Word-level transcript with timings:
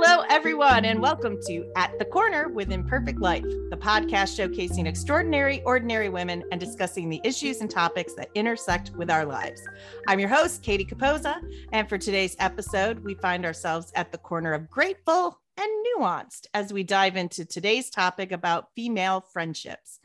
Hello, 0.00 0.24
everyone, 0.30 0.84
and 0.84 1.02
welcome 1.02 1.36
to 1.48 1.72
At 1.74 1.98
the 1.98 2.04
Corner 2.04 2.50
with 2.50 2.70
Imperfect 2.70 3.18
Life, 3.18 3.42
the 3.42 3.76
podcast 3.76 4.38
showcasing 4.38 4.86
extraordinary, 4.86 5.60
ordinary 5.64 6.08
women 6.08 6.44
and 6.52 6.60
discussing 6.60 7.08
the 7.08 7.20
issues 7.24 7.60
and 7.60 7.68
topics 7.68 8.14
that 8.14 8.30
intersect 8.36 8.92
with 8.94 9.10
our 9.10 9.24
lives. 9.24 9.60
I'm 10.06 10.20
your 10.20 10.28
host, 10.28 10.62
Katie 10.62 10.84
Capoza, 10.84 11.40
and 11.72 11.88
for 11.88 11.98
today's 11.98 12.36
episode, 12.38 13.00
we 13.00 13.14
find 13.14 13.44
ourselves 13.44 13.90
at 13.96 14.12
the 14.12 14.18
corner 14.18 14.52
of 14.52 14.70
grateful 14.70 15.40
and 15.56 15.86
nuanced 15.98 16.46
as 16.54 16.72
we 16.72 16.84
dive 16.84 17.16
into 17.16 17.44
today's 17.44 17.90
topic 17.90 18.30
about 18.30 18.68
female 18.76 19.20
friendships. 19.20 19.98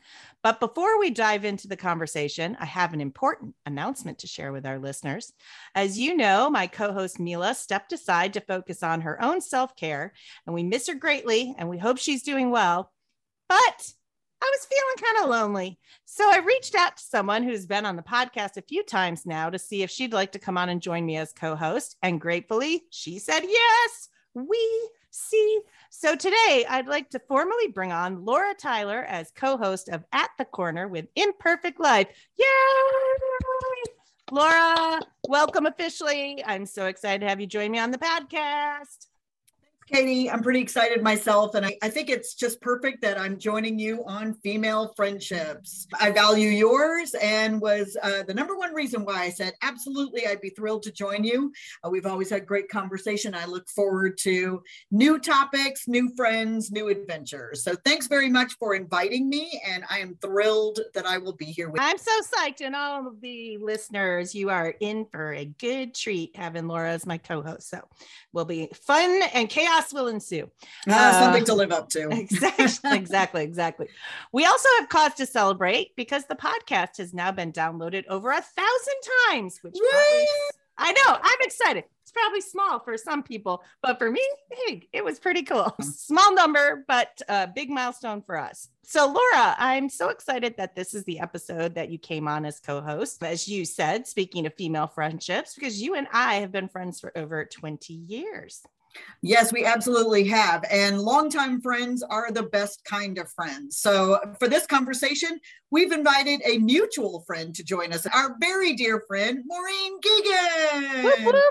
But 0.44 0.60
before 0.60 0.98
we 1.00 1.08
dive 1.08 1.46
into 1.46 1.68
the 1.68 1.76
conversation, 1.76 2.54
I 2.60 2.66
have 2.66 2.92
an 2.92 3.00
important 3.00 3.54
announcement 3.64 4.18
to 4.18 4.26
share 4.26 4.52
with 4.52 4.66
our 4.66 4.78
listeners. 4.78 5.32
As 5.74 5.98
you 5.98 6.14
know, 6.14 6.50
my 6.50 6.66
co 6.66 6.92
host 6.92 7.18
Mila 7.18 7.54
stepped 7.54 7.94
aside 7.94 8.34
to 8.34 8.42
focus 8.42 8.82
on 8.82 9.00
her 9.00 9.20
own 9.22 9.40
self 9.40 9.74
care, 9.74 10.12
and 10.46 10.54
we 10.54 10.62
miss 10.62 10.86
her 10.86 10.94
greatly, 10.94 11.54
and 11.56 11.70
we 11.70 11.78
hope 11.78 11.96
she's 11.96 12.22
doing 12.22 12.50
well. 12.50 12.92
But 13.48 13.58
I 14.42 14.52
was 14.52 14.66
feeling 14.66 15.12
kind 15.14 15.24
of 15.24 15.30
lonely. 15.30 15.78
So 16.04 16.30
I 16.30 16.40
reached 16.40 16.74
out 16.74 16.98
to 16.98 17.02
someone 17.02 17.42
who's 17.42 17.64
been 17.64 17.86
on 17.86 17.96
the 17.96 18.02
podcast 18.02 18.58
a 18.58 18.62
few 18.62 18.84
times 18.84 19.24
now 19.24 19.48
to 19.48 19.58
see 19.58 19.82
if 19.82 19.90
she'd 19.90 20.12
like 20.12 20.32
to 20.32 20.38
come 20.38 20.58
on 20.58 20.68
and 20.68 20.82
join 20.82 21.06
me 21.06 21.16
as 21.16 21.32
co 21.32 21.56
host. 21.56 21.96
And 22.02 22.20
gratefully, 22.20 22.84
she 22.90 23.18
said 23.18 23.44
yes. 23.44 24.10
We 24.34 24.90
see. 25.14 25.60
So 25.90 26.16
today 26.16 26.66
I'd 26.68 26.88
like 26.88 27.10
to 27.10 27.20
formally 27.28 27.68
bring 27.68 27.92
on 27.92 28.24
Laura 28.24 28.54
Tyler 28.54 29.04
as 29.04 29.30
co-host 29.34 29.88
of 29.88 30.04
At 30.12 30.30
the 30.38 30.44
Corner 30.44 30.88
with 30.88 31.06
Imperfect 31.14 31.78
Life. 31.80 32.08
Yay! 32.36 32.44
Laura, 34.32 35.00
welcome 35.28 35.66
officially. 35.66 36.42
I'm 36.44 36.66
so 36.66 36.86
excited 36.86 37.20
to 37.20 37.28
have 37.28 37.40
you 37.40 37.46
join 37.46 37.70
me 37.70 37.78
on 37.78 37.90
the 37.90 37.98
podcast. 37.98 39.06
Katie. 39.86 40.30
I'm 40.30 40.42
pretty 40.42 40.60
excited 40.60 41.02
myself. 41.02 41.54
And 41.54 41.66
I, 41.66 41.76
I, 41.82 41.90
think 41.90 42.08
it's 42.08 42.34
just 42.34 42.60
perfect 42.60 43.02
that 43.02 43.18
I'm 43.18 43.38
joining 43.38 43.78
you 43.78 44.02
on 44.06 44.34
female 44.34 44.92
friendships. 44.96 45.86
I 46.00 46.10
value 46.10 46.48
yours 46.48 47.14
and 47.14 47.60
was 47.60 47.96
uh, 48.02 48.22
the 48.22 48.32
number 48.32 48.56
one 48.56 48.72
reason 48.72 49.04
why 49.04 49.22
I 49.22 49.30
said, 49.30 49.52
absolutely, 49.62 50.26
I'd 50.26 50.40
be 50.40 50.50
thrilled 50.50 50.84
to 50.84 50.92
join 50.92 51.22
you. 51.22 51.52
Uh, 51.84 51.90
we've 51.90 52.06
always 52.06 52.30
had 52.30 52.46
great 52.46 52.68
conversation. 52.68 53.34
I 53.34 53.44
look 53.44 53.68
forward 53.68 54.16
to 54.18 54.62
new 54.90 55.18
topics, 55.18 55.86
new 55.86 56.10
friends, 56.16 56.70
new 56.70 56.88
adventures. 56.88 57.62
So 57.62 57.74
thanks 57.84 58.06
very 58.06 58.30
much 58.30 58.54
for 58.58 58.74
inviting 58.74 59.28
me. 59.28 59.60
And 59.68 59.84
I 59.90 59.98
am 59.98 60.16
thrilled 60.22 60.80
that 60.94 61.04
I 61.04 61.18
will 61.18 61.34
be 61.34 61.46
here 61.46 61.68
with 61.68 61.82
I'm 61.82 61.98
so 61.98 62.20
psyched. 62.22 62.62
And 62.62 62.74
all 62.74 63.06
of 63.06 63.20
the 63.20 63.58
listeners, 63.58 64.34
you 64.34 64.48
are 64.48 64.74
in 64.80 65.06
for 65.12 65.34
a 65.34 65.44
good 65.44 65.94
treat 65.94 66.36
having 66.36 66.68
Laura 66.68 66.90
as 66.92 67.04
my 67.04 67.18
co 67.18 67.42
host. 67.42 67.68
So 67.68 67.82
we'll 68.32 68.46
be 68.46 68.70
fun 68.74 69.22
and 69.34 69.48
chaos 69.48 69.73
chaos 69.74 69.92
will 69.92 70.08
ensue. 70.08 70.50
Uh, 70.88 71.20
something 71.20 71.44
to 71.44 71.54
live 71.54 71.72
up 71.72 71.88
to. 71.90 72.10
exactly, 72.10 72.96
exactly, 72.96 73.44
exactly. 73.44 73.88
We 74.32 74.44
also 74.44 74.68
have 74.78 74.88
cause 74.88 75.14
to 75.14 75.26
celebrate 75.26 75.94
because 75.96 76.26
the 76.26 76.36
podcast 76.36 76.98
has 76.98 77.14
now 77.14 77.32
been 77.32 77.52
downloaded 77.52 78.04
over 78.08 78.30
a 78.30 78.40
thousand 78.40 78.94
times, 79.30 79.58
which 79.62 79.74
probably, 79.74 80.26
I 80.78 80.92
know 80.92 81.18
I'm 81.22 81.38
excited. 81.40 81.84
It's 82.02 82.12
probably 82.12 82.42
small 82.42 82.80
for 82.80 82.98
some 82.98 83.22
people, 83.22 83.62
but 83.82 83.98
for 83.98 84.10
me, 84.10 84.20
hey, 84.50 84.88
it 84.92 85.04
was 85.04 85.18
pretty 85.18 85.42
cool. 85.42 85.74
Small 85.80 86.34
number, 86.34 86.84
but 86.86 87.20
a 87.28 87.46
big 87.46 87.70
milestone 87.70 88.22
for 88.22 88.38
us. 88.38 88.68
So, 88.82 89.06
Laura, 89.06 89.56
I'm 89.58 89.88
so 89.88 90.10
excited 90.10 90.58
that 90.58 90.76
this 90.76 90.92
is 90.92 91.04
the 91.04 91.20
episode 91.20 91.74
that 91.76 91.88
you 91.88 91.96
came 91.96 92.28
on 92.28 92.44
as 92.44 92.60
co 92.60 92.82
host. 92.82 93.22
As 93.22 93.48
you 93.48 93.64
said, 93.64 94.06
speaking 94.06 94.44
of 94.44 94.52
female 94.54 94.86
friendships, 94.86 95.54
because 95.54 95.80
you 95.80 95.94
and 95.94 96.06
I 96.12 96.36
have 96.36 96.52
been 96.52 96.68
friends 96.68 97.00
for 97.00 97.16
over 97.16 97.46
20 97.46 97.94
years. 97.94 98.62
Yes, 99.22 99.52
we 99.52 99.64
absolutely 99.64 100.24
have. 100.28 100.64
And 100.70 101.00
longtime 101.00 101.60
friends 101.60 102.02
are 102.02 102.30
the 102.30 102.42
best 102.42 102.84
kind 102.84 103.18
of 103.18 103.30
friends. 103.32 103.78
So, 103.78 104.18
for 104.38 104.48
this 104.48 104.66
conversation, 104.66 105.40
we've 105.70 105.92
invited 105.92 106.40
a 106.44 106.58
mutual 106.58 107.24
friend 107.26 107.54
to 107.54 107.64
join 107.64 107.92
us, 107.92 108.06
our 108.06 108.36
very 108.40 108.74
dear 108.74 109.02
friend, 109.06 109.42
Maureen 109.46 110.00
Geoghegan. 110.00 111.04
Whoop, 111.04 111.24
whoop. 111.24 111.44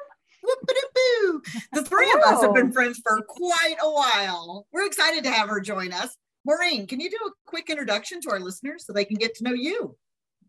The 1.74 1.84
three 1.84 2.12
of 2.12 2.20
us 2.20 2.42
have 2.42 2.54
been 2.54 2.72
friends 2.72 3.02
for 3.04 3.22
quite 3.28 3.78
a 3.82 3.90
while. 3.90 4.68
We're 4.72 4.86
excited 4.86 5.24
to 5.24 5.32
have 5.32 5.50
her 5.50 5.60
join 5.60 5.94
us. 5.94 6.16
Maureen, 6.46 6.86
can 6.88 7.00
you 7.00 7.10
do 7.10 7.18
a 7.26 7.32
quick 7.46 7.70
introduction 7.70 8.20
to 8.22 8.32
our 8.32 8.40
listeners 8.40 8.86
so 8.86 8.94
they 8.94 9.06
can 9.06 9.18
get 9.18 9.36
to 9.36 9.44
know 9.44 9.54
you? 9.54 9.96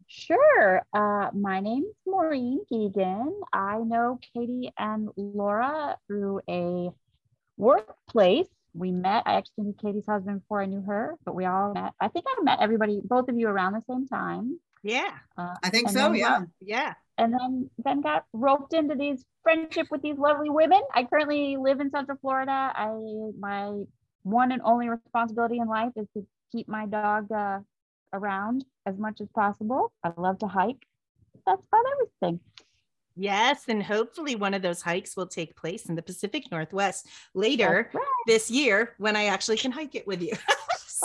Sure. 0.06 0.82
Uh, 0.92 1.30
my 1.32 1.60
name's 1.60 1.94
Maureen 2.06 2.60
Geoghegan. 2.70 3.32
I 3.52 3.78
know 3.78 4.18
Katie 4.34 4.72
and 4.78 5.08
Laura 5.16 5.96
through 6.06 6.40
a 6.48 6.90
workplace. 7.56 8.48
We 8.74 8.90
met. 8.90 9.22
I 9.26 9.34
actually 9.34 9.64
knew 9.64 9.76
Katie's 9.80 10.06
husband 10.06 10.40
before 10.40 10.62
I 10.62 10.66
knew 10.66 10.82
her, 10.82 11.14
but 11.24 11.34
we 11.34 11.44
all 11.44 11.72
met. 11.72 11.92
I 12.00 12.08
think 12.08 12.26
I 12.28 12.42
met 12.42 12.58
everybody, 12.60 13.00
both 13.04 13.28
of 13.28 13.38
you, 13.38 13.48
around 13.48 13.74
the 13.74 13.82
same 13.88 14.06
time. 14.06 14.58
Yeah, 14.82 15.12
uh, 15.38 15.54
I 15.62 15.70
think 15.70 15.88
so. 15.90 16.12
Yeah, 16.12 16.40
got, 16.40 16.48
yeah. 16.60 16.94
And 17.16 17.32
then 17.32 17.70
then 17.78 18.00
got 18.00 18.24
roped 18.32 18.74
into 18.74 18.94
these 18.96 19.24
friendship 19.42 19.86
with 19.90 20.02
these 20.02 20.18
lovely 20.18 20.50
women. 20.50 20.82
I 20.92 21.04
currently 21.04 21.56
live 21.56 21.80
in 21.80 21.90
Central 21.90 22.18
Florida. 22.20 22.72
I 22.74 22.90
my 23.38 23.84
one 24.24 24.52
and 24.52 24.60
only 24.64 24.88
responsibility 24.88 25.58
in 25.58 25.68
life 25.68 25.92
is 25.96 26.06
to 26.14 26.26
keep 26.52 26.68
my 26.68 26.86
dog 26.86 27.30
uh, 27.32 27.60
around 28.14 28.64
as 28.86 28.98
much 28.98 29.20
as 29.20 29.28
possible. 29.34 29.92
I 30.02 30.12
love 30.16 30.38
to 30.38 30.46
hike. 30.46 30.86
That's 31.46 31.62
about 31.66 31.84
everything. 31.92 32.40
Yes, 33.16 33.64
and 33.68 33.82
hopefully 33.82 34.34
one 34.34 34.54
of 34.54 34.62
those 34.62 34.82
hikes 34.82 35.16
will 35.16 35.26
take 35.26 35.56
place 35.56 35.86
in 35.86 35.94
the 35.94 36.02
Pacific 36.02 36.50
Northwest 36.50 37.06
later 37.32 37.90
right. 37.92 38.04
this 38.26 38.50
year 38.50 38.94
when 38.98 39.14
I 39.14 39.26
actually 39.26 39.58
can 39.58 39.70
hike 39.70 39.94
it 39.94 40.06
with 40.06 40.20
you. 40.20 40.32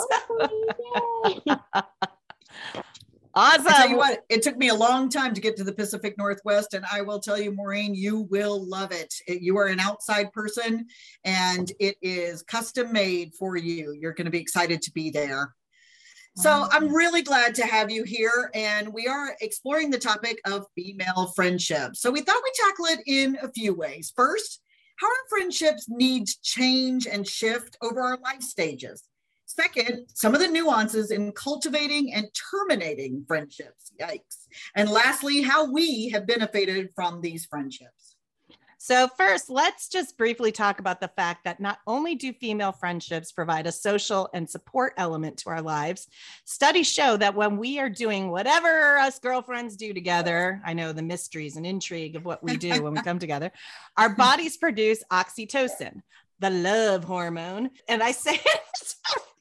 awesome. 3.34 3.66
I 3.66 3.76
tell 3.76 3.88
you 3.88 3.96
what, 3.96 4.24
it 4.28 4.42
took 4.42 4.56
me 4.56 4.68
a 4.68 4.74
long 4.74 5.08
time 5.08 5.34
to 5.34 5.40
get 5.40 5.56
to 5.58 5.64
the 5.64 5.72
Pacific 5.72 6.18
Northwest, 6.18 6.74
and 6.74 6.84
I 6.90 7.02
will 7.02 7.20
tell 7.20 7.38
you, 7.38 7.52
Maureen, 7.52 7.94
you 7.94 8.22
will 8.22 8.66
love 8.66 8.90
it. 8.90 9.14
it 9.28 9.40
you 9.40 9.56
are 9.58 9.66
an 9.66 9.78
outside 9.78 10.32
person, 10.32 10.86
and 11.24 11.70
it 11.78 11.96
is 12.02 12.42
custom 12.42 12.92
made 12.92 13.34
for 13.34 13.56
you. 13.56 13.92
You're 13.92 14.14
going 14.14 14.24
to 14.24 14.32
be 14.32 14.40
excited 14.40 14.82
to 14.82 14.92
be 14.92 15.10
there. 15.10 15.54
So 16.40 16.66
I'm 16.72 16.88
really 16.88 17.20
glad 17.20 17.54
to 17.56 17.66
have 17.66 17.90
you 17.90 18.02
here, 18.02 18.50
and 18.54 18.94
we 18.94 19.06
are 19.06 19.36
exploring 19.42 19.90
the 19.90 19.98
topic 19.98 20.40
of 20.46 20.64
female 20.74 21.32
friendship. 21.36 21.96
So 21.96 22.10
we 22.10 22.22
thought 22.22 22.40
we'd 22.42 22.54
tackle 22.54 22.86
it 22.86 23.00
in 23.06 23.36
a 23.42 23.52
few 23.52 23.74
ways. 23.74 24.10
First, 24.16 24.62
how 24.96 25.06
our 25.06 25.28
friendships 25.28 25.84
need 25.90 26.28
change 26.42 27.06
and 27.06 27.28
shift 27.28 27.76
over 27.82 28.00
our 28.00 28.18
life 28.24 28.40
stages. 28.40 29.02
Second, 29.44 30.06
some 30.14 30.34
of 30.34 30.40
the 30.40 30.48
nuances 30.48 31.10
in 31.10 31.32
cultivating 31.32 32.14
and 32.14 32.26
terminating 32.50 33.22
friendships. 33.28 33.92
Yikes. 34.00 34.46
And 34.74 34.88
lastly, 34.88 35.42
how 35.42 35.70
we 35.70 36.08
have 36.08 36.26
benefited 36.26 36.88
from 36.94 37.20
these 37.20 37.44
friendships. 37.44 38.09
So, 38.82 39.08
first, 39.08 39.50
let's 39.50 39.90
just 39.90 40.16
briefly 40.16 40.52
talk 40.52 40.80
about 40.80 41.02
the 41.02 41.08
fact 41.08 41.44
that 41.44 41.60
not 41.60 41.80
only 41.86 42.14
do 42.14 42.32
female 42.32 42.72
friendships 42.72 43.30
provide 43.30 43.66
a 43.66 43.72
social 43.72 44.30
and 44.32 44.48
support 44.48 44.94
element 44.96 45.36
to 45.40 45.50
our 45.50 45.60
lives, 45.60 46.08
studies 46.46 46.90
show 46.90 47.18
that 47.18 47.34
when 47.34 47.58
we 47.58 47.78
are 47.78 47.90
doing 47.90 48.30
whatever 48.30 48.96
us 48.96 49.18
girlfriends 49.18 49.76
do 49.76 49.92
together, 49.92 50.62
I 50.64 50.72
know 50.72 50.94
the 50.94 51.02
mysteries 51.02 51.56
and 51.56 51.66
intrigue 51.66 52.16
of 52.16 52.24
what 52.24 52.42
we 52.42 52.56
do 52.56 52.82
when 52.82 52.94
we 52.94 53.02
come 53.02 53.18
together, 53.18 53.52
our 53.98 54.14
bodies 54.14 54.56
produce 54.56 55.04
oxytocin, 55.12 56.00
the 56.38 56.48
love 56.48 57.04
hormone. 57.04 57.68
And 57.86 58.02
I 58.02 58.12
say 58.12 58.32
it, 58.42 58.94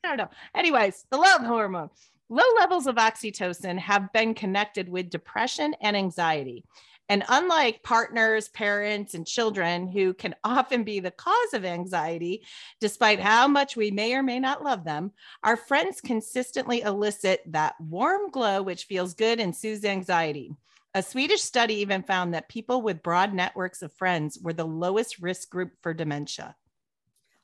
I 0.03 0.09
don't 0.09 0.17
know. 0.17 0.29
Anyways, 0.53 1.05
the 1.11 1.17
love 1.17 1.45
hormone. 1.45 1.89
Low 2.27 2.43
levels 2.59 2.87
of 2.87 2.97
oxytocin 2.97 3.79
have 3.79 4.11
been 4.11 4.33
connected 4.33 4.89
with 4.89 5.09
depression 5.09 5.75
and 5.79 5.95
anxiety. 5.95 6.65
And 7.09 7.23
unlike 7.27 7.81
partners, 7.81 8.49
parents, 8.49 9.15
and 9.15 9.25
children 9.25 9.87
who 9.87 10.13
can 10.13 10.35
often 10.43 10.83
be 10.83 10.99
the 10.99 11.11
cause 11.11 11.53
of 11.53 11.65
anxiety, 11.65 12.45
despite 12.79 13.19
how 13.19 13.47
much 13.47 13.75
we 13.75 13.89
may 13.89 14.13
or 14.13 14.21
may 14.21 14.39
not 14.39 14.63
love 14.63 14.83
them, 14.83 15.11
our 15.43 15.57
friends 15.57 15.99
consistently 15.99 16.81
elicit 16.81 17.41
that 17.47 17.73
warm 17.81 18.29
glow 18.29 18.61
which 18.61 18.85
feels 18.85 19.15
good 19.15 19.39
and 19.39 19.55
soothes 19.55 19.83
anxiety. 19.83 20.53
A 20.93 21.03
Swedish 21.03 21.41
study 21.41 21.75
even 21.75 22.03
found 22.03 22.33
that 22.33 22.49
people 22.49 22.81
with 22.81 23.03
broad 23.03 23.33
networks 23.33 23.81
of 23.81 23.93
friends 23.93 24.39
were 24.41 24.53
the 24.53 24.65
lowest 24.65 25.19
risk 25.19 25.49
group 25.49 25.71
for 25.81 25.93
dementia. 25.93 26.55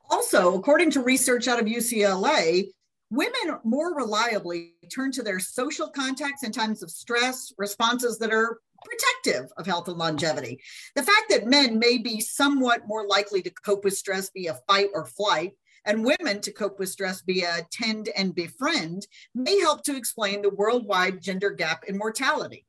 Also, 0.09 0.55
according 0.57 0.91
to 0.91 1.01
research 1.01 1.47
out 1.47 1.59
of 1.59 1.65
UCLA, 1.65 2.65
women 3.11 3.59
more 3.63 3.95
reliably 3.95 4.73
turn 4.91 5.11
to 5.11 5.23
their 5.23 5.39
social 5.39 5.89
contacts 5.89 6.43
in 6.43 6.51
times 6.51 6.81
of 6.83 6.89
stress, 6.89 7.53
responses 7.57 8.17
that 8.19 8.33
are 8.33 8.59
protective 8.85 9.51
of 9.57 9.65
health 9.65 9.87
and 9.87 9.97
longevity. 9.97 10.61
The 10.95 11.03
fact 11.03 11.25
that 11.29 11.47
men 11.47 11.79
may 11.79 11.97
be 11.97 12.21
somewhat 12.21 12.87
more 12.87 13.07
likely 13.07 13.41
to 13.41 13.49
cope 13.49 13.83
with 13.83 13.97
stress 13.97 14.29
via 14.33 14.55
fight 14.67 14.89
or 14.93 15.05
flight, 15.05 15.53
and 15.85 16.05
women 16.05 16.41
to 16.41 16.51
cope 16.51 16.79
with 16.79 16.89
stress 16.89 17.21
via 17.21 17.65
tend 17.71 18.09
and 18.15 18.33
befriend 18.33 19.07
may 19.33 19.59
help 19.59 19.83
to 19.83 19.95
explain 19.95 20.41
the 20.41 20.49
worldwide 20.49 21.21
gender 21.21 21.51
gap 21.51 21.83
in 21.87 21.97
mortality. 21.97 22.65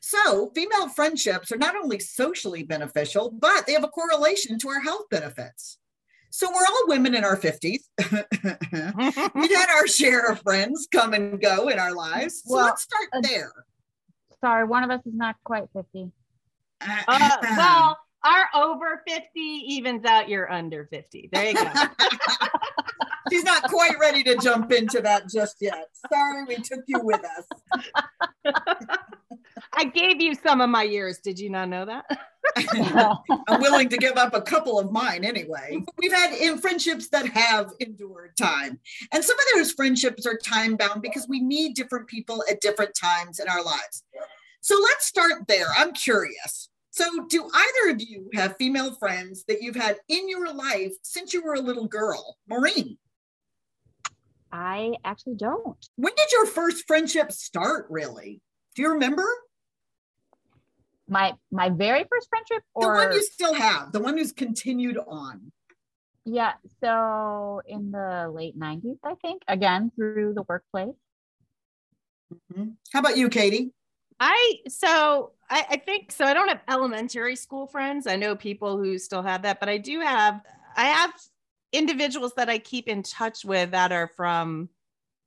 So, 0.00 0.50
female 0.54 0.88
friendships 0.88 1.52
are 1.52 1.58
not 1.58 1.76
only 1.76 1.98
socially 1.98 2.62
beneficial, 2.62 3.30
but 3.30 3.66
they 3.66 3.74
have 3.74 3.84
a 3.84 3.88
correlation 3.88 4.58
to 4.60 4.68
our 4.68 4.80
health 4.80 5.04
benefits. 5.10 5.78
So 6.30 6.48
we're 6.48 6.64
all 6.66 6.84
women 6.86 7.14
in 7.14 7.24
our 7.24 7.36
50s. 7.36 7.80
We've 9.34 9.56
had 9.56 9.68
our 9.68 9.86
share 9.86 10.30
of 10.30 10.40
friends 10.40 10.88
come 10.90 11.12
and 11.12 11.40
go 11.40 11.68
in 11.68 11.78
our 11.78 11.92
lives. 11.92 12.42
So 12.46 12.54
well, 12.54 12.66
let's 12.66 12.82
start 12.82 13.08
there. 13.22 13.52
Sorry, 14.42 14.64
one 14.64 14.84
of 14.84 14.90
us 14.90 15.00
is 15.06 15.14
not 15.14 15.36
quite 15.44 15.68
50. 15.74 16.10
Uh, 16.80 17.36
well, 17.42 17.98
our 18.24 18.44
over 18.54 19.02
50 19.06 19.40
evens 19.40 20.04
out 20.04 20.28
your 20.28 20.50
under 20.50 20.86
50. 20.86 21.30
There 21.32 21.48
you 21.48 21.54
go. 21.54 21.62
She's 23.30 23.44
not 23.44 23.64
quite 23.64 23.98
ready 24.00 24.22
to 24.24 24.36
jump 24.36 24.72
into 24.72 25.00
that 25.02 25.28
just 25.28 25.56
yet. 25.60 25.88
Sorry, 26.12 26.44
we 26.44 26.56
took 26.56 26.80
you 26.86 27.00
with 27.02 27.20
us. 27.24 28.54
I 29.74 29.84
gave 29.84 30.20
you 30.20 30.34
some 30.34 30.60
of 30.60 30.70
my 30.70 30.82
years. 30.82 31.18
Did 31.18 31.38
you 31.38 31.50
not 31.50 31.68
know 31.68 31.84
that? 31.84 32.04
I'm 33.48 33.60
willing 33.60 33.88
to 33.90 33.96
give 33.96 34.16
up 34.16 34.34
a 34.34 34.40
couple 34.40 34.78
of 34.78 34.90
mine 34.90 35.24
anyway. 35.24 35.82
We've 35.98 36.12
had 36.12 36.32
in 36.32 36.58
friendships 36.58 37.08
that 37.08 37.26
have 37.28 37.72
endured 37.80 38.36
time. 38.36 38.80
And 39.12 39.22
some 39.22 39.38
of 39.38 39.44
those 39.54 39.72
friendships 39.72 40.26
are 40.26 40.36
time 40.36 40.76
bound 40.76 41.02
because 41.02 41.26
we 41.28 41.40
need 41.40 41.74
different 41.74 42.08
people 42.08 42.42
at 42.50 42.60
different 42.60 42.94
times 42.94 43.38
in 43.38 43.48
our 43.48 43.62
lives. 43.62 44.04
So 44.60 44.76
let's 44.80 45.06
start 45.06 45.46
there. 45.46 45.68
I'm 45.76 45.92
curious. 45.92 46.68
So, 46.92 47.24
do 47.28 47.48
either 47.54 47.94
of 47.94 48.02
you 48.02 48.28
have 48.34 48.56
female 48.56 48.94
friends 48.94 49.44
that 49.44 49.62
you've 49.62 49.76
had 49.76 49.98
in 50.08 50.28
your 50.28 50.52
life 50.52 50.92
since 51.02 51.32
you 51.32 51.42
were 51.42 51.54
a 51.54 51.60
little 51.60 51.86
girl? 51.86 52.36
Maureen. 52.48 52.98
I 54.52 54.94
actually 55.04 55.36
don't. 55.36 55.76
When 55.96 56.12
did 56.16 56.32
your 56.32 56.46
first 56.46 56.86
friendship 56.86 57.32
start, 57.32 57.86
really? 57.90 58.40
Do 58.74 58.82
you 58.82 58.90
remember? 58.90 59.26
My 61.08 61.34
my 61.50 61.70
very 61.70 62.04
first 62.08 62.28
friendship 62.28 62.62
or 62.74 62.84
the 62.84 63.06
one 63.06 63.12
you 63.12 63.22
still 63.22 63.54
have, 63.54 63.92
the 63.92 64.00
one 64.00 64.16
who's 64.16 64.32
continued 64.32 64.98
on. 65.08 65.52
Yeah, 66.24 66.52
so 66.80 67.62
in 67.66 67.90
the 67.90 68.30
late 68.32 68.58
90s, 68.58 68.98
I 69.02 69.14
think, 69.22 69.42
again 69.48 69.90
through 69.96 70.34
the 70.34 70.42
workplace. 70.42 70.94
Mm-hmm. 72.32 72.70
How 72.92 73.00
about 73.00 73.16
you, 73.16 73.28
Katie? 73.28 73.72
I 74.20 74.56
so 74.68 75.32
I, 75.48 75.64
I 75.70 75.76
think 75.78 76.12
so. 76.12 76.24
I 76.24 76.34
don't 76.34 76.48
have 76.48 76.60
elementary 76.68 77.36
school 77.36 77.66
friends. 77.66 78.06
I 78.06 78.16
know 78.16 78.36
people 78.36 78.76
who 78.76 78.98
still 78.98 79.22
have 79.22 79.42
that, 79.42 79.58
but 79.58 79.68
I 79.68 79.78
do 79.78 80.00
have 80.00 80.40
I 80.76 80.84
have 80.84 81.12
individuals 81.72 82.34
that 82.36 82.48
I 82.48 82.58
keep 82.58 82.88
in 82.88 83.02
touch 83.02 83.44
with 83.44 83.72
that 83.72 83.92
are 83.92 84.08
from 84.08 84.68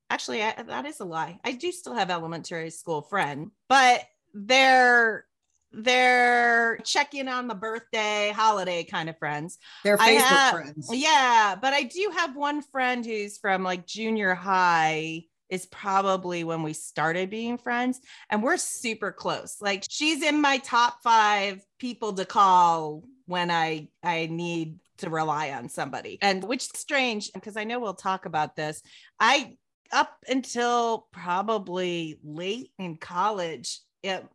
actually 0.10 0.44
I, 0.44 0.54
that 0.64 0.86
is 0.86 1.00
a 1.00 1.06
lie. 1.06 1.40
I 1.44 1.54
do 1.54 1.72
still 1.72 1.94
have 1.94 2.10
elementary 2.10 2.70
school 2.70 3.02
friend, 3.02 3.52
but 3.68 4.04
they're 4.34 5.26
they're 5.72 6.78
checking 6.84 7.28
on 7.28 7.48
the 7.48 7.56
birthday 7.56 8.32
holiday 8.36 8.84
kind 8.84 9.10
of 9.10 9.18
friends. 9.18 9.58
They're 9.84 9.98
Facebook 9.98 10.20
have, 10.20 10.54
friends. 10.54 10.90
Yeah, 10.92 11.56
but 11.60 11.74
I 11.74 11.84
do 11.84 12.12
have 12.16 12.36
one 12.36 12.62
friend 12.62 13.06
who's 13.06 13.38
from 13.38 13.64
like 13.64 13.88
junior 13.88 14.36
high 14.36 15.24
is 15.50 15.66
probably 15.68 16.44
when 16.44 16.64
we 16.64 16.74
started 16.74 17.30
being 17.30 17.58
friends 17.58 18.00
and 18.30 18.42
we're 18.42 18.58
super 18.58 19.12
close. 19.12 19.58
Like 19.62 19.84
she's 19.90 20.24
in 20.24 20.42
my 20.42 20.58
top 20.60 21.02
5 21.04 21.64
people 21.80 22.14
to 22.14 22.26
call 22.26 23.04
when 23.26 23.52
I 23.52 23.90
I 24.04 24.28
need 24.28 24.80
to 25.04 25.10
rely 25.10 25.52
on 25.52 25.70
somebody. 25.70 26.18
And 26.22 26.44
which 26.44 26.66
is 26.66 26.72
strange 26.76 27.32
because 27.34 27.58
I 27.58 27.64
know 27.64 27.80
we'll 27.80 27.94
talk 27.94 28.26
about 28.26 28.56
this. 28.56 28.82
I 29.20 29.58
up 29.92 30.18
until 30.28 31.08
probably 31.12 32.20
late 32.24 32.72
in 32.80 32.98
college, 32.98 33.80
it, 34.02 34.26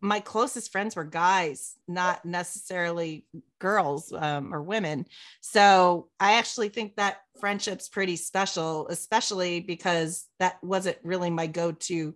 my 0.00 0.20
closest 0.20 0.72
friends 0.72 0.96
were 0.96 1.04
guys, 1.04 1.76
not 1.86 2.24
necessarily 2.24 3.26
girls 3.58 4.12
um, 4.12 4.52
or 4.54 4.62
women. 4.62 5.06
So 5.40 6.08
I 6.18 6.34
actually 6.34 6.70
think 6.70 6.96
that 6.96 7.18
friendship's 7.40 7.88
pretty 7.88 8.16
special, 8.16 8.88
especially 8.88 9.60
because 9.60 10.26
that 10.38 10.62
wasn't 10.62 10.98
really 11.02 11.30
my 11.30 11.46
go 11.46 11.72
to 11.72 12.14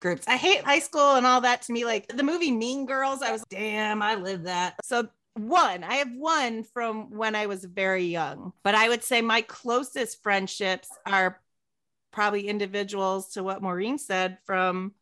groups. 0.00 0.24
I 0.28 0.36
hate 0.36 0.64
high 0.64 0.80
school 0.80 1.14
and 1.14 1.26
all 1.26 1.40
that 1.40 1.62
to 1.62 1.72
me. 1.72 1.84
Like 1.84 2.08
the 2.08 2.22
movie 2.22 2.50
Mean 2.50 2.86
Girls, 2.86 3.22
I 3.22 3.32
was, 3.32 3.44
damn, 3.48 4.02
I 4.02 4.16
lived 4.16 4.46
that. 4.46 4.74
So 4.82 5.08
one, 5.34 5.82
I 5.84 5.96
have 5.96 6.12
one 6.14 6.62
from 6.62 7.10
when 7.10 7.34
I 7.34 7.46
was 7.46 7.64
very 7.64 8.04
young, 8.04 8.52
but 8.62 8.74
I 8.74 8.88
would 8.88 9.02
say 9.02 9.22
my 9.22 9.42
closest 9.42 10.22
friendships 10.22 10.88
are 11.06 11.40
probably 12.12 12.48
individuals 12.48 13.32
to 13.32 13.42
what 13.42 13.62
Maureen 13.62 13.98
said 13.98 14.38
from 14.44 14.92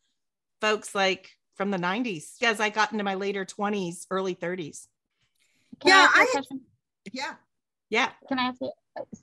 folks 0.60 0.94
like 0.94 1.30
from 1.56 1.70
the 1.70 1.78
90s 1.78 2.42
as 2.42 2.60
I 2.60 2.70
got 2.70 2.92
into 2.92 3.04
my 3.04 3.14
later 3.14 3.44
20s, 3.44 4.06
early 4.10 4.34
30s. 4.34 4.86
Can 5.80 5.90
yeah, 5.90 6.08
I, 6.14 6.26
I 6.36 6.42
yeah. 7.12 7.34
Yeah. 7.88 8.10
Can 8.28 8.38
I 8.38 8.44
ask 8.44 8.60
you? 8.60 8.72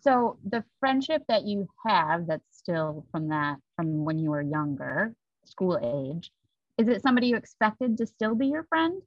So 0.04 0.38
the 0.44 0.64
friendship 0.80 1.24
that 1.30 1.44
you 1.44 1.68
have 1.86 2.28
that's 2.28 2.44
still 2.52 3.06
from 3.12 3.30
that 3.30 3.58
from 3.76 4.04
when 4.04 4.20
you 4.20 4.32
were 4.32 4.42
younger, 4.42 5.16
school 5.46 5.80
age, 5.82 6.32
is 6.78 6.88
it 6.88 7.02
somebody 7.02 7.28
you 7.28 7.38
expected 7.38 7.98
to 7.98 8.06
still 8.06 8.36
be 8.36 8.48
your 8.48 8.66
friend? 8.66 9.02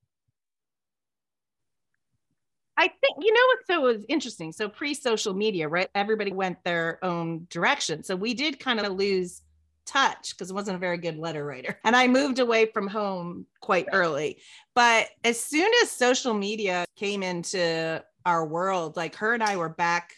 I 2.81 2.89
think 2.89 3.19
you 3.21 3.31
know 3.35 3.41
what 3.47 3.67
so 3.67 3.81
was 3.83 4.07
interesting. 4.09 4.53
So 4.53 4.67
pre-social 4.67 5.35
media, 5.35 5.69
right? 5.69 5.91
Everybody 5.95 6.33
went 6.33 6.65
their 6.65 6.99
own 7.05 7.47
direction. 7.51 8.03
So 8.03 8.17
we 8.17 8.33
did 8.33 8.59
kind 8.59 8.81
of 8.81 8.93
lose 8.93 9.43
touch 9.85 10.31
because 10.31 10.51
I 10.51 10.55
wasn't 10.55 10.77
a 10.77 10.81
very 10.81 10.97
good 10.97 11.19
letter 11.19 11.45
writer. 11.45 11.79
And 11.85 11.95
I 11.95 12.09
moved 12.09 12.39
away 12.39 12.65
from 12.73 12.87
home 12.87 13.45
quite 13.61 13.87
early. 13.93 14.39
But 14.75 15.09
as 15.25 15.39
soon 15.39 15.71
as 15.83 15.91
social 15.91 16.33
media 16.33 16.87
came 16.97 17.23
into 17.23 18.03
our 18.25 18.47
world, 18.47 18.97
like 18.97 19.15
her 19.17 19.35
and 19.35 19.43
I 19.43 19.59
were 19.59 19.69
back 19.69 20.15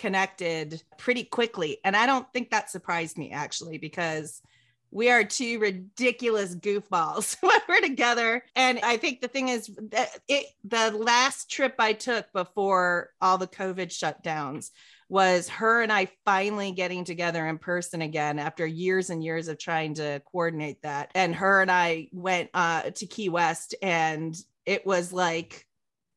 connected 0.00 0.82
pretty 0.98 1.22
quickly. 1.22 1.78
And 1.84 1.96
I 1.96 2.06
don't 2.06 2.26
think 2.32 2.50
that 2.50 2.68
surprised 2.68 3.16
me 3.16 3.30
actually, 3.30 3.78
because 3.78 4.42
we 4.92 5.10
are 5.10 5.24
two 5.24 5.58
ridiculous 5.58 6.54
goofballs 6.54 7.36
when 7.40 7.58
we're 7.68 7.80
together. 7.80 8.44
And 8.54 8.78
I 8.80 8.98
think 8.98 9.20
the 9.20 9.28
thing 9.28 9.48
is 9.48 9.68
that 9.90 10.10
it 10.28 10.46
the 10.64 10.90
last 10.92 11.50
trip 11.50 11.74
I 11.78 11.94
took 11.94 12.30
before 12.32 13.10
all 13.20 13.38
the 13.38 13.46
COVID 13.46 13.88
shutdowns 13.88 14.70
was 15.08 15.48
her 15.48 15.82
and 15.82 15.92
I 15.92 16.08
finally 16.24 16.72
getting 16.72 17.04
together 17.04 17.46
in 17.46 17.58
person 17.58 18.00
again 18.02 18.38
after 18.38 18.66
years 18.66 19.10
and 19.10 19.24
years 19.24 19.48
of 19.48 19.58
trying 19.58 19.94
to 19.94 20.22
coordinate 20.30 20.82
that. 20.82 21.10
And 21.14 21.34
her 21.34 21.62
and 21.62 21.70
I 21.70 22.08
went 22.12 22.50
uh, 22.54 22.82
to 22.82 23.06
Key 23.06 23.28
West, 23.28 23.74
and 23.82 24.34
it 24.64 24.86
was 24.86 25.12
like 25.12 25.66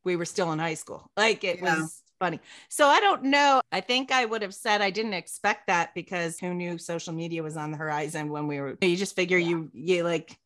we 0.05 0.15
were 0.15 0.25
still 0.25 0.51
in 0.53 0.59
high 0.59 0.75
school. 0.75 1.11
Like 1.17 1.43
it 1.43 1.59
yeah. 1.61 1.79
was 1.79 2.01
funny. 2.19 2.39
So 2.69 2.87
I 2.87 2.99
don't 2.99 3.23
know. 3.23 3.61
I 3.71 3.81
think 3.81 4.11
I 4.11 4.25
would 4.25 4.41
have 4.41 4.53
said 4.53 4.81
I 4.81 4.89
didn't 4.89 5.13
expect 5.13 5.67
that 5.67 5.93
because 5.93 6.39
who 6.39 6.53
knew 6.53 6.77
social 6.77 7.13
media 7.13 7.43
was 7.43 7.57
on 7.57 7.71
the 7.71 7.77
horizon 7.77 8.29
when 8.29 8.47
we 8.47 8.59
were. 8.59 8.77
You 8.81 8.95
just 8.95 9.15
figure 9.15 9.37
yeah. 9.37 9.49
you 9.49 9.71
you 9.73 10.03
like 10.03 10.37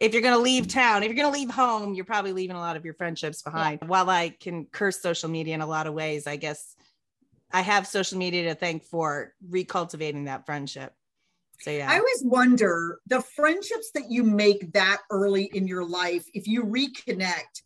if 0.00 0.12
you're 0.12 0.22
going 0.22 0.34
to 0.34 0.40
leave 0.42 0.68
town, 0.68 1.02
if 1.02 1.08
you're 1.08 1.16
going 1.16 1.32
to 1.32 1.38
leave 1.38 1.50
home, 1.50 1.94
you're 1.94 2.04
probably 2.04 2.32
leaving 2.32 2.56
a 2.56 2.60
lot 2.60 2.76
of 2.76 2.84
your 2.84 2.94
friendships 2.94 3.42
behind. 3.42 3.80
Yeah. 3.82 3.88
While 3.88 4.08
I 4.08 4.28
can 4.28 4.66
curse 4.66 5.00
social 5.00 5.28
media 5.28 5.54
in 5.54 5.60
a 5.60 5.66
lot 5.66 5.86
of 5.86 5.94
ways, 5.94 6.26
I 6.26 6.36
guess 6.36 6.76
I 7.52 7.62
have 7.62 7.86
social 7.86 8.18
media 8.18 8.44
to 8.44 8.54
thank 8.54 8.84
for 8.84 9.34
recultivating 9.50 10.26
that 10.26 10.46
friendship. 10.46 10.92
So 11.60 11.72
yeah. 11.72 11.90
I 11.90 11.98
always 11.98 12.22
wonder 12.22 13.00
the 13.08 13.20
friendships 13.20 13.90
that 13.94 14.08
you 14.08 14.22
make 14.22 14.72
that 14.74 14.98
early 15.10 15.50
in 15.52 15.66
your 15.66 15.84
life, 15.84 16.24
if 16.32 16.46
you 16.46 16.64
reconnect, 16.64 17.62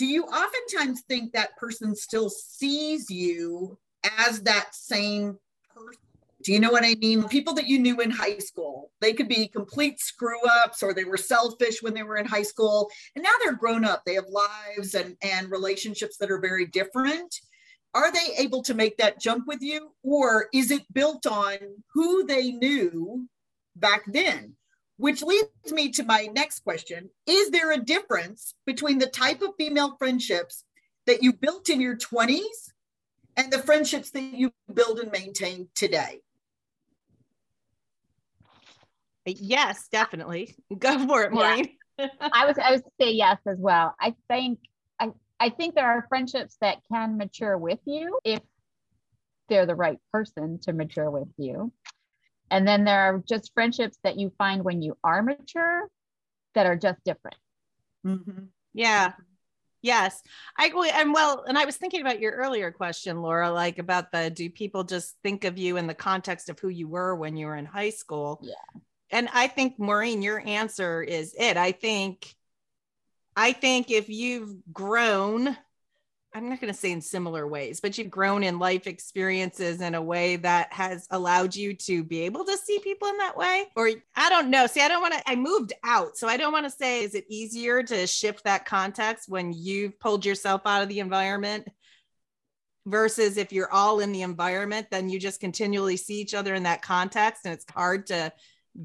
do 0.00 0.06
you 0.06 0.24
oftentimes 0.24 1.02
think 1.02 1.34
that 1.34 1.58
person 1.58 1.94
still 1.94 2.30
sees 2.30 3.10
you 3.10 3.76
as 4.18 4.40
that 4.44 4.74
same 4.74 5.36
person? 5.74 6.00
Do 6.42 6.54
you 6.54 6.58
know 6.58 6.70
what 6.70 6.86
I 6.86 6.94
mean? 6.94 7.28
People 7.28 7.52
that 7.52 7.66
you 7.66 7.78
knew 7.78 8.00
in 8.00 8.10
high 8.10 8.38
school, 8.38 8.92
they 9.02 9.12
could 9.12 9.28
be 9.28 9.46
complete 9.46 10.00
screw 10.00 10.40
ups 10.64 10.82
or 10.82 10.94
they 10.94 11.04
were 11.04 11.18
selfish 11.18 11.82
when 11.82 11.92
they 11.92 12.02
were 12.02 12.16
in 12.16 12.24
high 12.24 12.44
school. 12.44 12.88
And 13.14 13.22
now 13.22 13.32
they're 13.44 13.52
grown 13.52 13.84
up. 13.84 14.02
They 14.06 14.14
have 14.14 14.24
lives 14.30 14.94
and, 14.94 15.18
and 15.22 15.50
relationships 15.50 16.16
that 16.16 16.30
are 16.30 16.40
very 16.40 16.64
different 16.64 17.34
are 17.92 18.10
they 18.12 18.36
able 18.38 18.62
to 18.62 18.72
make 18.72 18.96
that 18.98 19.20
jump 19.20 19.48
with 19.48 19.60
you 19.60 19.90
or 20.04 20.46
is 20.54 20.70
it 20.70 20.82
built 20.92 21.26
on 21.26 21.56
who 21.92 22.24
they 22.24 22.52
knew 22.52 23.28
back 23.74 24.04
then 24.06 24.54
which 25.00 25.22
leads 25.22 25.48
me 25.72 25.90
to 25.90 26.04
my 26.04 26.28
next 26.32 26.60
question. 26.60 27.08
Is 27.26 27.50
there 27.50 27.72
a 27.72 27.78
difference 27.78 28.54
between 28.66 28.98
the 28.98 29.06
type 29.06 29.40
of 29.40 29.54
female 29.56 29.96
friendships 29.98 30.64
that 31.06 31.22
you 31.22 31.32
built 31.32 31.70
in 31.70 31.80
your 31.80 31.96
20s 31.96 32.72
and 33.36 33.50
the 33.50 33.60
friendships 33.60 34.10
that 34.10 34.20
you 34.20 34.52
build 34.72 34.98
and 34.98 35.10
maintain 35.10 35.68
today? 35.74 36.20
Yes 39.24 39.88
definitely. 39.90 40.54
Go 40.78 41.06
for 41.06 41.22
it 41.24 41.32
maureen. 41.32 41.70
Yeah. 41.98 42.08
i 42.20 42.46
was 42.46 42.56
i 42.58 42.72
was 42.72 42.82
say 43.00 43.12
yes 43.12 43.38
as 43.46 43.58
well. 43.58 43.94
I 44.00 44.14
think 44.28 44.58
I 45.42 45.48
think 45.48 45.74
there 45.74 45.90
are 45.90 46.04
friendships 46.10 46.58
that 46.60 46.80
can 46.92 47.16
mature 47.16 47.56
with 47.56 47.78
you 47.86 48.20
if 48.24 48.40
they're 49.48 49.64
the 49.64 49.74
right 49.74 49.98
person 50.12 50.58
to 50.60 50.74
mature 50.74 51.10
with 51.10 51.28
you. 51.38 51.72
And 52.50 52.66
then 52.66 52.84
there 52.84 53.00
are 53.00 53.22
just 53.28 53.52
friendships 53.54 53.98
that 54.02 54.18
you 54.18 54.32
find 54.38 54.64
when 54.64 54.82
you 54.82 54.96
are 55.04 55.22
mature 55.22 55.88
that 56.54 56.66
are 56.66 56.76
just 56.76 57.02
different. 57.04 57.36
Mm-hmm. 58.04 58.44
Yeah. 58.74 59.12
Yes, 59.82 60.20
I 60.58 60.70
and 60.94 61.14
well, 61.14 61.44
and 61.48 61.56
I 61.56 61.64
was 61.64 61.78
thinking 61.78 62.02
about 62.02 62.20
your 62.20 62.32
earlier 62.32 62.70
question, 62.70 63.22
Laura, 63.22 63.50
like 63.50 63.78
about 63.78 64.12
the 64.12 64.28
do 64.28 64.50
people 64.50 64.84
just 64.84 65.16
think 65.22 65.44
of 65.44 65.56
you 65.56 65.78
in 65.78 65.86
the 65.86 65.94
context 65.94 66.50
of 66.50 66.58
who 66.58 66.68
you 66.68 66.86
were 66.86 67.16
when 67.16 67.34
you 67.34 67.46
were 67.46 67.56
in 67.56 67.64
high 67.64 67.88
school? 67.88 68.40
Yeah. 68.42 68.80
And 69.10 69.30
I 69.32 69.46
think 69.46 69.78
Maureen, 69.78 70.20
your 70.20 70.46
answer 70.46 71.02
is 71.02 71.34
it. 71.38 71.56
I 71.56 71.72
think 71.72 72.34
I 73.34 73.52
think 73.52 73.90
if 73.90 74.10
you've 74.10 74.54
grown 74.70 75.56
I'm 76.32 76.48
not 76.48 76.60
going 76.60 76.72
to 76.72 76.78
say 76.78 76.92
in 76.92 77.00
similar 77.00 77.46
ways, 77.46 77.80
but 77.80 77.98
you've 77.98 78.10
grown 78.10 78.44
in 78.44 78.60
life 78.60 78.86
experiences 78.86 79.80
in 79.80 79.96
a 79.96 80.02
way 80.02 80.36
that 80.36 80.72
has 80.72 81.08
allowed 81.10 81.56
you 81.56 81.74
to 81.74 82.04
be 82.04 82.20
able 82.20 82.44
to 82.44 82.56
see 82.56 82.78
people 82.78 83.08
in 83.08 83.18
that 83.18 83.36
way. 83.36 83.64
Or 83.74 83.90
I 84.14 84.28
don't 84.28 84.48
know. 84.48 84.68
See, 84.68 84.80
I 84.80 84.86
don't 84.86 85.02
want 85.02 85.14
to, 85.14 85.22
I 85.28 85.34
moved 85.34 85.72
out. 85.82 86.16
So 86.16 86.28
I 86.28 86.36
don't 86.36 86.52
want 86.52 86.66
to 86.66 86.70
say, 86.70 87.02
is 87.02 87.16
it 87.16 87.24
easier 87.28 87.82
to 87.82 88.06
shift 88.06 88.44
that 88.44 88.64
context 88.64 89.28
when 89.28 89.52
you've 89.52 89.98
pulled 89.98 90.24
yourself 90.24 90.62
out 90.66 90.82
of 90.82 90.88
the 90.88 91.00
environment 91.00 91.66
versus 92.86 93.36
if 93.36 93.52
you're 93.52 93.72
all 93.72 93.98
in 93.98 94.12
the 94.12 94.22
environment, 94.22 94.86
then 94.90 95.08
you 95.08 95.18
just 95.18 95.40
continually 95.40 95.96
see 95.96 96.20
each 96.20 96.34
other 96.34 96.54
in 96.54 96.62
that 96.62 96.80
context 96.80 97.44
and 97.44 97.54
it's 97.54 97.66
hard 97.72 98.06
to 98.06 98.32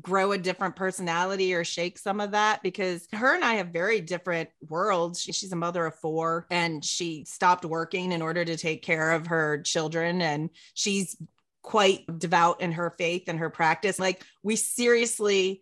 grow 0.01 0.31
a 0.31 0.37
different 0.37 0.75
personality 0.75 1.53
or 1.53 1.63
shake 1.63 1.97
some 1.97 2.19
of 2.19 2.31
that 2.31 2.61
because 2.63 3.07
her 3.13 3.33
and 3.35 3.43
I 3.43 3.55
have 3.55 3.67
very 3.67 4.01
different 4.01 4.49
worlds. 4.67 5.21
She's 5.21 5.51
a 5.51 5.55
mother 5.55 5.85
of 5.85 5.95
four 5.95 6.47
and 6.49 6.83
she 6.83 7.25
stopped 7.25 7.65
working 7.65 8.11
in 8.11 8.21
order 8.21 8.43
to 8.43 8.57
take 8.57 8.81
care 8.81 9.11
of 9.11 9.27
her 9.27 9.61
children 9.61 10.21
and 10.21 10.49
she's 10.73 11.15
quite 11.61 12.19
devout 12.19 12.61
in 12.61 12.71
her 12.73 12.91
faith 12.91 13.23
and 13.27 13.39
her 13.39 13.49
practice. 13.49 13.97
Like 13.99 14.23
we 14.43 14.55
seriously 14.55 15.61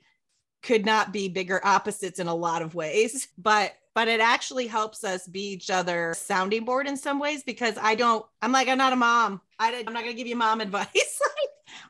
could 0.61 0.85
not 0.85 1.13
be 1.13 1.29
bigger 1.29 1.61
opposites 1.63 2.19
in 2.19 2.27
a 2.27 2.35
lot 2.35 2.61
of 2.61 2.75
ways, 2.75 3.27
but 3.37 3.73
but 3.95 4.07
it 4.07 4.19
actually 4.19 4.65
helps 4.65 5.03
us 5.03 5.27
be 5.27 5.51
each 5.51 5.69
other 5.69 6.15
sounding 6.17 6.65
board 6.65 6.87
in 6.87 6.97
some 6.97 7.19
ways 7.19 7.43
because 7.43 7.77
I 7.79 7.93
don't 7.93 8.25
I'm 8.41 8.51
like 8.51 8.67
I'm 8.67 8.77
not 8.77 8.93
a 8.93 8.97
mom. 8.97 9.41
I, 9.59 9.83
I'm 9.85 9.93
not 9.93 10.03
going 10.03 10.15
to 10.15 10.17
give 10.17 10.27
you 10.27 10.35
mom 10.35 10.61
advice. 10.61 11.21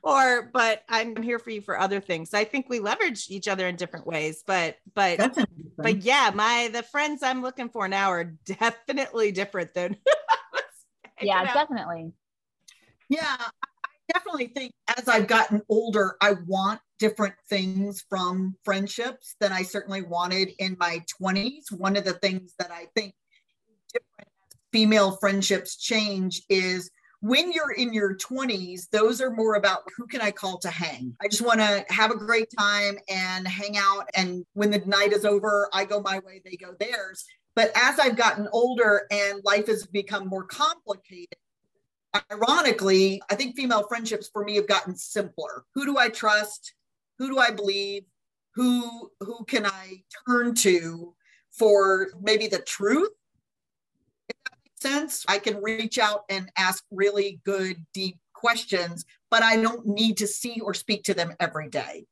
Or 0.01 0.49
but 0.53 0.83
I'm 0.89 1.21
here 1.21 1.39
for 1.39 1.49
you 1.49 1.61
for 1.61 1.79
other 1.79 1.99
things. 1.99 2.33
I 2.33 2.43
think 2.43 2.69
we 2.69 2.79
leverage 2.79 3.27
each 3.29 3.47
other 3.47 3.67
in 3.67 3.75
different 3.75 4.07
ways, 4.07 4.43
but 4.45 4.77
but 4.93 5.37
but 5.77 6.03
yeah, 6.03 6.31
my 6.33 6.69
the 6.71 6.83
friends 6.83 7.23
I'm 7.23 7.41
looking 7.41 7.69
for 7.69 7.87
now 7.87 8.09
are 8.09 8.35
definitely 8.45 9.31
different 9.31 9.73
than 9.73 9.97
yeah, 11.21 11.53
definitely. 11.53 12.11
Yeah, 13.09 13.35
I 13.39 14.13
definitely 14.13 14.47
think 14.47 14.73
as 14.97 15.07
I've 15.07 15.27
gotten 15.27 15.61
older, 15.69 16.15
I 16.21 16.33
want 16.47 16.79
different 16.99 17.35
things 17.49 18.03
from 18.09 18.55
friendships 18.63 19.35
than 19.39 19.51
I 19.51 19.63
certainly 19.63 20.01
wanted 20.01 20.51
in 20.59 20.77
my 20.79 21.03
20s. 21.21 21.71
One 21.71 21.97
of 21.97 22.05
the 22.05 22.13
things 22.13 22.53
that 22.59 22.71
I 22.71 22.87
think 22.95 23.13
different 23.93 24.29
female 24.71 25.17
friendships 25.17 25.77
change 25.77 26.41
is 26.49 26.89
when 27.23 27.53
you're 27.53 27.71
in 27.71 27.93
your 27.93 28.15
20s, 28.15 28.89
those 28.89 29.21
are 29.21 29.31
more 29.31 29.55
about 29.55 29.83
who 29.95 30.05
can 30.05 30.19
I 30.19 30.29
call 30.29 30.57
to 30.57 30.69
hang? 30.69 31.15
I 31.21 31.29
just 31.29 31.41
want 31.41 31.61
to 31.61 31.85
have 31.87 32.11
a 32.11 32.17
great 32.17 32.49
time 32.59 32.97
and 33.07 33.47
hang 33.47 33.77
out. 33.77 34.09
And 34.13 34.45
when 34.55 34.71
the 34.71 34.79
night 34.79 35.13
is 35.13 35.23
over, 35.23 35.69
I 35.71 35.85
go 35.85 36.01
my 36.01 36.19
way, 36.19 36.41
they 36.43 36.57
go 36.57 36.73
theirs. 36.77 37.23
But 37.55 37.71
as 37.75 37.97
I've 37.97 38.17
gotten 38.17 38.49
older 38.51 39.07
and 39.09 39.39
life 39.45 39.67
has 39.67 39.85
become 39.85 40.27
more 40.27 40.43
complicated, 40.43 41.37
ironically, 42.29 43.21
I 43.31 43.35
think 43.35 43.55
female 43.55 43.87
friendships 43.87 44.27
for 44.27 44.43
me 44.43 44.57
have 44.57 44.67
gotten 44.67 44.93
simpler. 44.93 45.63
Who 45.75 45.85
do 45.85 45.97
I 45.97 46.09
trust? 46.09 46.73
Who 47.19 47.29
do 47.29 47.39
I 47.39 47.51
believe? 47.51 48.03
Who 48.55 49.09
who 49.21 49.45
can 49.45 49.65
I 49.65 50.03
turn 50.27 50.55
to 50.55 51.15
for 51.51 52.09
maybe 52.21 52.47
the 52.47 52.59
truth 52.59 53.11
sense. 54.83 55.25
I 55.27 55.39
can 55.39 55.61
reach 55.63 55.97
out 55.97 56.25
and 56.29 56.51
ask 56.57 56.83
really 56.91 57.41
good, 57.43 57.83
deep 57.93 58.17
questions, 58.33 59.05
but 59.31 59.41
I 59.41 59.55
don't 59.55 59.87
need 59.87 60.17
to 60.17 60.27
see 60.27 60.59
or 60.59 60.73
speak 60.73 61.03
to 61.05 61.15
them 61.15 61.33
every 61.39 61.69
day. 61.69 62.05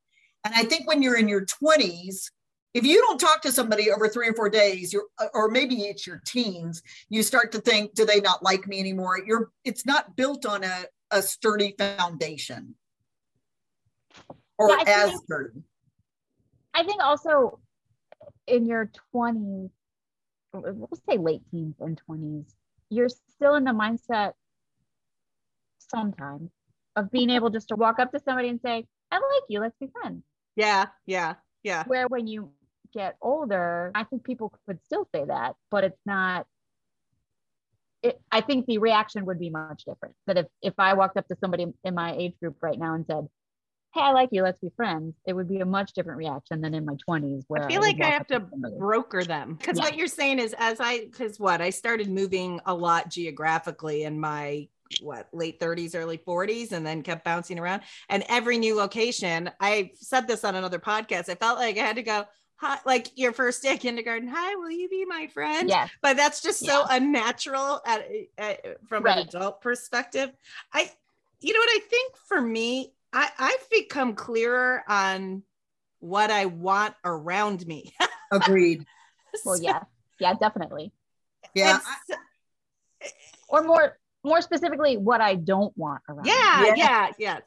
And 0.43 0.53
I 0.55 0.63
think 0.63 0.87
when 0.87 1.03
you're 1.03 1.17
in 1.17 1.27
your 1.27 1.45
20s, 1.45 2.31
if 2.73 2.85
you 2.85 2.99
don't 3.01 3.19
talk 3.19 3.41
to 3.41 3.51
somebody 3.51 3.91
over 3.91 4.07
three 4.07 4.29
or 4.29 4.33
four 4.33 4.49
days, 4.49 4.93
you're, 4.93 5.07
or 5.33 5.49
maybe 5.49 5.75
it's 5.81 6.07
your 6.07 6.21
teens, 6.25 6.81
you 7.09 7.21
start 7.21 7.51
to 7.51 7.59
think, 7.59 7.93
do 7.93 8.05
they 8.05 8.21
not 8.21 8.41
like 8.41 8.65
me 8.67 8.79
anymore? 8.79 9.19
You're, 9.23 9.51
it's 9.65 9.85
not 9.85 10.15
built 10.15 10.45
on 10.45 10.63
a, 10.63 10.85
a 11.11 11.21
sturdy 11.21 11.75
foundation 11.77 12.75
or 14.57 14.69
yeah, 14.69 14.83
as 14.87 15.09
think, 15.09 15.23
sturdy. 15.23 15.61
I 16.73 16.83
think 16.83 17.03
also 17.03 17.59
in 18.47 18.65
your 18.65 18.89
20s, 19.13 19.69
we'll 20.53 20.89
say 21.09 21.17
late 21.17 21.41
teens 21.51 21.75
and 21.79 22.01
20s, 22.09 22.45
you're 22.91 23.10
still 23.10 23.55
in 23.55 23.63
the 23.63 23.71
mindset 23.71 24.33
sometimes 25.79 26.51
of 26.95 27.10
being 27.10 27.29
able 27.29 27.50
just 27.50 27.69
to 27.69 27.75
walk 27.75 28.00
up 28.00 28.12
to 28.12 28.19
somebody 28.19 28.50
and 28.50 28.60
say, 28.63 28.86
I 29.12 29.15
like 29.15 29.43
you, 29.50 29.62
let's 29.62 29.77
be 29.79 29.88
friends. 29.88 30.24
Yeah, 30.55 30.88
yeah, 31.05 31.36
yeah. 31.63 31.86
Where 31.88 32.07
when 32.07 32.27
you 32.27 32.51
get 32.93 33.15
older, 33.21 33.91
I 33.95 34.03
think 34.03 34.24
people 34.24 34.53
could 34.67 34.79
still 34.83 35.07
say 35.15 35.25
that, 35.25 35.55
but 35.71 35.83
it's 35.86 36.01
not. 36.05 36.45
It, 38.03 38.19
I 38.31 38.41
think 38.41 38.65
the 38.65 38.79
reaction 38.79 39.25
would 39.25 39.39
be 39.39 39.50
much 39.50 39.83
different. 39.86 40.15
That 40.27 40.38
if 40.38 40.48
if 40.62 40.74
I 40.77 40.93
walked 40.93 41.17
up 41.17 41.27
to 41.27 41.36
somebody 41.39 41.67
in 41.83 41.95
my 41.95 42.13
age 42.13 42.33
group 42.41 42.57
right 42.62 42.77
now 42.77 42.93
and 42.95 43.05
said, 43.05 43.27
hey, 43.93 44.01
I 44.01 44.12
like 44.12 44.29
you, 44.31 44.43
let's 44.43 44.60
be 44.60 44.69
friends, 44.75 45.15
it 45.25 45.33
would 45.33 45.50
be 45.50 45.60
a 45.60 45.65
much 45.65 45.93
different 45.93 46.17
reaction 46.17 46.62
than 46.62 46.74
in 46.74 46.86
my 46.86 46.95
20s 47.07 47.43
where 47.48 47.65
I 47.65 47.67
feel 47.67 47.83
I 47.83 47.88
like 47.88 48.01
I 48.01 48.10
have 48.10 48.27
to 48.27 48.39
broker 48.39 49.24
them. 49.24 49.55
Because 49.55 49.77
yeah. 49.77 49.83
what 49.83 49.98
you're 49.98 50.07
saying 50.07 50.39
is 50.39 50.55
as 50.57 50.79
I 50.79 51.05
because 51.05 51.39
what 51.39 51.62
I 51.62 51.69
started 51.69 52.10
moving 52.10 52.62
a 52.65 52.74
lot 52.74 53.10
geographically 53.10 54.03
in 54.03 54.19
my 54.19 54.67
what 55.00 55.29
late 55.31 55.57
30s 55.60 55.95
early 55.95 56.17
40s 56.17 56.74
and 56.74 56.86
then 56.86 57.01
kept 57.01 57.24
bouncing 57.24 57.57
around 57.57 57.81
and 58.10 58.25
every 58.27 58.57
new 58.57 58.75
location 58.75 59.50
i 59.62 59.89
said 59.95 60.27
this 60.27 60.43
on 60.43 60.53
another 60.55 60.79
podcast 60.79 61.29
i 61.29 61.36
felt 61.36 61.57
like 61.57 61.77
i 61.77 61.79
had 61.79 61.95
to 61.95 62.03
go 62.03 62.25
hi, 62.57 62.77
like 62.86 63.07
your 63.15 63.31
first 63.31 63.63
day 63.63 63.77
kindergarten 63.77 64.27
hi 64.27 64.53
will 64.55 64.69
you 64.69 64.89
be 64.89 65.05
my 65.05 65.27
friend 65.27 65.69
yeah 65.69 65.88
but 66.01 66.17
that's 66.17 66.41
just 66.41 66.60
so 66.60 66.81
yeah. 66.81 66.98
unnatural 66.98 67.79
at, 67.86 68.05
at 68.38 68.86
from 68.86 69.03
right. 69.03 69.19
an 69.19 69.27
adult 69.29 69.62
perspective 69.62 70.29
i 70.74 70.91
you 71.39 71.53
know 71.53 71.60
what 71.60 71.69
i 71.69 71.79
think 71.88 72.17
for 72.27 72.41
me 72.41 72.91
I, 73.13 73.29
I've 73.37 73.69
become 73.69 74.15
clearer 74.15 74.83
on 74.87 75.43
what 75.99 76.31
I 76.31 76.45
want 76.45 76.95
around 77.03 77.65
me. 77.65 77.93
Agreed. 78.31 78.85
well, 79.45 79.59
yeah, 79.61 79.83
yeah, 80.19 80.33
definitely. 80.33 80.91
Yeah. 81.53 81.79
or 83.49 83.63
more, 83.63 83.97
more 84.23 84.41
specifically, 84.41 84.97
what 84.97 85.21
I 85.21 85.35
don't 85.35 85.75
want 85.77 86.01
around. 86.07 86.25
Yeah, 86.25 86.65
yeah, 86.65 86.73
yeah, 86.75 87.11
yeah, 87.17 87.39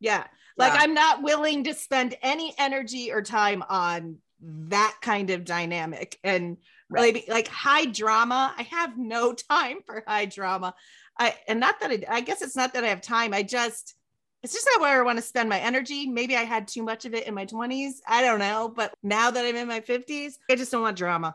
yeah. 0.00 0.24
Like 0.56 0.72
yeah. 0.72 0.80
I'm 0.80 0.94
not 0.94 1.22
willing 1.22 1.64
to 1.64 1.74
spend 1.74 2.16
any 2.22 2.54
energy 2.58 3.12
or 3.12 3.22
time 3.22 3.62
on 3.68 4.18
that 4.40 4.96
kind 5.00 5.30
of 5.30 5.44
dynamic 5.44 6.18
and 6.24 6.56
right. 6.88 7.14
like 7.14 7.24
like 7.28 7.48
high 7.48 7.86
drama. 7.86 8.54
I 8.56 8.62
have 8.62 8.96
no 8.96 9.32
time 9.50 9.78
for 9.84 10.02
high 10.06 10.26
drama. 10.26 10.74
I 11.18 11.34
and 11.46 11.60
not 11.60 11.80
that 11.80 11.90
I, 11.90 12.16
I 12.16 12.20
guess 12.20 12.42
it's 12.42 12.56
not 12.56 12.74
that 12.74 12.84
I 12.84 12.88
have 12.88 13.02
time. 13.02 13.34
I 13.34 13.42
just 13.42 13.94
it's 14.42 14.52
just 14.52 14.68
not 14.72 14.80
where 14.80 15.00
I 15.00 15.04
want 15.04 15.18
to 15.18 15.22
spend 15.22 15.48
my 15.48 15.58
energy. 15.58 16.06
Maybe 16.06 16.36
I 16.36 16.42
had 16.42 16.68
too 16.68 16.82
much 16.82 17.04
of 17.04 17.14
it 17.14 17.26
in 17.26 17.34
my 17.34 17.46
20s. 17.46 17.94
I 18.06 18.22
don't 18.22 18.38
know. 18.38 18.72
But 18.74 18.94
now 19.02 19.30
that 19.30 19.44
I'm 19.44 19.56
in 19.56 19.68
my 19.68 19.80
50s, 19.80 20.34
I 20.50 20.54
just 20.54 20.70
don't 20.70 20.82
want 20.82 20.96
drama. 20.96 21.34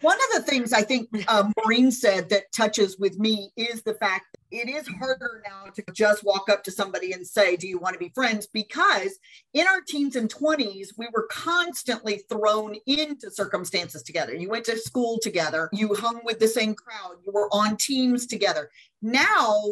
One 0.00 0.18
of 0.18 0.42
the 0.42 0.50
things 0.50 0.74
I 0.74 0.82
think 0.82 1.08
uh, 1.28 1.50
Maureen 1.56 1.90
said 1.90 2.28
that 2.28 2.52
touches 2.52 2.98
with 2.98 3.18
me 3.18 3.52
is 3.56 3.82
the 3.84 3.94
fact 3.94 4.26
that 4.32 4.40
it 4.50 4.68
is 4.68 4.86
harder 4.86 5.42
now 5.46 5.70
to 5.70 5.82
just 5.94 6.22
walk 6.22 6.50
up 6.50 6.62
to 6.64 6.70
somebody 6.70 7.12
and 7.12 7.26
say, 7.26 7.56
Do 7.56 7.66
you 7.66 7.78
want 7.78 7.94
to 7.94 7.98
be 7.98 8.10
friends? 8.14 8.46
Because 8.46 9.18
in 9.54 9.66
our 9.66 9.80
teens 9.80 10.14
and 10.16 10.28
20s, 10.28 10.88
we 10.98 11.08
were 11.14 11.26
constantly 11.30 12.18
thrown 12.28 12.74
into 12.86 13.30
circumstances 13.30 14.02
together. 14.02 14.34
You 14.34 14.50
went 14.50 14.66
to 14.66 14.76
school 14.76 15.18
together, 15.22 15.70
you 15.72 15.94
hung 15.94 16.20
with 16.22 16.38
the 16.38 16.48
same 16.48 16.74
crowd, 16.74 17.16
you 17.24 17.32
were 17.32 17.48
on 17.50 17.78
teams 17.78 18.26
together. 18.26 18.68
Now, 19.00 19.62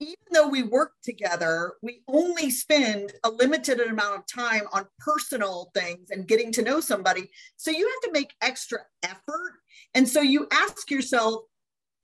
even 0.00 0.14
though 0.32 0.48
we 0.48 0.62
work 0.62 0.92
together, 1.02 1.74
we 1.82 2.02
only 2.08 2.50
spend 2.50 3.12
a 3.24 3.30
limited 3.30 3.80
amount 3.80 4.16
of 4.16 4.26
time 4.26 4.62
on 4.72 4.86
personal 4.98 5.70
things 5.74 6.10
and 6.10 6.28
getting 6.28 6.52
to 6.52 6.62
know 6.62 6.80
somebody. 6.80 7.30
So 7.56 7.70
you 7.70 7.86
have 7.86 8.12
to 8.12 8.12
make 8.12 8.34
extra 8.42 8.80
effort. 9.02 9.54
And 9.94 10.08
so 10.08 10.20
you 10.20 10.48
ask 10.52 10.90
yourself, 10.90 11.42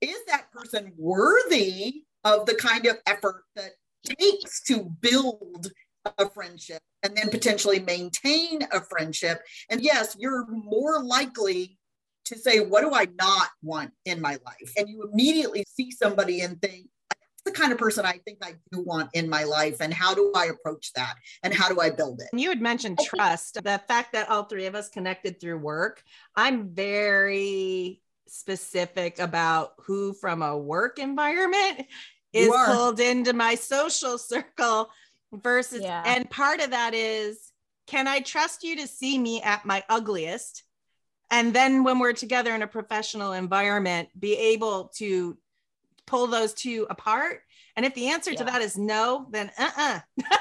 is 0.01 0.19
that 0.27 0.51
person 0.53 0.93
worthy 0.97 2.03
of 2.25 2.47
the 2.47 2.55
kind 2.55 2.87
of 2.87 2.97
effort 3.07 3.45
that 3.57 3.73
takes 4.05 4.63
to 4.65 4.85
build 5.01 5.71
a 6.19 6.29
friendship 6.31 6.81
and 7.03 7.17
then 7.17 7.29
potentially 7.29 7.81
maintain 7.81 8.63
a 8.73 8.81
friendship? 8.81 9.43
And 9.71 9.83
yes, 9.83 10.17
you're 10.19 10.47
more 10.49 11.03
likely 11.03 11.79
to 12.25 12.39
say, 12.39 12.61
What 12.61 12.83
do 12.83 12.93
I 12.95 13.07
not 13.19 13.49
want 13.63 13.93
in 14.05 14.21
my 14.21 14.39
life? 14.45 14.73
And 14.77 14.89
you 14.89 15.09
immediately 15.13 15.65
see 15.69 15.91
somebody 15.91 16.41
and 16.41 16.61
think, 16.61 16.87
the 17.45 17.53
kind 17.53 17.73
of 17.73 17.79
person 17.79 18.07
I 18.07 18.19
think 18.25 18.39
I 18.43 18.55
do 18.71 18.83
want 18.83 19.11
in 19.15 19.29
my 19.29 19.45
life, 19.45 19.79
and 19.81 19.93
how 19.93 20.15
do 20.15 20.33
I 20.35 20.47
approach 20.47 20.93
that, 20.95 21.15
and 21.43 21.53
how 21.53 21.69
do 21.69 21.81
I 21.81 21.91
build 21.91 22.21
it? 22.21 22.29
You 22.39 22.49
had 22.49 22.61
mentioned 22.61 23.01
trust. 23.05 23.55
The 23.63 23.81
fact 23.89 24.13
that 24.13 24.29
all 24.29 24.45
three 24.45 24.67
of 24.67 24.75
us 24.75 24.89
connected 24.89 25.41
through 25.41 25.59
work, 25.59 26.03
I'm 26.37 26.69
very 26.69 28.01
specific 28.27 29.19
about 29.19 29.75
who 29.85 30.15
from 30.15 30.43
a 30.43 30.57
work 30.57 30.99
environment 30.99 31.87
is 32.33 32.51
pulled 32.67 32.99
into 32.99 33.33
my 33.33 33.55
social 33.55 34.17
circle 34.17 34.89
versus 35.33 35.83
yeah. 35.83 36.03
and 36.07 36.29
part 36.31 36.61
of 36.61 36.71
that 36.71 36.95
is 36.95 37.53
can 37.87 38.09
I 38.09 38.21
trust 38.21 38.63
you 38.63 38.77
to 38.77 38.87
see 38.87 39.19
me 39.19 39.43
at 39.43 39.67
my 39.67 39.83
ugliest? 39.89 40.65
And 41.31 41.53
then 41.53 41.83
when 41.83 41.99
we're 41.99 42.13
together 42.13 42.55
in 42.55 42.63
a 42.63 42.67
professional 42.67 43.33
environment, 43.33 44.09
be 44.19 44.37
able 44.37 44.93
to 44.97 45.37
pull 46.13 46.27
those 46.27 46.53
two 46.53 46.87
apart. 46.91 47.41
And 47.75 47.87
if 47.87 47.95
the 47.95 48.09
answer 48.09 48.33
yeah. 48.33 48.39
to 48.39 48.45
that 48.45 48.61
is 48.61 48.77
no, 48.77 49.27
then 49.31 49.51
uh 49.59 49.71
uh-uh. 49.79 50.01
uh 50.31 50.37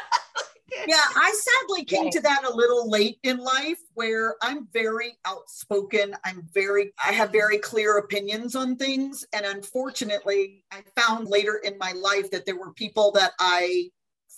yeah, 0.85 1.01
I 1.15 1.33
sadly 1.33 1.85
came 1.85 2.09
to 2.09 2.19
that 2.19 2.43
a 2.43 2.53
little 2.53 2.89
late 2.89 3.19
in 3.23 3.37
life 3.37 3.79
where 3.93 4.35
I'm 4.43 4.67
very 4.73 5.17
outspoken. 5.25 6.13
I'm 6.25 6.43
very, 6.53 6.91
I 7.01 7.13
have 7.13 7.31
very 7.31 7.57
clear 7.57 7.99
opinions 7.99 8.53
on 8.53 8.75
things. 8.75 9.25
And 9.31 9.45
unfortunately, 9.45 10.65
I 10.73 10.83
found 10.99 11.29
later 11.29 11.61
in 11.63 11.77
my 11.77 11.93
life 11.93 12.29
that 12.31 12.45
there 12.45 12.59
were 12.59 12.73
people 12.73 13.13
that 13.13 13.31
I 13.39 13.91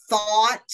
thought 0.07 0.71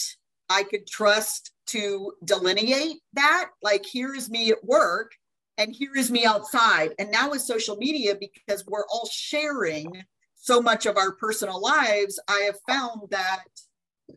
I 0.50 0.64
could 0.64 0.86
trust 0.86 1.52
to 1.68 2.12
delineate 2.22 2.98
that. 3.14 3.48
Like, 3.62 3.86
here's 3.90 4.28
me 4.28 4.50
at 4.50 4.62
work 4.62 5.12
and 5.56 5.74
here 5.74 5.96
is 5.96 6.10
me 6.10 6.26
outside. 6.26 6.94
And 6.98 7.10
now 7.10 7.30
with 7.30 7.40
social 7.40 7.76
media, 7.76 8.14
because 8.14 8.66
we're 8.66 8.86
all 8.90 9.08
sharing 9.10 10.04
so 10.40 10.60
much 10.60 10.86
of 10.86 10.96
our 10.96 11.12
personal 11.12 11.60
lives, 11.60 12.18
I 12.26 12.40
have 12.46 12.56
found 12.66 13.10
that 13.10 13.44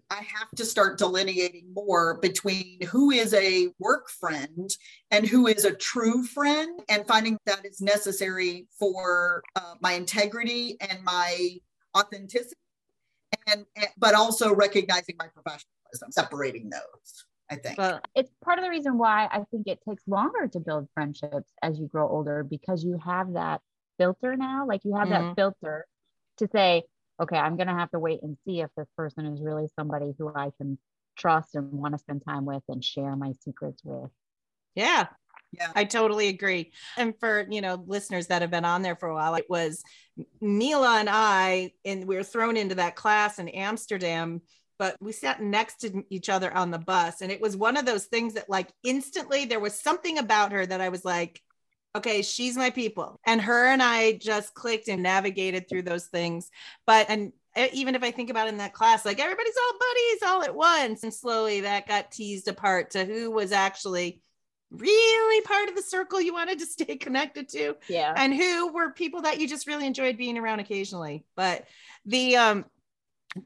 I 0.09 0.15
have 0.15 0.49
to 0.55 0.65
start 0.65 0.97
delineating 0.97 1.71
more 1.73 2.17
between 2.19 2.81
who 2.87 3.11
is 3.11 3.33
a 3.33 3.69
work 3.77 4.09
friend 4.09 4.69
and 5.11 5.27
who 5.27 5.47
is 5.47 5.65
a 5.65 5.75
true 5.75 6.23
friend, 6.23 6.81
and 6.89 7.05
finding 7.07 7.37
that 7.45 7.65
is 7.65 7.81
necessary 7.81 8.67
for 8.79 9.43
uh, 9.55 9.75
my 9.81 9.93
integrity 9.93 10.77
and 10.81 11.03
my 11.03 11.57
authenticity, 11.95 12.55
and, 13.47 13.65
and, 13.75 13.87
but 13.97 14.15
also 14.15 14.53
recognizing 14.55 15.15
my 15.19 15.27
professionalism, 15.27 16.11
separating 16.11 16.69
those. 16.69 17.25
I 17.51 17.55
think 17.57 17.77
well, 17.77 17.99
it's 18.15 18.31
part 18.43 18.57
of 18.57 18.63
the 18.63 18.69
reason 18.71 18.97
why 18.97 19.27
I 19.31 19.43
think 19.51 19.67
it 19.67 19.79
takes 19.87 20.03
longer 20.07 20.47
to 20.47 20.59
build 20.59 20.87
friendships 20.93 21.51
as 21.61 21.77
you 21.77 21.87
grow 21.87 22.09
older 22.09 22.43
because 22.43 22.83
you 22.83 22.97
have 23.03 23.33
that 23.33 23.61
filter 23.97 24.35
now, 24.35 24.65
like 24.65 24.81
you 24.85 24.95
have 24.95 25.09
mm-hmm. 25.09 25.27
that 25.27 25.35
filter 25.35 25.85
to 26.45 26.51
say 26.51 26.83
okay, 27.21 27.37
I'm 27.37 27.55
going 27.55 27.67
to 27.67 27.73
have 27.73 27.91
to 27.91 27.99
wait 27.99 28.21
and 28.23 28.37
see 28.45 28.61
if 28.61 28.69
this 28.75 28.87
person 28.97 29.25
is 29.25 29.41
really 29.41 29.67
somebody 29.77 30.13
who 30.17 30.31
I 30.33 30.51
can 30.57 30.77
trust 31.17 31.55
and 31.55 31.71
want 31.71 31.93
to 31.93 31.99
spend 31.99 32.23
time 32.27 32.45
with 32.45 32.63
and 32.67 32.83
share 32.83 33.15
my 33.15 33.33
secrets 33.43 33.81
with. 33.83 34.09
Yeah. 34.75 35.07
Yeah. 35.51 35.71
I 35.75 35.83
totally 35.83 36.29
agree. 36.29 36.71
And 36.97 37.13
for, 37.19 37.45
you 37.49 37.61
know, 37.61 37.83
listeners 37.85 38.27
that 38.27 38.41
have 38.41 38.49
been 38.49 38.65
on 38.65 38.81
there 38.81 38.95
for 38.95 39.09
a 39.09 39.13
while, 39.13 39.35
it 39.35 39.45
was 39.47 39.83
Mila 40.41 40.97
and 40.99 41.09
I, 41.09 41.73
and 41.85 42.07
we 42.07 42.15
were 42.15 42.23
thrown 42.23 42.57
into 42.57 42.75
that 42.75 42.95
class 42.95 43.37
in 43.37 43.49
Amsterdam, 43.49 44.41
but 44.79 44.95
we 44.99 45.11
sat 45.11 45.41
next 45.41 45.81
to 45.81 46.03
each 46.09 46.29
other 46.29 46.51
on 46.51 46.71
the 46.71 46.79
bus. 46.79 47.21
And 47.21 47.31
it 47.31 47.39
was 47.39 47.55
one 47.55 47.77
of 47.77 47.85
those 47.85 48.05
things 48.05 48.33
that, 48.33 48.49
like, 48.49 48.71
instantly 48.83 49.45
there 49.45 49.59
was 49.59 49.79
something 49.79 50.17
about 50.17 50.53
her 50.53 50.65
that 50.65 50.81
I 50.81 50.89
was 50.89 51.05
like, 51.05 51.39
okay, 51.95 52.21
she's 52.21 52.57
my 52.57 52.69
people. 52.69 53.19
And 53.25 53.39
her 53.41 53.67
and 53.67 53.81
I 53.81 54.13
just 54.13 54.53
clicked 54.53 54.87
and 54.87 55.03
navigated 55.03 55.69
through 55.69 55.83
those 55.83 56.05
things. 56.05 56.49
But, 56.85 57.09
and 57.09 57.33
even 57.71 57.95
if 57.95 58.03
I 58.03 58.11
think 58.11 58.29
about 58.29 58.47
in 58.47 58.57
that 58.57 58.73
class, 58.73 59.05
like 59.05 59.19
everybody's 59.19 59.53
all 59.57 59.79
buddies 59.79 60.23
all 60.25 60.43
at 60.43 60.55
once. 60.55 61.03
And 61.03 61.13
slowly 61.13 61.61
that 61.61 61.87
got 61.87 62.11
teased 62.11 62.47
apart 62.47 62.91
to 62.91 63.05
who 63.05 63.29
was 63.29 63.51
actually 63.51 64.21
really 64.71 65.41
part 65.41 65.69
of 65.69 65.75
the 65.75 65.83
circle 65.83 66.19
you 66.19 66.33
wanted 66.33 66.59
to 66.59 66.65
stay 66.67 66.95
connected 66.95 67.47
to. 67.49 67.75
Yeah. 67.87 68.13
And 68.15 68.33
who 68.33 68.73
were 68.73 68.91
people 68.91 69.21
that 69.21 69.39
you 69.39 69.47
just 69.47 69.67
really 69.67 69.85
enjoyed 69.85 70.17
being 70.17 70.37
around 70.37 70.59
occasionally. 70.59 71.25
But 71.35 71.67
the, 72.05 72.37
um, 72.37 72.65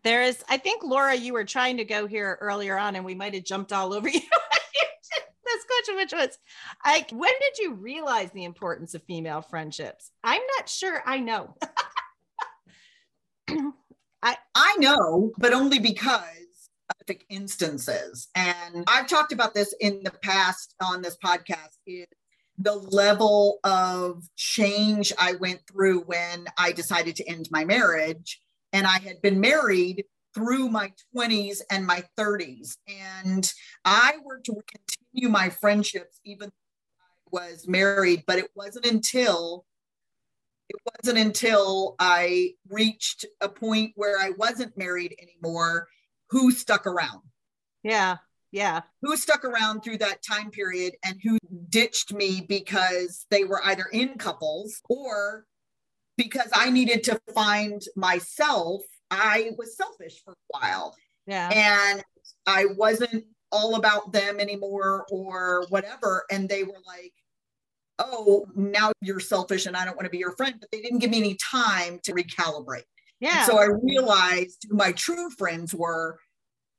there 0.03 0.23
is, 0.23 0.43
I 0.49 0.57
think 0.57 0.83
Laura, 0.83 1.15
you 1.15 1.33
were 1.33 1.45
trying 1.45 1.77
to 1.77 1.85
go 1.85 2.07
here 2.07 2.37
earlier 2.41 2.77
on, 2.77 2.95
and 2.95 3.05
we 3.05 3.15
might 3.15 3.33
have 3.33 3.43
jumped 3.43 3.71
all 3.71 3.93
over 3.93 4.09
you 4.09 4.21
question, 5.67 5.95
which 5.95 6.13
was 6.13 6.37
like, 6.85 7.11
when 7.11 7.33
did 7.41 7.57
you 7.59 7.73
realize 7.73 8.31
the 8.31 8.45
importance 8.45 8.93
of 8.93 9.03
female 9.03 9.41
friendships? 9.41 10.11
I'm 10.23 10.41
not 10.57 10.69
sure 10.69 11.01
I 11.05 11.19
know. 11.19 11.55
I 14.23 14.35
I 14.55 14.75
know, 14.79 15.31
but 15.37 15.53
only 15.53 15.79
because 15.79 16.47
specific 16.91 17.25
instances. 17.29 18.27
And 18.35 18.83
I've 18.87 19.07
talked 19.07 19.31
about 19.31 19.53
this 19.53 19.73
in 19.79 20.01
the 20.03 20.11
past 20.23 20.75
on 20.81 21.01
this 21.01 21.17
podcast 21.23 21.77
is 21.85 22.07
the 22.57 22.73
level 22.73 23.59
of 23.63 24.23
change 24.35 25.13
I 25.19 25.33
went 25.33 25.61
through 25.71 26.01
when 26.01 26.45
I 26.57 26.71
decided 26.71 27.15
to 27.17 27.29
end 27.29 27.47
my 27.51 27.65
marriage. 27.65 28.41
And 28.73 28.87
I 28.87 28.99
had 28.99 29.21
been 29.21 29.39
married 29.39 30.05
through 30.33 30.69
my 30.69 30.91
20s 31.15 31.61
and 31.71 31.85
my 31.85 32.03
30s. 32.17 32.77
And 32.87 33.51
I 33.85 34.13
worked 34.23 34.45
to 34.45 34.53
continue 35.17 35.31
my 35.31 35.49
friendships 35.49 36.19
even 36.25 36.49
I 36.49 37.29
was 37.31 37.67
married, 37.67 38.23
but 38.27 38.39
it 38.39 38.49
wasn't 38.55 38.85
until 38.85 39.65
it 40.69 40.75
wasn't 40.85 41.19
until 41.25 41.95
I 41.97 42.55
reached 42.69 43.25
a 43.39 43.47
point 43.47 43.93
where 43.95 44.19
I 44.19 44.31
wasn't 44.31 44.77
married 44.77 45.15
anymore 45.21 45.87
who 46.29 46.51
stuck 46.51 46.85
around. 46.85 47.21
Yeah. 47.83 48.17
Yeah. 48.51 48.81
Who 49.01 49.15
stuck 49.15 49.45
around 49.45 49.81
through 49.81 49.99
that 49.99 50.23
time 50.23 50.51
period 50.51 50.95
and 51.05 51.17
who 51.23 51.37
ditched 51.69 52.13
me 52.13 52.45
because 52.47 53.25
they 53.29 53.45
were 53.45 53.63
either 53.65 53.85
in 53.93 54.17
couples 54.17 54.81
or 54.89 55.45
because 56.17 56.49
I 56.53 56.69
needed 56.69 57.03
to 57.05 57.19
find 57.33 57.81
myself 57.95 58.81
I 59.09 59.51
was 59.57 59.77
selfish 59.77 60.21
for 60.21 60.33
a 60.33 60.59
while. 60.59 60.93
Yeah. 61.27 61.49
And 61.49 62.03
I 62.45 62.65
wasn't 62.65 63.23
all 63.51 63.75
about 63.75 64.11
them 64.11 64.39
anymore 64.39 65.05
or 65.11 65.65
whatever. 65.69 66.25
And 66.31 66.49
they 66.49 66.63
were 66.63 66.81
like, 66.85 67.13
oh, 67.99 68.45
now 68.55 68.91
you're 69.01 69.19
selfish 69.19 69.65
and 69.65 69.75
I 69.75 69.85
don't 69.85 69.95
want 69.95 70.05
to 70.05 70.11
be 70.11 70.17
your 70.17 70.35
friend. 70.35 70.55
But 70.59 70.69
they 70.71 70.81
didn't 70.81 70.99
give 70.99 71.11
me 71.11 71.17
any 71.17 71.35
time 71.35 71.99
to 72.03 72.13
recalibrate. 72.13 72.83
Yeah. 73.19 73.39
And 73.39 73.45
so 73.47 73.57
I 73.57 73.67
realized 73.81 74.67
who 74.69 74.75
my 74.75 74.91
true 74.91 75.29
friends 75.31 75.73
were 75.73 76.19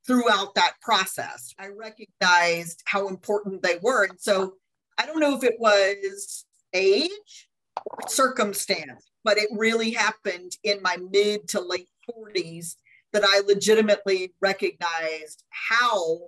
throughout 0.07 0.55
that 0.55 0.73
process. 0.81 1.53
I 1.59 1.67
recognized 1.67 2.81
how 2.85 3.07
important 3.07 3.61
they 3.61 3.77
were. 3.81 4.05
And 4.05 4.19
so 4.19 4.53
I 4.97 5.05
don't 5.05 5.19
know 5.19 5.35
if 5.35 5.43
it 5.43 5.55
was 5.59 6.45
age 6.73 7.49
or 7.85 7.99
circumstance, 8.07 9.11
but 9.23 9.37
it 9.37 9.49
really 9.51 9.91
happened 9.91 10.53
in 10.63 10.81
my 10.81 10.97
mid 11.11 11.47
to 11.49 11.61
late 11.61 11.89
40s 12.09 12.75
that 13.11 13.23
I 13.25 13.41
legitimately 13.45 14.33
recognized 14.41 15.43
how 15.49 16.19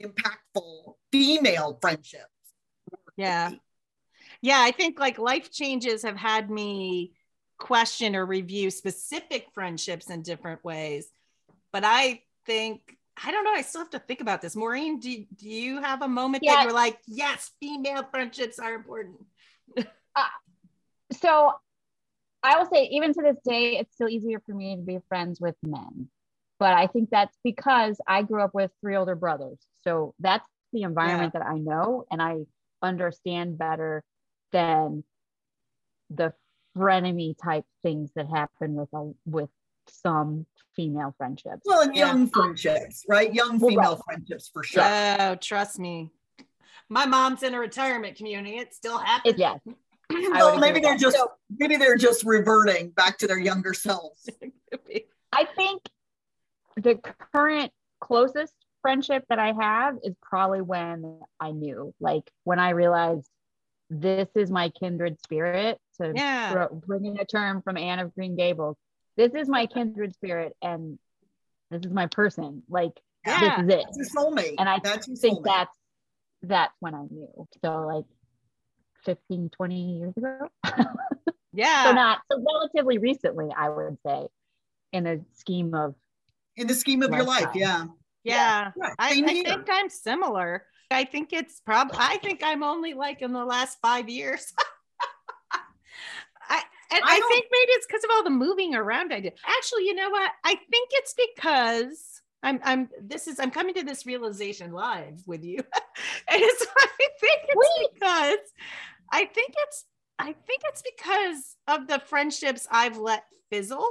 impactful 0.00 0.94
female 1.12 1.78
friendships. 1.80 2.24
Yeah. 3.16 3.52
Yeah. 4.40 4.60
I 4.60 4.70
think 4.70 4.98
like 4.98 5.18
life 5.18 5.50
changes 5.50 6.02
have 6.02 6.16
had 6.16 6.50
me 6.50 7.12
question 7.58 8.14
or 8.14 8.24
review 8.24 8.70
specific 8.70 9.48
friendships 9.52 10.10
in 10.10 10.22
different 10.22 10.64
ways. 10.64 11.08
But 11.72 11.84
I 11.84 12.22
think, 12.46 12.96
I 13.22 13.32
don't 13.32 13.44
know, 13.44 13.52
I 13.52 13.62
still 13.62 13.80
have 13.80 13.90
to 13.90 13.98
think 13.98 14.20
about 14.20 14.40
this. 14.40 14.54
Maureen, 14.54 15.00
do, 15.00 15.24
do 15.36 15.48
you 15.48 15.82
have 15.82 16.02
a 16.02 16.08
moment 16.08 16.44
yeah. 16.44 16.54
that 16.54 16.64
you're 16.64 16.72
like, 16.72 16.98
yes, 17.06 17.50
female 17.60 18.04
friendships 18.10 18.58
are 18.58 18.74
important? 18.74 19.18
uh, 19.76 20.24
so 21.12 21.52
I 22.42 22.58
will 22.58 22.68
say, 22.72 22.84
even 22.92 23.12
to 23.12 23.22
this 23.22 23.36
day, 23.44 23.78
it's 23.78 23.92
still 23.94 24.08
easier 24.08 24.40
for 24.46 24.54
me 24.54 24.76
to 24.76 24.82
be 24.82 24.98
friends 25.08 25.40
with 25.40 25.56
men. 25.62 26.08
But 26.58 26.74
I 26.74 26.86
think 26.88 27.10
that's 27.10 27.36
because 27.44 28.00
I 28.06 28.22
grew 28.22 28.42
up 28.42 28.54
with 28.54 28.70
three 28.80 28.96
older 28.96 29.14
brothers. 29.14 29.58
So 29.82 30.14
that's 30.18 30.46
the 30.72 30.82
environment 30.82 31.32
yeah. 31.34 31.40
that 31.40 31.48
I 31.48 31.58
know 31.58 32.04
and 32.10 32.20
I 32.20 32.38
understand 32.82 33.58
better 33.58 34.02
than 34.52 35.04
the 36.10 36.32
frenemy 36.76 37.34
type 37.42 37.64
things 37.82 38.10
that 38.16 38.28
happen 38.28 38.74
with 38.74 38.88
a, 38.92 39.12
with 39.24 39.50
some 39.88 40.46
female 40.74 41.14
friendships. 41.16 41.62
Well, 41.64 41.82
and 41.82 41.94
young 41.94 42.22
yeah. 42.22 42.30
friendships, 42.32 43.04
right? 43.08 43.32
Young 43.32 43.60
female 43.60 43.94
right. 43.94 44.00
friendships 44.04 44.50
for 44.52 44.62
sure. 44.64 44.82
Oh, 44.84 45.36
trust 45.36 45.78
me. 45.78 46.10
My 46.88 47.06
mom's 47.06 47.42
in 47.42 47.54
a 47.54 47.58
retirement 47.58 48.16
community. 48.16 48.56
It 48.56 48.74
still 48.74 48.98
happens. 48.98 49.34
It, 49.34 49.38
yes 49.38 49.60
well, 50.10 50.58
maybe 50.58 50.80
they're 50.80 50.96
just 50.96 51.16
so, 51.16 51.32
maybe 51.58 51.76
they're 51.76 51.96
just 51.96 52.24
reverting 52.24 52.90
back 52.90 53.18
to 53.18 53.26
their 53.26 53.38
younger 53.38 53.74
selves. 53.74 54.28
I 55.32 55.44
think 55.56 55.82
the 56.82 56.98
current 57.34 57.72
closest 58.00 58.54
friendship 58.82 59.24
that 59.28 59.38
I 59.38 59.52
have 59.52 59.96
is 60.02 60.14
probably 60.22 60.62
when 60.62 61.20
I 61.40 61.50
knew, 61.50 61.94
like 62.00 62.30
when 62.44 62.58
I 62.58 62.70
realized 62.70 63.28
this 63.90 64.28
is 64.34 64.50
my 64.50 64.70
kindred 64.70 65.20
spirit. 65.22 65.78
To 66.00 66.12
yeah. 66.14 66.68
bring 66.70 67.06
in 67.06 67.18
a 67.18 67.24
term 67.24 67.60
from 67.62 67.76
Anne 67.76 67.98
of 67.98 68.14
Green 68.14 68.36
Gables, 68.36 68.76
this 69.16 69.34
is 69.34 69.48
my 69.48 69.66
kindred 69.66 70.14
spirit, 70.14 70.54
and 70.62 70.98
this 71.70 71.80
is 71.84 71.90
my 71.90 72.06
person. 72.06 72.62
Like 72.68 72.92
yeah. 73.26 73.40
this 73.40 73.64
is 73.64 73.74
it. 73.74 73.84
That's 73.84 74.14
your 74.14 74.24
soulmate. 74.24 74.54
And 74.58 74.68
I 74.68 74.78
that's 74.82 75.20
think 75.20 75.44
that's 75.44 75.76
that's 76.42 76.74
when 76.80 76.94
I 76.94 77.02
knew. 77.10 77.48
So 77.64 77.86
like 77.86 78.04
15, 79.04 79.50
20 79.50 79.98
years 79.98 80.14
ago. 80.16 80.48
yeah. 81.52 81.84
so 81.84 81.92
not 81.92 82.20
so 82.30 82.42
relatively 82.54 82.98
recently, 82.98 83.48
I 83.56 83.68
would 83.68 83.98
say, 84.06 84.26
in 84.92 85.04
the 85.04 85.24
scheme 85.34 85.74
of 85.74 85.94
in 86.58 86.66
the 86.66 86.74
scheme 86.74 87.02
of 87.02 87.10
your 87.10 87.24
life. 87.24 87.48
Yeah. 87.54 87.86
Yeah. 88.24 88.72
yeah. 88.76 88.90
I, 88.98 89.10
I 89.10 89.22
think 89.22 89.68
I'm 89.70 89.88
similar. 89.88 90.64
I 90.90 91.04
think 91.04 91.32
it's 91.32 91.60
probably 91.60 91.98
I 92.00 92.16
think 92.18 92.40
I'm 92.42 92.62
only 92.62 92.94
like 92.94 93.22
in 93.22 93.32
the 93.32 93.44
last 93.44 93.78
five 93.80 94.08
years. 94.08 94.52
I 96.50 96.62
and 96.90 97.02
I, 97.04 97.16
I 97.16 97.28
think 97.28 97.46
maybe 97.50 97.72
it's 97.72 97.86
because 97.86 98.04
of 98.04 98.10
all 98.12 98.24
the 98.24 98.30
moving 98.30 98.74
around 98.74 99.12
I 99.12 99.20
did. 99.20 99.34
Actually, 99.46 99.84
you 99.84 99.94
know 99.94 100.10
what? 100.10 100.30
I 100.44 100.54
think 100.54 100.88
it's 100.92 101.14
because 101.14 102.22
I'm 102.42 102.60
I'm 102.62 102.88
this 103.02 103.28
is 103.28 103.38
I'm 103.38 103.50
coming 103.50 103.74
to 103.74 103.84
this 103.84 104.06
realization 104.06 104.72
live 104.72 105.22
with 105.26 105.44
you. 105.44 105.58
and 106.28 106.42
it's 106.42 106.66
I 106.76 107.08
think 107.20 107.40
it's 107.48 107.56
Wait. 107.56 107.88
because 107.94 108.38
I 109.12 109.24
think 109.26 109.54
it's 109.66 109.84
I 110.18 110.32
think 110.32 110.62
it's 110.64 110.82
because 110.82 111.56
of 111.66 111.86
the 111.86 111.98
friendships 111.98 112.66
I've 112.70 112.96
let 112.96 113.24
fizzle 113.50 113.88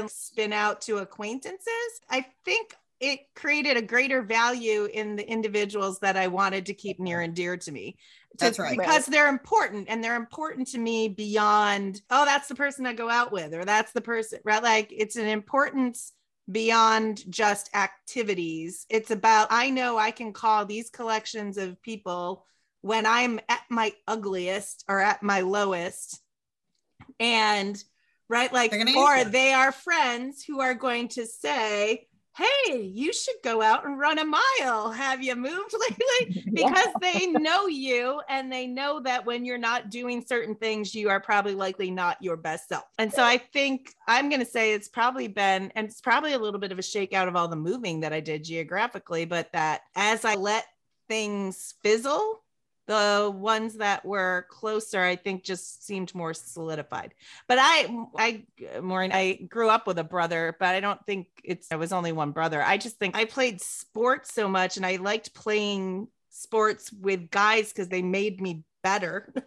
and 0.00 0.10
spin 0.10 0.52
out 0.52 0.80
to 0.82 0.98
acquaintances. 0.98 2.00
I 2.10 2.26
think 2.44 2.74
it 3.00 3.20
created 3.34 3.76
a 3.76 3.82
greater 3.82 4.22
value 4.22 4.86
in 4.86 5.16
the 5.16 5.28
individuals 5.28 5.98
that 5.98 6.16
I 6.16 6.28
wanted 6.28 6.66
to 6.66 6.74
keep 6.74 7.00
near 7.00 7.20
and 7.20 7.34
dear 7.34 7.56
to 7.56 7.72
me. 7.72 7.96
That's 8.38 8.58
right. 8.58 8.78
Because 8.78 9.06
they're 9.06 9.28
important 9.28 9.88
and 9.88 10.02
they're 10.02 10.16
important 10.16 10.68
to 10.68 10.78
me 10.78 11.08
beyond, 11.08 12.00
oh, 12.10 12.24
that's 12.24 12.48
the 12.48 12.54
person 12.54 12.86
I 12.86 12.92
go 12.92 13.10
out 13.10 13.30
with, 13.30 13.54
or 13.54 13.64
that's 13.64 13.92
the 13.92 14.00
person, 14.00 14.40
right? 14.44 14.62
Like 14.62 14.88
it's 14.90 15.16
an 15.16 15.26
importance 15.26 16.12
beyond 16.50 17.30
just 17.30 17.74
activities. 17.74 18.86
It's 18.88 19.10
about, 19.10 19.48
I 19.50 19.70
know 19.70 19.98
I 19.98 20.10
can 20.10 20.32
call 20.32 20.64
these 20.64 20.90
collections 20.90 21.58
of 21.58 21.80
people 21.82 22.44
when 22.80 23.06
I'm 23.06 23.40
at 23.48 23.62
my 23.70 23.92
ugliest 24.06 24.84
or 24.88 25.00
at 25.00 25.22
my 25.22 25.40
lowest. 25.40 26.20
And 27.18 27.82
right, 28.28 28.52
like, 28.52 28.72
or 28.72 29.24
they 29.24 29.52
are 29.52 29.72
friends 29.72 30.42
who 30.42 30.60
are 30.60 30.74
going 30.74 31.08
to 31.08 31.26
say, 31.26 32.06
hey, 32.36 32.82
you 32.82 33.12
should 33.12 33.36
go 33.44 33.62
out 33.62 33.86
and 33.86 33.98
run 33.98 34.18
a 34.18 34.24
mile. 34.24 34.90
Have 34.90 35.22
you 35.22 35.36
moved 35.36 35.74
lately? 35.90 36.42
Because 36.54 36.86
yeah. 37.02 37.12
they 37.12 37.26
know 37.26 37.66
you 37.66 38.20
and 38.28 38.52
they 38.52 38.68
know 38.68 39.00
that 39.00 39.26
when 39.26 39.44
you're 39.44 39.58
not 39.58 39.90
doing 39.90 40.24
certain 40.24 40.54
things, 40.54 40.94
you 40.94 41.08
are 41.08 41.18
probably 41.18 41.54
likely 41.54 41.90
not 41.90 42.16
your 42.20 42.36
best 42.36 42.68
self. 42.68 42.84
And 42.96 43.12
so 43.12 43.24
I 43.24 43.38
think 43.38 43.92
I'm 44.06 44.28
going 44.28 44.40
to 44.40 44.46
say 44.46 44.72
it's 44.72 44.88
probably 44.88 45.26
been, 45.26 45.72
and 45.74 45.88
it's 45.88 46.00
probably 46.00 46.32
a 46.32 46.38
little 46.38 46.60
bit 46.60 46.70
of 46.70 46.78
a 46.78 46.82
shakeout 46.82 47.26
of 47.26 47.34
all 47.34 47.48
the 47.48 47.56
moving 47.56 48.00
that 48.00 48.12
I 48.12 48.20
did 48.20 48.44
geographically, 48.44 49.24
but 49.24 49.50
that 49.52 49.80
as 49.96 50.24
I 50.24 50.36
let 50.36 50.64
things 51.08 51.74
fizzle, 51.82 52.43
the 52.86 53.32
ones 53.34 53.74
that 53.74 54.04
were 54.04 54.46
closer 54.50 55.02
i 55.02 55.16
think 55.16 55.44
just 55.44 55.86
seemed 55.86 56.14
more 56.14 56.34
solidified. 56.34 57.14
But 57.48 57.58
i 57.60 57.88
i 58.16 58.44
uh, 58.74 58.80
maureen 58.80 59.12
i 59.12 59.34
grew 59.48 59.68
up 59.68 59.86
with 59.86 59.98
a 59.98 60.04
brother 60.04 60.56
but 60.58 60.74
i 60.74 60.80
don't 60.80 61.04
think 61.06 61.28
it's 61.42 61.68
i 61.70 61.76
was 61.76 61.92
only 61.92 62.12
one 62.12 62.32
brother. 62.32 62.62
I 62.62 62.76
just 62.76 62.98
think 62.98 63.16
i 63.16 63.24
played 63.24 63.60
sports 63.60 64.34
so 64.34 64.48
much 64.48 64.76
and 64.76 64.86
i 64.86 64.96
liked 64.96 65.34
playing 65.34 66.08
sports 66.30 66.92
with 66.92 67.30
guys 67.30 67.72
because 67.72 67.88
they 67.88 68.02
made 68.02 68.40
me 68.40 68.64
better. 68.82 69.32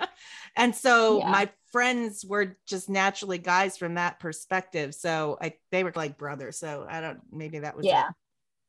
And 0.59 0.75
so 0.75 1.19
yeah. 1.19 1.29
my 1.29 1.49
friends 1.71 2.25
were 2.25 2.57
just 2.65 2.89
naturally 2.89 3.37
guys 3.37 3.77
from 3.77 3.93
that 3.93 4.19
perspective. 4.19 4.95
So 4.95 5.37
i 5.39 5.53
they 5.71 5.83
were 5.83 5.93
like 5.95 6.17
brothers. 6.17 6.57
So 6.57 6.87
i 6.89 6.99
don't 6.99 7.19
maybe 7.31 7.59
that 7.59 7.77
was 7.77 7.85
yeah. 7.85 8.09
it. 8.09 8.15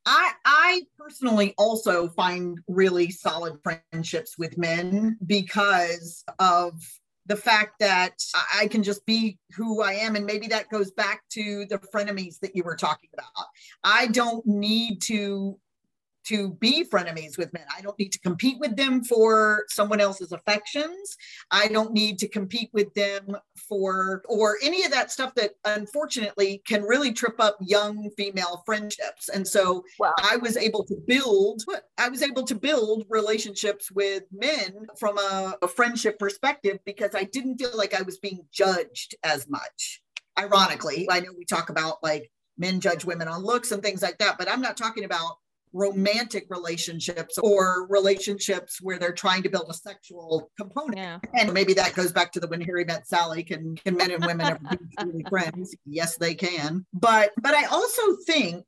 I, 0.09 0.33
I 0.47 0.83
personally 0.99 1.55
also 1.59 2.09
find 2.09 2.59
really 2.67 3.11
solid 3.11 3.59
friendships 3.63 4.39
with 4.39 4.57
men 4.57 5.19
because 5.27 6.25
of 6.39 6.81
the 7.27 7.37
fact 7.37 7.75
that 7.81 8.15
I 8.59 8.69
can 8.69 8.83
just 8.83 9.05
be 9.05 9.37
who 9.55 9.83
I 9.83 9.93
am. 9.93 10.17
And 10.17 10.25
maybe 10.25 10.47
that 10.47 10.71
goes 10.71 10.91
back 10.93 11.25
to 11.33 11.67
the 11.67 11.79
frenemies 11.95 12.39
that 12.41 12.57
you 12.57 12.63
were 12.63 12.75
talking 12.75 13.11
about. 13.13 13.49
I 13.85 14.07
don't 14.07 14.47
need 14.47 15.03
to 15.03 15.59
to 16.29 16.53
be 16.55 16.85
frenemies 16.85 17.39
with 17.39 17.53
men. 17.53 17.65
I 17.75 17.81
don't 17.81 17.99
need 17.99 18.13
to 18.13 18.21
compete 18.21 18.59
with 18.59 18.77
them 18.77 19.03
for 19.03 19.65
someone 19.69 20.01
else's 20.01 20.33
affections. 20.33 21.17
I 21.51 21.69
don't 21.69 21.93
need 21.93 22.19
to 22.19 22.29
compete 22.29 22.71
with 22.73 22.93
them 22.95 23.37
for, 23.69 24.23
or 24.29 24.57
any 24.63 24.85
of 24.85 24.91
that 24.91 25.11
stuff 25.11 25.35
that 25.37 25.53
unfortunately 25.65 26.63
can 26.67 26.83
really 26.83 27.13
trip 27.13 27.37
up 27.39 27.57
young 27.61 28.11
female 28.17 28.63
friendships. 28.67 29.29
And 29.29 29.47
so 29.47 29.85
wow. 29.99 30.13
I 30.23 30.37
was 30.37 30.57
able 30.57 30.85
to 30.85 30.97
build, 31.07 31.63
I 31.97 32.09
was 32.09 32.23
able 32.23 32.45
to 32.45 32.55
build 32.55 33.05
relationships 33.09 33.91
with 33.91 34.25
men 34.33 34.87
from 34.99 35.19
a, 35.19 35.57
a 35.63 35.69
friendship 35.69 36.19
perspective 36.19 36.79
because 36.85 37.15
I 37.15 37.25
didn't 37.25 37.59
feel 37.59 37.77
like 37.77 37.95
I 37.95 38.03
was 38.03 38.19
being 38.19 38.41
judged 38.53 39.15
as 39.25 39.49
much. 39.49 40.03
Ironically, 40.39 41.09
I 41.11 41.21
know 41.21 41.31
we 41.37 41.45
talk 41.45 41.71
about 41.71 42.03
like 42.03 42.31
men 42.59 42.81
judge 42.81 43.05
women 43.05 43.29
on 43.29 43.43
looks 43.43 43.73
and 43.73 43.83
things 43.83 44.03
like 44.03 44.19
that, 44.19 44.37
but 44.39 44.51
I'm 44.51 44.61
not 44.61 44.77
talking 44.77 45.05
about 45.05 45.37
romantic 45.73 46.47
relationships 46.49 47.39
or 47.39 47.87
relationships 47.89 48.81
where 48.81 48.99
they're 48.99 49.13
trying 49.13 49.43
to 49.43 49.49
build 49.49 49.67
a 49.69 49.75
sexual 49.75 50.51
component. 50.57 50.99
Yeah. 50.99 51.19
And 51.35 51.53
maybe 51.53 51.75
that 51.75 51.95
goes 51.95 52.13
back 52.13 52.33
to 52.33 52.41
the 52.41 52.47
when 52.47 52.61
Harry 52.61 52.85
met 52.85 53.07
Sally, 53.07 53.43
can, 53.43 53.77
can 53.77 53.97
men 53.97 54.11
and 54.11 54.25
women 54.25 54.47
ever 54.47 54.61
be 54.71 54.79
truly 55.01 55.25
friends? 55.29 55.75
Yes, 55.87 56.17
they 56.17 56.35
can. 56.35 56.87
But 56.93 57.31
but 57.41 57.55
I 57.55 57.65
also 57.67 58.03
think 58.27 58.65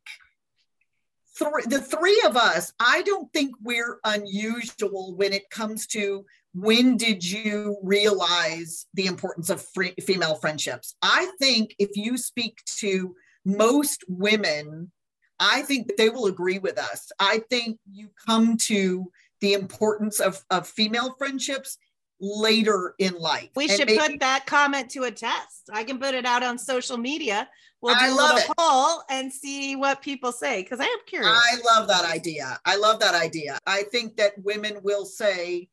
th- 1.39 1.67
the 1.67 1.81
three 1.81 2.23
of 2.27 2.37
us, 2.37 2.73
I 2.79 3.03
don't 3.03 3.33
think 3.33 3.55
we're 3.63 3.99
unusual 4.05 5.15
when 5.17 5.33
it 5.33 5.51
comes 5.51 5.87
to 5.89 6.25
when 6.53 6.97
did 6.97 7.25
you 7.25 7.79
realize 7.83 8.87
the 8.95 9.07
importance 9.07 9.51
of 9.51 9.65
free, 9.73 9.95
female 10.05 10.35
friendships? 10.35 10.97
I 11.01 11.31
think 11.39 11.75
if 11.79 11.91
you 11.95 12.17
speak 12.17 12.59
to 12.79 13.15
most 13.45 14.05
women 14.09 14.91
I 15.41 15.63
think 15.63 15.89
that 15.89 15.97
they 15.97 16.11
will 16.11 16.27
agree 16.27 16.59
with 16.59 16.79
us. 16.79 17.11
I 17.19 17.43
think 17.51 17.79
you 17.91 18.11
come 18.27 18.57
to 18.69 19.11
the 19.41 19.55
importance 19.55 20.21
of, 20.21 20.45
of 20.51 20.69
female 20.69 21.15
friendships 21.19 21.79
later 22.21 22.95
in 22.99 23.15
life. 23.15 23.49
We 23.57 23.67
should 23.67 23.87
maybe, 23.87 23.99
put 23.99 24.21
that 24.21 24.45
comment 24.47 24.91
to 24.91 25.05
a 25.05 25.11
test. 25.11 25.71
I 25.73 25.85
can 25.85 25.99
put 25.99 26.15
it 26.15 26.27
out 26.27 26.43
on 26.43 26.59
social 26.59 26.99
media. 26.99 27.49
We'll 27.81 27.95
do 27.95 28.01
I 28.05 28.09
a 28.09 28.15
little 28.15 28.37
it. 28.37 28.51
poll 28.59 29.03
and 29.09 29.33
see 29.33 29.75
what 29.75 30.03
people 30.03 30.33
say 30.33 30.63
because 30.63 30.81
I 30.81 30.85
am 30.85 30.99
curious. 31.07 31.33
I 31.33 31.57
love 31.75 31.89
that 31.89 32.05
idea. 32.05 32.61
I 32.67 32.77
love 32.77 33.01
that 33.01 33.15
idea. 33.15 33.59
I 33.67 33.85
think 33.85 34.17
that 34.19 34.33
women 34.37 34.81
will 34.83 35.07
say, 35.07 35.69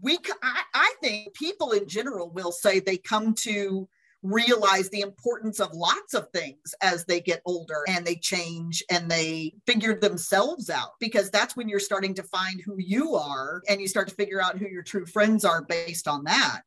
we, 0.00 0.18
I, 0.40 0.62
I 0.72 0.94
think 1.02 1.34
people 1.34 1.72
in 1.72 1.88
general 1.88 2.30
will 2.30 2.52
say 2.52 2.78
they 2.78 2.96
come 2.96 3.34
to 3.40 3.88
realize 4.22 4.88
the 4.88 5.00
importance 5.00 5.60
of 5.60 5.72
lots 5.72 6.12
of 6.12 6.28
things 6.30 6.74
as 6.82 7.04
they 7.04 7.20
get 7.20 7.40
older 7.44 7.84
and 7.88 8.04
they 8.04 8.16
change 8.16 8.82
and 8.90 9.08
they 9.10 9.54
figure 9.66 9.98
themselves 9.98 10.70
out 10.70 10.90
because 10.98 11.30
that's 11.30 11.56
when 11.56 11.68
you're 11.68 11.78
starting 11.78 12.14
to 12.14 12.22
find 12.24 12.60
who 12.60 12.76
you 12.78 13.14
are 13.14 13.62
and 13.68 13.80
you 13.80 13.86
start 13.86 14.08
to 14.08 14.14
figure 14.14 14.42
out 14.42 14.58
who 14.58 14.66
your 14.66 14.82
true 14.82 15.06
friends 15.06 15.44
are 15.44 15.62
based 15.62 16.08
on 16.08 16.24
that. 16.24 16.62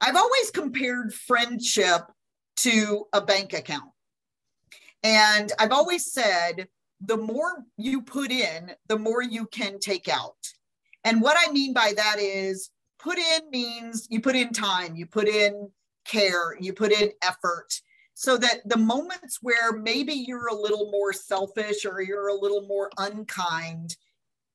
I've 0.00 0.16
always 0.16 0.50
compared 0.50 1.12
friendship 1.12 2.02
to 2.58 3.04
a 3.12 3.20
bank 3.20 3.52
account. 3.52 3.90
And 5.02 5.52
I've 5.58 5.72
always 5.72 6.12
said 6.12 6.68
the 7.00 7.16
more 7.16 7.64
you 7.76 8.02
put 8.02 8.30
in, 8.30 8.72
the 8.88 8.98
more 8.98 9.22
you 9.22 9.46
can 9.46 9.78
take 9.78 10.08
out. 10.08 10.36
And 11.04 11.20
what 11.20 11.36
I 11.38 11.52
mean 11.52 11.72
by 11.72 11.92
that 11.96 12.16
is 12.18 12.70
put 12.98 13.18
in 13.18 13.50
means 13.50 14.08
you 14.10 14.20
put 14.20 14.34
in 14.34 14.52
time, 14.52 14.96
you 14.96 15.06
put 15.06 15.28
in 15.28 15.70
care, 16.08 16.56
you 16.58 16.72
put 16.72 16.92
in 16.92 17.10
effort 17.22 17.80
so 18.14 18.36
that 18.36 18.62
the 18.64 18.76
moments 18.76 19.38
where 19.42 19.72
maybe 19.72 20.12
you're 20.12 20.48
a 20.48 20.54
little 20.54 20.90
more 20.90 21.12
selfish 21.12 21.84
or 21.84 22.02
you're 22.02 22.28
a 22.28 22.34
little 22.34 22.62
more 22.62 22.90
unkind 22.98 23.96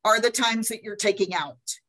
are 0.04 0.20
the 0.20 0.30
times 0.30 0.68
that 0.68 0.84
you're 0.84 0.98
taking 0.98 1.34
out. 1.34 1.80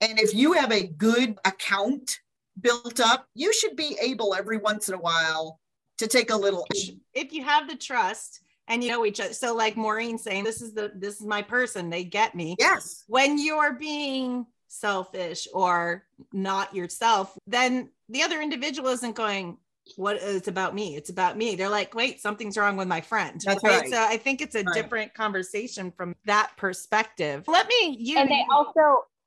And 0.00 0.18
if 0.18 0.34
you 0.34 0.54
have 0.54 0.72
a 0.72 0.86
good 0.86 1.36
account 1.44 2.18
built 2.58 2.98
up, 2.98 3.26
you 3.34 3.52
should 3.52 3.76
be 3.76 3.98
able 4.00 4.34
every 4.34 4.56
once 4.56 4.88
in 4.88 4.94
a 4.94 4.98
while 4.98 5.60
to 5.98 6.06
take 6.06 6.30
a 6.30 6.36
little. 6.36 6.66
If 7.12 7.32
you 7.32 7.44
have 7.44 7.68
the 7.68 7.76
trust 7.76 8.40
and 8.66 8.82
you 8.82 8.90
know 8.90 9.04
each 9.04 9.20
other, 9.20 9.34
so 9.34 9.54
like 9.54 9.76
Maureen 9.76 10.16
saying, 10.16 10.44
"This 10.44 10.62
is 10.62 10.72
the 10.72 10.92
this 10.94 11.20
is 11.20 11.26
my 11.26 11.42
person. 11.42 11.90
They 11.90 12.04
get 12.04 12.34
me." 12.34 12.56
Yes. 12.58 13.04
When 13.06 13.38
you're 13.38 13.74
being 13.74 14.46
selfish 14.68 15.48
or 15.52 16.04
not 16.32 16.74
yourself, 16.74 17.36
then 17.46 17.90
the 18.08 18.22
other 18.22 18.40
individual 18.40 18.88
isn't 18.90 19.16
going, 19.16 19.58
what 19.96 20.16
it's 20.16 20.48
about 20.48 20.74
me 20.74 20.96
it's 20.96 21.08
about 21.08 21.38
me 21.38 21.56
they're 21.56 21.70
like 21.70 21.94
wait 21.94 22.20
something's 22.20 22.58
wrong 22.58 22.76
with 22.76 22.86
my 22.86 23.00
friend 23.00 23.40
That's 23.42 23.64
right? 23.64 23.80
right. 23.80 23.90
so 23.90 23.96
i 23.98 24.18
think 24.18 24.42
it's 24.42 24.54
a 24.54 24.62
right. 24.62 24.74
different 24.74 25.14
conversation 25.14 25.90
from 25.90 26.14
that 26.26 26.50
perspective 26.58 27.44
let 27.48 27.66
me 27.66 27.96
you 27.98 28.18
and 28.18 28.30
they 28.30 28.44
also 28.52 28.80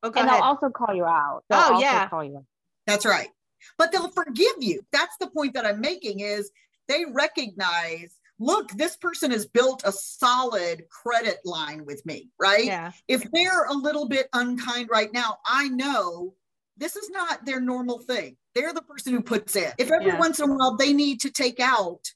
oh, 0.04 0.12
and 0.16 0.30
they'll 0.30 0.36
also 0.36 0.70
call 0.70 0.94
you 0.94 1.04
out 1.04 1.42
they'll 1.50 1.60
oh 1.62 1.80
yeah 1.80 2.08
call 2.10 2.24
you 2.24 2.38
out. 2.38 2.46
That's 2.88 3.06
right. 3.06 3.30
But 3.78 3.92
they'll 3.92 4.12
forgive 4.12 4.56
you. 4.60 4.82
That's 4.92 5.16
the 5.20 5.28
point 5.28 5.54
that 5.54 5.66
I'm 5.66 5.82
making 5.82 6.22
is 6.22 6.52
they 6.88 7.06
recognize 7.06 8.18
look, 8.42 8.72
this 8.72 8.98
person 8.98 9.30
has 9.30 9.46
built 9.46 9.84
a 9.86 9.92
solid 9.92 10.90
credit 10.90 11.38
line 11.46 11.86
with 11.86 12.04
me, 12.08 12.32
right? 12.40 12.66
Yeah. 12.66 12.92
If 13.08 13.30
they're 13.32 13.66
a 13.66 13.74
little 13.74 14.08
bit 14.10 14.28
unkind 14.34 14.90
right 14.92 15.14
now, 15.14 15.38
I 15.46 15.68
know 15.70 16.34
this 16.76 16.96
is 16.96 17.12
not 17.12 17.46
their 17.46 17.62
normal 17.62 18.00
thing. 18.00 18.38
They're 18.56 18.74
the 18.74 18.82
person 18.82 19.14
who 19.14 19.22
puts 19.22 19.56
in. 19.56 19.72
If 19.78 19.92
every 19.92 20.08
Yeah. 20.08 20.18
once 20.18 20.40
in 20.40 20.50
a 20.50 20.56
while 20.56 20.76
they 20.76 20.92
need 20.92 21.22
to 21.22 21.30
take 21.30 21.60
out, 21.60 22.12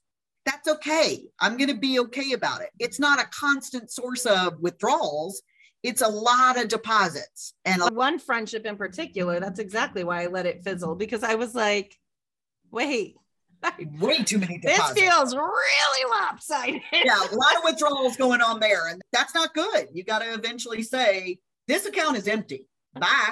that's 0.45 0.67
okay. 0.67 1.27
I'm 1.39 1.57
going 1.57 1.69
to 1.69 1.77
be 1.77 1.99
okay 1.99 2.31
about 2.31 2.61
it. 2.61 2.71
It's 2.79 2.99
not 2.99 3.21
a 3.21 3.27
constant 3.27 3.91
source 3.91 4.25
of 4.25 4.59
withdrawals. 4.59 5.43
It's 5.83 6.01
a 6.01 6.07
lot 6.07 6.59
of 6.59 6.69
deposits 6.69 7.53
and 7.65 7.83
a 7.83 7.93
one 7.93 8.17
friendship 8.17 8.65
in 8.65 8.77
particular, 8.77 9.39
that's 9.39 9.59
exactly 9.59 10.03
why 10.03 10.23
I 10.23 10.27
let 10.27 10.47
it 10.47 10.63
fizzle 10.63 10.95
because 10.95 11.23
I 11.23 11.35
was 11.35 11.53
like, 11.53 11.95
wait, 12.71 13.15
way 13.99 14.23
too 14.23 14.37
many 14.37 14.57
deposits. 14.57 14.93
this 14.93 15.03
feels 15.03 15.35
really 15.35 16.09
lopsided. 16.09 16.81
yeah, 16.91 17.19
a 17.19 17.35
lot 17.35 17.55
of 17.57 17.63
withdrawals 17.63 18.17
going 18.17 18.41
on 18.41 18.59
there. 18.59 18.87
And 18.87 19.01
that's 19.11 19.33
not 19.33 19.53
good. 19.53 19.87
You 19.93 20.03
got 20.03 20.19
to 20.19 20.33
eventually 20.33 20.83
say, 20.83 21.39
this 21.67 21.85
account 21.85 22.17
is 22.17 22.27
empty. 22.27 22.67
Bye. 22.93 23.31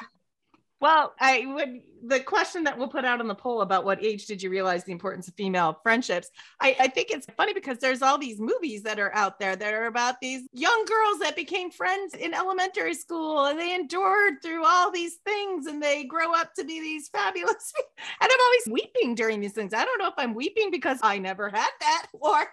Well, 0.84 1.14
I 1.18 1.46
would 1.46 1.82
the 2.06 2.20
question 2.20 2.66
that 2.66 2.78
we'll 2.78 2.90
put 2.90 3.06
out 3.06 3.22
on 3.22 3.30
the 3.30 3.36
poll 3.36 3.62
about 3.62 3.86
what 3.86 4.04
age 4.04 4.26
did 4.26 4.44
you 4.44 4.50
realize 4.50 4.84
the 4.84 4.92
importance 4.92 5.30
of 5.30 5.34
female 5.36 5.80
friendships? 5.82 6.30
I, 6.60 6.76
I 6.78 6.88
think 6.90 7.10
it's 7.10 7.26
funny 7.38 7.54
because 7.54 7.78
there's 7.78 8.02
all 8.02 8.18
these 8.18 8.38
movies 8.42 8.84
that 8.84 9.00
are 9.00 9.16
out 9.16 9.40
there 9.40 9.56
that 9.56 9.74
are 9.74 9.86
about 9.86 10.20
these 10.20 10.42
young 10.52 10.84
girls 10.86 11.20
that 11.20 11.38
became 11.38 11.72
friends 11.72 12.16
in 12.16 12.34
elementary 12.34 12.96
school 12.96 13.46
and 13.46 13.58
they 13.58 13.74
endured 13.74 14.42
through 14.44 14.66
all 14.66 14.92
these 14.92 15.20
things 15.26 15.68
and 15.68 15.82
they 15.82 16.04
grow 16.04 16.36
up 16.36 16.54
to 16.56 16.66
be 16.66 16.82
these 16.82 17.08
fabulous. 17.08 17.72
And 18.22 18.30
I'm 18.30 18.40
always 18.46 18.84
weeping 18.84 19.16
during 19.16 19.40
these 19.40 19.54
things. 19.54 19.74
I 19.74 19.86
don't 19.86 20.00
know 20.00 20.08
if 20.08 20.16
I'm 20.18 20.34
weeping 20.34 20.70
because 20.70 21.00
I 21.02 21.18
never 21.18 21.48
had 21.48 21.70
that 21.80 22.08
or 22.14 22.46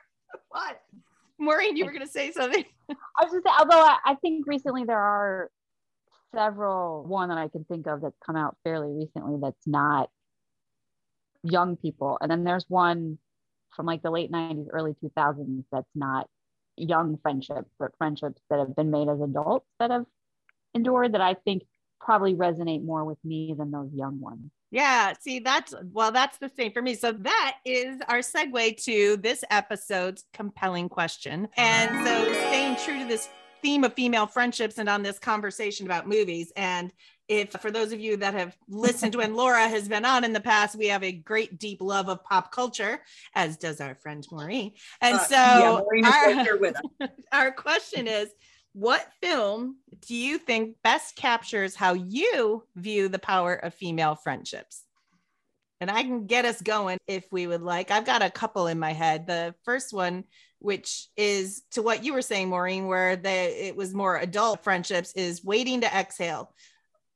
what. 0.51 0.81
Maureen, 1.37 1.77
you 1.77 1.85
were 1.85 1.91
going 1.91 2.07
to 2.07 2.13
say 2.13 2.31
something. 2.31 2.65
I 2.91 3.25
was 3.25 3.33
just 3.33 3.45
say, 3.45 3.53
although 3.59 3.81
I, 3.81 3.97
I 4.05 4.15
think 4.17 4.47
recently 4.47 4.85
there 4.85 4.99
are 4.99 5.51
several 6.35 7.05
one 7.05 7.29
that 7.29 7.39
I 7.39 7.49
can 7.49 7.65
think 7.65 7.87
of 7.87 8.03
that's 8.03 8.17
come 8.25 8.37
out 8.37 8.57
fairly 8.65 8.93
recently 8.93 9.39
that's 9.41 9.67
not 9.67 10.11
young 11.43 11.77
people. 11.77 12.19
And 12.21 12.31
then 12.31 12.45
there's 12.45 12.67
one 12.69 13.19
from 13.75 13.87
like 13.87 14.03
the 14.03 14.11
late 14.11 14.31
90s, 14.31 14.67
early 14.73 14.95
2000s 15.03 15.65
that's 15.71 15.91
not 15.95 16.29
young 16.77 17.19
friendships, 17.23 17.71
but 17.79 17.97
friendships 17.99 18.41
that 18.51 18.59
have 18.59 18.75
been 18.75 18.91
made 18.91 19.09
as 19.09 19.21
adults 19.21 19.67
that 19.79 19.91
have 19.91 20.07
endured 20.75 21.13
that 21.15 21.21
I 21.21 21.35
think 21.35 21.63
probably 22.01 22.35
resonate 22.35 22.83
more 22.85 23.05
with 23.05 23.19
me 23.25 23.55
than 23.57 23.71
those 23.71 23.91
young 23.95 24.21
ones. 24.21 24.51
Yeah, 24.71 25.13
see, 25.21 25.41
that's 25.41 25.75
well, 25.93 26.13
that's 26.13 26.39
the 26.39 26.49
same 26.49 26.73
for 26.73 26.81
me. 26.81 26.95
So 26.95 27.13
that 27.13 27.57
is 27.65 28.01
our 28.09 28.21
segue 28.21 28.83
to 28.85 29.17
this 29.17 29.43
episode's 29.51 30.25
compelling 30.33 30.89
question. 30.89 31.49
And 31.57 32.07
so, 32.07 32.33
staying 32.33 32.77
true 32.77 33.01
to 33.01 33.05
this 33.05 33.29
theme 33.63 33.85
of 33.85 33.95
female 33.95 34.27
friendships 34.27 34.79
and 34.79 34.89
on 34.89 35.03
this 35.03 35.19
conversation 35.19 35.87
about 35.87 36.09
movies. 36.09 36.53
And 36.57 36.93
if 37.29 37.51
for 37.53 37.71
those 37.71 37.93
of 37.93 38.01
you 38.01 38.17
that 38.19 38.35
have 38.35 38.57
listened 38.69 39.15
when 39.15 39.35
Laura 39.37 39.69
has 39.69 39.89
been 39.89 40.05
on 40.05 40.25
in 40.25 40.33
the 40.33 40.41
past, 40.41 40.77
we 40.77 40.87
have 40.89 41.05
a 41.05 41.13
great 41.13 41.59
deep 41.59 41.81
love 41.81 42.09
of 42.09 42.25
pop 42.25 42.51
culture, 42.53 43.01
as 43.35 43.57
does 43.57 43.81
our 43.81 43.95
friend 43.95 44.27
Maureen. 44.33 44.73
And 45.01 45.17
Uh, 45.17 45.25
so, 45.25 45.35
yeah, 45.37 45.81
Maureen 45.81 46.05
our- 46.05 46.59
with 46.59 46.77
us. 47.01 47.09
our 47.33 47.53
question 47.53 48.07
is 48.09 48.29
what 48.73 49.05
film 49.21 49.77
do 50.07 50.15
you 50.15 50.39
think 50.39 50.77
best 50.85 51.17
captures 51.17 51.75
how 51.75 51.93
you 51.95 52.63
view 52.77 53.09
the 53.09 53.19
power 53.19 53.55
of 53.55 53.75
female 53.75 54.15
friendships 54.15 54.85
and 55.81 55.91
i 55.91 56.03
can 56.03 56.27
get 56.27 56.45
us 56.45 56.63
going 56.63 56.97
if 57.09 57.25
we 57.33 57.49
would 57.49 57.63
like 57.63 57.91
i've 57.91 58.05
got 58.07 58.23
a 58.23 58.31
couple 58.31 58.69
in 58.69 58.79
my 58.79 58.93
head 58.93 59.27
the 59.27 59.53
first 59.65 59.93
one 59.93 60.23
which 60.61 61.09
is 61.17 61.63
to 61.73 61.83
what 61.83 62.05
you 62.05 62.13
were 62.13 62.23
saying 62.23 62.49
maureen 62.49 62.87
where 62.87 63.17
the 63.17 63.67
it 63.67 63.75
was 63.77 63.93
more 63.93 64.17
adult 64.17 64.63
friendships 64.63 65.13
is 65.15 65.45
waiting 65.45 65.81
to 65.81 65.87
exhale 65.87 66.53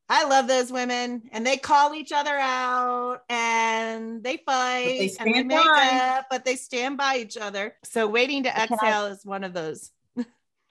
I 0.07 0.24
love 0.24 0.48
those 0.48 0.70
women 0.70 1.22
and 1.33 1.46
they 1.46 1.57
call 1.57 1.94
each 1.94 2.12
other 2.12 2.37
out 2.37 3.22
and 3.30 4.22
they 4.22 4.37
fight 4.37 5.12
and 5.18 5.35
they 5.35 5.42
make 5.42 5.57
by. 5.57 6.16
up, 6.18 6.26
but 6.30 6.44
they 6.44 6.57
stand 6.57 6.98
by 6.98 7.16
each 7.16 7.38
other. 7.38 7.74
So 7.85 8.07
waiting 8.07 8.42
to 8.42 8.50
Can 8.50 8.68
I- 8.70 8.74
exhale 8.74 9.07
is 9.07 9.24
one 9.24 9.44
of 9.44 9.54
those. 9.54 9.90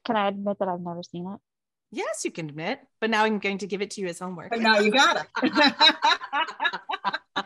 Can 0.05 0.15
I 0.15 0.27
admit 0.27 0.59
that 0.59 0.67
I've 0.67 0.81
never 0.81 1.01
seen 1.01 1.25
it? 1.25 1.39
Yes, 1.91 2.23
you 2.25 2.29
can 2.29 2.47
admit, 2.47 2.79
but 3.01 3.09
now 3.09 3.23
I'm 3.23 3.39
going 3.39 3.57
to 3.57 3.65
give 3.67 3.81
it 3.81 3.89
to 3.91 4.01
you 4.01 4.07
as 4.07 4.19
homework. 4.19 4.51
But 4.51 4.61
now 4.61 4.77
you 4.79 4.91
got 4.91 5.25
it. 5.41 5.73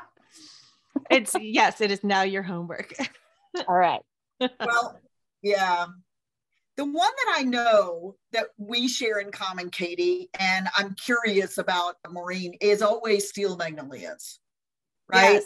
it's 1.10 1.34
yes, 1.40 1.80
it 1.80 1.90
is 1.90 2.04
now 2.04 2.22
your 2.22 2.42
homework. 2.42 2.94
All 3.68 3.76
right. 3.76 4.02
well, 4.40 5.00
yeah. 5.42 5.86
The 6.76 6.84
one 6.84 6.94
that 6.94 7.34
I 7.36 7.42
know 7.42 8.14
that 8.32 8.46
we 8.56 8.86
share 8.86 9.18
in 9.18 9.32
common, 9.32 9.68
Katie, 9.70 10.30
and 10.38 10.68
I'm 10.76 10.94
curious 10.94 11.58
about 11.58 11.96
Maureen, 12.08 12.54
is 12.60 12.82
always 12.82 13.28
Steel 13.28 13.56
Magnolias, 13.56 14.38
right? 15.12 15.34
Yes. 15.34 15.44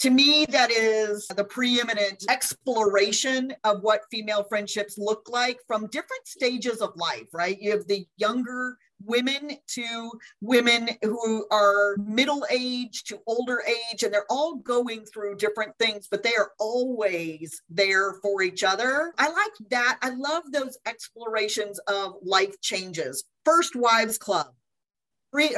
To 0.00 0.10
me, 0.10 0.44
that 0.50 0.70
is 0.70 1.26
the 1.28 1.44
preeminent 1.44 2.24
exploration 2.28 3.54
of 3.64 3.80
what 3.82 4.02
female 4.10 4.44
friendships 4.44 4.96
look 4.96 5.28
like 5.28 5.58
from 5.66 5.88
different 5.88 6.26
stages 6.26 6.80
of 6.80 6.92
life, 6.94 7.26
right? 7.32 7.58
You 7.60 7.72
have 7.72 7.86
the 7.88 8.06
younger 8.16 8.76
women 9.02 9.52
to 9.68 10.10
women 10.40 10.90
who 11.02 11.46
are 11.50 11.96
middle 11.98 12.44
age 12.50 13.04
to 13.04 13.18
older 13.26 13.62
age, 13.66 14.02
and 14.02 14.12
they're 14.12 14.26
all 14.30 14.56
going 14.56 15.04
through 15.04 15.36
different 15.36 15.72
things, 15.78 16.08
but 16.10 16.22
they 16.22 16.34
are 16.34 16.52
always 16.58 17.62
there 17.68 18.14
for 18.22 18.42
each 18.42 18.64
other. 18.64 19.12
I 19.18 19.28
like 19.28 19.70
that. 19.70 19.98
I 20.02 20.10
love 20.10 20.44
those 20.52 20.78
explorations 20.86 21.78
of 21.80 22.14
life 22.22 22.60
changes. 22.60 23.24
First 23.44 23.76
Wives 23.76 24.16
Club, 24.16 24.48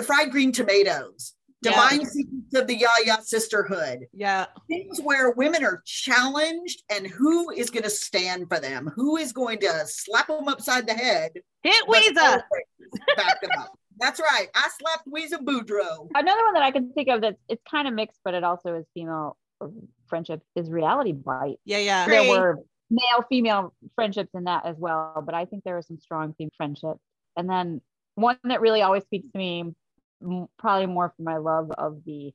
fried 0.05 0.31
green 0.33 0.53
tomatoes, 0.53 1.35
Yeah. 1.67 1.89
divine 1.91 2.07
secrets 2.07 2.55
of 2.55 2.67
the 2.67 2.75
Yaya 2.77 3.23
sisterhood 3.23 4.07
Yeah. 4.13 4.47
things 4.69 5.01
where 5.03 5.31
women 5.33 5.65
are 5.65 5.83
challenged 5.85 6.83
and 6.91 7.07
who 7.07 7.51
is 7.51 7.71
going 7.71 7.83
to 7.85 7.91
stand 7.91 8.49
for 8.49 8.59
them 8.61 8.91
who 8.95 9.17
is 9.17 9.33
going 9.33 9.59
to 9.61 9.83
slap 9.87 10.29
them 10.29 10.49
upside 10.49 10.87
the 10.87 10.95
head 10.95 11.33
Hit 11.63 11.85
but 11.89 11.97
Ouiser. 12.03 12.43
back 13.17 13.41
them 13.41 13.51
up 13.59 13.79
that's 13.99 14.21
right 14.21 14.49
i 14.55 14.69
slapped 14.79 15.09
Ouiser 15.09 15.43
Boudreaux 15.43 16.09
Another 16.15 16.45
one 16.45 16.55
that 16.55 16.63
I 16.63 16.71
can 16.71 16.93
think 16.93 17.09
of 17.09 17.21
that's 17.23 17.41
it's 17.49 17.63
kind 17.71 17.89
of 17.89 17.95
mixed, 17.95 18.21
but 18.25 18.35
it 18.35 18.45
also 18.45 18.75
is 18.75 18.87
female 18.95 19.37
um, 19.61 19.89
friendship 20.07 20.43
is 20.55 20.69
reality 20.71 21.13
bite. 21.13 21.57
Yeah, 21.65 21.79
yeah. 21.79 22.07
There 22.07 22.21
Agree. 22.21 22.31
were 22.31 22.59
male 22.91 23.25
female 23.29 23.75
friendships 23.95 24.31
in 24.35 24.45
that 24.45 24.67
as 24.67 24.77
well, 24.79 25.23
but 25.25 25.35
I 25.35 25.45
think 25.47 25.65
there 25.65 25.75
were 25.75 25.83
some 25.83 25.99
strong 25.99 26.35
female 26.37 26.51
friendships. 26.57 27.01
And 27.37 27.49
then 27.49 27.81
one 28.15 28.39
that 28.45 28.61
really 28.61 28.83
always 28.83 29.03
speaks 29.05 29.31
to 29.33 29.39
me, 29.39 29.75
m- 30.23 30.49
probably 30.59 30.87
more 30.87 31.13
for 31.17 31.23
my 31.23 31.37
love 31.37 31.71
of 31.73 32.05
the 32.05 32.33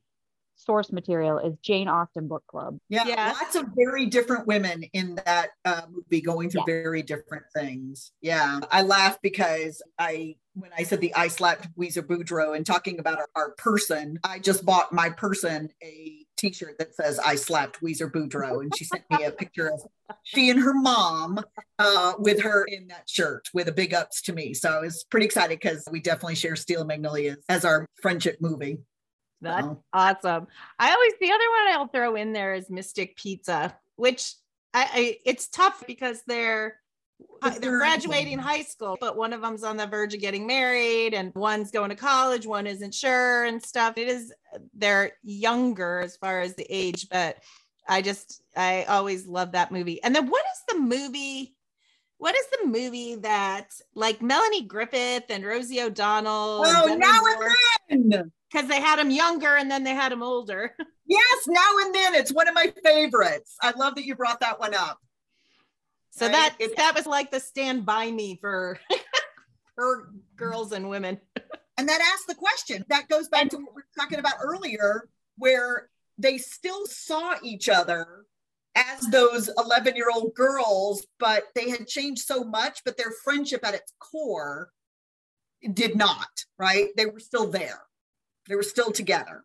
source 0.54 0.92
material, 0.92 1.38
is 1.38 1.56
Jane 1.62 1.88
Austen 1.88 2.28
Book 2.28 2.44
Club. 2.46 2.78
yeah, 2.88 3.04
Yeah. 3.06 3.32
lots 3.40 3.56
of 3.56 3.66
very 3.74 4.06
different 4.06 4.46
women 4.46 4.84
in 4.92 5.16
that 5.24 5.48
uh, 5.64 5.82
movie 5.90 6.20
going 6.20 6.50
through 6.50 6.60
Yeah. 6.68 6.82
very 6.82 7.02
different 7.02 7.44
things 7.54 8.12
yeah 8.20 8.60
i 8.70 8.82
laugh 8.82 9.18
because 9.22 9.82
i 9.98 10.36
when 10.54 10.70
i 10.78 10.82
said 10.84 11.00
the 11.00 11.12
i 11.14 11.26
slapped 11.28 11.66
Ouiser 11.76 12.02
Boudreaux 12.02 12.54
and 12.56 12.64
talking 12.64 13.00
about 13.00 13.18
our, 13.18 13.28
our 13.34 13.50
person 13.52 14.18
i 14.22 14.38
just 14.38 14.64
bought 14.64 14.92
my 14.92 15.10
person 15.10 15.68
a 15.82 16.24
t-shirt 16.42 16.76
that 16.78 16.94
says 16.94 17.18
i 17.20 17.34
slapped 17.34 17.80
Ouiser 17.80 18.10
Boudreaux 18.10 18.60
and 18.60 18.76
she 18.76 18.84
sent 18.84 19.04
me 19.10 19.24
a 19.24 19.30
picture 19.42 19.68
of 19.72 19.80
she 20.24 20.50
and 20.50 20.60
her 20.60 20.74
mom 20.74 21.40
uh, 21.78 22.12
with 22.18 22.42
her 22.42 22.64
in 22.64 22.88
that 22.88 23.08
shirt 23.08 23.48
with 23.54 23.68
a 23.68 23.72
big 23.72 23.94
ups 23.94 24.20
to 24.22 24.32
me 24.32 24.52
so 24.52 24.68
i 24.70 24.80
was 24.80 25.04
pretty 25.10 25.24
excited 25.26 25.58
because 25.58 25.84
we 25.90 26.00
definitely 26.00 26.34
share 26.34 26.56
steel 26.56 26.84
magnolias 26.84 27.38
as 27.48 27.64
our 27.64 27.86
friendship 28.02 28.36
movie 28.40 28.78
That's 29.40 29.66
So, 29.66 29.82
awesome. 29.92 30.46
I 30.78 30.92
always 30.92 31.12
the 31.20 31.32
other 31.32 31.48
one 31.56 31.74
I'll 31.74 31.88
throw 31.88 32.14
in 32.16 32.32
there 32.32 32.54
is 32.54 32.70
Mystic 32.70 33.16
Pizza, 33.16 33.76
which 33.96 34.34
I, 34.74 34.82
I 34.92 35.18
it's 35.24 35.48
tough 35.48 35.82
because 35.86 36.22
they're 36.26 36.76
they're 37.60 37.78
graduating 37.78 38.38
high 38.38 38.62
school, 38.62 38.96
but 39.00 39.16
one 39.16 39.32
of 39.32 39.40
them's 39.40 39.64
on 39.64 39.76
the 39.76 39.86
verge 39.86 40.14
of 40.14 40.20
getting 40.20 40.46
married, 40.46 41.14
and 41.14 41.34
one's 41.34 41.70
going 41.70 41.90
to 41.90 41.96
college, 41.96 42.46
one 42.46 42.66
isn't 42.66 42.94
sure 42.94 43.44
and 43.44 43.62
stuff. 43.62 43.98
It 43.98 44.08
is 44.08 44.32
they're 44.74 45.12
younger 45.22 46.00
as 46.00 46.16
far 46.16 46.40
as 46.40 46.54
the 46.54 46.66
age, 46.68 47.08
but 47.10 47.38
I 47.88 48.02
just 48.02 48.42
I 48.56 48.84
always 48.84 49.26
love 49.26 49.52
that 49.52 49.72
movie. 49.72 50.02
And 50.02 50.14
then 50.14 50.28
what 50.28 50.44
is 50.52 50.74
the 50.74 50.80
movie? 50.80 51.54
What 52.18 52.36
is 52.36 52.46
the 52.52 52.68
movie 52.68 53.16
that 53.16 53.68
like 53.94 54.22
Melanie 54.22 54.66
Griffith 54.66 55.24
and 55.28 55.44
Rosie 55.44 55.80
O'Donnell? 55.80 56.62
oh 56.64 56.96
now 56.96 57.20
and 57.88 58.12
then 58.12 58.32
because 58.52 58.68
they 58.68 58.80
had 58.80 58.98
him 58.98 59.10
younger 59.10 59.56
and 59.56 59.70
then 59.70 59.84
they 59.84 59.94
had 59.94 60.12
him 60.12 60.22
older. 60.22 60.74
Yes, 61.04 61.46
now 61.46 61.60
and 61.84 61.94
then. 61.94 62.14
It's 62.14 62.32
one 62.32 62.48
of 62.48 62.54
my 62.54 62.72
favorites. 62.82 63.56
I 63.60 63.72
love 63.72 63.96
that 63.96 64.06
you 64.06 64.14
brought 64.14 64.40
that 64.40 64.58
one 64.58 64.72
up. 64.72 64.98
So 66.14 66.26
Right? 66.26 66.32
that 66.32 66.56
It- 66.58 66.76
that 66.76 66.94
was 66.94 67.06
like 67.06 67.30
the 67.30 67.40
stand 67.40 67.84
by 67.86 68.10
me 68.10 68.38
for 68.40 68.78
for 69.74 70.10
girls 70.36 70.72
and 70.72 70.88
women. 70.88 71.20
And 71.78 71.88
that 71.88 72.00
asks 72.00 72.26
the 72.26 72.34
question. 72.34 72.84
That 72.88 73.08
goes 73.08 73.28
back 73.28 73.48
to 73.50 73.56
what 73.56 73.74
we 73.74 73.82
were 73.82 73.86
talking 73.98 74.18
about 74.18 74.34
earlier, 74.42 75.08
where 75.38 75.88
they 76.18 76.36
still 76.38 76.86
saw 76.86 77.36
each 77.42 77.68
other 77.70 78.26
as 78.74 79.00
those 79.10 79.48
11 79.58 79.96
year 79.96 80.10
old 80.14 80.34
girls, 80.34 81.06
but 81.18 81.44
they 81.54 81.70
had 81.70 81.86
changed 81.88 82.22
so 82.26 82.44
much, 82.44 82.82
but 82.84 82.96
their 82.98 83.10
friendship 83.24 83.66
at 83.66 83.74
its 83.74 83.92
core 83.98 84.70
did 85.72 85.96
not, 85.96 86.44
right? 86.58 86.88
They 86.96 87.06
were 87.06 87.20
still 87.20 87.48
there. 87.50 87.80
They 88.48 88.54
were 88.56 88.62
still 88.62 88.92
together. 88.92 89.44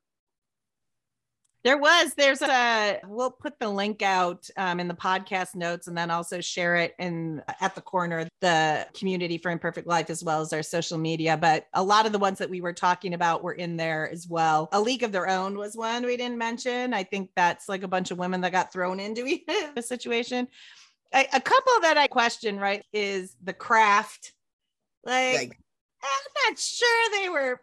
There 1.64 1.78
was, 1.78 2.14
there's 2.14 2.42
a, 2.42 3.00
we'll 3.06 3.32
put 3.32 3.60
the 3.60 3.68
link 3.68 4.02
out 4.02 4.48
um, 4.58 4.80
in 4.80 4.88
the 4.88 4.94
podcast 4.94 5.56
notes 5.56 5.88
and 5.88 5.98
then 5.98 6.12
also 6.12 6.40
share 6.40 6.76
it 6.78 6.94
in 7.00 7.42
at 7.60 7.76
the 7.76 7.82
corner, 7.82 8.28
the 8.42 8.88
community 8.94 9.38
for 9.38 9.52
imperfect 9.52 9.88
life, 9.88 10.10
as 10.10 10.24
well 10.24 10.40
as 10.42 10.54
our 10.54 10.64
social 10.64 10.98
media. 10.98 11.36
But 11.36 11.68
a 11.74 11.84
lot 11.84 12.06
of 12.06 12.12
the 12.12 12.20
ones 12.20 12.38
that 12.40 12.50
we 12.50 12.62
were 12.62 12.74
talking 12.74 13.14
about 13.14 13.44
were 13.44 13.54
in 13.54 13.76
there 13.76 14.10
as 14.10 14.28
well. 14.28 14.70
A 14.72 14.80
League 14.80 15.04
of 15.04 15.12
Their 15.12 15.28
Own 15.28 15.58
was 15.58 15.76
one 15.76 16.06
we 16.06 16.16
didn't 16.16 16.38
mention. 16.38 16.94
I 16.94 17.04
think 17.04 17.32
that's 17.36 17.68
like 17.68 17.84
a 17.84 17.88
bunch 17.88 18.12
of 18.12 18.18
women 18.18 18.42
that 18.42 18.52
got 18.52 18.72
thrown 18.72 19.00
into 19.00 19.24
the 19.76 19.82
situation. 19.82 20.48
A, 21.14 21.28
a 21.34 21.42
couple 21.42 21.74
that 21.82 21.98
I 21.98 22.08
question, 22.08 22.60
right, 22.60 22.84
is 22.94 23.36
the 23.44 23.54
craft. 23.54 24.34
Like, 25.04 25.58
I'm 26.04 26.50
not 26.50 26.60
sure 26.60 27.10
they 27.12 27.30
were 27.30 27.62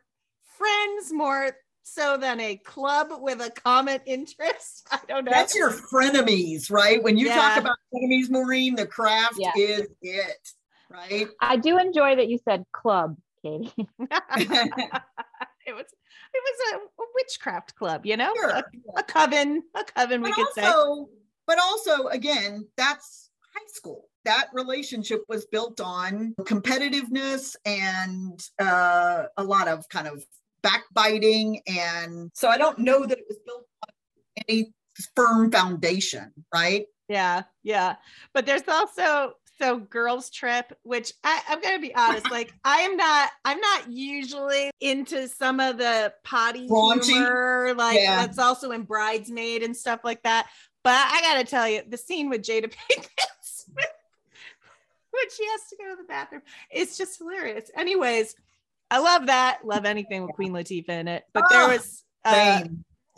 friends 0.57 1.13
more 1.13 1.53
so 1.85 2.17
than 2.17 2.41
a 2.41 2.57
club 2.57 3.09
with 3.21 3.41
a 3.41 3.51
common 3.51 4.01
interest. 4.07 4.89
I 4.93 4.99
don't 5.07 5.25
know. 5.25 5.31
That's 5.31 5.55
your 5.55 5.71
frenemies, 5.71 6.71
right? 6.71 7.01
When 7.03 7.17
you 7.17 7.27
yeah. 7.27 7.37
talk 7.37 7.59
about 7.59 7.77
frenemies, 7.95 8.31
Maureen, 8.31 8.75
the 8.75 8.87
craft 8.87 9.37
yeah. 9.39 9.53
is 9.57 9.87
it, 10.03 10.49
right? 10.91 11.29
I 11.41 11.57
do 11.57 11.79
enjoy 11.79 12.17
that 12.17 12.29
you 12.29 12.39
said 12.45 12.65
club, 12.73 13.17
Katie. 13.43 13.73
it 13.77 15.75
was 15.75 15.87
it 16.35 16.43
was 16.43 16.73
a, 16.73 16.77
a 16.77 17.07
witchcraft 17.15 17.77
club, 17.77 18.05
you 18.05 18.17
know, 18.17 18.33
sure. 18.35 18.51
a, 18.51 18.65
a, 18.97 19.03
coven, 19.05 19.63
a 19.77 19.85
coven, 19.85 20.21
but 20.21 20.31
we 20.31 20.33
could 20.33 20.47
also, 20.59 21.07
say. 21.07 21.13
But 21.47 21.59
also, 21.63 22.09
again, 22.09 22.67
that's 22.77 23.31
high 23.55 23.67
school. 23.69 24.09
That 24.25 24.49
relationship 24.53 25.23
was 25.29 25.47
built 25.47 25.81
on 25.81 26.35
competitiveness 26.41 27.55
and 27.65 28.41
uh, 28.59 29.25
a 29.37 29.45
lot 29.45 29.69
of 29.69 29.89
kind 29.91 30.09
of 30.09 30.25
backbiting. 30.65 31.61
And 31.69 32.31
so 32.35 32.49
I 32.49 32.59
don't 32.59 32.79
know 32.79 33.07
that 33.07 33.19
it 33.19 33.25
was 33.29 33.39
built 33.47 33.67
on 33.87 33.95
any 34.49 34.73
firm 35.15 35.53
foundation, 35.53 36.33
right? 36.53 36.87
Yeah, 37.09 37.43
yeah. 37.63 37.97
But 38.33 38.47
there's 38.47 38.67
also 38.67 39.35
so 39.59 39.79
girls 39.79 40.31
trip 40.31 40.73
which 40.83 41.13
I, 41.23 41.41
i'm 41.49 41.61
gonna 41.61 41.79
be 41.79 41.95
honest 41.95 42.29
like 42.29 42.53
i 42.65 42.79
am 42.79 42.97
not 42.97 43.31
i'm 43.45 43.61
not 43.61 43.89
usually 43.89 44.71
into 44.81 45.29
some 45.29 45.61
of 45.61 45.79
the 45.79 46.13
potty 46.25 46.69
Raunchy. 46.69 47.05
humor 47.05 47.73
like 47.77 48.01
yeah. 48.01 48.27
that's 48.27 48.41
also 48.41 48.73
in 48.73 48.83
bridesmaid 48.83 49.63
and 49.63 49.77
stuff 49.77 50.01
like 50.03 50.25
that 50.25 50.49
but 50.83 50.95
i 50.97 51.21
gotta 51.21 51.45
tell 51.45 51.69
you 51.69 51.83
the 51.89 51.97
scene 51.97 52.29
with 52.29 52.43
jada 52.43 52.65
pinkett 52.65 53.07
when 53.77 55.31
she 55.37 55.47
has 55.47 55.61
to 55.71 55.77
go 55.79 55.91
to 55.91 56.03
the 56.03 56.09
bathroom 56.09 56.43
it's 56.71 56.99
just 56.99 57.19
hilarious 57.19 57.71
anyways 57.77 58.35
I 58.91 58.99
love 58.99 59.27
that. 59.27 59.61
Love 59.65 59.85
anything 59.85 60.23
with 60.23 60.33
Queen 60.33 60.53
Latifah 60.53 60.89
in 60.89 61.09
it. 61.09 61.25
But 61.33 61.45
there 61.51 61.65
ah, 61.65 61.69
was 61.69 62.05
uh, 62.25 62.65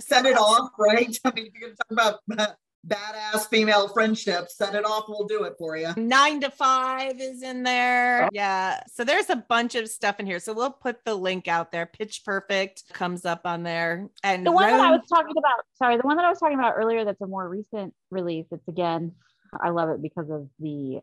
set 0.01 0.27
it 0.27 0.37
off, 0.37 0.71
right? 0.79 1.19
I 1.25 1.33
mean, 1.33 1.47
if 1.47 1.53
you're 1.55 1.71
gonna 1.71 1.77
talk 1.97 2.21
about 2.31 2.57
badass 2.87 3.49
female 3.49 3.89
friendship, 3.89 4.49
set 4.49 4.75
it 4.75 4.85
off. 4.85 5.05
We'll 5.09 5.27
do 5.27 5.45
it 5.45 5.55
for 5.59 5.77
you. 5.77 5.93
Nine 5.97 6.41
to 6.41 6.51
five 6.51 7.21
is 7.21 7.43
in 7.43 7.63
there. 7.63 8.29
Yeah. 8.33 8.81
So 8.93 9.05
there's 9.05 9.31
a 9.31 9.37
bunch 9.37 9.75
of 9.75 9.89
stuff 9.89 10.21
in 10.21 10.27
here. 10.27 10.39
So 10.39 10.53
we'll 10.53 10.71
put 10.71 11.05
the 11.05 11.15
link 11.15 11.49
out 11.49 11.73
there. 11.73 11.87
Pitch 11.87 12.23
Perfect 12.25 12.85
comes 12.93 13.25
up 13.25 13.43
on 13.45 13.63
there. 13.63 14.09
And 14.23 14.47
the 14.47 14.53
one 14.53 14.71
that 14.71 14.81
I 14.81 14.91
was 14.91 15.07
talking 15.09 15.35
about, 15.37 15.65
sorry, 15.75 15.97
the 15.97 16.05
one 16.05 16.17
that 16.17 16.25
I 16.25 16.31
was 16.31 16.39
talking 16.39 16.59
about 16.59 16.75
earlier 16.77 17.05
that's 17.05 17.21
a 17.21 17.27
more 17.27 17.49
recent 17.49 17.95
release. 18.11 18.47
It's 18.51 18.69
again, 18.69 19.13
I 19.61 19.71
love 19.71 19.89
it 19.91 20.01
because 20.03 20.31
of 20.31 20.49
the 20.61 21.01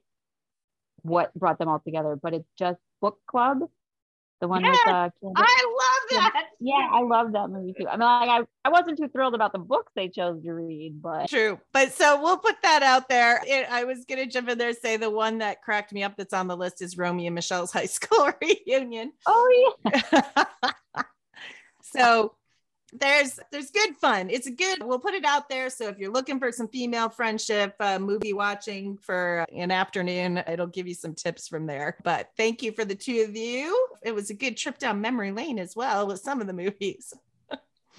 what 1.02 1.34
brought 1.34 1.60
them 1.60 1.68
all 1.68 1.80
together, 1.80 2.18
but 2.22 2.34
it's 2.34 2.50
just 2.58 2.80
book 3.02 3.20
club 3.28 3.60
the 4.44 4.48
one 4.50 4.62
yes, 4.62 4.78
with 4.86 4.94
uh, 4.94 5.10
I 5.38 5.66
love 5.80 6.22
that. 6.22 6.48
Yeah, 6.60 6.90
I 6.92 7.02
love 7.02 7.32
that 7.32 7.48
movie 7.50 7.74
too. 7.80 7.88
I 7.88 7.94
mean, 7.94 8.02
like 8.02 8.30
I, 8.30 8.42
I 8.66 8.70
wasn't 8.70 8.98
too 8.98 9.08
thrilled 9.08 9.36
about 9.36 9.54
the 9.54 9.60
books 9.60 9.94
they 9.96 10.10
chose 10.10 10.44
to 10.44 10.52
read, 10.52 11.02
but 11.02 11.30
true. 11.30 11.62
But 11.72 11.94
so 11.94 12.22
we'll 12.22 12.40
put 12.40 12.62
that 12.62 12.84
out 12.84 13.08
there. 13.08 13.42
It, 13.48 13.68
I 13.72 13.86
was 13.86 14.04
gonna 14.04 14.26
jump 14.26 14.50
in 14.50 14.58
there 14.58 14.68
and 14.68 14.78
say 14.78 14.98
the 14.98 15.10
one 15.10 15.38
that 15.38 15.62
cracked 15.62 15.94
me 15.94 16.04
up 16.04 16.18
that's 16.18 16.34
on 16.34 16.48
the 16.48 16.58
list 16.58 16.82
is 16.82 16.98
Romy 16.98 17.26
and 17.26 17.36
Michele's 17.36 17.72
high 17.74 17.86
school 17.86 18.34
reunion. 18.42 19.14
Oh 19.26 19.74
yeah. 19.86 20.44
so 21.82 22.36
there's 23.00 23.40
there's 23.52 23.72
good 23.72 23.96
fun. 23.96 24.30
It's 24.30 24.48
a 24.48 24.52
good. 24.52 24.84
We'll 24.84 25.00
put 25.00 25.14
it 25.14 25.26
out 25.26 25.50
there. 25.50 25.70
So 25.70 25.88
if 25.88 25.98
you're 25.98 26.12
looking 26.12 26.40
for 26.40 26.52
some 26.52 26.68
female 26.68 27.10
friendship 27.10 27.76
uh, 27.80 28.00
movie 28.00 28.34
watching 28.34 28.98
for 28.98 29.46
an 29.56 29.72
afternoon, 29.72 30.44
it'll 30.48 30.68
give 30.68 30.88
you 30.88 30.94
some 30.94 31.14
tips 31.14 31.48
from 31.48 31.66
there. 31.66 31.98
But 32.04 32.30
thank 32.38 32.62
you 32.62 32.72
for 32.72 32.86
the 32.86 32.96
two 32.96 33.26
of 33.28 33.36
you. 33.36 33.88
It 34.02 34.14
was 34.14 34.30
a 34.30 34.34
good 34.34 34.58
trip 34.58 34.78
down 34.78 35.02
memory 35.02 35.32
lane 35.32 35.60
as 35.60 35.76
well 35.76 36.08
with 36.08 36.20
some 36.20 36.42
of 36.42 36.48
the 36.48 36.54
movies. 36.54 37.14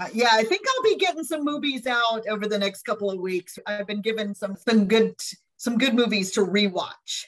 Uh, 0.00 0.08
yeah, 0.12 0.30
I 0.32 0.42
think 0.42 0.62
I'll 0.66 0.82
be 0.82 0.96
getting 0.96 1.22
some 1.22 1.44
movies 1.44 1.86
out 1.86 2.26
over 2.26 2.48
the 2.48 2.58
next 2.58 2.82
couple 2.82 3.12
of 3.12 3.20
weeks. 3.20 3.60
I've 3.64 3.86
been 3.86 4.02
given 4.02 4.34
some 4.34 4.56
some 4.56 4.88
good 4.88 5.14
some 5.56 5.78
good 5.78 5.94
movies 5.94 6.32
to 6.32 6.40
rewatch. 6.40 7.26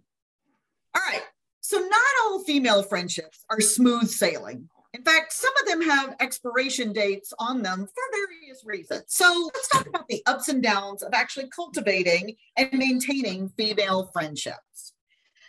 All 0.95 1.03
right. 1.07 1.23
So, 1.61 1.79
not 1.79 2.01
all 2.25 2.43
female 2.45 2.83
friendships 2.83 3.45
are 3.51 3.61
smooth 3.61 4.09
sailing. 4.09 4.71
In 4.95 5.03
fact, 5.03 5.35
some 5.35 5.53
of 5.61 5.69
them 5.69 5.83
have 5.83 6.17
expiration 6.19 6.93
dates 6.93 7.35
on 7.38 7.62
them 7.62 7.87
for 7.87 8.03
various 8.11 8.64
reasons. 8.64 9.05
So 9.09 9.51
let's 9.55 9.69
talk 9.69 9.87
about 9.87 10.09
the 10.09 10.23
ups 10.27 10.49
and 10.49 10.62
downs 10.62 11.03
of 11.03 11.12
actually 11.12 11.51
cultivating 11.51 12.37
and 12.57 12.73
maintaining 12.73 13.51
female 13.51 14.09
friendships. 14.12 14.95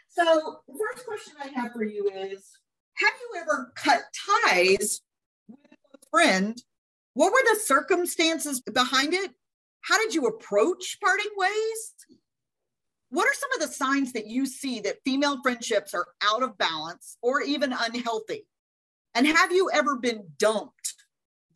So, 0.09 0.57
the 0.67 0.73
first 0.77 1.05
question 1.05 1.33
I 1.41 1.47
have 1.59 1.71
for 1.71 1.83
you 1.83 2.09
is 2.13 2.49
Have 2.95 3.13
you 3.21 3.41
ever 3.41 3.71
cut 3.75 4.01
ties 4.47 5.01
with 5.47 5.59
a 5.93 6.05
friend? 6.09 6.61
What 7.13 7.31
were 7.31 7.53
the 7.53 7.59
circumstances 7.59 8.61
behind 8.61 9.13
it? 9.13 9.31
How 9.81 9.97
did 9.97 10.13
you 10.13 10.25
approach 10.25 10.97
parting 11.01 11.31
ways? 11.37 11.93
What 13.09 13.27
are 13.27 13.33
some 13.33 13.49
of 13.53 13.67
the 13.67 13.75
signs 13.75 14.13
that 14.13 14.27
you 14.27 14.45
see 14.45 14.79
that 14.81 15.03
female 15.05 15.41
friendships 15.41 15.93
are 15.93 16.07
out 16.23 16.43
of 16.43 16.57
balance 16.57 17.17
or 17.21 17.41
even 17.41 17.73
unhealthy? 17.73 18.45
And 19.15 19.25
have 19.25 19.51
you 19.51 19.69
ever 19.73 19.95
been 19.97 20.27
dumped 20.37 20.93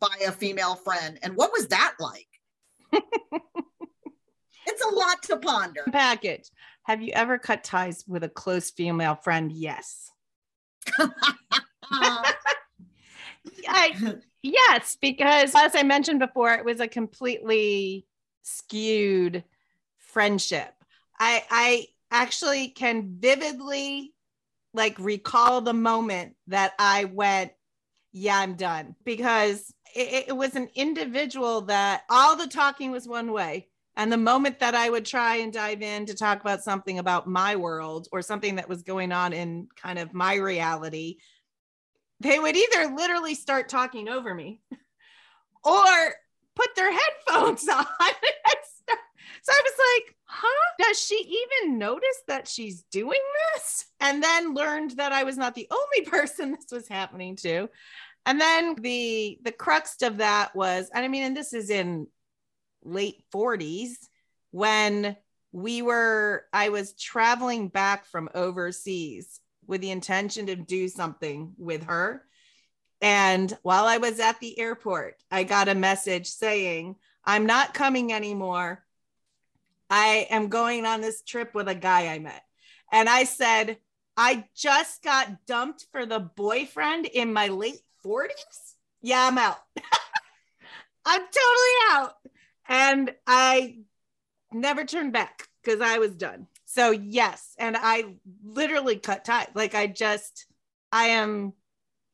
by 0.00 0.16
a 0.26 0.32
female 0.32 0.74
friend? 0.74 1.18
And 1.22 1.36
what 1.36 1.52
was 1.52 1.68
that 1.68 1.94
like? 2.00 2.28
it's 4.66 4.84
a 4.84 4.94
lot 4.94 5.22
to 5.24 5.36
ponder. 5.36 5.84
Package. 5.92 6.50
Have 6.84 7.02
you 7.02 7.12
ever 7.12 7.38
cut 7.38 7.64
ties 7.64 8.04
with 8.06 8.24
a 8.24 8.28
close 8.28 8.70
female 8.70 9.14
friend? 9.16 9.50
Yes. 9.52 10.10
I, 13.68 14.16
yes, 14.42 14.96
because 15.00 15.54
as 15.54 15.74
I 15.74 15.82
mentioned 15.82 16.20
before, 16.20 16.52
it 16.52 16.64
was 16.64 16.80
a 16.80 16.88
completely 16.88 18.06
skewed 18.42 19.44
friendship. 19.98 20.72
I 21.18 21.44
I 21.50 21.86
actually 22.10 22.68
can 22.68 23.16
vividly 23.18 24.12
like 24.74 24.98
recall 24.98 25.60
the 25.60 25.72
moment 25.72 26.34
that 26.48 26.72
I 26.78 27.04
went, 27.04 27.52
yeah, 28.12 28.38
I'm 28.38 28.54
done 28.54 28.94
because 29.04 29.72
it, 29.94 30.26
it, 30.28 30.36
was 30.36 30.56
an 30.56 30.68
individual 30.74 31.62
that 31.62 32.02
all 32.10 32.36
the 32.36 32.48
talking 32.48 32.90
was 32.90 33.06
one 33.06 33.32
way. 33.32 33.68
And 33.96 34.12
the 34.12 34.16
moment 34.16 34.58
that 34.58 34.74
I 34.74 34.90
would 34.90 35.04
try 35.04 35.36
and 35.36 35.52
dive 35.52 35.82
in 35.82 36.06
to 36.06 36.14
talk 36.14 36.40
about 36.40 36.64
something 36.64 36.98
about 36.98 37.28
my 37.28 37.56
world 37.56 38.08
or 38.10 38.22
something 38.22 38.56
that 38.56 38.68
was 38.68 38.82
going 38.82 39.12
on 39.12 39.32
in 39.32 39.68
kind 39.76 39.98
of 39.98 40.12
my 40.12 40.34
reality, 40.34 41.18
they 42.20 42.38
would 42.38 42.56
either 42.56 42.94
literally 42.94 43.34
start 43.34 43.68
talking 43.68 44.08
over 44.08 44.34
me 44.34 44.60
or 45.64 46.14
put 46.56 46.74
their 46.74 46.92
headphones 46.92 47.68
on 47.68 47.86
So 49.44 49.52
I 49.52 49.60
was 49.62 49.74
like, 49.78 50.16
huh? 50.24 50.72
Does 50.78 50.98
she 50.98 51.16
even 51.62 51.78
notice 51.78 52.22
that 52.28 52.48
she's 52.48 52.84
doing 52.90 53.20
this? 53.54 53.84
And 54.00 54.22
then 54.22 54.54
learned 54.54 54.92
that 54.92 55.12
I 55.12 55.24
was 55.24 55.36
not 55.36 55.54
the 55.54 55.68
only 55.70 56.10
person 56.10 56.52
this 56.52 56.66
was 56.72 56.88
happening 56.88 57.36
to. 57.36 57.68
And 58.26 58.40
then 58.40 58.74
the 58.76 59.38
the 59.42 59.52
crux 59.52 60.00
of 60.00 60.16
that 60.16 60.56
was, 60.56 60.88
and 60.94 61.04
I 61.04 61.08
mean, 61.08 61.24
and 61.24 61.36
this 61.36 61.52
is 61.52 61.68
in 61.68 62.06
late 62.84 63.24
40s 63.34 63.94
when 64.50 65.16
we 65.52 65.82
were, 65.82 66.44
I 66.52 66.68
was 66.68 66.94
traveling 66.94 67.68
back 67.68 68.06
from 68.06 68.28
overseas 68.34 69.40
with 69.66 69.80
the 69.80 69.90
intention 69.90 70.46
to 70.46 70.56
do 70.56 70.88
something 70.88 71.54
with 71.58 71.84
her. 71.84 72.24
And 73.00 73.56
while 73.62 73.86
I 73.86 73.98
was 73.98 74.20
at 74.20 74.40
the 74.40 74.58
airport, 74.58 75.16
I 75.30 75.44
got 75.44 75.68
a 75.68 75.74
message 75.74 76.28
saying, 76.28 76.96
I'm 77.24 77.46
not 77.46 77.74
coming 77.74 78.12
anymore. 78.12 78.84
I 79.90 80.26
am 80.30 80.48
going 80.48 80.86
on 80.86 81.00
this 81.00 81.22
trip 81.22 81.54
with 81.54 81.68
a 81.68 81.74
guy 81.74 82.08
I 82.08 82.18
met. 82.18 82.42
And 82.92 83.08
I 83.08 83.24
said, 83.24 83.78
I 84.16 84.44
just 84.54 85.02
got 85.02 85.46
dumped 85.46 85.86
for 85.90 86.06
the 86.06 86.20
boyfriend 86.20 87.06
in 87.06 87.32
my 87.32 87.48
late 87.48 87.80
40s. 88.04 88.74
Yeah, 89.02 89.26
I'm 89.26 89.38
out. 89.38 89.58
I'm 91.04 91.20
totally 91.20 91.74
out. 91.90 92.14
And 92.68 93.14
I 93.26 93.78
never 94.52 94.84
turned 94.84 95.12
back 95.12 95.48
because 95.62 95.80
I 95.80 95.98
was 95.98 96.14
done. 96.14 96.46
So, 96.64 96.90
yes. 96.90 97.54
And 97.58 97.76
I 97.78 98.16
literally 98.44 98.96
cut 98.96 99.24
ties. 99.24 99.48
Like, 99.54 99.74
I 99.74 99.86
just, 99.86 100.46
I 100.90 101.06
am 101.06 101.52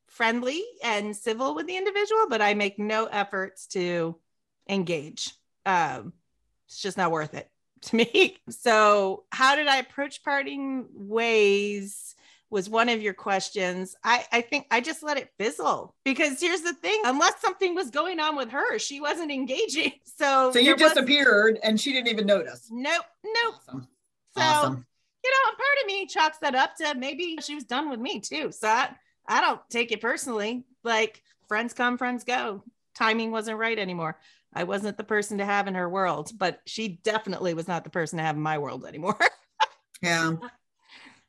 friendly 0.08 0.62
and 0.82 1.16
civil 1.16 1.54
with 1.54 1.66
the 1.66 1.76
individual, 1.76 2.26
but 2.28 2.42
I 2.42 2.54
make 2.54 2.78
no 2.78 3.06
efforts 3.06 3.66
to 3.68 4.16
engage. 4.68 5.32
Um, 5.64 6.12
it's 6.66 6.82
just 6.82 6.96
not 6.96 7.10
worth 7.10 7.34
it 7.34 7.50
to 7.82 7.96
me. 7.96 8.36
So, 8.48 9.24
how 9.32 9.56
did 9.56 9.68
I 9.68 9.76
approach 9.76 10.22
parting 10.22 10.86
ways? 10.92 12.14
Was 12.50 12.68
one 12.68 12.88
of 12.88 13.00
your 13.00 13.14
questions. 13.14 13.94
I, 14.02 14.26
I 14.32 14.40
think 14.40 14.66
I 14.70 14.80
just 14.80 15.02
let 15.04 15.16
it 15.16 15.30
fizzle 15.38 15.94
because 16.04 16.40
here's 16.40 16.62
the 16.62 16.74
thing 16.74 17.00
unless 17.04 17.40
something 17.40 17.76
was 17.76 17.90
going 17.90 18.18
on 18.18 18.36
with 18.36 18.50
her, 18.50 18.78
she 18.78 19.00
wasn't 19.00 19.30
engaging. 19.30 19.92
So, 20.20 20.52
so 20.52 20.58
you 20.58 20.76
disappeared 20.76 21.58
and 21.62 21.80
she 21.80 21.94
didn't 21.94 22.08
even 22.08 22.26
notice. 22.26 22.68
Nope, 22.70 23.04
nope. 23.24 23.54
Awesome. 23.68 23.88
So, 24.36 24.42
awesome. 24.42 24.86
you 25.24 25.30
know, 25.30 25.50
part 25.52 25.80
of 25.80 25.86
me 25.86 26.04
chalks 26.04 26.36
that 26.42 26.54
up 26.54 26.76
to 26.76 26.94
maybe 26.94 27.38
she 27.40 27.54
was 27.54 27.64
done 27.64 27.88
with 27.88 28.00
me 28.00 28.20
too. 28.20 28.52
So, 28.52 28.68
I, 28.68 28.90
I 29.26 29.40
don't 29.40 29.60
take 29.70 29.92
it 29.92 30.02
personally. 30.02 30.64
Like, 30.84 31.22
friends 31.48 31.72
come, 31.72 31.96
friends 31.96 32.24
go. 32.24 32.62
Timing 32.94 33.30
wasn't 33.30 33.56
right 33.56 33.78
anymore. 33.78 34.18
I 34.52 34.64
wasn't 34.64 34.96
the 34.96 35.04
person 35.04 35.38
to 35.38 35.44
have 35.44 35.68
in 35.68 35.74
her 35.74 35.88
world, 35.88 36.32
but 36.36 36.60
she 36.66 37.00
definitely 37.02 37.54
was 37.54 37.68
not 37.68 37.84
the 37.84 37.90
person 37.90 38.18
to 38.18 38.24
have 38.24 38.36
in 38.36 38.42
my 38.42 38.58
world 38.58 38.84
anymore. 38.84 39.18
yeah. 40.02 40.32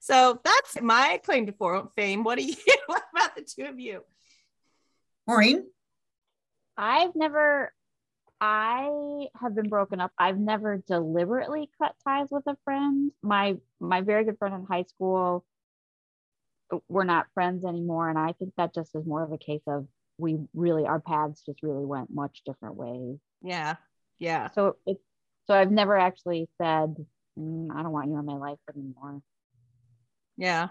So 0.02 0.42
that's 0.44 0.82
my 0.82 1.22
claim 1.24 1.46
to 1.46 1.90
fame. 1.96 2.24
What 2.24 2.40
do 2.40 2.44
you? 2.44 2.56
What 2.88 3.04
about 3.14 3.36
the 3.36 3.44
two 3.44 3.70
of 3.70 3.80
you? 3.80 4.04
Maureen? 5.28 5.66
I've 6.76 7.16
never, 7.16 7.72
I 8.42 9.28
have 9.40 9.56
been 9.56 9.70
broken 9.70 10.02
up. 10.02 10.12
I've 10.18 10.40
never 10.40 10.84
deliberately 10.88 11.70
cut 11.78 11.94
ties 12.04 12.28
with 12.32 12.44
a 12.48 12.58
friend. 12.66 13.12
My 13.22 13.58
my 13.80 14.02
very 14.02 14.26
good 14.26 14.40
friend 14.40 14.56
in 14.56 14.66
high 14.66 14.84
school, 14.84 15.46
we're 16.90 17.04
not 17.04 17.28
friends 17.36 17.64
anymore, 17.64 18.10
and 18.10 18.18
I 18.18 18.34
think 18.34 18.54
that 18.58 18.74
just 18.74 18.96
is 18.96 19.06
more 19.06 19.24
of 19.24 19.32
a 19.32 19.38
case 19.38 19.62
of 19.68 19.88
we 20.18 20.40
really 20.54 20.86
our 20.86 21.00
paths 21.00 21.44
just 21.46 21.62
really 21.62 21.86
went 21.86 22.14
much 22.14 22.42
different 22.46 22.76
ways. 22.76 23.20
Yeah. 23.42 23.76
Yeah. 24.18 24.50
So 24.52 24.78
it's 24.86 25.04
so 25.46 25.54
I've 25.54 25.72
never 25.72 25.98
actually 25.98 26.50
said 26.58 26.96
mm, 27.38 27.68
I 27.72 27.84
don't 27.84 27.92
want 27.92 28.10
you 28.10 28.18
in 28.18 28.26
my 28.26 28.34
life 28.34 28.60
anymore. 28.74 29.22
Yeah. 30.42 30.70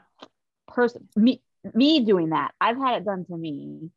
Person 0.66 1.08
me 1.14 1.40
me 1.74 2.00
doing 2.00 2.30
that. 2.30 2.52
I've 2.60 2.76
had 2.76 2.96
it 2.96 3.04
done 3.04 3.24
to 3.26 3.36
me. 3.36 3.90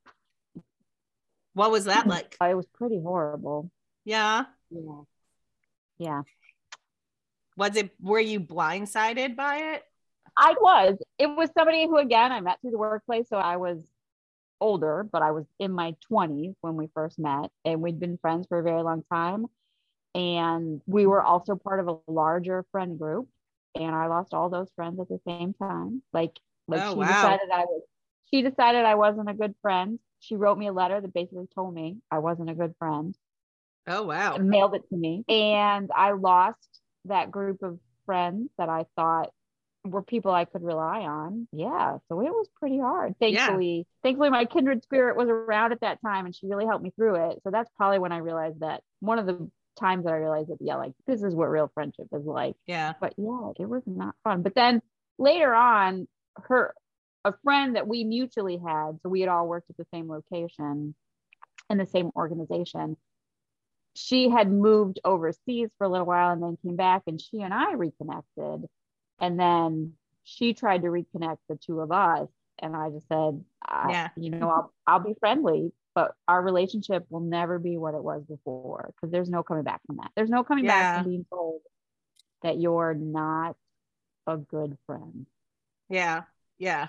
What 1.54 1.72
was 1.72 1.86
that 1.86 2.06
like? 2.06 2.38
It 2.40 2.56
was 2.56 2.68
pretty 2.76 3.02
horrible. 3.02 3.72
Yeah. 4.06 4.46
Yeah. 4.70 5.02
Yeah. 5.98 6.22
Was 7.58 7.76
it 7.76 7.90
were 8.00 8.20
you 8.20 8.40
blindsided 8.40 9.36
by 9.36 9.74
it? 9.74 9.84
I 10.38 10.54
was. 10.62 11.00
It 11.18 11.26
was 11.26 11.50
somebody 11.58 11.88
who 11.88 11.98
again 11.98 12.32
I 12.32 12.40
met 12.42 12.62
through 12.62 12.72
the 12.72 12.78
workplace. 12.78 13.28
So 13.30 13.38
I 13.38 13.58
was 13.58 13.80
older, 14.62 15.04
but 15.12 15.24
I 15.24 15.32
was 15.32 15.46
in 15.60 15.72
my 15.72 15.96
20s 16.12 16.54
when 16.62 16.76
we 16.76 16.88
first 16.94 17.18
met, 17.18 17.50
and 17.66 17.82
we'd 17.82 18.00
been 18.00 18.20
friends 18.20 18.46
for 18.48 18.60
a 18.60 18.64
very 18.64 18.84
long 18.84 19.04
time. 19.12 19.48
And 20.14 20.82
we 20.86 21.08
were 21.08 21.24
also 21.24 21.56
part 21.56 21.80
of 21.80 21.88
a 21.88 21.98
larger 22.06 22.64
friend 22.72 23.00
group, 23.00 23.28
and 23.76 23.96
I 23.96 24.08
lost 24.08 24.34
all 24.34 24.50
those 24.50 24.70
friends 24.76 25.00
at 25.00 25.08
the 25.10 25.20
same 25.28 25.54
time. 25.54 26.02
Like, 26.12 26.38
like 26.68 26.82
oh, 26.84 26.94
she 26.94 27.00
wow. 27.00 27.08
decided 27.08 27.50
I 27.54 27.66
was, 27.66 27.82
she 28.32 28.42
decided 28.42 28.86
I 28.86 28.96
wasn't 28.96 29.30
a 29.30 29.34
good 29.34 29.56
friend. 29.62 30.00
She 30.20 30.36
wrote 30.36 30.58
me 30.58 30.68
a 30.68 30.74
letter 30.74 31.02
that 31.02 31.14
basically 31.14 31.48
told 31.54 31.74
me 31.74 31.98
I 32.10 32.20
wasn't 32.20 32.50
a 32.50 32.56
good 32.56 32.76
friend. 32.80 33.16
Oh 33.86 34.04
wow! 34.04 34.38
Mailed 34.38 34.76
it 34.76 34.88
to 34.90 34.96
me, 34.96 35.26
and 35.28 35.92
I 35.94 36.12
lost 36.12 36.80
that 37.06 37.32
group 37.32 37.64
of 37.64 37.80
friends 38.06 38.50
that 38.58 38.70
I 38.70 38.86
thought 38.96 39.32
were 39.86 40.02
people 40.02 40.32
I 40.32 40.46
could 40.46 40.64
rely 40.64 41.02
on. 41.02 41.48
Yeah. 41.52 41.98
So 42.08 42.22
it 42.22 42.30
was 42.30 42.48
pretty 42.58 42.80
hard. 42.80 43.16
Thankfully, 43.20 43.78
yeah. 43.78 43.84
thankfully 44.02 44.30
my 44.30 44.46
kindred 44.46 44.84
spirit 44.84 45.18
was 45.18 45.28
around 45.28 45.74
at 45.74 45.82
that 45.82 46.02
time 46.02 46.26
and 46.26 46.36
she 46.36 46.48
really 46.48 46.66
helped 46.66 46.84
me 46.84 46.92
through 46.96 47.16
it. 47.32 47.42
So 47.44 47.52
that's 47.52 47.70
probably 47.76 48.00
when 48.00 48.12
I 48.12 48.18
realized 48.18 48.62
that 48.62 48.82
one 49.00 49.20
of 49.20 49.26
the 49.26 49.50
times 49.80 50.06
that 50.06 50.14
I 50.14 50.18
realized 50.18 50.50
that, 50.50 50.58
yeah, 50.62 50.76
like 50.76 50.94
this 51.08 51.24
is 51.24 51.36
what 51.36 51.50
real 51.50 51.72
friendship 51.74 52.08
is 52.14 52.26
like. 52.26 52.56
Yeah. 52.68 52.94
But 53.00 53.14
yeah, 53.18 53.52
it 53.60 53.68
was 53.68 53.84
not 53.86 54.16
fun. 54.24 54.42
But 54.42 54.56
then 54.56 54.82
later 55.18 55.54
on, 55.54 56.08
her 56.36 56.74
a 57.26 57.34
friend 57.44 57.76
that 57.76 57.88
we 57.88 58.04
mutually 58.04 58.58
had, 58.58 59.00
so 59.02 59.10
we 59.10 59.22
had 59.22 59.30
all 59.30 59.48
worked 59.48 59.70
at 59.70 59.78
the 59.78 59.86
same 59.94 60.10
location 60.10 60.94
in 61.70 61.78
the 61.78 61.86
same 61.86 62.12
organization. 62.16 62.98
She 63.96 64.30
had 64.30 64.52
moved 64.52 65.00
overseas 65.06 65.70
for 65.78 65.86
a 65.86 65.90
little 65.90 66.06
while 66.06 66.32
and 66.32 66.42
then 66.42 66.58
came 66.64 66.76
back 66.76 67.04
and 67.08 67.22
she 67.22 67.42
and 67.42 67.54
I 67.54 67.74
reconnected 67.74 68.68
and 69.20 69.40
then 69.40 69.94
she 70.24 70.54
tried 70.54 70.82
to 70.82 70.88
reconnect 70.88 71.38
the 71.48 71.56
two 71.56 71.80
of 71.80 71.92
us. 71.92 72.28
And 72.60 72.76
I 72.76 72.90
just 72.90 73.08
said, 73.08 73.44
yeah. 73.90 74.10
you 74.16 74.30
know, 74.30 74.50
I'll, 74.50 74.74
I'll 74.86 75.00
be 75.00 75.16
friendly, 75.20 75.72
but 75.96 76.14
our 76.28 76.42
relationship 76.42 77.06
will 77.10 77.20
never 77.22 77.60
be 77.60 77.78
what 77.78 77.94
it 77.94 78.04
was 78.04 78.24
before 78.26 78.94
because 78.96 79.12
there's 79.12 79.30
no 79.30 79.44
coming 79.44 79.64
back 79.64 79.82
from 79.86 79.98
that. 79.98 80.12
There's 80.16 80.30
no 80.30 80.44
coming 80.44 80.66
yeah. 80.66 80.72
back 80.72 81.04
from 81.04 81.12
being 81.12 81.26
told 81.30 81.62
that 82.42 82.60
you're 82.60 82.94
not 82.94 83.56
a 84.28 84.38
good 84.38 84.78
friend. 84.86 85.28
Yeah. 85.90 86.24
Yeah. 86.58 86.88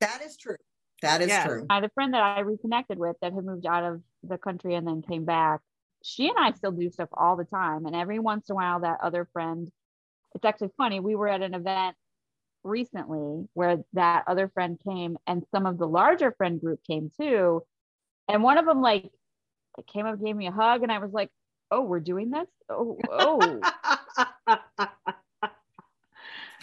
That 0.00 0.22
is 0.24 0.36
true. 0.36 0.56
That 1.02 1.20
is 1.20 1.28
yeah. 1.28 1.46
true. 1.46 1.66
I 1.68 1.76
had 1.76 1.84
a 1.84 1.90
friend 1.90 2.14
that 2.14 2.22
I 2.22 2.40
reconnected 2.40 2.98
with 2.98 3.16
that 3.20 3.32
had 3.32 3.44
moved 3.44 3.66
out 3.66 3.84
of 3.84 4.02
the 4.22 4.38
country 4.38 4.74
and 4.74 4.86
then 4.86 5.02
came 5.02 5.24
back. 5.24 5.60
She 6.02 6.28
and 6.28 6.38
I 6.38 6.52
still 6.52 6.72
do 6.72 6.90
stuff 6.90 7.08
all 7.12 7.36
the 7.36 7.44
time. 7.44 7.86
And 7.86 7.94
every 7.94 8.18
once 8.18 8.48
in 8.48 8.54
a 8.54 8.56
while, 8.56 8.80
that 8.80 8.98
other 9.02 9.28
friend 9.32 9.70
it's 10.34 10.44
actually 10.44 10.70
funny. 10.76 11.00
We 11.00 11.16
were 11.16 11.28
at 11.28 11.40
an 11.40 11.54
event 11.54 11.96
recently 12.62 13.48
where 13.54 13.78
that 13.94 14.24
other 14.26 14.50
friend 14.52 14.78
came 14.86 15.16
and 15.26 15.42
some 15.50 15.64
of 15.64 15.78
the 15.78 15.88
larger 15.88 16.32
friend 16.32 16.60
group 16.60 16.80
came 16.86 17.10
too. 17.18 17.62
And 18.28 18.42
one 18.42 18.58
of 18.58 18.66
them 18.66 18.80
like 18.80 19.10
came 19.92 20.06
up, 20.06 20.22
gave 20.22 20.34
me 20.36 20.46
a 20.46 20.52
hug, 20.52 20.82
and 20.82 20.90
I 20.90 20.98
was 20.98 21.12
like, 21.12 21.30
Oh, 21.70 21.82
we're 21.82 22.00
doing 22.00 22.30
this? 22.30 22.46
Oh, 22.68 22.98
oh. 23.10 23.38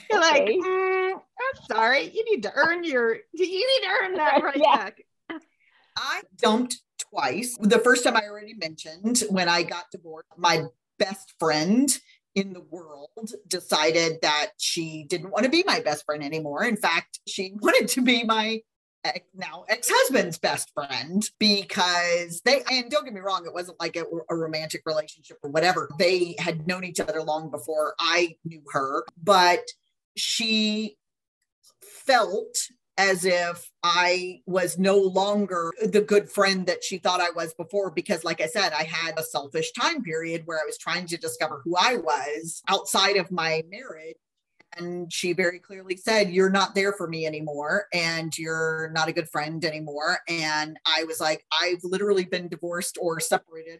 You're 0.09 0.21
like, 0.21 0.47
mm, 0.47 1.13
I'm 1.13 1.65
sorry. 1.65 2.09
You 2.09 2.25
need 2.25 2.43
to 2.43 2.51
earn 2.55 2.83
your 2.83 3.15
you 3.33 3.45
need 3.45 3.87
to 3.87 3.89
earn 4.01 4.13
that 4.15 4.43
right 4.43 4.55
yeah. 4.55 4.75
back. 4.75 5.01
I 5.95 6.21
dumped 6.37 6.81
twice. 7.09 7.57
The 7.59 7.79
first 7.79 8.03
time 8.03 8.17
I 8.17 8.23
already 8.23 8.53
mentioned 8.53 9.23
when 9.29 9.49
I 9.49 9.63
got 9.63 9.85
divorced, 9.91 10.29
my 10.37 10.65
best 10.99 11.33
friend 11.39 11.89
in 12.35 12.53
the 12.53 12.61
world 12.61 13.31
decided 13.47 14.19
that 14.21 14.51
she 14.57 15.05
didn't 15.07 15.31
want 15.31 15.45
to 15.45 15.51
be 15.51 15.63
my 15.65 15.79
best 15.79 16.05
friend 16.05 16.23
anymore. 16.23 16.63
In 16.63 16.77
fact, 16.77 17.19
she 17.27 17.53
wanted 17.61 17.89
to 17.89 18.01
be 18.01 18.23
my 18.23 18.61
now 19.35 19.65
ex-husband's 19.69 20.37
best 20.37 20.71
friend 20.73 21.29
because 21.39 22.41
they 22.45 22.63
and 22.71 22.89
don't 22.89 23.03
get 23.03 23.13
me 23.13 23.19
wrong 23.19 23.45
it 23.45 23.53
wasn't 23.53 23.79
like 23.79 23.95
a, 23.95 24.03
a, 24.29 24.35
romantic 24.35 24.81
relationship 24.85 25.37
or 25.43 25.49
whatever 25.49 25.89
they 25.99 26.35
had 26.39 26.65
known 26.67 26.83
each 26.83 26.99
other 26.99 27.21
long 27.21 27.51
before 27.51 27.93
i 27.99 28.35
knew 28.45 28.61
her 28.71 29.03
but 29.21 29.61
she 30.15 30.95
felt 31.81 32.55
as 32.97 33.25
if 33.25 33.71
I 33.81 34.41
was 34.45 34.77
no 34.77 34.97
longer 34.97 35.73
the 35.81 36.01
good 36.01 36.29
friend 36.29 36.67
that 36.67 36.83
she 36.83 36.97
thought 36.97 37.21
I 37.21 37.31
was 37.31 37.53
before. 37.55 37.91
Because, 37.91 38.23
like 38.23 38.41
I 38.41 38.47
said, 38.47 38.71
I 38.73 38.83
had 38.83 39.17
a 39.17 39.23
selfish 39.23 39.71
time 39.71 40.03
period 40.03 40.43
where 40.45 40.59
I 40.59 40.65
was 40.65 40.77
trying 40.77 41.07
to 41.07 41.17
discover 41.17 41.61
who 41.63 41.75
I 41.75 41.97
was 41.97 42.61
outside 42.67 43.17
of 43.17 43.31
my 43.31 43.63
marriage. 43.69 44.15
And 44.77 45.11
she 45.11 45.33
very 45.33 45.59
clearly 45.59 45.97
said, 45.97 46.31
You're 46.31 46.49
not 46.49 46.75
there 46.75 46.93
for 46.93 47.07
me 47.07 47.25
anymore. 47.25 47.87
And 47.93 48.35
you're 48.37 48.89
not 48.93 49.07
a 49.07 49.13
good 49.13 49.29
friend 49.29 49.63
anymore. 49.63 50.19
And 50.27 50.77
I 50.85 51.03
was 51.05 51.19
like, 51.19 51.45
I've 51.61 51.83
literally 51.83 52.25
been 52.25 52.47
divorced 52.47 52.97
or 52.99 53.19
separated 53.19 53.79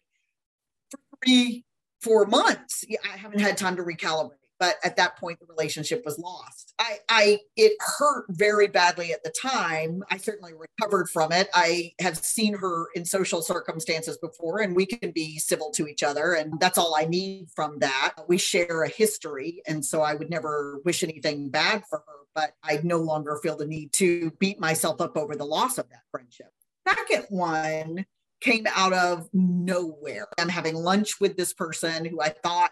for 0.92 1.00
three, 1.24 1.66
four 2.02 2.26
months. 2.26 2.84
I 3.04 3.18
haven't 3.18 3.40
had 3.40 3.58
time 3.58 3.76
to 3.78 3.84
recalibrate 3.84 4.43
but 4.60 4.76
at 4.84 4.96
that 4.98 5.18
point 5.18 5.40
the 5.40 5.46
relationship 5.46 6.04
was 6.06 6.18
lost. 6.20 6.74
I 6.80 6.98
i 7.10 7.40
it 7.56 7.74
hurt 7.80 8.26
very 8.30 8.68
badly 8.68 9.12
at 9.12 9.24
the 9.24 9.32
time. 9.32 10.04
I 10.10 10.18
certainly 10.18 10.54
recovered 10.54 11.10
from 11.10 11.32
it. 11.32 11.50
I 11.54 11.94
have 12.00 12.18
seen 12.18 12.56
her 12.56 12.88
in 12.96 13.06
social 13.06 13.42
circumstances 13.42 14.18
before 14.18 14.60
and 14.60 14.76
we 14.76 14.86
can 14.86 15.12
be 15.12 15.40
civil 15.40 15.72
to 15.72 15.88
each 15.88 16.04
other 16.04 16.34
and 16.34 16.60
that's 16.60 16.78
all 16.78 16.96
i 16.96 17.06
need 17.06 17.48
from 17.56 17.80
that. 17.80 18.14
We 18.28 18.38
share 18.38 18.84
a 18.84 18.90
history 18.90 19.62
and 19.68 19.84
so 19.86 20.02
i 20.02 20.14
would 20.14 20.30
never 20.30 20.80
wish 20.86 21.04
anything 21.04 21.50
bad 21.50 21.84
for 21.90 22.00
her 22.00 22.14
but 22.36 22.54
i 22.64 22.80
no 22.84 22.98
longer 22.98 23.40
feel 23.44 23.56
the 23.56 23.66
need 23.66 23.94
to 23.94 24.32
beat 24.40 24.60
myself 24.60 25.02
up 25.02 25.18
over 25.18 25.36
the 25.36 25.46
loss 25.46 25.78
of 25.78 25.90
that 25.90 26.04
friendship. 26.12 26.52
Second 26.88 27.26
one 27.30 28.06
came 28.44 28.68
out 28.76 28.94
of 28.94 29.30
nowhere. 29.34 30.28
I'm 30.38 30.50
having 30.50 30.76
lunch 30.76 31.20
with 31.20 31.38
this 31.38 31.54
person 31.54 32.06
who 32.06 32.22
I 32.22 32.30
thought 32.30 32.72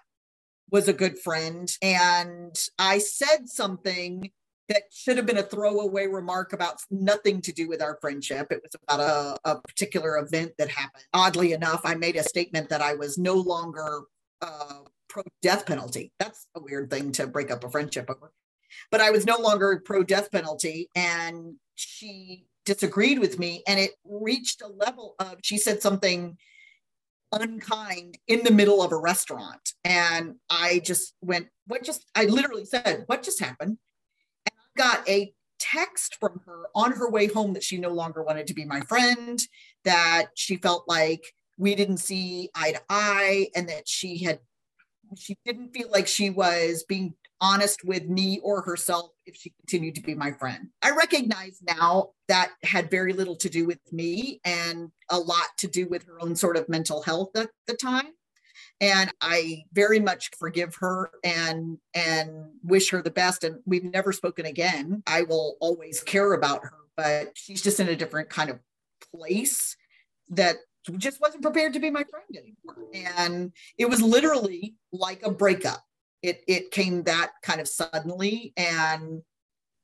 was 0.71 0.87
a 0.87 0.93
good 0.93 1.19
friend. 1.19 1.71
And 1.81 2.55
I 2.79 2.97
said 2.97 3.47
something 3.47 4.31
that 4.69 4.83
should 4.91 5.17
have 5.17 5.25
been 5.25 5.37
a 5.37 5.43
throwaway 5.43 6.07
remark 6.07 6.53
about 6.53 6.81
nothing 6.89 7.41
to 7.41 7.51
do 7.51 7.67
with 7.67 7.81
our 7.81 7.97
friendship. 7.99 8.47
It 8.51 8.61
was 8.63 8.73
about 8.87 9.01
a, 9.01 9.37
a 9.51 9.61
particular 9.61 10.17
event 10.17 10.53
that 10.57 10.69
happened. 10.69 11.03
Oddly 11.13 11.51
enough, 11.51 11.81
I 11.83 11.95
made 11.95 12.15
a 12.15 12.23
statement 12.23 12.69
that 12.69 12.81
I 12.81 12.93
was 12.93 13.17
no 13.17 13.33
longer 13.33 14.03
uh, 14.41 14.79
pro 15.09 15.23
death 15.41 15.65
penalty. 15.65 16.13
That's 16.19 16.47
a 16.55 16.61
weird 16.61 16.89
thing 16.89 17.11
to 17.13 17.27
break 17.27 17.51
up 17.51 17.65
a 17.65 17.69
friendship 17.69 18.09
over. 18.09 18.31
But 18.89 19.01
I 19.01 19.11
was 19.11 19.25
no 19.25 19.37
longer 19.37 19.81
pro 19.83 20.03
death 20.03 20.31
penalty. 20.31 20.89
And 20.95 21.55
she 21.75 22.45
disagreed 22.63 23.19
with 23.19 23.39
me. 23.39 23.63
And 23.67 23.77
it 23.77 23.91
reached 24.05 24.61
a 24.61 24.67
level 24.67 25.15
of, 25.19 25.39
she 25.43 25.57
said 25.57 25.81
something 25.81 26.37
unkind 27.31 28.17
in 28.27 28.43
the 28.43 28.51
middle 28.51 28.81
of 28.81 28.91
a 28.91 28.97
restaurant. 28.97 29.73
And 29.83 30.35
I 30.49 30.81
just 30.83 31.13
went, 31.21 31.47
what 31.67 31.83
just, 31.83 32.05
I 32.15 32.25
literally 32.25 32.65
said, 32.65 33.03
what 33.07 33.23
just 33.23 33.39
happened? 33.39 33.77
And 34.45 34.53
I 34.57 34.81
got 34.81 35.09
a 35.09 35.33
text 35.59 36.17
from 36.19 36.41
her 36.45 36.63
on 36.75 36.91
her 36.93 37.09
way 37.09 37.27
home 37.27 37.53
that 37.53 37.63
she 37.63 37.77
no 37.77 37.89
longer 37.89 38.23
wanted 38.23 38.47
to 38.47 38.53
be 38.53 38.65
my 38.65 38.81
friend, 38.81 39.39
that 39.85 40.27
she 40.35 40.57
felt 40.57 40.85
like 40.87 41.23
we 41.57 41.75
didn't 41.75 41.97
see 41.97 42.49
eye 42.55 42.71
to 42.71 42.81
eye, 42.89 43.49
and 43.55 43.69
that 43.69 43.87
she 43.87 44.23
had, 44.23 44.39
she 45.17 45.37
didn't 45.45 45.73
feel 45.73 45.89
like 45.91 46.07
she 46.07 46.29
was 46.29 46.83
being 46.87 47.13
honest 47.39 47.83
with 47.83 48.07
me 48.07 48.39
or 48.43 48.61
herself 48.61 49.10
if 49.31 49.37
she 49.37 49.51
continued 49.51 49.95
to 49.95 50.01
be 50.01 50.13
my 50.13 50.31
friend. 50.31 50.67
I 50.81 50.91
recognize 50.91 51.61
now 51.65 52.09
that 52.27 52.51
had 52.63 52.91
very 52.91 53.13
little 53.13 53.35
to 53.37 53.49
do 53.49 53.65
with 53.65 53.79
me 53.91 54.39
and 54.45 54.91
a 55.09 55.17
lot 55.17 55.47
to 55.59 55.67
do 55.67 55.87
with 55.87 56.05
her 56.07 56.21
own 56.21 56.35
sort 56.35 56.57
of 56.57 56.69
mental 56.69 57.01
health 57.01 57.35
at 57.35 57.49
the 57.67 57.75
time. 57.75 58.09
And 58.79 59.11
I 59.21 59.63
very 59.73 59.99
much 59.99 60.31
forgive 60.37 60.75
her 60.75 61.11
and 61.23 61.77
and 61.93 62.31
wish 62.63 62.89
her 62.91 63.01
the 63.01 63.11
best. 63.11 63.43
And 63.43 63.59
we've 63.65 63.83
never 63.83 64.11
spoken 64.11 64.45
again. 64.45 65.03
I 65.07 65.21
will 65.23 65.57
always 65.61 66.01
care 66.01 66.33
about 66.33 66.63
her, 66.63 66.77
but 66.97 67.31
she's 67.35 67.61
just 67.61 67.79
in 67.79 67.89
a 67.89 67.95
different 67.95 68.29
kind 68.29 68.49
of 68.49 68.59
place 69.15 69.75
that 70.29 70.57
just 70.97 71.21
wasn't 71.21 71.43
prepared 71.43 71.73
to 71.73 71.79
be 71.79 71.91
my 71.91 72.03
friend 72.03 72.25
anymore. 72.35 72.89
And 73.23 73.51
it 73.77 73.89
was 73.89 74.01
literally 74.01 74.75
like 74.91 75.23
a 75.23 75.31
breakup 75.31 75.83
it 76.21 76.43
it 76.47 76.71
came 76.71 77.03
that 77.03 77.31
kind 77.41 77.59
of 77.59 77.67
suddenly 77.67 78.53
and 78.57 79.21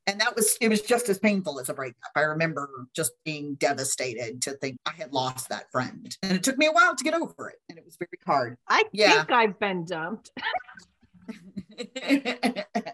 and 0.07 0.21
that 0.21 0.35
was 0.35 0.57
it 0.61 0.69
was 0.69 0.81
just 0.81 1.09
as 1.09 1.19
painful 1.19 1.59
as 1.59 1.69
a 1.69 1.73
breakup. 1.73 2.11
I 2.15 2.21
remember 2.21 2.69
just 2.95 3.11
being 3.25 3.55
devastated 3.55 4.41
to 4.43 4.51
think 4.53 4.77
i 4.85 4.91
had 4.91 5.13
lost 5.13 5.49
that 5.49 5.71
friend 5.71 6.15
and 6.23 6.33
it 6.33 6.43
took 6.43 6.57
me 6.57 6.67
a 6.67 6.71
while 6.71 6.95
to 6.95 7.03
get 7.03 7.13
over 7.13 7.49
it 7.49 7.59
and 7.69 7.77
it 7.77 7.85
was 7.85 7.97
very 7.97 8.19
hard. 8.25 8.57
I 8.67 8.83
yeah. 8.91 9.17
think 9.17 9.31
i've 9.31 9.59
been 9.59 9.85
dumped. 9.85 10.31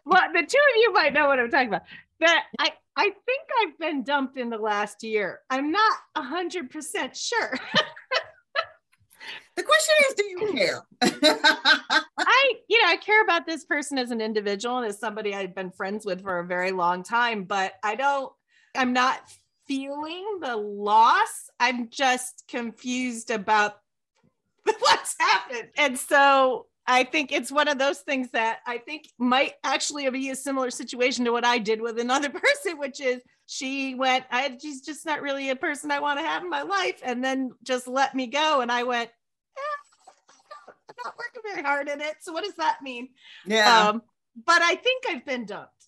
Well 0.06 0.22
the 0.34 0.42
two 0.42 0.58
of 0.58 0.76
you 0.76 0.92
might 0.92 1.14
know 1.14 1.28
what 1.28 1.40
i'm 1.40 1.50
talking 1.50 1.70
about 1.70 1.84
that 2.20 2.44
i 2.60 2.70
i 2.98 3.04
think 3.04 3.48
i've 3.62 3.80
been 3.80 4.04
dumped 4.04 4.38
in 4.38 4.50
the 4.50 4.58
last 4.58 5.04
year. 5.04 5.40
I'm 5.50 5.72
not 5.72 5.98
a 6.16 6.22
hundred 6.22 6.70
percent 6.70 7.16
sure 7.16 7.54
the 9.56 9.64
question 9.64 9.96
is 10.08 10.14
do 10.16 10.26
you 10.26 10.54
care? 10.54 10.84
I 12.18 12.54
you 12.68 12.82
know 12.82 12.90
i 12.90 12.98
care 12.98 13.24
about 13.24 13.46
this 13.46 13.66
person 13.66 13.98
as 13.98 14.12
an 14.12 14.22
individual 14.22 14.78
and 14.78 14.88
as 14.88 15.00
somebody 15.00 15.34
i've 15.34 15.56
been 15.56 15.72
friends 15.72 16.06
with 16.06 16.22
for 16.22 16.40
a 16.40 16.46
very 16.46 16.72
long 16.72 17.04
time 17.04 17.44
but 17.44 17.74
i 17.84 17.96
don't 17.96 18.32
i'm 18.76 18.94
not 18.94 19.20
feeling 19.68 20.40
the 20.42 20.56
loss. 20.56 21.50
I'm 21.60 21.90
just 21.90 22.44
confused 22.48 23.32
about 23.32 23.76
what's 24.80 25.16
happened. 25.20 25.70
And 25.78 25.98
so 25.98 26.68
I 26.86 27.04
think 27.06 27.32
it's 27.32 27.52
one 27.52 27.68
of 27.68 27.78
those 27.78 28.00
things 28.00 28.32
that 28.32 28.60
I 28.68 28.78
think 28.78 29.08
might 29.18 29.54
actually 29.64 30.10
be 30.10 30.30
a 30.30 30.36
similar 30.36 30.70
situation 30.70 31.26
to 31.26 31.32
what 31.32 31.46
I 31.46 31.58
did 31.58 31.82
with 31.82 32.00
another 32.00 32.30
person, 32.30 32.78
which 32.78 33.00
is 33.00 33.22
she 33.46 33.96
went, 33.96 34.26
I 34.32 34.58
she's 34.62 34.82
just 34.82 35.06
not 35.06 35.22
really 35.22 35.50
a 35.50 35.56
person 35.56 35.92
I 35.92 36.00
want 36.00 36.20
to 36.20 36.26
have 36.26 36.44
in 36.44 36.50
my 36.50 36.62
life, 36.64 37.02
and 37.04 37.24
then 37.24 37.52
just 37.64 37.88
let 37.88 38.16
me 38.16 38.28
go. 38.28 38.62
And 38.62 38.72
I 38.72 38.84
went, 38.84 39.10
not 41.04 41.16
working 41.18 41.42
very 41.44 41.64
hard 41.64 41.90
in 41.90 42.02
it. 42.02 42.16
So 42.22 42.32
what 42.32 42.44
does 42.44 42.56
that 42.56 42.78
mean? 42.82 43.10
Yeah. 43.46 43.90
Um, 43.90 44.02
but 44.46 44.62
I 44.62 44.76
think 44.76 45.04
I've 45.10 45.26
been 45.26 45.46
dumped. 45.46 45.86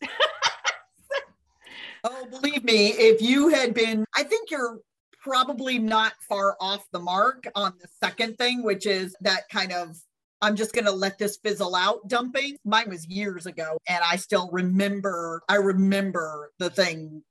oh, 2.04 2.28
believe 2.30 2.64
me, 2.64 2.90
if 2.90 3.22
you 3.22 3.50
had 3.50 3.74
been, 3.74 4.06
I 4.16 4.24
think 4.24 4.52
you're 4.52 4.80
probably 5.22 5.80
not 5.80 6.14
far 6.30 6.56
off 6.62 6.86
the 6.92 7.00
mark 7.00 7.48
on 7.56 7.74
the 7.82 7.88
second 8.04 8.38
thing, 8.38 8.64
which 8.64 8.86
is 8.86 9.16
that 9.22 9.50
kind 9.50 9.72
of 9.72 9.98
I'm 10.42 10.56
just 10.56 10.74
going 10.74 10.86
to 10.86 10.92
let 10.92 11.18
this 11.18 11.38
fizzle 11.38 11.76
out 11.76 12.08
dumping. 12.08 12.58
Mine 12.66 12.90
was 12.90 13.08
years 13.08 13.48
ago 13.48 13.80
and 13.88 14.04
I 14.08 14.18
still 14.18 14.50
remember 14.52 15.42
I 15.50 15.56
remember 15.56 16.52
the 16.60 16.70
thing 16.70 17.24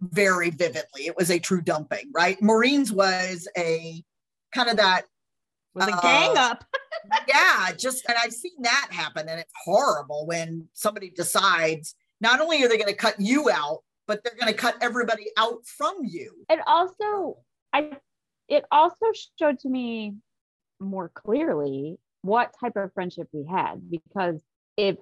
very 0.00 0.50
vividly. 0.50 1.06
It 1.06 1.16
was 1.16 1.30
a 1.30 1.38
true 1.38 1.60
dumping, 1.60 2.10
right? 2.14 2.40
Maureen's 2.40 2.92
was 2.92 3.48
a 3.58 4.02
kind 4.54 4.70
of 4.70 4.76
that 4.78 5.04
was 5.74 5.88
a 5.88 5.94
uh, 5.94 6.00
gang 6.00 6.36
up. 6.36 6.64
yeah, 7.28 7.72
just 7.76 8.04
and 8.08 8.16
I've 8.22 8.32
seen 8.32 8.62
that 8.62 8.88
happen, 8.90 9.28
and 9.28 9.40
it's 9.40 9.52
horrible 9.64 10.26
when 10.26 10.68
somebody 10.72 11.10
decides 11.10 11.94
not 12.20 12.40
only 12.40 12.62
are 12.62 12.68
they 12.68 12.78
going 12.78 12.88
to 12.88 12.96
cut 12.96 13.20
you 13.20 13.50
out, 13.50 13.80
but 14.06 14.22
they're 14.22 14.36
going 14.40 14.52
to 14.52 14.58
cut 14.58 14.76
everybody 14.80 15.26
out 15.36 15.66
from 15.66 15.96
you. 16.02 16.32
And 16.48 16.60
also, 16.66 17.38
I 17.72 17.98
it 18.48 18.64
also 18.70 19.06
showed 19.38 19.58
to 19.60 19.68
me 19.68 20.14
more 20.80 21.08
clearly 21.08 21.98
what 22.22 22.54
type 22.58 22.76
of 22.76 22.92
friendship 22.94 23.28
we 23.32 23.44
had 23.46 23.90
because 23.90 24.40
if 24.76 24.96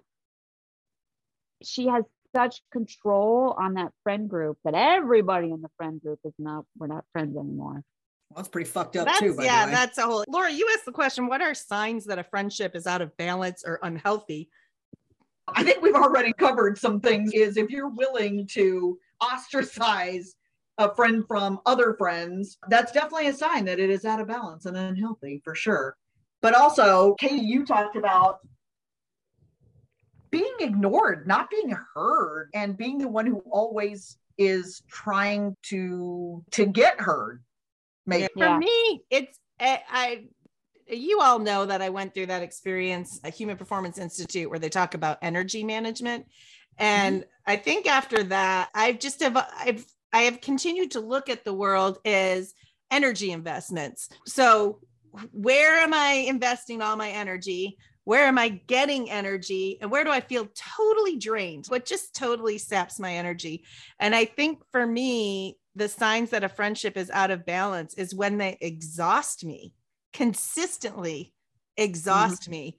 she 1.62 1.86
has 1.86 2.04
such 2.34 2.62
control 2.72 3.54
on 3.58 3.74
that 3.74 3.92
friend 4.02 4.28
group 4.28 4.58
that 4.64 4.74
everybody 4.74 5.50
in 5.50 5.60
the 5.60 5.68
friend 5.76 6.00
group 6.00 6.18
is 6.24 6.32
not 6.38 6.64
we're 6.76 6.86
not 6.86 7.04
friends 7.12 7.36
anymore 7.36 7.82
well, 8.32 8.42
that's 8.42 8.48
pretty 8.48 8.70
fucked 8.70 8.96
up 8.96 9.06
that's, 9.06 9.18
too. 9.18 9.36
yeah, 9.40 9.66
that's 9.66 9.98
a 9.98 10.02
whole. 10.02 10.24
Laura, 10.26 10.50
you 10.50 10.66
asked 10.72 10.86
the 10.86 10.92
question: 10.92 11.26
What 11.26 11.42
are 11.42 11.52
signs 11.52 12.06
that 12.06 12.18
a 12.18 12.24
friendship 12.24 12.74
is 12.74 12.86
out 12.86 13.02
of 13.02 13.14
balance 13.18 13.62
or 13.66 13.78
unhealthy? 13.82 14.48
I 15.48 15.62
think 15.62 15.82
we've 15.82 15.94
already 15.94 16.32
covered 16.32 16.78
some 16.78 16.98
things. 16.98 17.32
Is 17.34 17.58
if 17.58 17.68
you're 17.68 17.90
willing 17.90 18.46
to 18.52 18.98
ostracize 19.20 20.34
a 20.78 20.94
friend 20.94 21.24
from 21.28 21.60
other 21.66 21.92
friends, 21.98 22.56
that's 22.68 22.90
definitely 22.90 23.26
a 23.26 23.34
sign 23.34 23.66
that 23.66 23.78
it 23.78 23.90
is 23.90 24.06
out 24.06 24.20
of 24.20 24.28
balance 24.28 24.64
and 24.64 24.78
unhealthy 24.78 25.42
for 25.44 25.54
sure. 25.54 25.98
But 26.40 26.54
also, 26.54 27.14
Katie, 27.16 27.44
you 27.44 27.66
talked 27.66 27.96
about 27.96 28.38
being 30.30 30.54
ignored, 30.60 31.26
not 31.26 31.50
being 31.50 31.76
heard, 31.94 32.48
and 32.54 32.78
being 32.78 32.96
the 32.96 33.08
one 33.08 33.26
who 33.26 33.42
always 33.50 34.16
is 34.38 34.82
trying 34.88 35.54
to 35.64 36.42
to 36.52 36.64
get 36.64 36.98
heard 36.98 37.42
Maybe. 38.06 38.28
For 38.36 38.58
me, 38.58 39.02
it's 39.10 39.38
I, 39.60 39.80
I 39.90 40.24
you 40.88 41.20
all 41.20 41.38
know 41.38 41.66
that 41.66 41.82
I 41.82 41.88
went 41.88 42.14
through 42.14 42.26
that 42.26 42.42
experience, 42.42 43.20
a 43.24 43.30
Human 43.30 43.56
Performance 43.56 43.98
Institute, 43.98 44.50
where 44.50 44.58
they 44.58 44.68
talk 44.68 44.94
about 44.94 45.18
energy 45.22 45.64
management. 45.64 46.26
And 46.78 47.22
mm-hmm. 47.22 47.28
I 47.46 47.56
think 47.56 47.86
after 47.86 48.24
that, 48.24 48.70
I've 48.74 48.98
just 48.98 49.22
have 49.22 49.36
I've 49.36 49.84
I 50.12 50.22
have 50.22 50.40
continued 50.40 50.92
to 50.92 51.00
look 51.00 51.28
at 51.28 51.44
the 51.44 51.54
world 51.54 51.98
as 52.04 52.52
energy 52.90 53.32
investments. 53.32 54.08
So 54.26 54.80
where 55.30 55.78
am 55.78 55.94
I 55.94 56.24
investing 56.28 56.82
all 56.82 56.96
my 56.96 57.10
energy? 57.10 57.78
Where 58.04 58.26
am 58.26 58.36
I 58.36 58.48
getting 58.48 59.10
energy? 59.10 59.78
And 59.80 59.90
where 59.90 60.04
do 60.04 60.10
I 60.10 60.20
feel 60.20 60.48
totally 60.54 61.16
drained? 61.16 61.66
What 61.68 61.86
just 61.86 62.14
totally 62.16 62.58
saps 62.58 62.98
my 62.98 63.14
energy? 63.14 63.64
And 64.00 64.14
I 64.14 64.24
think 64.24 64.60
for 64.72 64.86
me, 64.86 65.56
the 65.74 65.88
signs 65.88 66.30
that 66.30 66.44
a 66.44 66.48
friendship 66.48 66.96
is 66.96 67.10
out 67.10 67.30
of 67.30 67.46
balance 67.46 67.94
is 67.94 68.14
when 68.14 68.38
they 68.38 68.58
exhaust 68.60 69.44
me 69.44 69.74
consistently 70.12 71.32
exhaust 71.76 72.42
mm-hmm. 72.42 72.52
me 72.52 72.78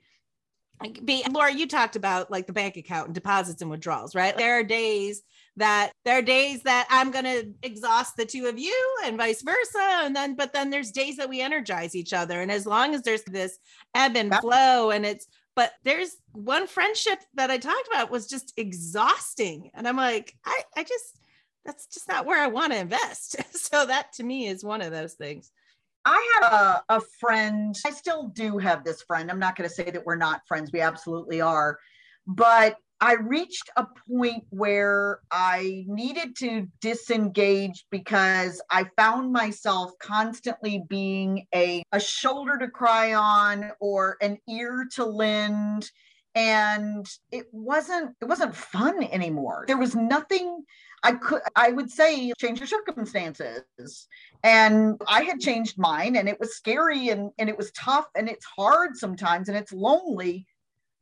be, 1.04 1.24
Laura, 1.32 1.54
you 1.54 1.68
talked 1.68 1.96
about 1.96 2.32
like 2.32 2.48
the 2.48 2.54
bank 2.54 2.78
account 2.78 3.08
and 3.08 3.16
deposits 3.16 3.62
and 3.62 3.72
withdrawals, 3.72 4.16
right? 4.16 4.38
There 4.38 4.60
are 4.60 4.64
days 4.64 5.22
that 5.56 5.92
there 6.04 6.18
are 6.18 6.22
days 6.22 6.64
that 6.64 6.88
I'm 6.90 7.12
going 7.12 7.26
to 7.26 7.54
exhaust 7.62 8.18
the 8.18 8.26
two 8.26 8.48
of 8.48 8.58
you 8.60 8.98
and 9.06 9.18
vice 9.18 9.42
versa. 9.42 10.02
And 10.04 10.16
then, 10.16 10.36
but 10.36 10.52
then 10.52 10.70
there's 10.70 10.92
days 10.92 11.18
that 11.18 11.30
we 11.30 11.42
energize 11.42 11.96
each 11.96 12.12
other. 12.12 12.42
And 12.42 12.52
as 12.52 12.66
long 12.66 12.96
as 12.96 13.04
there's 13.04 13.24
this 13.24 13.58
ebb 13.96 14.16
and 14.18 14.34
flow 14.36 14.90
and 14.90 15.06
it's, 15.06 15.28
but 15.56 15.72
there's 15.84 16.16
one 16.32 16.68
friendship 16.68 17.20
that 17.36 17.52
I 17.52 17.60
talked 17.60 17.88
about 17.88 18.10
was 18.10 18.28
just 18.28 18.54
exhausting. 18.58 19.70
And 19.74 19.88
I'm 19.88 19.98
like, 19.98 20.36
I, 20.44 20.64
I 20.76 20.84
just, 20.84 21.20
that's 21.66 21.88
just 21.88 22.08
not 22.08 22.26
where 22.26 22.42
I 22.42 22.48
want 22.48 22.74
to 22.74 22.80
invest. 22.80 23.38
so 23.58 23.86
that 23.86 24.14
to 24.14 24.24
me 24.24 24.48
is 24.48 24.64
one 24.64 24.82
of 24.82 24.92
those 24.92 25.14
things. 25.14 25.52
I 26.06 26.34
had 26.36 26.52
a, 26.52 26.84
a 26.90 27.02
friend, 27.20 27.76
I 27.86 27.92
still 27.92 28.28
do 28.28 28.58
have 28.58 28.84
this 28.84 29.02
friend. 29.04 29.32
I'm 29.32 29.40
not 29.40 29.56
going 29.56 29.70
to 29.70 29.74
say 29.74 29.90
that 29.90 30.06
we're 30.06 30.18
not 30.18 30.42
friends, 30.48 30.72
we 30.74 30.82
absolutely 30.82 31.40
are. 31.40 31.80
But 32.28 32.76
I 33.00 33.16
reached 33.16 33.70
a 33.76 33.86
point 34.10 34.46
where 34.50 35.20
I 35.32 35.84
needed 35.88 36.36
to 36.38 36.68
disengage 36.82 37.86
because 37.90 38.62
I 38.70 38.86
found 38.98 39.34
myself 39.34 39.92
constantly 40.00 40.84
being 40.88 41.46
a, 41.54 41.84
a 41.92 42.00
shoulder 42.00 42.58
to 42.58 42.70
cry 42.70 43.14
on 43.14 43.72
or 43.80 44.18
an 44.22 44.38
ear 44.48 44.88
to 44.96 45.06
lend 45.06 45.92
and 46.36 47.06
it 47.32 47.46
wasn't 47.52 48.16
it 48.22 48.26
wasn't 48.26 48.56
fun 48.56 49.04
anymore 49.04 49.66
there 49.68 49.78
was 49.78 49.96
nothing 49.96 50.64
i 51.04 51.12
could 51.12 51.42
i 51.56 51.72
would 51.72 51.90
say 51.90 52.32
change 52.38 52.60
your 52.60 52.68
circumstances. 52.68 54.08
And 54.44 55.02
i 55.08 55.24
had 55.24 55.40
changed 55.40 55.78
mine 55.78 56.16
and 56.16 56.28
it 56.28 56.40
was 56.40 56.56
scary 56.56 57.10
and 57.10 57.32
and 57.38 57.50
it 57.50 57.58
was 57.58 57.72
tough 57.72 58.08
and 58.16 58.28
it's 58.30 58.46
hard 58.46 58.96
sometimes 58.96 59.50
and 59.50 59.58
it's 59.58 59.74
lonely 59.74 60.46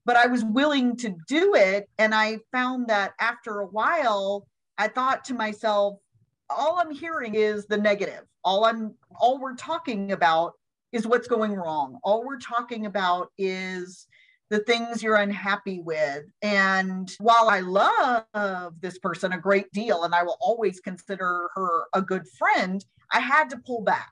but 0.06 0.16
i 0.18 0.28
was 0.28 0.44
willing 0.44 0.96
to 0.98 1.16
do 1.28 1.56
it. 1.56 1.88
And 1.98 2.14
i 2.14 2.40
found 2.52 2.88
that 2.88 3.14
after 3.20 3.60
a 3.60 3.68
while 3.68 4.48
i 4.78 4.88
thought 4.88 5.24
to 5.26 5.34
myself 5.34 5.98
all 6.50 6.80
i'm 6.80 6.92
hearing 6.92 7.36
is 7.36 7.66
the 7.68 7.78
negative. 7.78 8.24
All 8.44 8.66
i'm 8.66 8.96
all 9.20 9.40
we're 9.40 9.56
talking 9.56 10.12
about 10.12 10.54
is 10.92 11.08
what's 11.08 11.28
going 11.28 11.54
wrong. 11.54 12.00
All 12.04 12.26
we're 12.26 12.40
talking 12.40 12.86
about 12.86 13.32
is 13.38 14.08
the 14.52 14.60
things 14.60 15.02
you're 15.02 15.16
unhappy 15.16 15.80
with. 15.80 16.26
And 16.42 17.10
while 17.20 17.48
I 17.50 17.62
love 17.62 18.74
this 18.82 19.00
person 19.00 19.32
a 19.32 19.38
great 19.38 19.72
deal 19.72 20.04
and 20.04 20.14
I 20.14 20.24
will 20.24 20.38
always 20.42 20.82
consider 20.82 21.50
her 21.56 21.86
a 21.94 22.02
good 22.02 22.28
friend, 22.38 22.84
I 23.14 23.22
had 23.22 23.50
to 23.52 23.58
pull 23.66 23.82
back. 23.82 24.12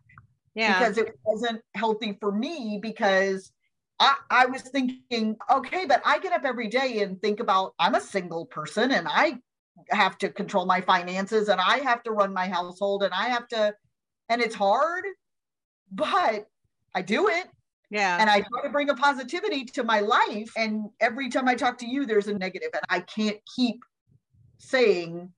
Yeah. 0.55 0.79
Because 0.79 0.97
it 0.97 1.19
wasn't 1.25 1.61
healthy 1.75 2.17
for 2.21 2.31
me 2.31 2.79
because 2.81 3.51
I, 3.99 4.15
I 4.29 4.45
was 4.45 4.61
thinking, 4.61 5.35
okay, 5.51 5.85
but 5.85 6.01
I 6.05 6.19
get 6.19 6.31
up 6.31 6.45
every 6.45 6.69
day 6.69 7.01
and 7.01 7.21
think 7.21 7.41
about 7.41 7.73
I'm 7.77 7.95
a 7.95 8.01
single 8.01 8.45
person 8.45 8.91
and 8.93 9.07
I 9.09 9.39
have 9.89 10.17
to 10.19 10.29
control 10.29 10.65
my 10.65 10.79
finances 10.79 11.49
and 11.49 11.59
I 11.59 11.79
have 11.79 12.01
to 12.03 12.11
run 12.11 12.33
my 12.33 12.47
household 12.47 13.03
and 13.03 13.13
I 13.13 13.27
have 13.27 13.49
to, 13.49 13.75
and 14.29 14.41
it's 14.41 14.55
hard, 14.55 15.03
but 15.91 16.47
I 16.95 17.01
do 17.01 17.27
it 17.27 17.49
yeah. 17.89 18.17
And 18.19 18.29
I 18.29 18.41
try 18.41 18.61
to 18.63 18.69
bring 18.69 18.89
a 18.89 18.95
positivity 18.95 19.65
to 19.65 19.83
my 19.83 19.99
life. 19.99 20.51
And 20.55 20.89
every 20.99 21.29
time 21.29 21.47
I 21.47 21.55
talk 21.55 21.77
to 21.79 21.87
you, 21.87 22.05
there's 22.05 22.27
a 22.27 22.37
negative. 22.37 22.69
And 22.73 22.83
I 22.89 22.99
can't 22.99 23.37
keep 23.55 23.83
saying, 24.59 25.31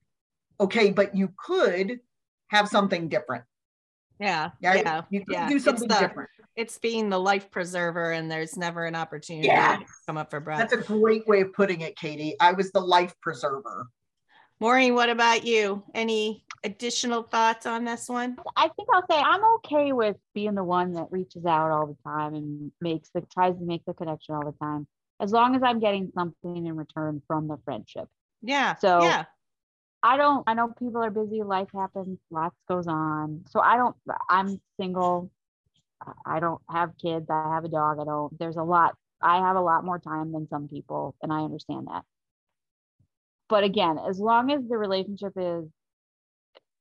okay, 0.60 0.90
but 0.90 1.16
you 1.16 1.32
could 1.36 2.00
have 2.48 2.68
something 2.68 3.08
different. 3.08 3.44
Yeah. 4.20 4.50
Yeah. 4.60 4.74
yeah. 4.74 5.02
You 5.10 5.24
could 5.24 5.32
yeah. 5.32 5.48
do 5.48 5.58
something 5.58 5.84
it's 5.84 5.94
the, 5.94 6.06
different. 6.06 6.30
It's 6.54 6.78
being 6.78 7.08
the 7.08 7.18
life 7.18 7.50
preserver, 7.50 8.12
and 8.12 8.30
there's 8.30 8.58
never 8.58 8.84
an 8.84 8.94
opportunity 8.94 9.48
to 9.48 9.78
come 10.06 10.18
up 10.18 10.30
for 10.30 10.38
breath. 10.38 10.58
That's 10.58 10.74
a 10.74 10.76
great 10.76 11.26
way 11.26 11.40
of 11.40 11.54
putting 11.54 11.80
it, 11.80 11.96
Katie. 11.96 12.36
I 12.40 12.52
was 12.52 12.70
the 12.72 12.80
life 12.80 13.14
preserver. 13.22 13.88
Maureen, 14.62 14.94
what 14.94 15.08
about 15.08 15.44
you? 15.44 15.82
Any 15.92 16.44
additional 16.62 17.24
thoughts 17.24 17.66
on 17.66 17.84
this 17.84 18.08
one? 18.08 18.36
I 18.54 18.68
think 18.68 18.88
I'll 18.94 19.04
say 19.10 19.16
I'm 19.16 19.42
okay 19.56 19.92
with 19.92 20.14
being 20.34 20.54
the 20.54 20.62
one 20.62 20.92
that 20.92 21.08
reaches 21.10 21.44
out 21.44 21.72
all 21.72 21.88
the 21.88 21.96
time 22.04 22.36
and 22.36 22.70
makes 22.80 23.10
the 23.12 23.22
tries 23.22 23.58
to 23.58 23.64
make 23.64 23.84
the 23.86 23.92
connection 23.92 24.36
all 24.36 24.44
the 24.44 24.56
time, 24.64 24.86
as 25.18 25.32
long 25.32 25.56
as 25.56 25.64
I'm 25.64 25.80
getting 25.80 26.12
something 26.14 26.64
in 26.64 26.76
return 26.76 27.20
from 27.26 27.48
the 27.48 27.58
friendship. 27.64 28.08
Yeah. 28.40 28.76
So 28.76 29.02
yeah. 29.02 29.24
I 30.00 30.16
don't. 30.16 30.44
I 30.46 30.54
know 30.54 30.68
people 30.68 31.02
are 31.02 31.10
busy. 31.10 31.42
Life 31.42 31.70
happens. 31.74 32.20
Lots 32.30 32.54
goes 32.68 32.86
on. 32.86 33.42
So 33.50 33.58
I 33.58 33.76
don't. 33.76 33.96
I'm 34.30 34.60
single. 34.78 35.28
I 36.24 36.38
don't 36.38 36.62
have 36.70 36.92
kids. 37.02 37.26
I 37.28 37.52
have 37.52 37.64
a 37.64 37.68
dog. 37.68 37.98
I 37.98 38.04
don't. 38.04 38.38
There's 38.38 38.56
a 38.56 38.62
lot. 38.62 38.94
I 39.20 39.38
have 39.38 39.56
a 39.56 39.60
lot 39.60 39.84
more 39.84 39.98
time 39.98 40.30
than 40.30 40.46
some 40.48 40.68
people, 40.68 41.16
and 41.20 41.32
I 41.32 41.40
understand 41.40 41.88
that 41.88 42.04
but 43.52 43.64
again, 43.64 43.98
as 44.08 44.18
long 44.18 44.50
as 44.50 44.66
the 44.66 44.78
relationship 44.78 45.34
is 45.36 45.66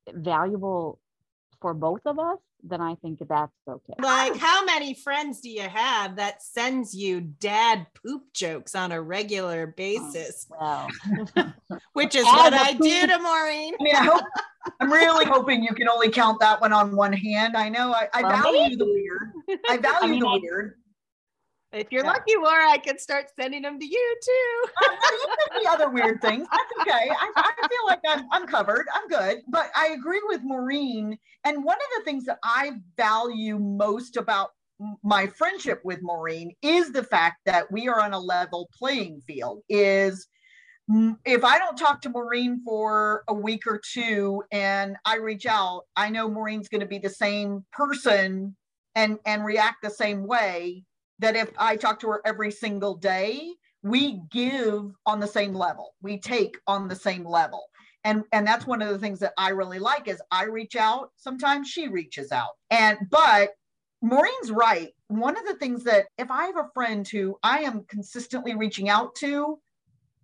valuable 0.10 1.02
for 1.60 1.74
both 1.74 2.00
of 2.06 2.18
us, 2.18 2.38
then 2.64 2.80
I 2.80 2.96
think 2.96 3.20
that's 3.28 3.52
okay. 3.68 3.96
Like, 4.00 4.32
oh. 4.36 4.38
how 4.38 4.64
many 4.64 4.94
friends 4.94 5.42
do 5.42 5.50
you 5.50 5.68
have 5.68 6.16
that 6.16 6.42
sends 6.42 6.96
you 6.96 7.20
dad 7.20 7.88
poop 8.02 8.24
jokes 8.34 8.74
on 8.74 8.94
a 8.94 9.02
regular 9.02 9.68
oh, 9.68 9.74
basis? 9.76 10.48
Oh, 10.62 10.88
well. 11.36 11.54
Which 11.92 12.16
is 12.16 12.24
what 12.24 12.54
I 12.54 12.72
do 12.72 13.06
to 13.06 13.20
Maureen. 13.20 13.74
I 13.78 13.84
mean, 13.84 13.96
I 13.98 14.04
hope, 14.06 14.24
I'm 14.80 14.94
really 14.94 15.26
hoping 15.26 15.64
you 15.64 15.76
can 15.76 15.90
only 15.90 16.10
count 16.10 16.40
that 16.40 16.62
one 16.62 16.72
on 16.72 16.96
one 16.96 17.12
hand. 17.12 17.58
I 17.58 17.68
know 17.68 17.92
I, 17.92 18.08
I 18.14 18.22
well, 18.22 18.44
value 18.44 18.62
maybe. 18.62 18.76
the 18.78 18.86
weird. 18.86 19.60
I 19.68 19.76
value 19.82 19.98
I 20.04 20.08
mean, 20.08 20.20
the 20.22 20.40
weird. 20.42 20.76
If 21.74 21.88
you're 21.90 22.04
yeah. 22.04 22.12
lucky, 22.12 22.34
Laura, 22.36 22.70
I 22.70 22.78
could 22.78 23.00
start 23.00 23.28
sending 23.40 23.62
them 23.62 23.80
to 23.80 23.86
you 23.86 24.16
too. 24.24 24.70
the 25.64 25.70
other 25.70 25.90
weird 25.90 26.22
things. 26.22 26.46
That's 26.52 26.82
okay. 26.82 27.10
I, 27.10 27.32
I 27.36 27.68
feel 27.68 27.86
like 27.88 28.00
I'm, 28.08 28.26
I'm 28.32 28.46
covered. 28.46 28.88
I'm 28.94 29.08
good. 29.08 29.42
But 29.48 29.72
I 29.76 29.90
agree 29.90 30.22
with 30.28 30.42
Maureen. 30.44 31.18
And 31.46 31.64
one 31.64 31.78
of 31.78 31.98
the 31.98 32.04
things 32.04 32.26
that 32.26 32.40
I 32.44 32.74
value 32.98 33.58
most 33.58 34.18
about 34.18 34.50
my 35.04 35.28
friendship 35.28 35.80
with 35.86 36.00
Maureen 36.02 36.54
is 36.62 36.92
the 36.92 37.04
fact 37.04 37.38
that 37.46 37.72
we 37.72 37.88
are 37.88 38.02
on 38.02 38.14
a 38.14 38.20
level 38.20 38.70
playing 38.78 39.22
field. 39.22 39.62
Is 39.70 40.28
if 41.26 41.46
I 41.46 41.58
don't 41.58 41.78
talk 41.78 42.02
to 42.02 42.10
Maureen 42.10 42.62
for 42.66 43.24
a 43.30 43.34
week 43.34 43.66
or 43.66 43.80
two 43.94 44.44
and 44.52 44.98
I 45.06 45.18
reach 45.18 45.46
out, 45.46 45.84
I 45.96 46.10
know 46.10 46.28
Maureen's 46.28 46.68
going 46.68 46.82
to 46.82 46.88
be 46.88 46.98
the 46.98 47.10
same 47.10 47.64
person 47.72 48.58
and 48.96 49.20
and 49.26 49.46
react 49.46 49.78
the 49.84 49.90
same 49.90 50.28
way 50.28 50.84
that 51.22 51.36
if 51.36 51.52
I 51.58 51.76
talk 51.78 52.00
to 52.02 52.08
her 52.10 52.22
every 52.26 52.52
single 52.52 52.96
day, 52.96 53.54
we 53.84 54.22
give 54.30 54.92
on 55.06 55.20
the 55.20 55.28
same 55.28 55.54
level. 55.54 55.96
We 56.02 56.20
take 56.20 56.58
on 56.68 56.88
the 56.88 56.96
same 56.96 57.26
level. 57.26 57.64
And 58.04 58.24
and 58.32 58.46
that's 58.46 58.66
one 58.66 58.82
of 58.82 58.90
the 58.90 59.00
things 59.00 59.20
that 59.20 59.34
I 59.38 59.50
really 59.50 59.80
like 59.80 60.08
is 60.08 60.22
I 60.32 60.46
reach 60.46 60.76
out, 60.76 61.12
sometimes 61.18 61.70
she 61.70 61.88
reaches 61.88 62.32
out. 62.32 62.52
And 62.72 62.98
but 63.10 63.52
Maureen's 64.02 64.52
right. 64.52 64.90
One 65.08 65.38
of 65.38 65.46
the 65.46 65.56
things 65.56 65.84
that 65.84 66.08
if 66.18 66.32
I 66.32 66.46
have 66.46 66.58
a 66.58 66.70
friend 66.74 67.08
who 67.08 67.38
I 67.44 67.60
am 67.60 67.86
consistently 67.88 68.56
reaching 68.56 68.90
out 68.90 69.14
to, 69.16 69.60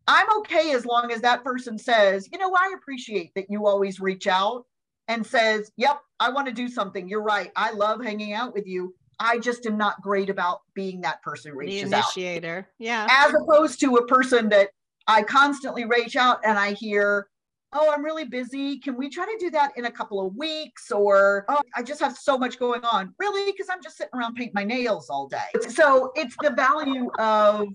I'm 0.07 0.27
okay 0.39 0.71
as 0.71 0.85
long 0.85 1.11
as 1.11 1.21
that 1.21 1.43
person 1.43 1.77
says, 1.77 2.27
you 2.31 2.39
know, 2.39 2.53
I 2.55 2.73
appreciate 2.75 3.31
that 3.35 3.49
you 3.49 3.67
always 3.67 3.99
reach 3.99 4.25
out 4.25 4.65
and 5.07 5.25
says, 5.25 5.71
yep, 5.77 5.99
I 6.19 6.31
want 6.31 6.47
to 6.47 6.53
do 6.53 6.67
something. 6.67 7.07
You're 7.07 7.21
right. 7.21 7.51
I 7.55 7.71
love 7.71 8.03
hanging 8.03 8.33
out 8.33 8.53
with 8.53 8.65
you. 8.65 8.95
I 9.19 9.39
just 9.39 9.65
am 9.65 9.77
not 9.77 10.01
great 10.01 10.29
about 10.29 10.61
being 10.73 11.01
that 11.01 11.21
person 11.21 11.51
who 11.51 11.59
reaches 11.59 11.89
the 11.89 11.97
initiator. 11.97 12.59
Out. 12.59 12.65
Yeah. 12.77 13.07
As 13.09 13.33
opposed 13.33 13.79
to 13.81 13.95
a 13.95 14.05
person 14.05 14.49
that 14.49 14.69
I 15.07 15.23
constantly 15.23 15.85
reach 15.85 16.15
out 16.15 16.39
and 16.43 16.57
I 16.57 16.73
hear, 16.73 17.27
oh, 17.73 17.91
I'm 17.91 18.03
really 18.03 18.25
busy. 18.25 18.79
Can 18.79 18.95
we 18.95 19.09
try 19.09 19.25
to 19.25 19.37
do 19.39 19.49
that 19.51 19.71
in 19.77 19.85
a 19.85 19.91
couple 19.91 20.25
of 20.25 20.35
weeks? 20.35 20.91
Or, 20.91 21.45
oh, 21.49 21.61
I 21.75 21.83
just 21.83 21.99
have 21.99 22.17
so 22.17 22.37
much 22.37 22.59
going 22.59 22.83
on. 22.85 23.13
Really? 23.19 23.51
Because 23.51 23.67
I'm 23.69 23.81
just 23.81 23.97
sitting 23.97 24.17
around 24.17 24.35
painting 24.35 24.53
my 24.53 24.63
nails 24.63 25.09
all 25.09 25.27
day. 25.27 25.37
So 25.69 26.11
it's 26.15 26.35
the 26.41 26.51
value 26.51 27.09
of 27.19 27.67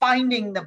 finding 0.00 0.52
the 0.52 0.66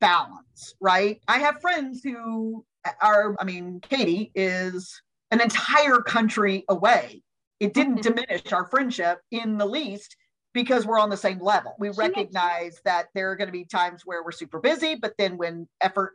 balance, 0.00 0.74
right? 0.80 1.20
I 1.28 1.38
have 1.38 1.60
friends 1.60 2.02
who 2.02 2.64
are, 3.00 3.34
I 3.40 3.44
mean, 3.44 3.80
Katie 3.80 4.30
is 4.34 5.00
an 5.30 5.40
entire 5.40 5.98
country 5.98 6.64
away 6.68 7.22
it 7.60 7.74
didn't 7.74 8.02
diminish 8.02 8.52
our 8.52 8.66
friendship 8.66 9.20
in 9.30 9.58
the 9.58 9.66
least 9.66 10.16
because 10.52 10.86
we're 10.86 10.98
on 10.98 11.10
the 11.10 11.16
same 11.16 11.40
level. 11.40 11.74
We 11.78 11.90
recognize 11.90 12.80
that 12.84 13.06
there 13.14 13.30
are 13.30 13.36
going 13.36 13.48
to 13.48 13.52
be 13.52 13.64
times 13.64 14.02
where 14.04 14.22
we're 14.22 14.32
super 14.32 14.60
busy, 14.60 14.94
but 14.94 15.14
then 15.18 15.36
when 15.36 15.68
effort 15.80 16.14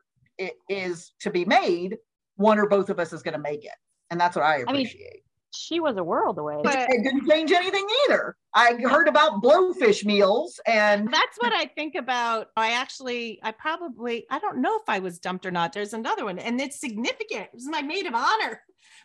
is 0.69 1.13
to 1.19 1.29
be 1.29 1.45
made, 1.45 1.97
one 2.37 2.57
or 2.57 2.67
both 2.67 2.89
of 2.89 2.99
us 2.99 3.11
is 3.11 3.21
going 3.21 3.33
to 3.33 3.39
make 3.39 3.65
it. 3.65 3.75
And 4.09 4.19
that's 4.19 4.35
what 4.35 4.45
I 4.45 4.59
appreciate. 4.59 5.01
I 5.01 5.13
mean, 5.13 5.21
she 5.51 5.79
was 5.79 5.97
a 5.97 6.03
world 6.03 6.37
away. 6.37 6.61
But 6.63 6.89
it 6.89 7.03
didn't 7.03 7.27
change 7.27 7.51
anything 7.51 7.85
either. 8.05 8.35
I 8.53 8.75
heard 8.75 9.07
about 9.07 9.41
blowfish 9.41 10.05
meals 10.05 10.59
and 10.65 11.11
that's 11.11 11.37
what 11.39 11.53
I 11.53 11.65
think 11.65 11.95
about. 11.95 12.47
I 12.55 12.71
actually, 12.71 13.39
I 13.43 13.51
probably, 13.51 14.25
I 14.29 14.39
don't 14.39 14.61
know 14.61 14.77
if 14.77 14.87
I 14.87 14.99
was 14.99 15.19
dumped 15.19 15.45
or 15.45 15.51
not. 15.51 15.73
There's 15.73 15.93
another 15.93 16.25
one 16.25 16.39
and 16.39 16.61
it's 16.61 16.79
significant. 16.79 17.43
It 17.45 17.53
was 17.53 17.67
my 17.67 17.81
maid 17.81 18.05
of 18.05 18.13
honor 18.13 18.61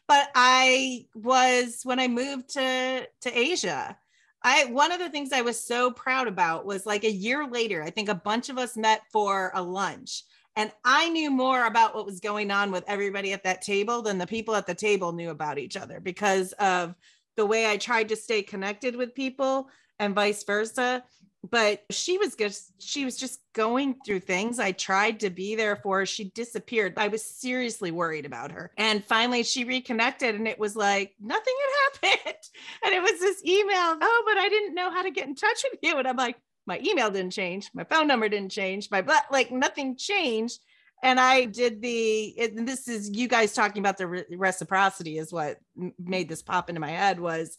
but 0.07 0.29
I 0.35 1.07
was 1.15 1.81
when 1.85 1.99
I 1.99 2.09
moved 2.09 2.51
to 2.51 3.07
to 3.23 3.39
Asia. 3.39 3.97
I 4.43 4.67
one 4.67 4.93
of 4.93 4.99
the 4.99 5.09
things 5.09 5.33
I 5.33 5.43
was 5.43 5.65
so 5.65 5.91
proud 5.91 6.29
about 6.29 6.67
was 6.67 6.87
like 6.87 7.05
a 7.05 7.11
year 7.11 7.47
later, 7.47 7.83
I 7.83 7.91
think 7.91 8.09
a 8.09 8.15
bunch 8.15 8.49
of 8.49 8.59
us 8.59 8.77
met 8.77 9.03
for 9.13 9.51
a 9.55 9.63
lunch. 9.63 10.25
And 10.57 10.71
I 10.85 11.09
knew 11.09 11.31
more 11.31 11.67
about 11.67 11.95
what 11.95 12.07
was 12.07 12.21
going 12.21 12.51
on 12.51 12.71
with 12.71 12.85
everybody 12.87 13.33
at 13.33 13.43
that 13.43 13.63
table 13.63 14.03
than 14.03 14.19
the 14.19 14.27
people 14.27 14.55
at 14.55 14.67
the 14.67 14.75
table 14.75 15.13
knew 15.13 15.31
about 15.31 15.59
each 15.59 15.77
other 15.77 15.99
because 15.99 16.53
of 16.55 16.95
the 17.37 17.47
way 17.47 17.69
I 17.69 17.77
tried 17.77 18.09
to 18.11 18.17
stay 18.17 18.43
connected 18.43 18.95
with 18.95 19.15
people 19.15 19.69
and 19.99 20.15
vice 20.15 20.45
versa 20.45 21.03
but 21.51 21.83
she 21.91 22.17
was 22.17 22.35
just 22.35 22.73
she 22.79 23.05
was 23.05 23.17
just 23.17 23.41
going 23.53 23.97
through 24.05 24.21
things. 24.21 24.59
I 24.59 24.73
tried 24.73 25.21
to 25.21 25.31
be 25.31 25.55
there 25.55 25.77
for 25.77 25.99
her. 25.99 26.07
She 26.07 26.31
disappeared. 26.31 26.95
I 26.97 27.09
was 27.09 27.23
seriously 27.23 27.91
worried 27.91 28.25
about 28.25 28.53
her. 28.53 28.73
And 28.77 29.05
finally 29.05 29.43
she 29.43 29.65
reconnected 29.65 30.35
and 30.35 30.49
it 30.49 30.59
was 30.59 30.75
like 30.75 31.15
nothing 31.21 31.55
had 31.61 32.09
happened. 32.09 32.37
And 32.85 32.95
it 32.95 33.03
was 33.03 33.21
this 33.21 33.45
email 33.45 33.99
oh 34.01 34.25
but 34.27 34.39
i 34.39 34.49
didn't 34.49 34.75
know 34.75 34.91
how 34.91 35.03
to 35.03 35.11
get 35.11 35.29
in 35.29 35.35
touch 35.35 35.65
with 35.71 35.81
you. 35.83 35.97
And 35.99 36.09
i'm 36.09 36.17
like 36.17 36.37
my 36.67 36.81
email 36.83 37.11
didn't 37.11 37.33
change. 37.33 37.71
My 37.75 37.85
phone 37.85 38.07
number 38.07 38.27
didn't 38.29 38.53
change. 38.53 38.91
My 38.91 39.03
but 39.03 39.25
like 39.31 39.51
nothing 39.51 39.97
changed. 39.97 40.61
And 41.03 41.21
i 41.21 41.45
did 41.45 41.83
the 41.83 42.35
it, 42.39 42.65
this 42.65 42.89
is 42.89 43.11
you 43.11 43.29
guys 43.29 43.53
talking 43.53 43.81
about 43.81 43.99
the 43.99 44.07
re- 44.07 44.25
reciprocity 44.31 45.19
is 45.19 45.33
what 45.33 45.59
made 45.99 46.29
this 46.29 46.43
pop 46.43 46.71
into 46.71 46.81
my 46.81 46.91
head 46.91 47.21
was 47.21 47.59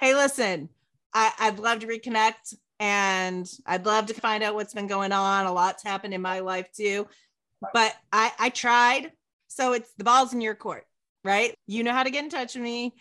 hey 0.00 0.14
listen 0.14 0.70
I, 1.12 1.32
I'd 1.38 1.58
love 1.58 1.80
to 1.80 1.86
reconnect 1.86 2.54
and 2.80 3.48
I'd 3.66 3.86
love 3.86 4.06
to 4.06 4.14
find 4.14 4.42
out 4.42 4.54
what's 4.54 4.74
been 4.74 4.86
going 4.86 5.12
on. 5.12 5.46
A 5.46 5.52
lot's 5.52 5.82
happened 5.82 6.14
in 6.14 6.22
my 6.22 6.40
life 6.40 6.70
too, 6.72 7.06
but 7.72 7.94
I 8.12 8.32
I 8.38 8.48
tried. 8.50 9.12
So 9.48 9.72
it's 9.72 9.90
the 9.96 10.04
ball's 10.04 10.34
in 10.34 10.40
your 10.40 10.54
court, 10.54 10.84
right? 11.24 11.54
You 11.66 11.84
know 11.84 11.92
how 11.92 12.02
to 12.02 12.10
get 12.10 12.24
in 12.24 12.30
touch 12.30 12.54
with 12.54 12.64
me. 12.64 12.94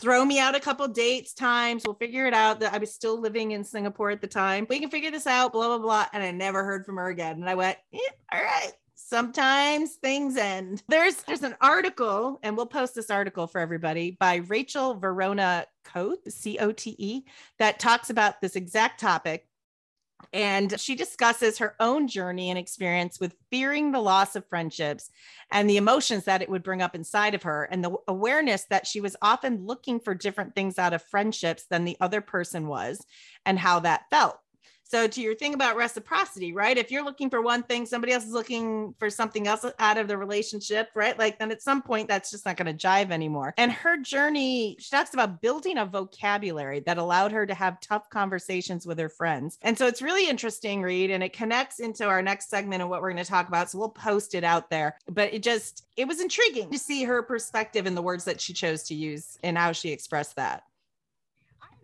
Throw 0.00 0.24
me 0.24 0.38
out 0.38 0.54
a 0.54 0.60
couple 0.60 0.88
dates, 0.88 1.34
times. 1.34 1.82
We'll 1.84 1.94
figure 1.94 2.26
it 2.26 2.34
out. 2.34 2.60
That 2.60 2.72
I 2.72 2.78
was 2.78 2.94
still 2.94 3.20
living 3.20 3.52
in 3.52 3.64
Singapore 3.64 4.10
at 4.10 4.20
the 4.20 4.26
time. 4.26 4.66
We 4.68 4.80
can 4.80 4.90
figure 4.90 5.10
this 5.10 5.26
out. 5.26 5.52
Blah 5.52 5.68
blah 5.68 5.78
blah. 5.78 6.06
And 6.12 6.22
I 6.22 6.30
never 6.30 6.64
heard 6.64 6.86
from 6.86 6.96
her 6.96 7.08
again. 7.08 7.36
And 7.36 7.48
I 7.48 7.54
went, 7.54 7.78
yeah, 7.90 8.00
all 8.32 8.42
right 8.42 8.72
sometimes 9.08 9.94
things 9.94 10.36
end. 10.36 10.82
There's 10.88 11.16
there's 11.22 11.42
an 11.42 11.56
article, 11.60 12.38
and 12.42 12.56
we'll 12.56 12.66
post 12.66 12.94
this 12.94 13.10
article 13.10 13.46
for 13.46 13.60
everybody 13.60 14.16
by 14.18 14.36
Rachel 14.36 14.98
Vorona 14.98 15.64
Cote, 15.84 16.20
C-O-T-E, 16.30 17.24
that 17.58 17.78
talks 17.78 18.10
about 18.10 18.40
this 18.40 18.56
exact 18.56 19.00
topic. 19.00 19.46
And 20.34 20.78
she 20.78 20.96
discusses 20.96 21.58
her 21.58 21.74
own 21.80 22.06
journey 22.06 22.50
and 22.50 22.58
experience 22.58 23.18
with 23.18 23.34
fearing 23.50 23.90
the 23.90 24.00
loss 24.00 24.36
of 24.36 24.46
friendships 24.46 25.08
and 25.50 25.68
the 25.68 25.78
emotions 25.78 26.24
that 26.24 26.42
it 26.42 26.48
would 26.50 26.62
bring 26.62 26.82
up 26.82 26.94
inside 26.94 27.34
of 27.34 27.42
her, 27.44 27.64
and 27.64 27.82
the 27.82 27.96
awareness 28.06 28.64
that 28.70 28.86
she 28.86 29.00
was 29.00 29.16
often 29.22 29.64
looking 29.64 29.98
for 29.98 30.14
different 30.14 30.54
things 30.54 30.78
out 30.78 30.92
of 30.92 31.02
friendships 31.02 31.64
than 31.70 31.84
the 31.84 31.96
other 32.00 32.20
person 32.20 32.66
was, 32.66 33.04
and 33.46 33.58
how 33.58 33.80
that 33.80 34.02
felt. 34.10 34.38
So 34.90 35.06
to 35.06 35.20
your 35.20 35.36
thing 35.36 35.54
about 35.54 35.76
reciprocity, 35.76 36.52
right? 36.52 36.76
If 36.76 36.90
you're 36.90 37.04
looking 37.04 37.30
for 37.30 37.40
one 37.40 37.62
thing, 37.62 37.86
somebody 37.86 38.12
else 38.12 38.24
is 38.24 38.32
looking 38.32 38.92
for 38.98 39.08
something 39.08 39.46
else 39.46 39.64
out 39.78 39.98
of 39.98 40.08
the 40.08 40.18
relationship, 40.18 40.90
right? 40.96 41.16
Like 41.16 41.38
then 41.38 41.52
at 41.52 41.62
some 41.62 41.80
point 41.80 42.08
that's 42.08 42.32
just 42.32 42.44
not 42.44 42.56
going 42.56 42.76
to 42.76 42.86
jive 42.86 43.12
anymore. 43.12 43.54
And 43.56 43.70
her 43.70 43.98
journey, 43.98 44.76
she 44.80 44.90
talks 44.90 45.14
about 45.14 45.40
building 45.40 45.78
a 45.78 45.86
vocabulary 45.86 46.80
that 46.80 46.98
allowed 46.98 47.30
her 47.30 47.46
to 47.46 47.54
have 47.54 47.80
tough 47.80 48.10
conversations 48.10 48.84
with 48.84 48.98
her 48.98 49.08
friends. 49.08 49.58
And 49.62 49.78
so 49.78 49.86
it's 49.86 50.02
really 50.02 50.28
interesting, 50.28 50.82
read 50.82 51.12
and 51.12 51.22
it 51.22 51.32
connects 51.32 51.78
into 51.78 52.06
our 52.06 52.20
next 52.20 52.50
segment 52.50 52.82
and 52.82 52.90
what 52.90 53.00
we're 53.00 53.12
going 53.12 53.24
to 53.24 53.30
talk 53.30 53.46
about. 53.46 53.70
So 53.70 53.78
we'll 53.78 53.90
post 53.90 54.34
it 54.34 54.42
out 54.42 54.70
there. 54.70 54.98
But 55.08 55.32
it 55.32 55.44
just 55.44 55.84
it 55.96 56.08
was 56.08 56.20
intriguing 56.20 56.68
to 56.72 56.78
see 56.80 57.04
her 57.04 57.22
perspective 57.22 57.86
in 57.86 57.94
the 57.94 58.02
words 58.02 58.24
that 58.24 58.40
she 58.40 58.52
chose 58.52 58.82
to 58.84 58.96
use 58.96 59.38
and 59.44 59.56
how 59.56 59.70
she 59.70 59.90
expressed 59.90 60.34
that 60.34 60.64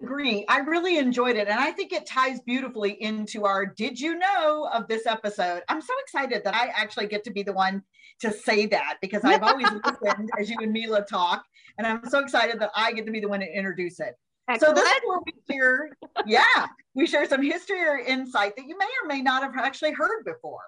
agree. 0.03 0.45
I 0.49 0.59
really 0.59 0.99
enjoyed 0.99 1.37
it. 1.37 1.49
And 1.49 1.59
I 1.59 1.73
think 1.73 1.93
it 1.93 2.07
ties 2.07 2.41
beautifully 2.41 3.01
into 3.03 3.45
our 3.45 3.67
Did 3.67 3.99
You 3.99 4.19
Know 4.19 4.69
of 4.73 4.89
this 4.89 5.07
episode. 5.07 5.63
I'm 5.69 5.81
so 5.81 5.93
excited 6.03 6.43
that 6.45 6.55
I 6.55 6.69
actually 6.69 7.07
get 7.07 7.25
to 7.25 7.31
be 7.31 7.43
the 7.43 7.53
one 7.53 7.83
to 8.21 8.33
say 8.33 8.67
that 8.67 8.97
because 9.01 9.25
I've 9.25 9.43
always 9.43 9.69
listened 10.03 10.31
as 10.39 10.49
you 10.51 10.57
and 10.61 10.73
Mila 10.73 11.05
talk. 11.05 11.45
And 11.79 11.87
I'm 11.87 12.09
so 12.09 12.21
excited 12.21 12.61
that 12.61 12.71
I 12.75 12.93
get 12.93 13.07
to 13.07 13.13
be 13.13 13.21
the 13.21 13.29
one 13.29 13.41
to 13.41 13.47
introduce 13.47 14.01
it. 14.01 14.15
Excellent. 14.49 14.79
So 14.79 14.83
this 14.83 14.93
is 14.93 15.01
where 15.05 15.19
we 15.27 15.55
share, 15.55 15.91
yeah, 16.25 16.67
we 16.95 17.07
share 17.07 17.29
some 17.29 17.43
history 17.43 17.83
or 17.83 17.99
insight 17.99 18.55
that 18.57 18.67
you 18.67 18.79
may 18.79 18.89
or 19.03 19.09
may 19.09 19.21
not 19.21 19.43
have 19.43 19.57
actually 19.57 19.93
heard 19.93 20.25
before. 20.25 20.61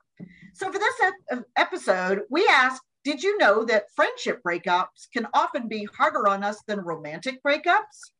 So 0.53 0.72
for 0.72 0.79
this 0.79 0.95
ep- 1.03 1.39
uh, 1.39 1.43
episode, 1.57 2.22
we 2.29 2.47
asked, 2.51 2.83
did 3.05 3.22
you 3.22 3.39
know 3.39 3.64
that 3.64 3.85
friendship 3.95 4.41
breakups 4.45 5.09
can 5.14 5.29
often 5.33 5.68
be 5.68 5.87
harder 5.97 6.26
on 6.26 6.43
us 6.43 6.61
than 6.66 6.81
romantic 6.81 7.41
breakups? 7.45 8.11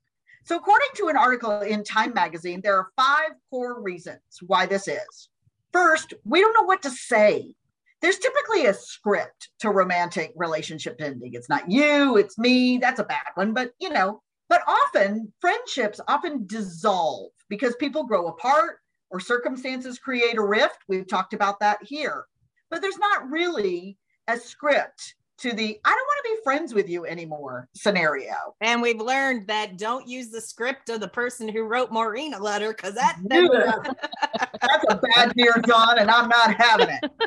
So, 0.49 0.57
according 0.57 0.89
to 0.95 1.09
an 1.09 1.17
article 1.19 1.61
in 1.61 1.85
Time 1.85 2.15
magazine, 2.15 2.63
there 2.63 2.79
are 2.79 2.89
five 2.97 3.33
core 3.51 3.83
reasons 3.83 4.23
why 4.47 4.65
this 4.65 4.89
is. 4.89 5.29
First, 5.75 6.15
we 6.25 6.41
don't 6.41 6.55
know 6.55 6.63
what 6.63 6.81
to 6.85 6.91
say. 6.91 7.55
There's 8.01 8.19
typically 8.19 8.65
a 8.65 8.73
script 8.73 9.51
to 9.59 9.69
romantic 9.69 10.33
relationship 10.37 10.97
ending. 11.01 11.35
It's 11.35 11.51
not 11.51 11.71
you, 11.71 12.17
it's 12.17 12.39
me. 12.39 12.79
That's 12.79 12.99
a 12.99 13.05
bad 13.05 13.27
one, 13.35 13.53
but 13.53 13.73
you 13.79 13.91
know, 13.91 14.23
but 14.49 14.63
often 14.67 15.31
friendships 15.39 16.01
often 16.09 16.47
dissolve 16.47 17.31
because 17.51 17.77
people 17.77 18.07
grow 18.07 18.29
apart 18.29 18.79
or 19.11 19.21
circumstances 19.21 19.99
create 19.99 20.39
a 20.39 20.43
rift. 20.43 20.79
We've 20.89 21.07
talked 21.07 21.35
about 21.35 21.61
that 21.61 21.81
here. 21.83 22.25
But 22.71 22.81
there's 22.81 22.97
not 22.97 23.29
really 23.29 23.99
a 24.29 24.39
script 24.39 25.15
to 25.39 25.53
the 25.53 25.79
I 25.85 25.91
don't 25.91 25.97
want 25.97 26.19
to 26.25 26.31
be 26.31 26.43
friends 26.43 26.75
with 26.75 26.89
you 26.89 27.07
anymore 27.07 27.69
scenario. 27.75 28.35
And 28.61 28.83
we've 28.83 29.01
learned 29.01 29.47
that 29.47 29.79
don't 29.79 30.09
use 30.09 30.31
the 30.31 30.41
script 30.41 30.89
of 30.89 31.01
the 31.01 31.09
person 31.09 31.49
who 31.49 31.63
wrote 31.63 31.93
Maureen 31.93 32.35
a 32.35 32.39
letter 32.39 32.73
because 32.73 32.95
that 32.95 33.19
that's 33.29 34.85
a 34.89 34.97
bad 34.97 35.33
dear 35.37 35.55
John, 35.67 35.99
and 35.99 36.11
I'm 36.11 36.29
not 36.29 36.55
having 36.55 36.89
it. 36.91 37.11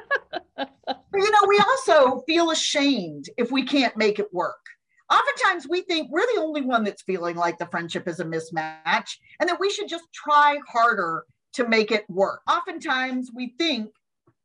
but 0.56 0.70
you 1.14 1.32
know, 1.32 1.48
we 1.48 1.60
also 1.60 2.22
feel 2.28 2.52
ashamed 2.52 3.30
if 3.38 3.52
we 3.52 3.64
can't 3.64 3.96
make 3.98 4.20
it 4.20 4.34
work. 4.34 4.60
Oftentimes 5.10 5.68
we 5.70 5.82
think 5.82 6.10
we're 6.10 6.26
the 6.34 6.42
only 6.42 6.62
one 6.62 6.84
that's 6.84 7.02
feeling 7.02 7.36
like 7.36 7.58
the 7.58 7.66
friendship 7.66 8.08
is 8.08 8.20
a 8.22 8.26
mismatch 8.26 9.18
and 9.40 9.50
that 9.50 9.60
we 9.60 9.70
should 9.70 9.90
just 9.90 10.06
try 10.14 10.58
harder 10.68 11.26
to 11.54 11.68
make 11.68 11.92
it 11.92 12.10
work. 12.10 12.42
Oftentimes 12.50 13.30
we 13.34 13.54
think 13.58 13.92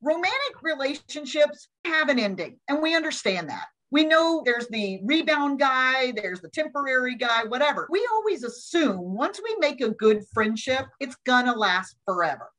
romantic 0.06 0.62
relationships 0.62 1.68
have 1.84 2.08
an 2.08 2.20
ending, 2.20 2.60
and 2.68 2.80
we 2.80 2.94
understand 2.94 3.50
that. 3.50 3.66
We 3.90 4.04
know 4.04 4.42
there's 4.44 4.68
the 4.68 5.00
rebound 5.02 5.58
guy, 5.58 6.12
there's 6.12 6.40
the 6.40 6.48
temporary 6.48 7.16
guy, 7.16 7.42
whatever. 7.44 7.88
We 7.90 8.06
always 8.12 8.44
assume 8.44 8.98
once 9.00 9.40
we 9.42 9.56
make 9.58 9.80
a 9.80 9.90
good 9.90 10.22
friendship, 10.32 10.86
it's 11.00 11.16
gonna 11.26 11.56
last 11.56 11.96
forever. 12.04 12.50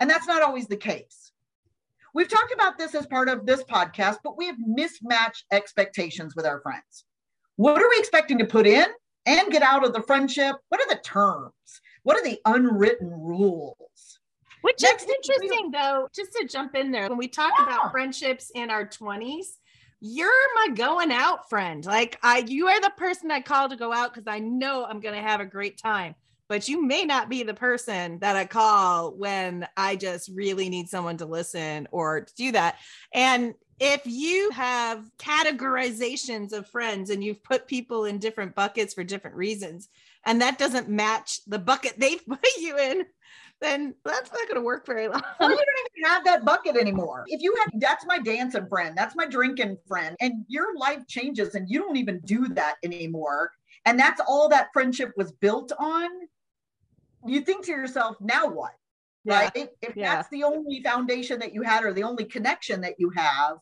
And 0.00 0.08
that's 0.08 0.26
not 0.26 0.42
always 0.42 0.68
the 0.68 0.76
case. 0.76 1.32
We've 2.14 2.28
talked 2.28 2.54
about 2.54 2.78
this 2.78 2.94
as 2.94 3.06
part 3.06 3.28
of 3.28 3.44
this 3.44 3.62
podcast, 3.64 4.18
but 4.24 4.38
we 4.38 4.46
have 4.46 4.56
mismatched 4.58 5.44
expectations 5.52 6.34
with 6.34 6.46
our 6.46 6.60
friends. 6.62 7.04
What 7.56 7.82
are 7.82 7.90
we 7.90 7.98
expecting 7.98 8.38
to 8.38 8.46
put 8.46 8.66
in 8.66 8.86
and 9.26 9.52
get 9.52 9.62
out 9.62 9.84
of 9.84 9.92
the 9.92 10.02
friendship? 10.02 10.56
What 10.70 10.80
are 10.80 10.88
the 10.88 11.02
terms? 11.02 11.52
What 12.04 12.16
are 12.16 12.24
the 12.24 12.40
unwritten 12.46 13.10
rules? 13.10 14.15
Which 14.66 14.82
Next 14.82 15.04
is 15.04 15.10
interesting, 15.10 15.70
though, 15.70 16.08
just 16.12 16.32
to 16.32 16.44
jump 16.44 16.74
in 16.74 16.90
there. 16.90 17.08
When 17.08 17.18
we 17.18 17.28
talk 17.28 17.52
yeah. 17.56 17.66
about 17.66 17.92
friendships 17.92 18.50
in 18.52 18.68
our 18.68 18.84
20s, 18.84 19.44
you're 20.00 20.28
my 20.56 20.74
going 20.74 21.12
out 21.12 21.48
friend. 21.48 21.86
Like 21.86 22.18
I 22.20 22.38
you 22.38 22.66
are 22.66 22.80
the 22.80 22.90
person 22.96 23.30
I 23.30 23.42
call 23.42 23.68
to 23.68 23.76
go 23.76 23.92
out 23.92 24.12
because 24.12 24.26
I 24.26 24.40
know 24.40 24.84
I'm 24.84 24.98
gonna 24.98 25.22
have 25.22 25.40
a 25.40 25.46
great 25.46 25.78
time. 25.78 26.16
But 26.48 26.68
you 26.68 26.84
may 26.84 27.04
not 27.04 27.28
be 27.28 27.44
the 27.44 27.54
person 27.54 28.18
that 28.18 28.34
I 28.34 28.44
call 28.44 29.12
when 29.12 29.68
I 29.76 29.94
just 29.94 30.30
really 30.34 30.68
need 30.68 30.88
someone 30.88 31.16
to 31.18 31.26
listen 31.26 31.86
or 31.92 32.22
to 32.22 32.34
do 32.34 32.50
that. 32.50 32.78
And 33.14 33.54
if 33.78 34.02
you 34.04 34.50
have 34.50 35.08
categorizations 35.16 36.52
of 36.52 36.68
friends 36.68 37.10
and 37.10 37.22
you've 37.22 37.44
put 37.44 37.68
people 37.68 38.06
in 38.06 38.18
different 38.18 38.56
buckets 38.56 38.94
for 38.94 39.04
different 39.04 39.36
reasons, 39.36 39.88
and 40.24 40.40
that 40.40 40.58
doesn't 40.58 40.88
match 40.88 41.40
the 41.46 41.58
bucket 41.58 41.94
they've 41.98 42.26
put 42.28 42.40
you 42.58 42.76
in, 42.78 43.04
then 43.60 43.94
that's 44.04 44.30
not 44.32 44.42
going 44.48 44.56
to 44.56 44.60
work 44.60 44.86
very 44.86 45.08
long. 45.08 45.22
Well, 45.40 45.50
you 45.50 45.56
don't 45.56 45.90
even 45.96 46.10
have 46.10 46.24
that 46.24 46.44
bucket 46.44 46.76
anymore. 46.76 47.24
If 47.26 47.40
you 47.42 47.54
have, 47.60 47.80
that's 47.80 48.04
my 48.06 48.18
dancing 48.18 48.66
friend, 48.68 48.96
that's 48.96 49.16
my 49.16 49.26
drinking 49.26 49.78
friend, 49.88 50.16
and 50.20 50.44
your 50.48 50.76
life 50.76 51.06
changes 51.08 51.54
and 51.54 51.68
you 51.68 51.78
don't 51.78 51.96
even 51.96 52.20
do 52.20 52.48
that 52.48 52.76
anymore. 52.82 53.50
And 53.84 53.98
that's 53.98 54.20
all 54.26 54.48
that 54.50 54.68
friendship 54.72 55.12
was 55.16 55.32
built 55.32 55.72
on. 55.78 56.10
You 57.24 57.40
think 57.40 57.64
to 57.66 57.72
yourself, 57.72 58.16
now 58.20 58.46
what? 58.46 58.72
Yeah. 59.24 59.40
Right? 59.40 59.68
If 59.82 59.96
yeah. 59.96 60.16
that's 60.16 60.28
the 60.28 60.44
only 60.44 60.82
foundation 60.82 61.38
that 61.40 61.54
you 61.54 61.62
had 61.62 61.84
or 61.84 61.92
the 61.92 62.04
only 62.04 62.24
connection 62.24 62.80
that 62.82 62.94
you 62.98 63.10
have, 63.16 63.58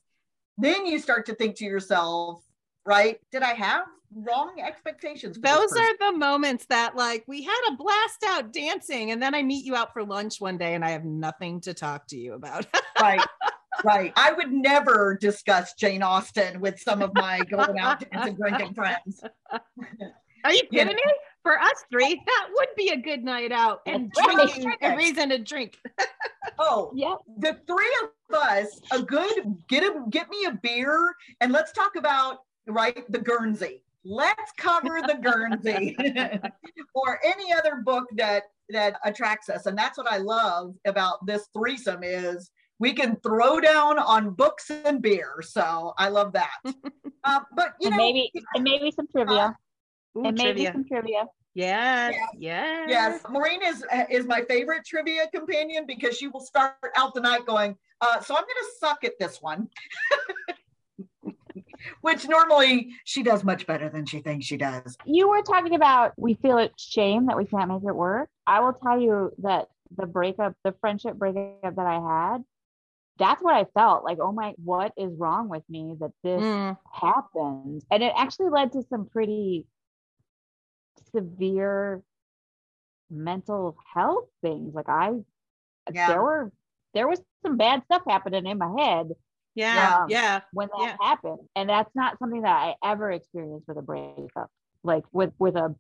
then 0.59 0.87
you 0.87 0.99
start 0.99 1.27
to 1.27 1.35
think 1.35 1.57
to 1.57 1.65
yourself, 1.65 2.43
right? 2.85 3.19
Did 3.33 3.43
I 3.43 3.55
have 3.55 3.87
wrong 4.15 4.61
expectations. 4.61 5.39
Those 5.39 5.73
are 5.73 5.97
the 5.99 6.17
moments 6.17 6.67
that 6.67 6.97
like 6.97 7.25
we 7.27 7.43
had 7.43 7.61
a 7.71 7.77
blast 7.77 8.25
out 8.27 8.53
dancing 8.53 9.11
and 9.11 9.23
then 9.23 9.35
I 9.35 9.43
meet 9.43 9.65
you 9.65 9.75
out 9.75 9.93
for 9.93 10.05
lunch 10.05 10.41
one 10.41 10.57
day 10.57 10.75
and 10.75 10.85
I 10.85 10.91
have 10.91 11.05
nothing 11.05 11.61
to 11.63 11.75
talk 11.75 12.07
to 12.09 12.17
you 12.17 12.35
about. 12.35 12.67
right. 13.01 13.21
Right. 13.85 14.13
I 14.17 14.33
would 14.33 14.53
never 14.53 15.19
discuss 15.21 15.75
Jane 15.75 16.03
Austen 16.03 16.61
with 16.61 16.81
some 16.81 17.03
of 17.03 17.13
my 17.15 17.41
going 17.41 17.79
out 17.79 18.09
dancing 18.11 18.37
drinking 18.37 18.75
friends. 18.75 19.23
Are 20.45 20.53
you 20.53 20.63
kidding 20.71 20.95
me? 20.95 21.03
For 21.43 21.61
us 21.61 21.85
three, 21.91 22.23
that 22.25 22.49
would 22.55 22.69
be 22.77 22.89
a 22.89 22.97
good 22.97 23.23
night 23.23 23.53
out 23.53 23.81
and 23.87 24.11
drinking 24.13 24.73
a 24.81 24.97
reason 24.97 25.29
to 25.29 25.39
drink. 25.39 25.79
oh, 26.59 26.91
yeah. 26.95 27.17
The 27.39 27.59
three 27.67 27.97
of 28.03 28.37
us, 28.37 28.81
a 28.93 29.03
good 29.03 29.57
get 29.69 29.83
a 29.83 30.05
get 30.09 30.31
me 30.31 30.47
a 30.47 30.53
beer 30.53 31.15
and 31.41 31.53
let's 31.53 31.73
talk 31.73 31.97
about 31.97 32.39
right 32.67 33.05
the 33.11 33.19
Guernsey 33.19 33.84
let's 34.05 34.53
cover 34.57 35.01
the 35.07 35.19
Guernsey 35.23 35.97
or 36.95 37.21
any 37.25 37.53
other 37.53 37.83
book 37.85 38.05
that 38.17 38.45
that 38.71 38.99
attracts 39.05 39.49
us. 39.49 39.67
And 39.67 39.77
that's 39.77 39.99
what 39.99 40.11
I 40.11 40.19
love 40.19 40.75
about 40.87 41.25
this 41.27 41.49
threesome 41.53 42.03
is 42.03 42.51
we 42.79 42.93
can 42.93 43.17
throw 43.17 43.61
down 43.61 43.99
on 43.99 44.31
books 44.31 44.71
and 44.71 45.01
beer. 45.01 45.43
So 45.43 45.95
I 45.99 46.09
love 46.09 46.33
that. 46.33 46.75
Uh, 47.25 47.41
but 47.57 47.75
you 47.81 47.89
and 47.89 47.97
know, 47.97 47.97
maybe 47.97 48.31
and 48.55 48.65
maybe 48.65 48.91
some 48.91 49.07
trivia. 49.09 49.57
Uh, 50.17 50.19
ooh, 50.19 50.25
and 50.27 50.37
maybe 50.37 50.65
trivia. 50.65 50.73
some 50.73 50.85
trivia. 50.87 51.25
Yes, 51.57 52.15
yes, 52.37 52.87
yes. 52.89 53.23
Maureen 53.31 53.63
is 53.63 53.85
is 54.11 54.27
my 54.27 54.43
favorite 54.49 54.85
trivia 54.85 55.29
companion 55.33 55.85
because 55.87 56.17
she 56.17 56.27
will 56.27 56.41
start 56.41 56.75
out 56.97 57.15
the 57.15 57.21
night 57.21 57.47
going, 57.47 57.77
uh, 58.01 58.21
"So 58.21 58.35
I'm 58.35 58.43
going 58.43 58.55
to 58.59 58.71
suck 58.81 59.05
at 59.05 59.13
this 59.21 59.41
one." 59.41 59.69
which 62.01 62.27
normally 62.29 62.95
she 63.05 63.23
does 63.23 63.45
much 63.45 63.67
better 63.67 63.89
than 63.89 64.07
she 64.07 64.21
thinks 64.21 64.47
she 64.47 64.57
does. 64.57 64.97
You 65.05 65.29
were 65.29 65.43
talking 65.43 65.75
about 65.75 66.13
we 66.17 66.35
feel 66.35 66.59
it's 66.59 66.83
shame 66.83 67.27
that 67.27 67.37
we 67.37 67.45
can't 67.45 67.69
make 67.69 67.83
it 67.87 67.95
work. 67.95 68.29
I 68.47 68.61
will 68.61 68.73
tell 68.73 69.01
you 69.01 69.33
that 69.39 69.69
the 69.97 70.07
breakup, 70.07 70.55
the 70.65 70.75
friendship 70.81 71.15
breakup 71.15 71.77
that 71.77 71.87
I 71.87 72.33
had, 72.33 72.45
that's 73.19 73.43
what 73.43 73.55
I 73.55 73.65
felt 73.75 74.05
like. 74.05 74.19
Oh 74.21 74.33
my, 74.33 74.55
what 74.63 74.93
is 74.97 75.13
wrong 75.17 75.49
with 75.49 75.63
me 75.69 75.95
that 76.01 76.13
this 76.23 76.43
mm. 76.43 76.77
happened? 76.93 77.83
And 77.91 78.03
it 78.03 78.13
actually 78.17 78.51
led 78.51 78.73
to 78.73 78.83
some 78.89 79.07
pretty 79.07 79.67
severe 81.13 82.03
mental 83.11 83.77
health 83.93 84.27
things. 84.43 84.75
Like 84.75 84.89
I, 84.89 85.13
yeah. 85.93 86.09
there 86.09 86.23
were 86.23 86.53
there 86.95 87.09
was 87.09 87.21
some 87.45 87.57
bad 87.57 87.83
stuff 87.85 88.03
happening 88.09 88.47
in 88.47 88.59
my 88.59 88.73
head. 88.79 89.11
Yeah, 89.55 89.99
um, 90.01 90.07
yeah. 90.09 90.41
When 90.53 90.69
that 90.77 90.97
yeah. 91.01 91.07
happened, 91.07 91.39
and 91.55 91.69
that's 91.69 91.91
not 91.95 92.19
something 92.19 92.43
that 92.43 92.51
I 92.51 92.75
ever 92.85 93.13
experienced 93.13 93.69
with 93.69 93.79
a 93.79 93.83
breakup, 93.83 94.51
like 94.83 95.05
with 95.13 95.33
with 95.39 95.57
a 95.57 95.75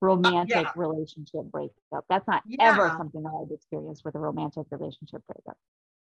romantic 0.00 0.56
uh, 0.56 0.60
yeah. 0.60 0.72
relationship 0.76 1.42
breakup. 1.50 2.04
That's 2.08 2.26
not 2.26 2.42
yeah. 2.46 2.56
ever 2.60 2.94
something 2.96 3.22
that 3.22 3.30
I've 3.30 3.52
experienced 3.52 4.04
with 4.04 4.14
a 4.14 4.18
romantic 4.18 4.66
relationship 4.70 5.22
breakup. 5.26 5.56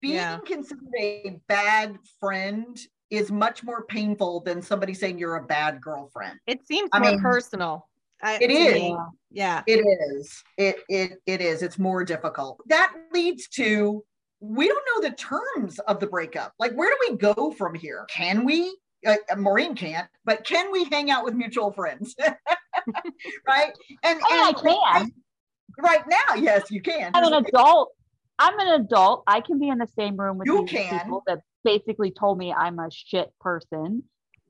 Being 0.00 0.14
yeah. 0.14 0.38
considered 0.44 0.88
a 0.98 1.40
bad 1.48 1.98
friend 2.18 2.78
is 3.10 3.30
much 3.30 3.62
more 3.62 3.84
painful 3.84 4.40
than 4.40 4.60
somebody 4.60 4.94
saying 4.94 5.18
you're 5.18 5.36
a 5.36 5.44
bad 5.44 5.80
girlfriend. 5.80 6.38
It 6.46 6.66
seems 6.66 6.90
I 6.92 6.98
more 6.98 7.10
mean, 7.12 7.20
personal. 7.20 7.88
I, 8.22 8.38
it 8.40 8.50
is. 8.50 8.74
Me, 8.74 8.96
yeah. 9.30 9.62
It 9.66 9.80
is. 9.80 10.42
It 10.56 10.76
it 10.88 11.18
it 11.26 11.40
is. 11.40 11.62
It's 11.62 11.78
more 11.78 12.04
difficult. 12.04 12.60
That 12.66 12.92
leads 13.12 13.48
to 13.50 14.04
we 14.42 14.66
don't 14.66 14.84
know 14.94 15.08
the 15.08 15.14
terms 15.14 15.78
of 15.80 16.00
the 16.00 16.06
breakup. 16.06 16.52
Like, 16.58 16.72
where 16.72 16.90
do 16.90 16.96
we 17.08 17.16
go 17.16 17.52
from 17.52 17.74
here? 17.74 18.04
Can 18.10 18.44
we? 18.44 18.76
Uh, 19.06 19.16
Maureen 19.36 19.74
can't, 19.74 20.08
but 20.24 20.44
can 20.44 20.70
we 20.70 20.84
hang 20.84 21.10
out 21.10 21.24
with 21.24 21.34
mutual 21.34 21.72
friends? 21.72 22.14
right? 23.48 23.72
And, 24.04 24.20
oh, 24.24 24.46
and 24.46 24.56
I 24.56 24.98
can. 25.00 25.12
Right 25.80 26.02
now, 26.08 26.34
yes, 26.34 26.70
you 26.70 26.80
can. 26.80 27.10
I'm 27.14 27.24
an 27.24 27.44
adult. 27.44 27.92
I'm 28.38 28.58
an 28.58 28.80
adult. 28.80 29.24
I 29.26 29.40
can 29.40 29.58
be 29.58 29.68
in 29.68 29.78
the 29.78 29.88
same 29.96 30.16
room 30.16 30.38
with 30.38 30.46
you 30.46 30.64
can. 30.64 31.00
people 31.00 31.22
that 31.26 31.40
basically 31.64 32.10
told 32.10 32.38
me 32.38 32.52
I'm 32.52 32.78
a 32.78 32.90
shit 32.90 33.32
person. 33.40 34.04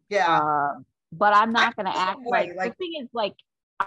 Yeah. 0.08 0.38
Uh, 0.38 0.80
but 1.12 1.34
I'm 1.34 1.52
not 1.52 1.76
going 1.76 1.86
to 1.86 1.96
act 1.96 2.20
like, 2.26 2.50
like 2.56 2.72
the 2.72 2.76
thing 2.76 3.02
is 3.02 3.08
like 3.12 3.34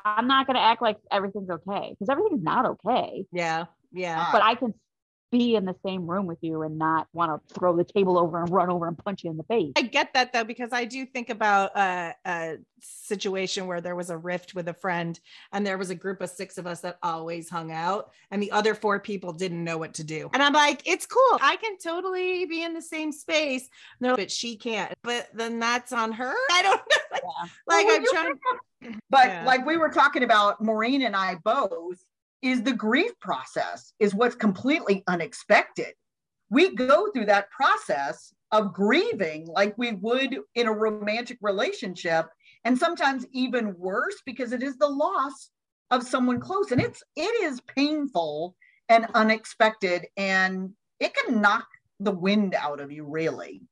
I'm 0.03 0.28
not 0.28 0.47
going 0.47 0.56
to 0.56 0.62
act 0.62 0.82
like 0.82 0.97
everything's 1.12 1.49
okay 1.49 1.91
because 1.91 2.10
everything's 2.10 2.43
not 2.43 2.66
okay. 2.66 3.26
Yeah. 3.32 3.66
Yeah. 3.91 4.30
But 4.32 4.43
I 4.43 4.56
can 4.56 4.74
be 5.38 5.55
in 5.55 5.65
the 5.65 5.75
same 5.86 6.07
room 6.07 6.27
with 6.27 6.38
you 6.41 6.61
and 6.61 6.77
not 6.77 7.07
want 7.11 7.29
to 7.29 7.53
throw 7.53 7.75
the 7.75 7.83
table 7.83 8.17
over 8.17 8.41
and 8.41 8.49
run 8.49 8.69
over 8.69 8.88
and 8.88 8.97
punch 8.97 9.25
you 9.25 9.31
in 9.31 9.36
the 9.38 9.43
face. 9.43 9.73
I 9.75 9.81
get 9.81 10.13
that 10.13 10.31
though, 10.31 10.45
because 10.45 10.69
I 10.71 10.86
do 10.86 11.05
think 11.05 11.29
about 11.29 11.75
a, 11.75 12.15
a, 12.25 12.57
situation 12.79 13.65
where 13.65 13.81
there 13.81 13.95
was 13.95 14.11
a 14.11 14.17
rift 14.17 14.53
with 14.53 14.67
a 14.67 14.73
friend 14.73 15.19
and 15.51 15.65
there 15.65 15.77
was 15.77 15.89
a 15.89 15.95
group 15.95 16.21
of 16.21 16.29
six 16.29 16.59
of 16.59 16.67
us 16.67 16.81
that 16.81 16.99
always 17.01 17.49
hung 17.49 17.71
out 17.71 18.11
and 18.29 18.41
the 18.41 18.51
other 18.51 18.75
four 18.75 18.99
people 18.99 19.33
didn't 19.33 19.63
know 19.63 19.77
what 19.77 19.95
to 19.95 20.03
do. 20.03 20.29
And 20.33 20.43
I'm 20.43 20.53
like, 20.53 20.83
it's 20.86 21.07
cool. 21.07 21.39
I 21.41 21.55
can 21.55 21.77
totally 21.79 22.45
be 22.45 22.63
in 22.63 22.73
the 22.73 22.81
same 22.81 23.11
space. 23.11 23.69
No, 23.99 24.15
but 24.15 24.29
she 24.29 24.55
can't. 24.55 24.93
But 25.01 25.29
then 25.33 25.59
that's 25.59 25.91
on 25.91 26.11
her. 26.11 26.33
I 26.51 26.61
don't 26.61 26.75
know. 26.77 27.07
like, 27.11 27.23
yeah. 27.23 27.47
like 27.67 27.88
well, 27.88 27.97
I'm 27.97 28.05
trying. 28.05 28.39
But 29.09 29.27
yeah. 29.27 29.45
like 29.45 29.65
we 29.65 29.77
were 29.77 29.89
talking 29.89 30.21
about, 30.21 30.61
Maureen 30.61 31.01
and 31.01 31.15
I 31.15 31.36
both 31.43 32.05
is 32.46 32.62
the 32.62 32.74
grief 32.74 33.12
process 33.20 33.91
is 34.00 34.14
what's 34.14 34.36
completely 34.36 35.04
unexpected. 35.08 35.93
We 36.52 36.76
go 36.76 37.10
through 37.12 37.26
that 37.26 37.50
process 37.50 38.32
of 38.52 38.72
grieving 38.72 39.48
like 39.48 39.76
we 39.80 39.93
would 39.93 40.38
in 40.54 40.68
a 40.68 40.72
romantic 40.72 41.39
relationship 41.41 42.28
and 42.64 42.78
sometimes 42.78 43.26
even 43.32 43.76
worse 43.80 44.22
because 44.28 44.52
it 44.52 44.62
is 44.62 44.78
the 44.78 44.88
loss 44.88 45.50
of 45.89 46.04
someone 46.04 46.39
close 46.39 46.72
and 46.72 46.80
it's 46.80 47.02
it 47.16 47.43
is 47.43 47.62
painful 47.62 48.56
and 48.89 49.08
unexpected 49.16 50.06
and 50.16 50.70
it 51.00 51.16
can 51.16 51.41
knock 51.41 51.66
the 52.00 52.12
wind 52.12 52.54
out 52.54 52.80
of 52.80 52.91
you 52.91 53.06
really. 53.06 53.64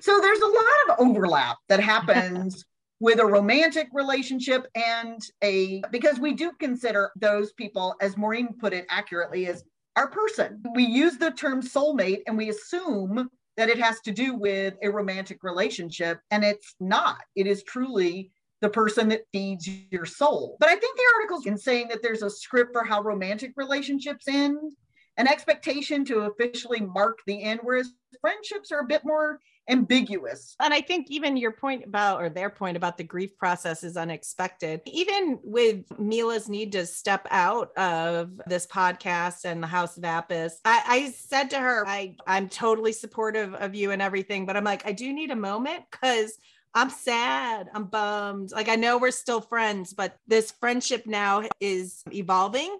So 0.00 0.20
there's 0.20 0.40
a 0.40 0.46
lot 0.46 0.90
of 0.90 1.06
overlap 1.08 1.56
that 1.68 1.80
happens 1.94 2.64
with 3.00 3.20
a 3.20 3.26
romantic 3.26 3.88
relationship 3.92 4.66
and 4.74 5.20
a 5.42 5.82
because 5.90 6.18
we 6.18 6.34
do 6.34 6.52
consider 6.58 7.10
those 7.16 7.52
people 7.52 7.94
as 8.00 8.16
maureen 8.16 8.48
put 8.58 8.72
it 8.72 8.86
accurately 8.90 9.46
as 9.46 9.64
our 9.96 10.08
person. 10.08 10.62
We 10.74 10.84
use 10.84 11.16
the 11.16 11.32
term 11.32 11.60
soulmate 11.60 12.22
and 12.26 12.36
we 12.36 12.50
assume 12.50 13.28
that 13.56 13.68
it 13.68 13.80
has 13.80 14.00
to 14.02 14.12
do 14.12 14.34
with 14.34 14.74
a 14.82 14.88
romantic 14.88 15.42
relationship 15.42 16.20
and 16.30 16.44
it's 16.44 16.76
not. 16.78 17.18
It 17.34 17.48
is 17.48 17.64
truly 17.64 18.30
the 18.60 18.68
person 18.68 19.08
that 19.08 19.22
feeds 19.32 19.68
your 19.90 20.06
soul. 20.06 20.56
But 20.60 20.68
i 20.68 20.76
think 20.76 20.96
the 20.96 21.12
articles 21.16 21.46
in 21.46 21.58
saying 21.58 21.88
that 21.88 22.02
there's 22.02 22.22
a 22.22 22.30
script 22.30 22.72
for 22.72 22.84
how 22.84 23.02
romantic 23.02 23.52
relationships 23.56 24.26
end 24.28 24.72
an 25.18 25.28
expectation 25.28 26.04
to 26.06 26.20
officially 26.20 26.80
mark 26.80 27.18
the 27.26 27.42
end 27.42 27.60
whereas 27.62 27.90
friendships 28.20 28.72
are 28.72 28.80
a 28.80 28.86
bit 28.86 29.02
more 29.04 29.40
ambiguous. 29.68 30.56
And 30.60 30.72
I 30.72 30.80
think 30.80 31.10
even 31.10 31.36
your 31.36 31.52
point 31.52 31.84
about, 31.84 32.22
or 32.22 32.30
their 32.30 32.50
point 32.50 32.76
about 32.76 32.96
the 32.96 33.04
grief 33.04 33.36
process 33.36 33.84
is 33.84 33.96
unexpected. 33.96 34.80
Even 34.86 35.38
with 35.42 35.84
Mila's 35.98 36.48
need 36.48 36.72
to 36.72 36.86
step 36.86 37.26
out 37.30 37.76
of 37.76 38.30
this 38.46 38.66
podcast 38.66 39.44
and 39.44 39.62
the 39.62 39.66
House 39.66 39.98
of 39.98 40.04
Apis, 40.04 40.60
I, 40.64 40.82
I 40.86 41.10
said 41.10 41.50
to 41.50 41.58
her, 41.58 41.86
I, 41.86 42.16
I'm 42.26 42.48
totally 42.48 42.92
supportive 42.92 43.54
of 43.54 43.74
you 43.74 43.90
and 43.90 44.00
everything, 44.00 44.46
but 44.46 44.56
I'm 44.56 44.64
like, 44.64 44.86
I 44.86 44.92
do 44.92 45.12
need 45.12 45.30
a 45.30 45.36
moment 45.36 45.84
because 45.90 46.38
I'm 46.74 46.90
sad. 46.90 47.68
I'm 47.74 47.84
bummed. 47.84 48.52
Like, 48.52 48.68
I 48.68 48.76
know 48.76 48.98
we're 48.98 49.10
still 49.10 49.40
friends, 49.40 49.92
but 49.92 50.16
this 50.26 50.50
friendship 50.50 51.06
now 51.06 51.42
is 51.60 52.02
evolving 52.12 52.78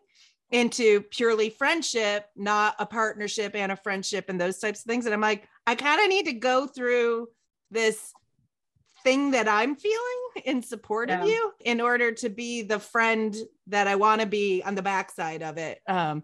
into 0.50 1.02
purely 1.02 1.50
friendship, 1.50 2.26
not 2.36 2.74
a 2.78 2.86
partnership 2.86 3.54
and 3.54 3.70
a 3.70 3.76
friendship 3.76 4.26
and 4.28 4.40
those 4.40 4.58
types 4.58 4.80
of 4.80 4.86
things. 4.86 5.04
And 5.04 5.14
I'm 5.14 5.20
like, 5.20 5.46
I 5.66 5.74
kind 5.74 6.00
of 6.00 6.08
need 6.08 6.26
to 6.26 6.32
go 6.32 6.66
through 6.66 7.28
this 7.70 8.12
thing 9.04 9.32
that 9.32 9.48
I'm 9.48 9.76
feeling 9.76 10.44
in 10.44 10.62
support 10.62 11.10
yeah. 11.10 11.22
of 11.22 11.28
you 11.28 11.52
in 11.60 11.80
order 11.80 12.12
to 12.12 12.28
be 12.28 12.62
the 12.62 12.78
friend 12.78 13.36
that 13.66 13.86
I 13.86 13.96
want 13.96 14.22
to 14.22 14.26
be 14.26 14.62
on 14.62 14.74
the 14.74 14.82
backside 14.82 15.42
of 15.42 15.58
it. 15.58 15.80
Um, 15.86 16.22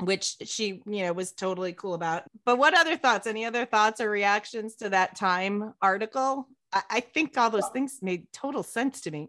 which 0.00 0.36
she, 0.44 0.80
you 0.86 1.02
know, 1.02 1.12
was 1.12 1.32
totally 1.32 1.72
cool 1.72 1.94
about. 1.94 2.22
But 2.44 2.56
what 2.56 2.72
other 2.72 2.96
thoughts? 2.96 3.26
Any 3.26 3.44
other 3.44 3.64
thoughts 3.64 4.00
or 4.00 4.08
reactions 4.08 4.76
to 4.76 4.90
that 4.90 5.16
time 5.16 5.74
article? 5.82 6.46
I, 6.72 6.82
I 6.88 7.00
think 7.00 7.36
all 7.36 7.50
those 7.50 7.68
things 7.70 7.98
made 8.00 8.32
total 8.32 8.62
sense 8.62 9.00
to 9.02 9.10
me. 9.10 9.28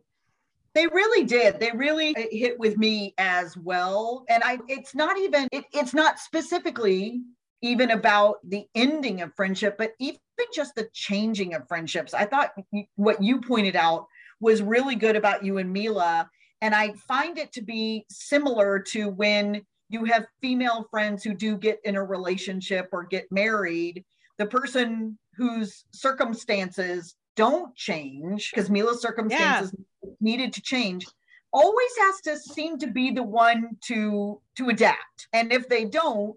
They 0.75 0.87
really 0.87 1.25
did. 1.25 1.59
They 1.59 1.71
really 1.71 2.15
uh, 2.15 2.23
hit 2.31 2.59
with 2.59 2.77
me 2.77 3.13
as 3.17 3.57
well. 3.57 4.25
And 4.29 4.43
I 4.43 4.59
it's 4.67 4.95
not 4.95 5.17
even 5.17 5.47
it, 5.51 5.65
it's 5.73 5.93
not 5.93 6.19
specifically 6.19 7.21
even 7.61 7.91
about 7.91 8.37
the 8.47 8.65
ending 8.75 9.21
of 9.21 9.35
friendship, 9.35 9.77
but 9.77 9.93
even 9.99 10.19
just 10.53 10.75
the 10.75 10.87
changing 10.93 11.53
of 11.53 11.67
friendships. 11.67 12.13
I 12.13 12.25
thought 12.25 12.51
what 12.95 13.21
you 13.21 13.41
pointed 13.41 13.75
out 13.75 14.07
was 14.39 14.61
really 14.61 14.95
good 14.95 15.15
about 15.15 15.43
you 15.43 15.57
and 15.57 15.71
Mila. 15.71 16.29
And 16.61 16.73
I 16.73 16.93
find 16.93 17.37
it 17.37 17.51
to 17.53 17.61
be 17.61 18.05
similar 18.09 18.79
to 18.91 19.09
when 19.09 19.61
you 19.89 20.05
have 20.05 20.27
female 20.41 20.87
friends 20.89 21.23
who 21.23 21.33
do 21.33 21.57
get 21.57 21.79
in 21.83 21.95
a 21.95 22.03
relationship 22.03 22.89
or 22.91 23.03
get 23.03 23.31
married, 23.31 24.05
the 24.37 24.45
person 24.45 25.17
whose 25.35 25.85
circumstances 25.91 27.15
don't 27.35 27.73
change 27.75 28.51
because 28.51 28.69
Mila's 28.69 29.01
circumstances 29.01 29.73
yeah. 29.77 29.85
Needed 30.19 30.53
to 30.53 30.61
change 30.61 31.05
always 31.51 31.89
has 32.01 32.21
to 32.21 32.37
seem 32.37 32.77
to 32.77 32.87
be 32.87 33.11
the 33.11 33.23
one 33.23 33.75
to 33.81 34.39
to 34.55 34.69
adapt 34.69 35.27
and 35.33 35.51
if 35.51 35.67
they 35.67 35.85
don't 35.85 36.35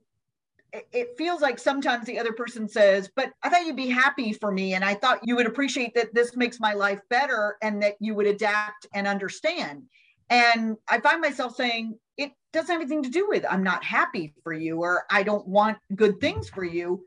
it 0.92 1.16
feels 1.18 1.42
like 1.42 1.58
sometimes 1.58 2.06
the 2.06 2.18
other 2.18 2.32
person 2.32 2.68
says, 2.68 3.10
But 3.14 3.32
I 3.42 3.48
thought 3.48 3.66
you'd 3.66 3.76
be 3.76 3.88
happy 3.88 4.32
for 4.32 4.50
me. 4.50 4.74
And 4.74 4.84
I 4.84 4.94
thought 4.94 5.20
you 5.22 5.36
would 5.36 5.46
appreciate 5.46 5.94
that 5.94 6.14
this 6.14 6.36
makes 6.36 6.60
my 6.60 6.72
life 6.72 7.00
better 7.10 7.56
and 7.62 7.82
that 7.82 7.96
you 8.00 8.14
would 8.14 8.26
adapt 8.26 8.86
and 8.94 9.06
understand. 9.06 9.82
And 10.30 10.76
I 10.88 11.00
find 11.00 11.20
myself 11.20 11.56
saying, 11.56 11.98
It 12.16 12.32
doesn't 12.52 12.70
have 12.70 12.80
anything 12.80 13.02
to 13.02 13.10
do 13.10 13.28
with 13.28 13.44
I'm 13.48 13.62
not 13.62 13.84
happy 13.84 14.34
for 14.42 14.52
you 14.52 14.80
or 14.80 15.04
I 15.10 15.22
don't 15.22 15.46
want 15.46 15.78
good 15.94 16.20
things 16.20 16.48
for 16.48 16.64
you 16.64 17.04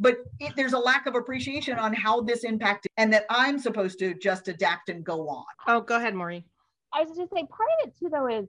but 0.00 0.18
it, 0.40 0.54
there's 0.56 0.72
a 0.72 0.78
lack 0.78 1.06
of 1.06 1.14
appreciation 1.14 1.78
on 1.78 1.92
how 1.92 2.20
this 2.20 2.44
impacted 2.44 2.90
and 2.96 3.12
that 3.12 3.24
i'm 3.30 3.58
supposed 3.58 3.98
to 3.98 4.14
just 4.14 4.48
adapt 4.48 4.88
and 4.88 5.04
go 5.04 5.28
on. 5.28 5.44
Oh 5.66 5.80
go 5.80 5.96
ahead 5.96 6.14
Maureen. 6.14 6.44
i 6.92 7.02
was 7.02 7.16
just 7.16 7.32
saying 7.32 7.46
part 7.46 7.68
of 7.82 7.88
it 7.88 7.98
too 7.98 8.08
though 8.10 8.28
is 8.28 8.48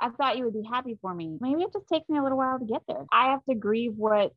i 0.00 0.08
thought 0.10 0.36
you 0.36 0.44
would 0.44 0.54
be 0.54 0.66
happy 0.68 0.98
for 1.00 1.14
me. 1.14 1.38
Maybe 1.40 1.62
it 1.62 1.72
just 1.72 1.88
takes 1.88 2.08
me 2.08 2.18
a 2.18 2.22
little 2.22 2.38
while 2.38 2.58
to 2.58 2.64
get 2.64 2.82
there. 2.86 3.04
I 3.10 3.30
have 3.30 3.44
to 3.48 3.54
grieve 3.54 3.94
what 3.96 4.32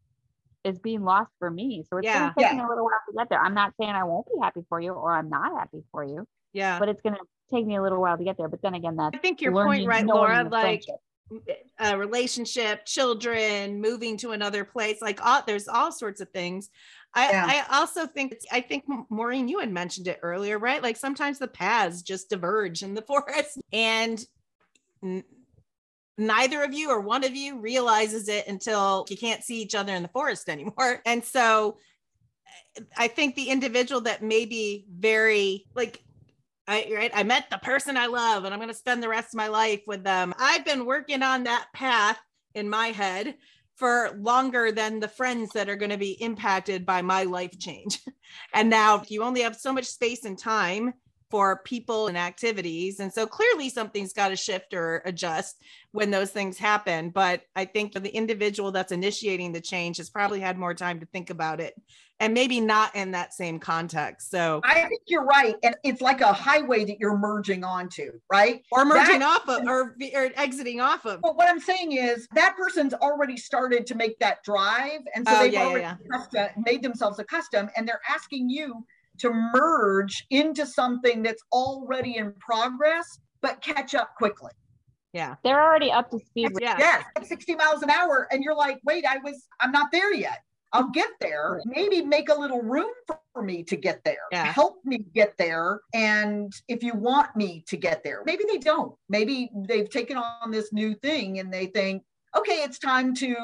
is 0.63 0.79
being 0.79 1.03
lost 1.03 1.31
for 1.39 1.49
me. 1.49 1.83
So 1.89 1.97
it's 1.97 2.05
yeah. 2.05 2.19
going 2.19 2.33
to 2.33 2.39
take 2.39 2.51
yeah. 2.51 2.57
me 2.57 2.63
a 2.63 2.67
little 2.67 2.83
while 2.83 2.99
to 3.09 3.17
get 3.17 3.29
there. 3.29 3.41
I'm 3.41 3.53
not 3.53 3.73
saying 3.79 3.91
i 3.91 4.03
won't 4.03 4.27
be 4.27 4.39
happy 4.41 4.61
for 4.69 4.79
you 4.79 4.91
or 4.93 5.13
i'm 5.13 5.29
not 5.29 5.57
happy 5.57 5.83
for 5.91 6.03
you 6.03 6.27
yeah. 6.53 6.79
but 6.79 6.89
it's 6.89 7.01
going 7.01 7.15
to 7.15 7.21
take 7.49 7.65
me 7.65 7.75
a 7.75 7.81
little 7.81 8.01
while 8.01 8.17
to 8.17 8.23
get 8.23 8.37
there. 8.37 8.47
But 8.47 8.61
then 8.61 8.73
again 8.73 8.95
that's 8.95 9.15
i 9.15 9.17
think 9.17 9.41
your 9.41 9.51
point 9.51 9.87
right 9.87 10.05
laura 10.05 10.43
like 10.43 10.83
friendship 10.83 10.95
a 11.79 11.97
relationship, 11.97 12.85
children, 12.85 13.81
moving 13.81 14.17
to 14.17 14.31
another 14.31 14.63
place, 14.63 15.01
like 15.01 15.23
all, 15.25 15.41
there's 15.45 15.67
all 15.67 15.91
sorts 15.91 16.21
of 16.21 16.29
things. 16.29 16.69
I, 17.13 17.31
yeah. 17.31 17.45
I 17.47 17.79
also 17.79 18.07
think 18.07 18.35
I 18.51 18.61
think 18.61 18.85
Maureen, 19.09 19.47
you 19.47 19.59
had 19.59 19.71
mentioned 19.71 20.07
it 20.07 20.19
earlier, 20.21 20.57
right? 20.57 20.81
Like 20.81 20.95
sometimes 20.95 21.39
the 21.39 21.47
paths 21.47 22.01
just 22.01 22.29
diverge 22.29 22.83
in 22.83 22.93
the 22.93 23.01
forest, 23.07 23.59
and 23.73 24.23
n- 25.03 25.23
neither 26.17 26.63
of 26.63 26.73
you 26.73 26.89
or 26.89 27.01
one 27.01 27.23
of 27.23 27.35
you 27.35 27.59
realizes 27.59 28.29
it 28.29 28.47
until 28.47 29.05
you 29.09 29.17
can't 29.17 29.43
see 29.43 29.61
each 29.61 29.75
other 29.75 29.93
in 29.93 30.03
the 30.03 30.09
forest 30.09 30.49
anymore. 30.49 31.01
And 31.05 31.23
so 31.23 31.77
I 32.95 33.07
think 33.07 33.35
the 33.35 33.49
individual 33.49 34.01
that 34.01 34.23
may 34.23 34.45
be 34.45 34.85
very 34.89 35.65
like 35.75 36.01
I, 36.71 36.89
right, 36.95 37.11
I 37.13 37.23
met 37.23 37.49
the 37.49 37.57
person 37.57 37.97
I 37.97 38.05
love 38.05 38.45
and 38.45 38.53
I'm 38.53 38.59
going 38.59 38.69
to 38.69 38.73
spend 38.73 39.03
the 39.03 39.09
rest 39.09 39.33
of 39.33 39.37
my 39.37 39.49
life 39.49 39.81
with 39.87 40.05
them. 40.05 40.33
I've 40.39 40.63
been 40.63 40.85
working 40.85 41.21
on 41.21 41.43
that 41.43 41.67
path 41.73 42.17
in 42.55 42.69
my 42.69 42.87
head 42.87 43.35
for 43.75 44.17
longer 44.17 44.71
than 44.71 45.01
the 45.01 45.09
friends 45.09 45.51
that 45.51 45.67
are 45.67 45.75
going 45.75 45.91
to 45.91 45.97
be 45.97 46.11
impacted 46.21 46.85
by 46.85 47.01
my 47.01 47.23
life 47.23 47.59
change. 47.59 47.99
and 48.53 48.69
now 48.69 49.03
you 49.09 49.21
only 49.21 49.41
have 49.41 49.57
so 49.57 49.73
much 49.73 49.85
space 49.85 50.23
and 50.23 50.39
time 50.39 50.93
for 51.31 51.61
people 51.63 52.07
and 52.07 52.17
activities. 52.17 52.99
And 52.99 53.11
so 53.11 53.25
clearly 53.25 53.69
something's 53.69 54.13
got 54.13 54.27
to 54.27 54.35
shift 54.35 54.73
or 54.73 55.01
adjust 55.05 55.61
when 55.93 56.11
those 56.11 56.29
things 56.29 56.57
happen. 56.57 57.09
But 57.09 57.43
I 57.55 57.65
think 57.65 57.93
for 57.93 57.99
the 57.99 58.09
individual 58.09 58.71
that's 58.71 58.91
initiating 58.91 59.53
the 59.53 59.61
change 59.61 59.97
has 59.97 60.09
probably 60.09 60.41
had 60.41 60.57
more 60.57 60.73
time 60.73 60.99
to 60.99 61.05
think 61.07 61.29
about 61.29 61.61
it 61.61 61.73
and 62.21 62.35
maybe 62.35 62.61
not 62.61 62.95
in 62.95 63.11
that 63.11 63.33
same 63.33 63.57
context. 63.57 64.29
So 64.29 64.61
I 64.63 64.81
think 64.81 65.01
you're 65.07 65.25
right. 65.25 65.55
And 65.63 65.75
it's 65.83 66.01
like 66.01 66.21
a 66.21 66.31
highway 66.31 66.85
that 66.85 66.99
you're 66.99 67.17
merging 67.17 67.63
onto, 67.63 68.11
right? 68.31 68.61
Or 68.71 68.85
merging 68.85 69.19
that, 69.19 69.41
off 69.41 69.49
of 69.49 69.67
or, 69.67 69.95
or 70.13 70.29
exiting 70.35 70.79
off 70.79 71.05
of. 71.05 71.19
But 71.21 71.35
what 71.35 71.49
I'm 71.49 71.59
saying 71.59 71.93
is 71.93 72.27
that 72.35 72.55
person's 72.55 72.93
already 72.93 73.37
started 73.37 73.87
to 73.87 73.95
make 73.95 74.19
that 74.19 74.43
drive. 74.43 75.01
And 75.15 75.27
so 75.27 75.35
oh, 75.35 75.39
they've 75.39 75.53
yeah, 75.53 75.65
already 75.65 75.87
yeah. 76.31 76.49
made 76.63 76.83
themselves 76.83 77.17
accustomed 77.17 77.71
and 77.75 77.87
they're 77.87 78.01
asking 78.07 78.51
you 78.51 78.85
to 79.19 79.31
merge 79.53 80.25
into 80.29 80.65
something 80.65 81.21
that's 81.21 81.43
already 81.51 82.17
in 82.17 82.33
progress, 82.39 83.19
but 83.41 83.61
catch 83.61 83.95
up 83.95 84.15
quickly. 84.17 84.51
Yeah. 85.13 85.35
They're 85.43 85.61
already 85.61 85.91
up 85.91 86.09
to 86.11 86.19
speed. 86.19 86.51
Yeah. 86.59 86.77
Yes. 86.79 87.05
60 87.27 87.55
miles 87.55 87.83
an 87.83 87.89
hour. 87.89 88.27
And 88.31 88.43
you're 88.43 88.55
like, 88.55 88.79
wait, 88.85 89.05
I 89.05 89.17
was, 89.17 89.47
I'm 89.59 89.71
not 89.71 89.91
there 89.91 90.13
yet. 90.13 90.39
I'll 90.73 90.89
get 90.89 91.09
there. 91.19 91.61
Maybe 91.65 92.01
make 92.01 92.29
a 92.29 92.33
little 92.33 92.61
room 92.61 92.89
for 93.33 93.41
me 93.43 93.61
to 93.63 93.75
get 93.75 94.01
there. 94.05 94.21
Yeah. 94.31 94.45
Help 94.45 94.77
me 94.85 94.99
get 95.13 95.37
there. 95.37 95.81
And 95.93 96.53
if 96.69 96.81
you 96.81 96.93
want 96.93 97.35
me 97.35 97.65
to 97.67 97.75
get 97.75 98.03
there, 98.05 98.23
maybe 98.25 98.45
they 98.49 98.57
don't. 98.57 98.95
Maybe 99.09 99.51
they've 99.67 99.89
taken 99.89 100.15
on 100.15 100.49
this 100.49 100.71
new 100.71 100.95
thing 100.95 101.39
and 101.39 101.53
they 101.53 101.65
think, 101.65 102.03
okay, 102.37 102.63
it's 102.63 102.79
time 102.79 103.13
to 103.15 103.35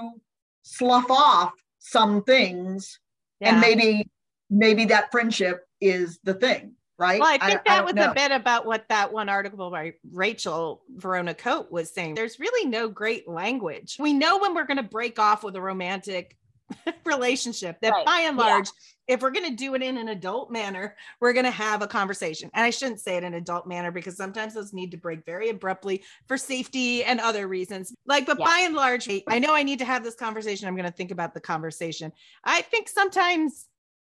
slough 0.63 1.11
off 1.11 1.51
some 1.79 2.23
things. 2.23 2.97
Yeah. 3.41 3.51
And 3.51 3.59
maybe, 3.59 4.07
maybe 4.49 4.85
that 4.85 5.11
friendship 5.11 5.65
is 5.81 6.19
the 6.23 6.33
thing 6.33 6.73
right? 6.99 7.19
Well, 7.19 7.29
I 7.29 7.37
think 7.37 7.61
I, 7.61 7.69
that 7.69 7.81
I 7.81 7.85
was 7.85 7.93
know. 7.93 8.11
a 8.11 8.13
bit 8.13 8.31
about 8.31 8.65
what 8.65 8.85
that 8.89 9.13
one 9.13 9.29
article 9.29 9.69
by 9.69 9.93
Rachel 10.11 10.81
Vorona 10.95 11.37
Cote 11.37 11.71
was 11.71 11.93
saying. 11.93 12.15
There's 12.15 12.39
really 12.39 12.67
no 12.67 12.89
great 12.89 13.27
language. 13.27 13.97
We 13.99 14.13
know 14.13 14.39
when 14.39 14.55
we're 14.55 14.65
going 14.65 14.77
to 14.77 14.83
break 14.83 15.19
off 15.19 15.43
with 15.43 15.55
a 15.55 15.61
romantic 15.61 16.37
relationship 17.05 17.79
that 17.81 17.91
right. 17.91 18.05
by 18.05 18.21
and 18.21 18.35
large 18.35 18.67
yeah. 19.07 19.15
if 19.15 19.21
we're 19.21 19.31
going 19.31 19.49
to 19.49 19.55
do 19.55 19.73
it 19.73 19.81
in 19.81 19.95
an 19.95 20.09
adult 20.09 20.51
manner 20.51 20.97
we're 21.21 21.31
going 21.31 21.45
to 21.45 21.49
have 21.49 21.81
a 21.81 21.87
conversation 21.87 22.49
and 22.53 22.65
i 22.65 22.69
shouldn't 22.69 22.99
say 22.99 23.15
it 23.15 23.23
in 23.23 23.33
an 23.33 23.35
adult 23.35 23.65
manner 23.65 23.89
because 23.89 24.17
sometimes 24.17 24.53
those 24.53 24.73
need 24.73 24.91
to 24.91 24.97
break 24.97 25.23
very 25.25 25.47
abruptly 25.47 26.03
for 26.27 26.37
safety 26.37 27.05
and 27.05 27.21
other 27.21 27.47
reasons 27.47 27.93
like 28.05 28.25
but 28.25 28.37
yeah. 28.37 28.45
by 28.45 28.59
and 28.65 28.75
large 28.75 29.09
i 29.29 29.39
know 29.39 29.55
i 29.55 29.63
need 29.63 29.79
to 29.79 29.85
have 29.85 30.03
this 30.03 30.15
conversation 30.15 30.67
i'm 30.67 30.75
going 30.75 30.85
to 30.85 30.91
think 30.91 31.11
about 31.11 31.33
the 31.33 31.39
conversation 31.39 32.11
i 32.43 32.61
think 32.63 32.89
sometimes 32.89 33.67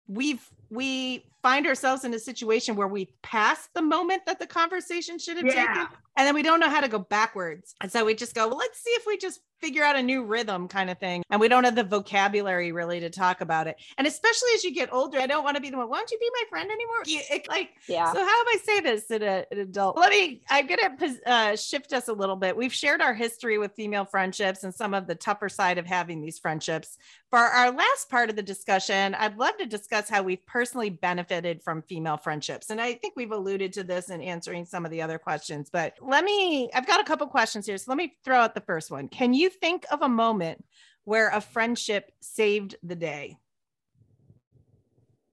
we've 0.09 0.45
we 0.69 1.23
find 1.41 1.65
ourselves 1.65 2.03
in 2.03 2.13
a 2.13 2.19
situation 2.19 2.75
where 2.75 2.87
we 2.87 3.05
pass 3.21 3.69
the 3.73 3.81
moment 3.81 4.25
that 4.25 4.39
the 4.39 4.45
conversation 4.45 5.17
should 5.17 5.37
have 5.37 5.45
yeah. 5.45 5.67
taken 5.67 5.87
and 6.19 6.27
then 6.27 6.35
we 6.35 6.43
don't 6.43 6.59
know 6.59 6.69
how 6.69 6.81
to 6.81 6.89
go 6.89 6.99
backwards. 6.99 7.73
And 7.79 7.89
so 7.89 8.03
we 8.03 8.13
just 8.13 8.35
go 8.35 8.49
well 8.49 8.57
let's 8.57 8.83
see 8.83 8.91
if 8.91 9.05
we 9.07 9.17
just 9.17 9.39
figure 9.61 9.83
out 9.83 9.97
a 9.97 10.01
new 10.01 10.23
rhythm 10.23 10.67
kind 10.67 10.89
of 10.89 10.97
thing. 10.99 11.23
And 11.29 11.39
we 11.39 11.47
don't 11.47 11.65
have 11.65 11.75
the 11.75 11.83
vocabulary 11.83 12.71
really 12.71 12.99
to 13.01 13.09
talk 13.09 13.41
about 13.41 13.67
it. 13.67 13.77
And 13.97 14.07
especially 14.07 14.49
as 14.55 14.63
you 14.63 14.73
get 14.73 14.91
older 14.91 15.19
i 15.19 15.27
don't 15.27 15.43
want 15.43 15.55
to 15.55 15.61
be 15.61 15.69
the 15.69 15.77
one 15.77 15.89
why 15.89 15.97
don't 15.97 16.11
you 16.11 16.19
be 16.19 16.29
my 16.33 16.43
friend 16.49 16.69
anymore? 16.69 17.03
It, 17.05 17.47
like 17.47 17.69
yeah. 17.87 18.11
so 18.11 18.19
how 18.19 18.43
do 18.43 18.49
i 18.49 18.57
say 18.63 18.79
this 18.81 19.09
in 19.11 19.23
a, 19.23 19.45
an 19.49 19.59
adult? 19.59 19.97
Let 19.97 20.11
me 20.11 20.41
i'm 20.49 20.67
gonna 20.67 21.17
uh, 21.25 21.55
shift 21.55 21.93
us 21.93 22.09
a 22.09 22.13
little 22.13 22.35
bit. 22.35 22.55
We've 22.55 22.73
shared 22.73 23.01
our 23.01 23.13
history 23.13 23.57
with 23.57 23.71
female 23.73 24.05
friendships 24.05 24.65
and 24.65 24.75
some 24.75 24.93
of 24.93 25.07
the 25.07 25.15
tougher 25.15 25.47
side 25.47 25.77
of 25.77 25.85
having 25.85 26.21
these 26.21 26.37
friendships. 26.37 26.97
For 27.29 27.39
our 27.39 27.71
last 27.71 28.09
part 28.09 28.29
of 28.29 28.35
the 28.35 28.43
discussion 28.43 29.15
i'd 29.15 29.37
love 29.37 29.57
to 29.57 29.65
discuss 29.65 30.09
how 30.09 30.21
we've 30.21 30.45
personally 30.45 30.89
benefited 30.89 31.63
from 31.63 31.81
female 31.83 32.17
friendships. 32.17 32.71
And 32.71 32.81
i 32.81 32.93
think 32.93 33.13
we've 33.15 33.31
alluded 33.31 33.71
to 33.73 33.83
this 33.83 34.09
in 34.09 34.21
answering 34.21 34.65
some 34.65 34.83
of 34.83 34.91
the 34.91 35.01
other 35.01 35.17
questions 35.17 35.69
but 35.71 35.93
let 36.09 36.23
me 36.23 36.69
i've 36.73 36.87
got 36.87 36.99
a 36.99 37.03
couple 37.03 37.27
questions 37.27 37.65
here 37.65 37.77
so 37.77 37.85
let 37.87 37.97
me 37.97 38.13
throw 38.23 38.37
out 38.37 38.55
the 38.55 38.61
first 38.61 38.91
one 38.91 39.07
can 39.07 39.33
you 39.33 39.49
think 39.49 39.85
of 39.91 40.01
a 40.01 40.09
moment 40.09 40.63
where 41.09 41.29
a 41.29 41.41
friendship 41.41 42.11
saved 42.21 42.75
the 42.83 42.95
day? 42.95 43.35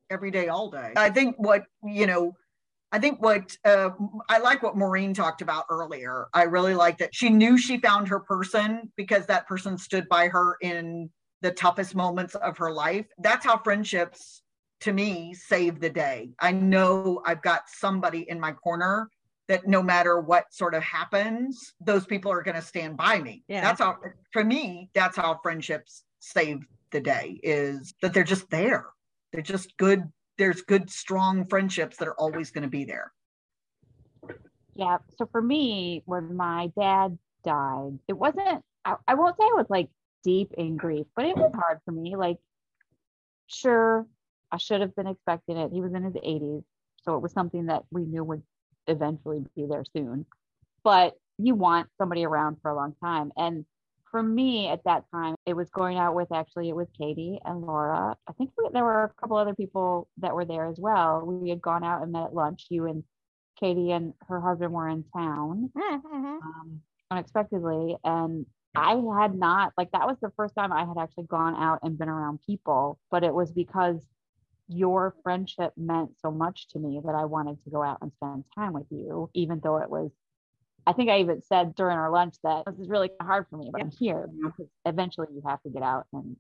Every 0.09 0.31
day, 0.31 0.49
all 0.49 0.71
day. 0.71 0.95
I 0.97 1.11
think 1.11 1.37
what, 1.37 1.65
you 1.85 2.07
know, 2.07 2.35
I 2.93 2.99
think 2.99 3.21
what 3.21 3.55
uh, 3.63 3.91
I 4.31 4.39
like 4.39 4.63
what 4.63 4.79
Maureen 4.79 5.13
talked 5.13 5.43
about 5.43 5.67
earlier. 5.69 6.29
I 6.33 6.45
really 6.45 6.73
like 6.73 6.97
that 6.99 7.15
she 7.15 7.29
knew 7.29 7.59
she 7.59 7.79
found 7.79 8.09
her 8.09 8.21
person 8.21 8.91
because 8.97 9.27
that 9.27 9.47
person 9.47 9.77
stood 9.77 10.09
by 10.09 10.29
her 10.29 10.57
in 10.63 11.11
the 11.43 11.51
toughest 11.51 11.95
moments 11.95 12.35
of 12.37 12.57
her 12.57 12.73
life. 12.73 13.05
That's 13.19 13.45
how 13.45 13.59
friendships 13.59 14.41
to 14.81 14.95
me 14.95 15.35
save 15.35 15.79
the 15.79 15.91
day. 15.91 16.31
I 16.41 16.53
know 16.53 17.21
I've 17.27 17.43
got 17.43 17.69
somebody 17.69 18.25
in 18.31 18.41
my 18.41 18.53
corner 18.53 19.11
that 19.49 19.67
no 19.67 19.83
matter 19.83 20.21
what 20.21 20.53
sort 20.53 20.75
of 20.75 20.83
happens, 20.83 21.75
those 21.81 22.05
people 22.05 22.33
are 22.33 22.43
going 22.43 22.57
to 22.57 22.63
stand 22.63 22.97
by 22.97 23.21
me. 23.21 23.45
Yeah. 23.49 23.61
That's 23.63 23.81
how, 23.81 23.97
for 24.33 24.45
me, 24.45 24.91
that's 24.95 25.17
how 25.17 25.39
friendships 25.43 26.03
save 26.19 26.67
the 26.91 27.01
day 27.01 27.39
is 27.43 27.95
that 28.03 28.13
they're 28.13 28.25
just 28.25 28.51
there. 28.51 28.87
They're 29.33 29.43
just 29.43 29.77
good. 29.77 30.05
There's 30.39 30.63
good, 30.63 30.91
strong 30.91 31.47
friendships 31.47 31.97
that 31.99 32.09
are 32.09 32.15
always 32.15 32.51
going 32.51 32.63
to 32.63 32.69
be 32.69 32.85
there. 32.85 33.13
Yeah. 34.75 34.99
So 35.17 35.29
for 35.31 35.41
me, 35.41 36.03
when 36.05 36.37
my 36.37 36.71
dad 36.79 37.19
died, 37.45 37.99
it 38.09 38.13
wasn't, 38.13 38.63
I, 38.85 38.97
I 39.09 39.15
won't 39.15 39.37
say 39.37 39.45
I 39.45 39.55
was 39.57 39.67
like 39.71 39.89
deep 40.25 40.53
in 40.59 40.77
grief, 40.77 41.07
but 41.15 41.25
it 41.25 41.37
was 41.37 41.53
hard 41.55 41.79
for 41.85 41.93
me. 41.93 42.17
Like, 42.17 42.39
sure, 43.47 44.07
I 44.53 44.59
should 44.59 44.81
have 44.81 44.95
been 44.95 45.07
expecting 45.07 45.57
it. 45.57 45.71
He 45.73 45.81
was 45.81 45.95
in 45.95 46.03
his 46.03 46.15
80s. 46.15 46.65
So 47.03 47.17
it 47.17 47.23
was 47.23 47.33
something 47.33 47.67
that 47.67 47.85
we 47.91 48.05
knew 48.05 48.25
would 48.25 48.43
eventually 48.87 49.45
be 49.55 49.67
there 49.67 49.85
soon. 49.97 50.27
But 50.83 51.15
you 51.39 51.55
want 51.55 51.89
somebody 51.99 52.25
around 52.25 52.59
for 52.63 52.71
a 52.71 52.77
long 52.77 52.95
time. 53.03 53.33
And 53.37 53.65
for 54.11 54.23
me 54.23 54.69
at 54.69 54.85
that 54.85 55.05
time, 55.13 55.35
it 55.45 55.55
was 55.55 55.69
going 55.71 55.99
out 55.99 56.15
with 56.15 56.33
actually 56.33 56.69
it 56.69 56.77
was 56.77 56.89
Katie 56.97 57.39
and 57.45 57.61
Laura. 57.61 58.17
I 58.27 58.33
think 58.33 58.51
there 58.73 58.85
were 58.85 59.05
a 59.05 59.21
couple 59.21 59.37
other 59.37 59.55
people 59.55 60.09
that 60.19 60.35
were 60.35 60.45
there 60.45 60.67
as 60.67 60.79
well. 60.79 61.23
We 61.25 61.51
had 61.51 61.61
gone 61.61 61.85
out 61.85 62.03
and 62.03 62.13
met 62.13 62.25
at 62.25 62.35
lunch. 62.35 62.67
You 62.71 62.87
and 62.87 63.05
Katie 63.59 63.91
and 63.93 64.15
her 64.29 64.41
husband 64.41 64.73
were 64.73 64.89
in 64.89 65.05
town 65.15 65.71
mm-hmm. 65.77 66.15
um, 66.15 66.81
unexpectedly, 67.11 67.97
and 68.05 68.47
I 68.75 69.01
had 69.19 69.35
not 69.35 69.73
like 69.79 69.91
that 69.93 70.07
was 70.07 70.19
the 70.21 70.33
first 70.37 70.55
time 70.55 70.73
I 70.73 70.85
had 70.85 70.99
actually 70.99 71.25
gone 71.25 71.55
out 71.57 71.81
and 71.83 71.99
been 71.99 72.09
around 72.09 72.41
people. 72.47 72.99
But 73.11 73.25
it 73.25 73.35
was 73.35 73.51
because 73.51 74.07
your 74.69 75.15
friendship 75.23 75.73
meant 75.77 76.11
so 76.21 76.31
much 76.31 76.69
to 76.69 76.79
me 76.79 77.01
that 77.05 77.15
I 77.15 77.25
wanted 77.25 77.63
to 77.65 77.71
go 77.71 77.83
out 77.83 77.99
and 78.01 78.13
spend 78.17 78.45
time 78.55 78.73
with 78.73 78.87
you, 78.91 79.31
even 79.35 79.61
though 79.63 79.79
it 79.79 79.91
was. 79.91 80.11
I 80.87 80.93
think 80.93 81.11
I 81.11 81.19
even 81.21 81.43
said 81.43 81.75
during 81.75 81.97
our 81.99 82.11
lunch 82.11 82.37
that 82.45 82.65
this 82.67 82.79
is 82.79 82.89
really 82.89 83.11
hard 83.21 83.47
for 83.51 83.57
me, 83.57 83.71
but 83.73 83.81
I'm 83.81 83.91
here 83.91 84.29
eventually 84.85 85.27
you 85.33 85.43
have 85.45 85.61
to 85.63 85.69
get 85.69 85.83
out 85.83 86.07
and 86.13 86.37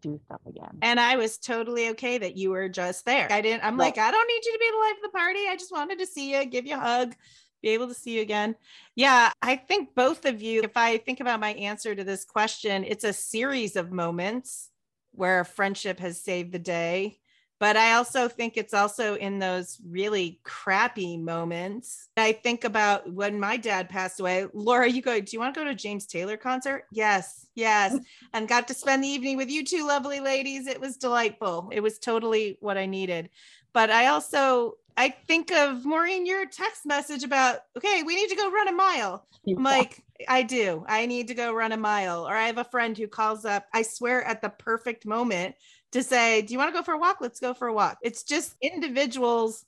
do 0.00 0.18
stuff 0.24 0.40
again. 0.46 0.78
And 0.82 0.98
I 0.98 1.16
was 1.16 1.36
totally 1.36 1.90
okay 1.90 2.16
that 2.18 2.36
you 2.36 2.50
were 2.50 2.68
just 2.68 3.04
there. 3.04 3.28
I 3.30 3.40
didn't, 3.40 3.64
I'm 3.64 3.76
like, 3.76 3.98
I 3.98 4.10
don't 4.10 4.26
need 4.26 4.44
you 4.44 4.52
to 4.52 4.58
be 4.58 4.70
the 4.70 4.78
life 4.78 4.96
of 4.96 5.02
the 5.02 5.18
party. 5.18 5.40
I 5.48 5.56
just 5.56 5.72
wanted 5.72 5.98
to 5.98 6.06
see 6.06 6.34
you, 6.34 6.44
give 6.46 6.66
you 6.66 6.76
a 6.76 6.80
hug, 6.80 7.14
be 7.62 7.70
able 7.70 7.88
to 7.88 7.94
see 7.94 8.16
you 8.16 8.22
again. 8.22 8.56
Yeah, 8.94 9.32
I 9.42 9.56
think 9.56 9.94
both 9.94 10.24
of 10.24 10.40
you, 10.40 10.62
if 10.62 10.76
I 10.76 10.96
think 10.96 11.20
about 11.20 11.40
my 11.40 11.52
answer 11.54 11.94
to 11.94 12.04
this 12.04 12.24
question, 12.24 12.84
it's 12.84 13.04
a 13.04 13.12
series 13.12 13.76
of 13.76 13.92
moments 13.92 14.70
where 15.12 15.44
friendship 15.44 16.00
has 16.00 16.18
saved 16.18 16.52
the 16.52 16.58
day 16.58 17.19
but 17.60 17.76
I 17.76 17.92
also 17.92 18.26
think 18.26 18.56
it's 18.56 18.72
also 18.72 19.16
in 19.16 19.38
those 19.38 19.78
really 19.86 20.40
crappy 20.44 21.18
moments. 21.18 22.08
I 22.16 22.32
think 22.32 22.64
about 22.64 23.12
when 23.12 23.38
my 23.38 23.58
dad 23.58 23.90
passed 23.90 24.18
away. 24.18 24.46
Laura, 24.54 24.88
you 24.88 25.02
go, 25.02 25.20
do 25.20 25.28
you 25.30 25.38
want 25.38 25.54
to 25.54 25.60
go 25.60 25.64
to 25.64 25.72
a 25.72 25.74
James 25.74 26.06
Taylor 26.06 26.38
concert? 26.38 26.84
Yes, 26.90 27.46
yes. 27.54 27.92
Mm. 27.92 28.00
and 28.32 28.48
got 28.48 28.66
to 28.68 28.74
spend 28.74 29.04
the 29.04 29.08
evening 29.08 29.36
with 29.36 29.50
you 29.50 29.62
two 29.62 29.86
lovely 29.86 30.20
ladies. 30.20 30.66
It 30.66 30.80
was 30.80 30.96
delightful. 30.96 31.68
It 31.70 31.80
was 31.80 31.98
totally 31.98 32.56
what 32.60 32.78
I 32.78 32.86
needed. 32.86 33.28
But 33.74 33.90
I 33.90 34.06
also 34.06 34.78
I 34.96 35.10
think 35.28 35.52
of 35.52 35.84
Maureen, 35.84 36.26
your 36.26 36.46
text 36.46 36.84
message 36.84 37.24
about, 37.24 37.60
okay, 37.76 38.02
we 38.02 38.16
need 38.16 38.28
to 38.28 38.36
go 38.36 38.50
run 38.50 38.68
a 38.68 38.72
mile. 38.72 39.26
I'm 39.48 39.62
like, 39.62 40.02
I 40.28 40.42
do. 40.42 40.84
I 40.86 41.06
need 41.06 41.28
to 41.28 41.34
go 41.34 41.54
run 41.54 41.72
a 41.72 41.76
mile. 41.76 42.28
Or 42.28 42.34
I 42.34 42.46
have 42.46 42.58
a 42.58 42.64
friend 42.64 42.98
who 42.98 43.06
calls 43.06 43.44
up, 43.44 43.66
I 43.72 43.80
swear, 43.80 44.22
at 44.24 44.42
the 44.42 44.50
perfect 44.50 45.06
moment 45.06 45.54
to 45.92 46.02
say, 46.02 46.42
Do 46.42 46.52
you 46.52 46.58
want 46.58 46.72
to 46.72 46.78
go 46.78 46.84
for 46.84 46.94
a 46.94 46.98
walk? 46.98 47.18
Let's 47.20 47.40
go 47.40 47.54
for 47.54 47.68
a 47.68 47.74
walk. 47.74 47.98
It's 48.02 48.22
just 48.22 48.54
individuals. 48.60 49.64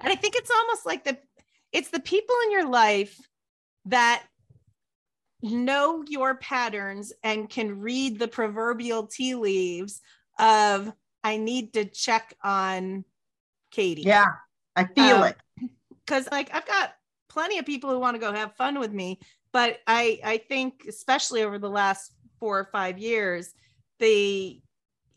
And 0.00 0.12
I 0.12 0.16
think 0.16 0.34
it's 0.36 0.50
almost 0.50 0.86
like 0.86 1.04
the 1.04 1.18
it's 1.72 1.90
the 1.90 2.00
people 2.00 2.34
in 2.44 2.52
your 2.52 2.68
life 2.68 3.16
that 3.86 4.24
know 5.42 6.04
your 6.06 6.34
patterns 6.36 7.12
and 7.22 7.48
can 7.48 7.80
read 7.80 8.18
the 8.18 8.28
proverbial 8.28 9.06
tea 9.06 9.34
leaves 9.34 10.00
of 10.38 10.92
I 11.22 11.36
need 11.36 11.74
to 11.74 11.84
check 11.84 12.34
on 12.42 13.04
Katie. 13.70 14.02
Yeah, 14.02 14.32
I 14.74 14.84
feel 14.84 15.16
um, 15.16 15.24
it. 15.24 15.36
Because 16.06 16.28
like 16.30 16.54
I've 16.54 16.66
got 16.66 16.92
plenty 17.28 17.58
of 17.58 17.66
people 17.66 17.90
who 17.90 17.98
want 17.98 18.16
to 18.16 18.20
go 18.20 18.32
have 18.32 18.56
fun 18.56 18.78
with 18.78 18.92
me, 18.92 19.20
but 19.52 19.78
I 19.86 20.18
I 20.24 20.38
think 20.38 20.84
especially 20.88 21.42
over 21.42 21.58
the 21.58 21.70
last 21.70 22.12
four 22.38 22.58
or 22.58 22.68
five 22.72 22.98
years, 22.98 23.52
the 23.98 24.60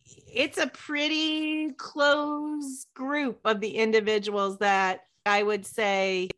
it's 0.06 0.58
a 0.58 0.68
pretty 0.68 1.72
close 1.72 2.86
group 2.94 3.40
of 3.46 3.60
the 3.60 3.78
individuals 3.78 4.58
that 4.60 5.02
I 5.26 5.44
would 5.44 5.66
say 5.66 6.30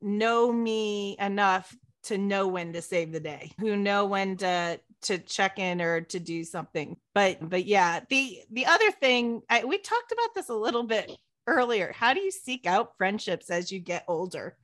know 0.00 0.52
me 0.52 1.16
enough 1.18 1.74
to 2.04 2.18
know 2.18 2.48
when 2.48 2.72
to 2.74 2.82
save 2.82 3.12
the 3.12 3.20
day, 3.20 3.52
who 3.58 3.76
know 3.76 4.06
when 4.06 4.36
to 4.38 4.80
to 5.02 5.18
check 5.18 5.58
in 5.58 5.82
or 5.82 6.00
to 6.00 6.18
do 6.18 6.44
something. 6.44 6.96
But 7.14 7.48
but 7.48 7.66
yeah, 7.66 8.00
the 8.08 8.40
the 8.50 8.66
other 8.66 8.90
thing 8.90 9.42
I, 9.50 9.64
we 9.64 9.78
talked 9.78 10.12
about 10.12 10.34
this 10.34 10.48
a 10.48 10.54
little 10.54 10.84
bit 10.84 11.10
earlier. 11.46 11.92
How 11.94 12.14
do 12.14 12.20
you 12.20 12.30
seek 12.30 12.66
out 12.66 12.96
friendships 12.96 13.50
as 13.50 13.70
you 13.70 13.80
get 13.80 14.04
older? 14.08 14.56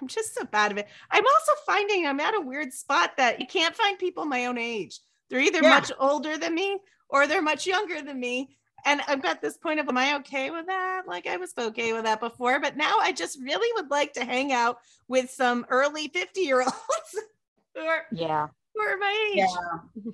I'm 0.00 0.08
just 0.08 0.34
so 0.34 0.44
bad 0.44 0.72
at 0.72 0.78
it. 0.78 0.88
I'm 1.10 1.24
also 1.26 1.52
finding 1.66 2.06
I'm 2.06 2.20
at 2.20 2.34
a 2.34 2.40
weird 2.40 2.72
spot 2.72 3.12
that 3.18 3.40
you 3.40 3.46
can't 3.46 3.76
find 3.76 3.98
people 3.98 4.24
my 4.24 4.46
own 4.46 4.58
age. 4.58 5.00
They're 5.28 5.40
either 5.40 5.62
yeah. 5.62 5.70
much 5.70 5.92
older 5.98 6.36
than 6.38 6.54
me 6.54 6.78
or 7.12 7.26
they're 7.26 7.42
much 7.42 7.66
younger 7.66 8.02
than 8.02 8.18
me. 8.18 8.56
And 8.84 9.00
I'm 9.06 9.24
at 9.24 9.40
this 9.40 9.56
point 9.56 9.78
of, 9.78 9.88
am 9.88 9.96
I 9.96 10.16
okay 10.16 10.50
with 10.50 10.66
that? 10.66 11.02
Like 11.06 11.28
I 11.28 11.36
was 11.36 11.52
okay 11.56 11.92
with 11.92 12.02
that 12.04 12.18
before, 12.18 12.58
but 12.58 12.76
now 12.76 12.98
I 13.00 13.12
just 13.12 13.38
really 13.40 13.70
would 13.76 13.90
like 13.90 14.14
to 14.14 14.24
hang 14.24 14.52
out 14.52 14.78
with 15.06 15.30
some 15.30 15.64
early 15.68 16.08
50 16.08 16.40
year 16.40 16.62
olds 16.62 16.74
who 17.76 17.82
are, 17.82 18.06
yeah. 18.10 18.48
who 18.74 18.80
are 18.82 18.96
my 18.96 19.32
age. 19.32 19.46
Yeah. 19.46 20.12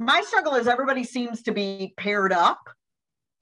My 0.00 0.22
struggle 0.22 0.54
is 0.54 0.66
everybody 0.66 1.04
seems 1.04 1.42
to 1.42 1.52
be 1.52 1.94
paired 1.96 2.32
up 2.32 2.70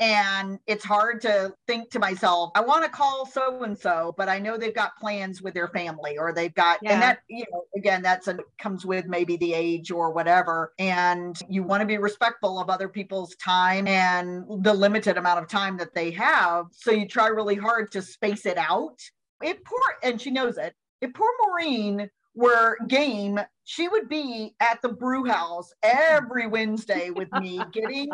and 0.00 0.58
it's 0.66 0.84
hard 0.84 1.20
to 1.20 1.52
think 1.66 1.90
to 1.90 1.98
myself 1.98 2.50
i 2.54 2.60
want 2.60 2.84
to 2.84 2.90
call 2.90 3.26
so 3.26 3.62
and 3.62 3.76
so 3.76 4.14
but 4.16 4.28
i 4.28 4.38
know 4.38 4.56
they've 4.56 4.74
got 4.74 4.96
plans 4.98 5.42
with 5.42 5.54
their 5.54 5.68
family 5.68 6.16
or 6.18 6.32
they've 6.32 6.54
got 6.54 6.78
yeah. 6.82 6.92
and 6.92 7.02
that 7.02 7.18
you 7.28 7.44
know 7.50 7.64
again 7.76 8.02
that's 8.02 8.28
a 8.28 8.38
comes 8.58 8.86
with 8.86 9.06
maybe 9.06 9.36
the 9.36 9.52
age 9.52 9.90
or 9.90 10.12
whatever 10.12 10.72
and 10.78 11.40
you 11.48 11.62
want 11.62 11.80
to 11.80 11.86
be 11.86 11.98
respectful 11.98 12.58
of 12.60 12.70
other 12.70 12.88
people's 12.88 13.34
time 13.36 13.86
and 13.86 14.44
the 14.62 14.72
limited 14.72 15.16
amount 15.16 15.40
of 15.40 15.48
time 15.48 15.76
that 15.76 15.94
they 15.94 16.10
have 16.10 16.66
so 16.70 16.90
you 16.90 17.06
try 17.06 17.26
really 17.28 17.56
hard 17.56 17.90
to 17.92 18.02
space 18.02 18.46
it 18.46 18.58
out. 18.58 19.00
It 19.42 19.64
poor 19.64 19.80
and 20.02 20.20
she 20.20 20.30
knows 20.30 20.58
it 20.58 20.74
if 21.00 21.12
poor 21.14 21.30
maureen 21.44 22.10
were 22.34 22.76
game, 22.86 23.40
she 23.64 23.88
would 23.88 24.08
be 24.08 24.54
at 24.60 24.80
the 24.82 24.88
brew 24.88 25.24
house 25.24 25.72
every 25.82 26.46
Wednesday 26.46 27.10
with 27.10 27.30
me 27.32 27.60
getting 27.72 28.08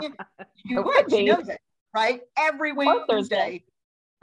you 0.64 0.82
would, 0.82 1.10
she 1.10 1.24
knows 1.24 1.48
it 1.48 1.60
right? 1.94 2.22
Every 2.36 2.72
Wednesday. 2.72 3.64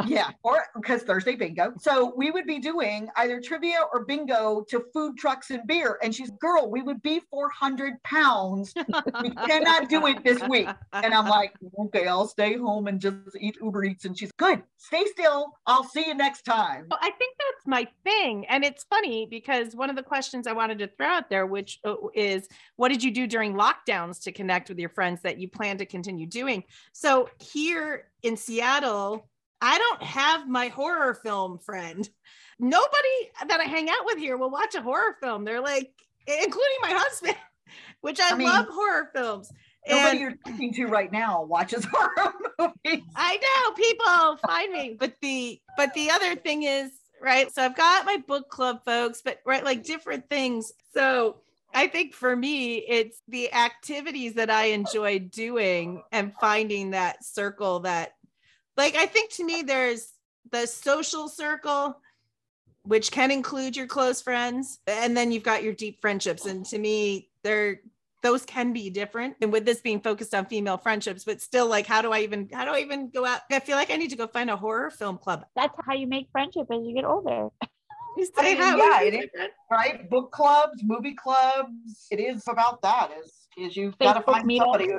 Yeah, 0.08 0.32
or 0.44 0.64
because 0.76 1.04
Thursday 1.04 1.36
bingo. 1.36 1.74
So 1.80 2.14
we 2.16 2.32
would 2.32 2.46
be 2.46 2.60
doing 2.60 3.10
either 3.18 3.42
trivia 3.42 3.80
or 3.94 4.06
bingo 4.06 4.66
to 4.70 4.86
food 4.94 5.18
trucks 5.18 5.50
and 5.50 5.66
beer. 5.68 5.98
And 6.04 6.14
she's, 6.14 6.32
girl, 6.32 6.70
we 6.70 6.82
would 6.82 7.02
be 7.02 7.20
400 7.30 8.02
pounds. 8.04 8.74
we 9.22 9.32
cannot 9.32 9.90
do 9.90 10.06
it 10.08 10.24
this 10.24 10.42
week. 10.48 10.68
And 10.94 11.14
I'm 11.14 11.28
like, 11.28 11.54
okay, 11.80 12.08
I'll 12.08 12.28
stay 12.28 12.58
home 12.58 12.88
and 12.88 13.00
just 13.00 13.16
eat 13.40 13.58
Uber 13.62 13.86
Eats. 13.86 14.06
And 14.06 14.18
she's 14.18 14.32
good. 14.38 14.62
Stay 14.78 15.06
still. 15.06 15.54
I'll 15.66 15.84
see 15.84 16.06
you 16.08 16.16
next 16.16 16.44
time. 16.44 16.88
Well, 16.90 17.00
I 17.02 17.12
think 17.12 17.36
that's 17.38 17.68
my 17.68 17.88
thing. 18.04 18.46
And 18.48 18.64
it's 18.64 18.84
funny 18.86 19.28
because 19.30 19.76
one 19.76 19.90
of 19.90 19.96
the 19.96 20.04
questions 20.04 20.48
I 20.48 20.54
wanted 20.54 20.80
to 20.80 20.88
throw 20.88 21.08
out 21.08 21.30
there, 21.30 21.46
which 21.46 21.80
uh, 21.86 21.96
is, 22.14 22.48
what 22.76 22.90
did 22.90 23.04
you 23.04 23.12
do 23.12 23.28
during 23.28 23.54
lockdowns 23.54 24.22
to 24.24 24.32
connect 24.32 24.70
with 24.70 24.80
your 24.80 24.90
friends 24.90 25.22
that 25.22 25.40
you 25.40 25.48
plan 25.48 25.78
to 25.78 25.86
continue 25.86 26.26
doing? 26.26 26.64
So 26.94 27.30
here 27.40 28.10
in 28.24 28.38
Seattle, 28.38 29.30
I 29.62 29.78
don't 29.78 30.04
have 30.04 30.48
my 30.50 30.70
horror 30.70 31.14
film 31.14 31.60
friend. 31.60 32.08
Nobody 32.60 33.32
that 33.48 33.60
I 33.60 33.66
hang 33.66 33.90
out 33.90 34.06
with 34.06 34.18
here 34.18 34.38
will 34.38 34.50
watch 34.50 34.76
a 34.76 34.82
horror 34.82 35.16
film. 35.22 35.46
They're 35.46 35.62
like, 35.62 35.92
including 36.28 36.78
my 36.82 36.92
husband, 36.92 37.36
which 38.02 38.20
I, 38.20 38.32
I 38.32 38.36
mean, 38.36 38.48
love 38.48 38.68
horror 38.70 39.10
films. 39.14 39.52
Nobody 39.88 40.10
and, 40.10 40.20
you're 40.20 40.36
talking 40.46 40.74
to 40.74 40.86
right 40.86 41.12
now 41.12 41.44
watches 41.44 41.86
horror 41.92 42.34
movies. 42.60 43.04
I 43.16 43.38
know 43.38 43.74
people 43.74 44.38
find 44.48 44.72
me, 44.72 44.96
but 45.00 45.16
the 45.22 45.60
but 45.78 45.94
the 45.94 46.12
other 46.12 46.36
thing 46.36 46.64
is 46.64 46.92
right. 47.22 47.52
So 47.54 47.64
I've 47.64 47.76
got 47.76 48.06
my 48.06 48.18
book 48.28 48.50
club 48.50 48.82
folks, 48.86 49.22
but 49.24 49.40
right, 49.46 49.64
like 49.64 49.84
different 49.84 50.30
things. 50.30 50.72
So 50.94 51.38
I 51.74 51.88
think 51.88 52.14
for 52.14 52.36
me, 52.36 52.78
it's 52.78 53.22
the 53.28 53.54
activities 53.54 54.36
that 54.36 54.50
I 54.50 54.66
enjoy 54.66 55.20
doing 55.20 56.04
and 56.12 56.34
finding 56.40 56.92
that 56.92 57.24
circle 57.24 57.82
that 57.82 58.14
like 58.82 58.96
I 58.96 59.06
think 59.06 59.32
to 59.34 59.44
me 59.44 59.62
there's 59.62 60.08
the 60.52 60.66
social 60.66 61.30
circle 61.30 61.98
which 62.84 63.12
can 63.12 63.30
include 63.30 63.76
your 63.76 63.86
close 63.86 64.24
friends 64.24 64.80
and 64.88 65.16
then 65.16 65.32
you've 65.32 65.44
got 65.44 65.62
your 65.62 65.74
deep 65.74 66.02
friendships. 66.02 66.48
And 66.48 66.66
to 66.66 66.80
me 66.80 67.30
they're 67.44 67.82
those 68.24 68.46
can 68.46 68.72
be 68.72 68.92
different. 68.92 69.36
And 69.42 69.52
with 69.52 69.66
this 69.66 69.82
being 69.82 70.00
focused 70.00 70.34
on 70.34 70.46
female 70.48 70.78
friendships 70.78 71.24
but 71.24 71.42
still 71.42 71.68
like 71.68 71.86
how 71.86 72.02
do 72.02 72.12
i 72.12 72.22
even 72.22 72.50
how 72.52 72.66
do 72.66 72.72
i 72.72 72.80
even 72.80 73.12
go 73.12 73.24
out? 73.24 73.42
I 73.52 73.60
feel 73.60 73.78
like 73.78 73.92
i 73.92 73.98
need 73.98 74.10
to 74.10 74.16
go 74.16 74.26
find 74.26 74.50
a 74.50 74.58
horror 74.58 74.90
film 74.90 75.20
club. 75.20 75.46
That's 75.56 75.76
how 75.86 75.94
you 75.94 76.08
make 76.08 76.28
friendship 76.32 76.66
as 76.72 76.80
you 76.84 76.96
get 76.96 77.06
older. 77.06 77.50
You 78.18 78.26
say 78.26 78.32
I 78.58 78.72
mean, 78.72 78.78
yeah 78.78 79.02
it 79.04 79.14
is, 79.14 79.30
right? 79.72 80.10
Book 80.10 80.34
clubs 80.34 80.82
movie 80.84 81.14
clubs 81.14 82.08
it 82.12 82.20
is 82.20 82.44
about 82.46 82.82
that 82.82 83.10
is 83.18 83.48
is 83.58 83.78
you've 83.78 83.98
got 84.00 84.14
to 84.16 84.22
find 84.22 84.52
somebody 84.58 84.90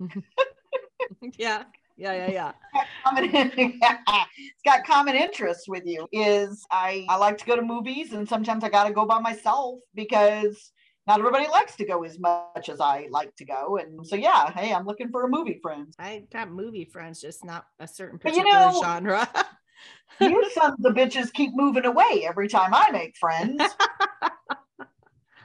yeah 1.36 1.64
yeah, 1.96 2.28
yeah, 2.28 2.30
yeah. 2.30 2.52
it's 3.16 4.62
got 4.64 4.84
common 4.84 5.14
interests 5.14 5.68
with 5.68 5.84
you. 5.86 6.08
Is 6.12 6.64
I 6.70 7.06
I 7.08 7.16
like 7.16 7.38
to 7.38 7.44
go 7.44 7.56
to 7.56 7.62
movies, 7.62 8.12
and 8.12 8.28
sometimes 8.28 8.64
I 8.64 8.68
got 8.68 8.84
to 8.84 8.92
go 8.92 9.06
by 9.06 9.20
myself 9.20 9.80
because 9.94 10.72
not 11.06 11.18
everybody 11.18 11.46
likes 11.48 11.76
to 11.76 11.84
go 11.84 12.02
as 12.04 12.18
much 12.18 12.68
as 12.68 12.80
I 12.80 13.06
like 13.10 13.34
to 13.36 13.44
go. 13.44 13.76
And 13.76 14.06
so, 14.06 14.16
yeah, 14.16 14.50
hey, 14.52 14.72
I'm 14.72 14.86
looking 14.86 15.10
for 15.10 15.24
a 15.24 15.28
movie 15.28 15.58
friend. 15.62 15.92
I 15.98 16.24
got 16.32 16.50
movie 16.50 16.86
friends, 16.86 17.20
just 17.20 17.44
not 17.44 17.66
a 17.78 17.86
certain 17.86 18.18
particular 18.18 18.48
you 18.48 18.52
know, 18.52 18.80
genre. 18.82 19.28
you 20.20 20.50
sons 20.54 20.76
of 20.78 20.82
the 20.82 20.98
bitches 20.98 21.32
keep 21.32 21.50
moving 21.54 21.84
away 21.84 22.24
every 22.26 22.48
time 22.48 22.72
I 22.72 22.90
make 22.90 23.16
friends. 23.18 23.62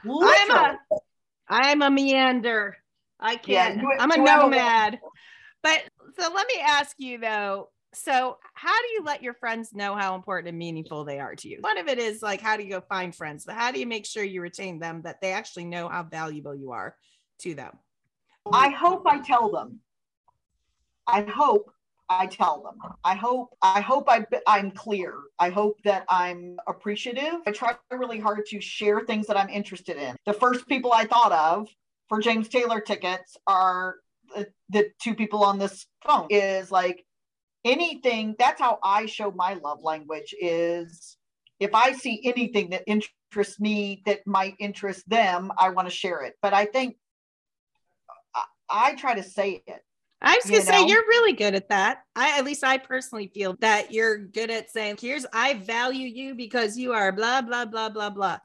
I'm 0.04 0.50
a, 0.50 0.78
I'm 1.48 1.82
a 1.82 1.90
meander. 1.90 2.76
I 3.18 3.36
can't. 3.36 3.76
Yeah, 3.76 3.96
I'm 3.98 4.10
a 4.10 4.16
nomad. 4.16 4.98
But 5.62 5.82
so 6.20 6.32
let 6.32 6.46
me 6.46 6.60
ask 6.60 6.96
you 6.98 7.18
though. 7.18 7.70
So, 7.92 8.38
how 8.54 8.80
do 8.80 8.88
you 8.94 9.02
let 9.04 9.20
your 9.22 9.34
friends 9.34 9.72
know 9.72 9.96
how 9.96 10.14
important 10.14 10.48
and 10.48 10.58
meaningful 10.58 11.04
they 11.04 11.18
are 11.18 11.34
to 11.34 11.48
you? 11.48 11.58
One 11.60 11.76
of 11.76 11.88
it 11.88 11.98
is 11.98 12.22
like, 12.22 12.40
how 12.40 12.56
do 12.56 12.62
you 12.62 12.70
go 12.70 12.80
find 12.80 13.12
friends? 13.14 13.44
But 13.44 13.56
how 13.56 13.72
do 13.72 13.80
you 13.80 13.86
make 13.86 14.06
sure 14.06 14.22
you 14.22 14.42
retain 14.42 14.78
them 14.78 15.02
that 15.02 15.20
they 15.20 15.32
actually 15.32 15.64
know 15.64 15.88
how 15.88 16.04
valuable 16.04 16.54
you 16.54 16.70
are 16.70 16.94
to 17.40 17.54
them? 17.54 17.72
I 18.52 18.68
hope 18.68 19.02
I 19.06 19.18
tell 19.18 19.50
them. 19.50 19.80
I 21.08 21.22
hope 21.22 21.72
I 22.08 22.26
tell 22.26 22.62
them. 22.62 22.78
I 23.02 23.14
hope 23.14 23.56
I 23.60 23.80
hope 23.80 24.08
I 24.08 24.24
I'm 24.46 24.70
clear. 24.70 25.14
I 25.40 25.50
hope 25.50 25.82
that 25.82 26.04
I'm 26.08 26.58
appreciative. 26.68 27.40
I 27.46 27.50
try 27.50 27.74
really 27.90 28.20
hard 28.20 28.46
to 28.46 28.60
share 28.60 29.00
things 29.00 29.26
that 29.26 29.36
I'm 29.36 29.48
interested 29.48 29.96
in. 29.96 30.14
The 30.26 30.32
first 30.32 30.68
people 30.68 30.92
I 30.92 31.06
thought 31.06 31.32
of 31.32 31.68
for 32.08 32.20
James 32.20 32.48
Taylor 32.48 32.80
tickets 32.80 33.36
are 33.48 33.96
Uh, 34.36 34.44
the 34.68 34.90
two 35.02 35.14
people 35.14 35.42
on 35.44 35.58
this 35.58 35.86
phone 36.04 36.26
is 36.30 36.70
like 36.70 37.04
anything 37.64 38.34
that's 38.38 38.60
how 38.60 38.78
i 38.82 39.06
show 39.06 39.30
my 39.32 39.54
love 39.54 39.82
language 39.82 40.34
is 40.40 41.16
if 41.58 41.74
i 41.74 41.92
see 41.92 42.20
anything 42.24 42.70
that 42.70 42.82
interests 42.86 43.60
me 43.60 44.02
that 44.06 44.26
might 44.26 44.54
interest 44.58 45.08
them 45.08 45.50
i 45.58 45.68
want 45.68 45.88
to 45.88 45.94
share 45.94 46.22
it 46.22 46.34
but 46.42 46.54
i 46.54 46.64
think 46.64 46.96
uh, 48.34 48.40
i, 48.68 48.90
I 48.90 48.94
try 48.94 49.14
to 49.14 49.22
say 49.22 49.62
it 49.66 49.80
I 50.22 50.36
was 50.36 50.44
gonna 50.44 50.58
you 50.58 50.64
know? 50.64 50.70
say 50.70 50.86
you're 50.86 51.08
really 51.08 51.32
good 51.32 51.54
at 51.54 51.70
that. 51.70 52.02
I 52.14 52.38
at 52.38 52.44
least 52.44 52.62
I 52.62 52.76
personally 52.76 53.30
feel 53.32 53.56
that 53.60 53.90
you're 53.90 54.18
good 54.18 54.50
at 54.50 54.70
saying, 54.70 54.98
"Here's 55.00 55.24
I 55.32 55.54
value 55.54 56.06
you 56.06 56.34
because 56.34 56.76
you 56.76 56.92
are 56.92 57.10
blah 57.10 57.40
blah 57.40 57.64
blah 57.64 57.88
blah 57.88 58.10
blah." 58.10 58.38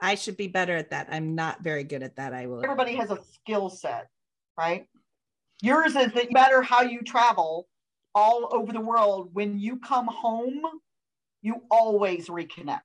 I 0.00 0.16
should 0.16 0.36
be 0.36 0.48
better 0.48 0.76
at 0.76 0.90
that. 0.90 1.08
I'm 1.10 1.34
not 1.34 1.62
very 1.62 1.84
good 1.84 2.02
at 2.02 2.16
that. 2.16 2.34
I 2.34 2.46
will. 2.46 2.64
Everybody 2.64 2.96
has 2.96 3.10
a 3.10 3.18
skill 3.32 3.70
set, 3.70 4.08
right? 4.58 4.86
Yours 5.64 5.96
is 5.96 6.12
that 6.12 6.30
no 6.30 6.40
matter 6.40 6.60
how 6.60 6.82
you 6.82 7.00
travel 7.00 7.66
all 8.14 8.50
over 8.50 8.70
the 8.70 8.82
world, 8.82 9.30
when 9.32 9.58
you 9.58 9.78
come 9.78 10.06
home, 10.06 10.60
you 11.40 11.62
always 11.70 12.28
reconnect. 12.28 12.80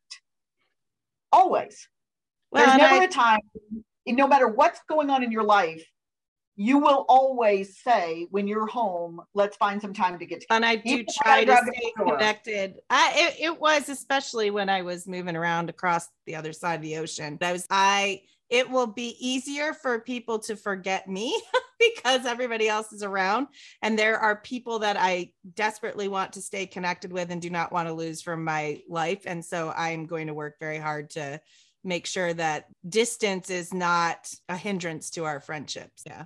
Always. 1.29 1.89
Well, 2.51 2.65
There's 2.65 2.77
never 2.77 3.01
I... 3.01 3.03
a 3.03 3.07
time, 3.09 3.41
no 4.07 4.29
matter 4.29 4.47
what's 4.47 4.79
going 4.87 5.09
on 5.09 5.23
in 5.23 5.31
your 5.31 5.43
life, 5.43 5.85
you 6.55 6.77
will 6.77 7.05
always 7.09 7.81
say 7.83 8.27
when 8.31 8.47
you're 8.47 8.67
home, 8.67 9.21
let's 9.33 9.57
find 9.57 9.81
some 9.81 9.93
time 9.93 10.17
to 10.17 10.25
get 10.25 10.39
together. 10.39 10.55
And 10.55 10.65
I 10.65 10.77
do 10.77 11.03
try 11.21 11.43
to 11.43 11.57
stay 11.57 11.93
connected. 11.97 12.75
I, 12.89 13.11
it, 13.13 13.43
it 13.43 13.59
was 13.59 13.89
especially 13.89 14.51
when 14.51 14.69
I 14.69 14.83
was 14.83 15.05
moving 15.05 15.35
around 15.35 15.69
across 15.69 16.07
the 16.25 16.35
other 16.35 16.53
side 16.53 16.75
of 16.75 16.81
the 16.81 16.95
ocean. 16.95 17.37
I 17.41 17.51
was, 17.51 17.67
I, 17.69 18.21
it 18.49 18.69
will 18.69 18.87
be 18.87 19.17
easier 19.19 19.73
for 19.73 19.99
people 19.99 20.39
to 20.39 20.55
forget 20.55 21.09
me 21.09 21.37
because 21.95 22.25
everybody 22.25 22.67
else 22.67 22.91
is 22.91 23.03
around. 23.03 23.47
And 23.81 23.97
there 23.97 24.17
are 24.19 24.35
people 24.41 24.79
that 24.79 24.97
I 24.97 25.31
desperately 25.53 26.07
want 26.07 26.33
to 26.33 26.41
stay 26.41 26.65
connected 26.65 27.11
with 27.11 27.31
and 27.31 27.41
do 27.41 27.49
not 27.49 27.71
want 27.71 27.87
to 27.87 27.93
lose 27.93 28.21
from 28.21 28.43
my 28.43 28.81
life. 28.89 29.23
And 29.25 29.43
so 29.43 29.73
I'm 29.75 30.05
going 30.05 30.27
to 30.27 30.33
work 30.33 30.55
very 30.59 30.77
hard 30.77 31.11
to 31.11 31.41
make 31.83 32.05
sure 32.05 32.33
that 32.33 32.65
distance 32.87 33.49
is 33.49 33.73
not 33.73 34.33
a 34.49 34.57
hindrance 34.57 35.11
to 35.11 35.25
our 35.25 35.39
friendships. 35.39 36.03
Yeah. 36.05 36.25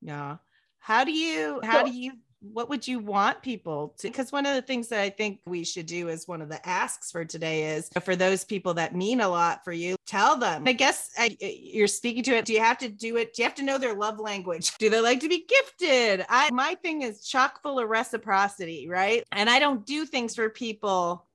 Yeah. 0.00 0.36
How 0.78 1.04
do 1.04 1.12
you, 1.12 1.60
how 1.62 1.84
do 1.84 1.92
you, 1.92 2.12
what 2.52 2.68
would 2.68 2.86
you 2.86 2.98
want 2.98 3.42
people 3.42 3.94
to? 3.98 4.08
Because 4.08 4.32
one 4.32 4.46
of 4.46 4.54
the 4.54 4.62
things 4.62 4.88
that 4.88 5.00
I 5.00 5.10
think 5.10 5.40
we 5.46 5.64
should 5.64 5.86
do 5.86 6.08
is 6.08 6.28
one 6.28 6.42
of 6.42 6.48
the 6.48 6.66
asks 6.68 7.10
for 7.10 7.24
today 7.24 7.74
is 7.74 7.88
for 8.02 8.16
those 8.16 8.44
people 8.44 8.74
that 8.74 8.94
mean 8.94 9.20
a 9.20 9.28
lot 9.28 9.64
for 9.64 9.72
you, 9.72 9.96
tell 10.06 10.36
them. 10.36 10.64
I 10.66 10.72
guess 10.72 11.10
I, 11.18 11.36
you're 11.40 11.86
speaking 11.86 12.22
to 12.24 12.36
it. 12.36 12.44
Do 12.44 12.52
you 12.52 12.60
have 12.60 12.78
to 12.78 12.88
do 12.88 13.16
it? 13.16 13.34
Do 13.34 13.42
you 13.42 13.48
have 13.48 13.56
to 13.56 13.62
know 13.62 13.78
their 13.78 13.94
love 13.94 14.18
language? 14.18 14.76
Do 14.78 14.90
they 14.90 15.00
like 15.00 15.20
to 15.20 15.28
be 15.28 15.46
gifted? 15.48 16.26
I, 16.28 16.50
my 16.52 16.74
thing 16.82 17.02
is 17.02 17.26
chock 17.26 17.62
full 17.62 17.78
of 17.78 17.88
reciprocity, 17.88 18.88
right? 18.88 19.24
And 19.32 19.48
I 19.48 19.58
don't 19.58 19.86
do 19.86 20.04
things 20.04 20.34
for 20.34 20.50
people 20.50 21.26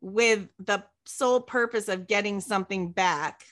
with 0.00 0.48
the 0.58 0.84
sole 1.06 1.40
purpose 1.40 1.88
of 1.88 2.06
getting 2.06 2.40
something 2.40 2.92
back, 2.92 3.44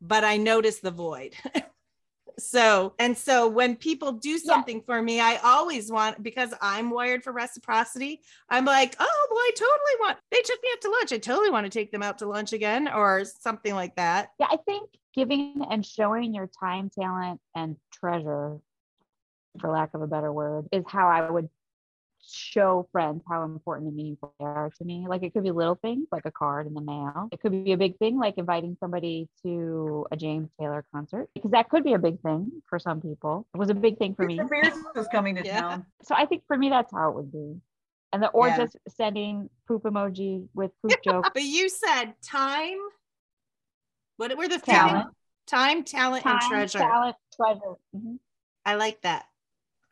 but 0.00 0.24
I 0.24 0.36
notice 0.36 0.78
the 0.78 0.90
void. 0.90 1.34
So, 2.38 2.94
and 2.98 3.16
so 3.16 3.48
when 3.48 3.76
people 3.76 4.12
do 4.12 4.38
something 4.38 4.76
yeah. 4.76 4.82
for 4.86 5.02
me, 5.02 5.20
I 5.20 5.36
always 5.36 5.90
want, 5.90 6.22
because 6.22 6.54
I'm 6.60 6.90
wired 6.90 7.22
for 7.22 7.32
reciprocity, 7.32 8.20
I'm 8.48 8.64
like, 8.64 8.96
oh, 8.98 9.26
well, 9.30 9.38
I 9.38 9.50
totally 9.56 10.00
want, 10.00 10.18
they 10.30 10.40
took 10.42 10.62
me 10.62 10.68
out 10.72 10.80
to 10.82 10.90
lunch. 10.90 11.12
I 11.12 11.18
totally 11.18 11.50
want 11.50 11.66
to 11.66 11.70
take 11.70 11.92
them 11.92 12.02
out 12.02 12.18
to 12.18 12.26
lunch 12.26 12.52
again 12.52 12.88
or 12.88 13.24
something 13.24 13.74
like 13.74 13.96
that. 13.96 14.30
Yeah, 14.38 14.46
I 14.50 14.56
think 14.66 14.90
giving 15.14 15.64
and 15.70 15.84
showing 15.84 16.34
your 16.34 16.48
time, 16.60 16.90
talent, 16.90 17.40
and 17.54 17.76
treasure, 17.92 18.58
for 19.60 19.70
lack 19.70 19.94
of 19.94 20.02
a 20.02 20.06
better 20.06 20.32
word, 20.32 20.68
is 20.72 20.84
how 20.86 21.08
I 21.08 21.30
would 21.30 21.48
show 22.26 22.88
friends 22.92 23.22
how 23.28 23.44
important 23.44 23.88
and 23.88 23.96
meaningful 23.96 24.34
they 24.38 24.44
are 24.44 24.70
to 24.78 24.84
me. 24.84 25.06
Like 25.08 25.22
it 25.22 25.32
could 25.32 25.42
be 25.42 25.50
little 25.50 25.74
things 25.74 26.08
like 26.12 26.26
a 26.26 26.30
card 26.30 26.66
in 26.66 26.74
the 26.74 26.80
mail. 26.80 27.28
It 27.32 27.40
could 27.40 27.64
be 27.64 27.72
a 27.72 27.76
big 27.76 27.98
thing 27.98 28.18
like 28.18 28.38
inviting 28.38 28.76
somebody 28.80 29.28
to 29.42 30.06
a 30.10 30.16
James 30.16 30.50
Taylor 30.58 30.84
concert 30.92 31.28
because 31.34 31.50
that 31.52 31.68
could 31.68 31.84
be 31.84 31.94
a 31.94 31.98
big 31.98 32.20
thing 32.20 32.50
for 32.66 32.78
some 32.78 33.00
people. 33.00 33.46
It 33.54 33.58
was 33.58 33.70
a 33.70 33.74
big 33.74 33.98
thing 33.98 34.14
for 34.14 34.24
me. 34.24 34.40
was 34.94 35.08
coming 35.12 35.36
to 35.36 35.44
yeah. 35.44 35.60
town. 35.60 35.86
So 36.02 36.14
I 36.14 36.26
think 36.26 36.42
for 36.46 36.56
me 36.56 36.68
that's 36.68 36.92
how 36.92 37.10
it 37.10 37.14
would 37.16 37.32
be. 37.32 37.56
And 38.12 38.22
the 38.22 38.28
or 38.28 38.48
yeah. 38.48 38.56
just 38.58 38.76
sending 38.88 39.48
poop 39.68 39.84
emoji 39.84 40.46
with 40.54 40.72
poop 40.82 40.92
joke. 41.04 41.30
but 41.32 41.42
you 41.42 41.68
said 41.68 42.14
time. 42.22 42.78
What 44.16 44.36
were 44.36 44.48
the 44.48 44.58
talent? 44.58 45.08
Time, 45.46 45.82
talent, 45.82 46.22
time, 46.22 46.38
and 46.40 46.50
treasure. 46.50 46.78
Talent, 46.78 47.16
treasure. 47.34 47.74
Mm-hmm. 47.96 48.16
I 48.64 48.74
like 48.74 49.00
that. 49.02 49.24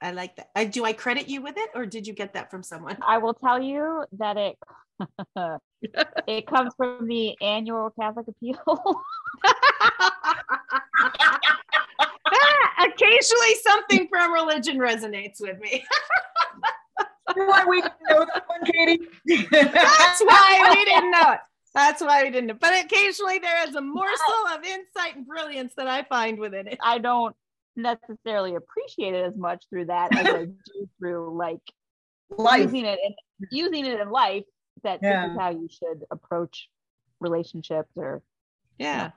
I 0.01 0.12
like 0.12 0.37
that. 0.37 0.51
Uh, 0.55 0.65
do 0.65 0.85
I 0.85 0.93
credit 0.93 1.29
you 1.29 1.43
with 1.43 1.57
it 1.57 1.70
or 1.75 1.87
did 1.87 2.07
you 2.07 2.12
get 2.12 2.35
that 2.35 2.51
from 2.51 2.62
someone? 2.62 2.99
I 3.07 3.19
will 3.19 3.35
tell 3.35 3.61
you 3.61 4.05
that 4.12 4.37
it 4.37 4.57
it 6.27 6.47
comes 6.47 6.73
from 6.77 7.07
the 7.07 7.41
annual 7.41 7.91
Catholic 7.99 8.27
appeal. 8.29 8.61
Occasionally 12.79 13.55
something 13.62 14.09
from 14.09 14.33
religion 14.33 14.79
resonates 14.79 15.41
with 15.41 15.59
me. 15.59 15.85
why 17.35 17.65
we 17.65 17.83
didn't 17.83 17.95
know 18.09 18.27
that 18.33 18.45
one, 18.47 18.65
Katie. 18.65 19.01
That's 19.51 20.20
why 20.20 20.73
we 20.75 20.85
didn't 20.85 21.11
know 21.11 21.33
it. 21.33 21.41
That's 21.75 22.01
why 22.01 22.25
we 22.25 22.31
didn't. 22.31 22.61
But 22.61 22.85
occasionally 22.85 23.39
there 23.39 23.69
is 23.69 23.75
a 23.75 23.81
morsel 23.81 24.47
of 24.55 24.65
insight 24.65 25.16
and 25.16 25.27
brilliance 25.27 25.75
that 25.77 25.89
I 25.89 26.05
find 26.05 26.39
within 26.39 26.69
it. 26.69 26.79
I 26.83 26.99
don't 26.99 27.35
necessarily 27.78 28.56
appreciate 28.56 29.14
it 29.14 29.24
as 29.24 29.36
much 29.36 29.64
through 29.70 29.86
that 29.86 30.14
as 30.16 30.26
I 30.26 30.44
do 30.66 30.88
through 30.98 31.36
like 31.36 31.62
life. 32.30 32.64
using 32.64 32.84
it 32.84 32.98
and 33.05 33.14
using 33.50 33.86
it 33.86 34.00
in 34.00 34.10
life 34.10 34.44
that 34.82 35.00
yeah. 35.02 35.22
this 35.22 35.32
is 35.32 35.38
how 35.38 35.50
you 35.50 35.68
should 35.70 36.05
approach 36.10 36.68
relationships 37.20 37.92
or 37.96 38.22
yeah. 38.78 39.10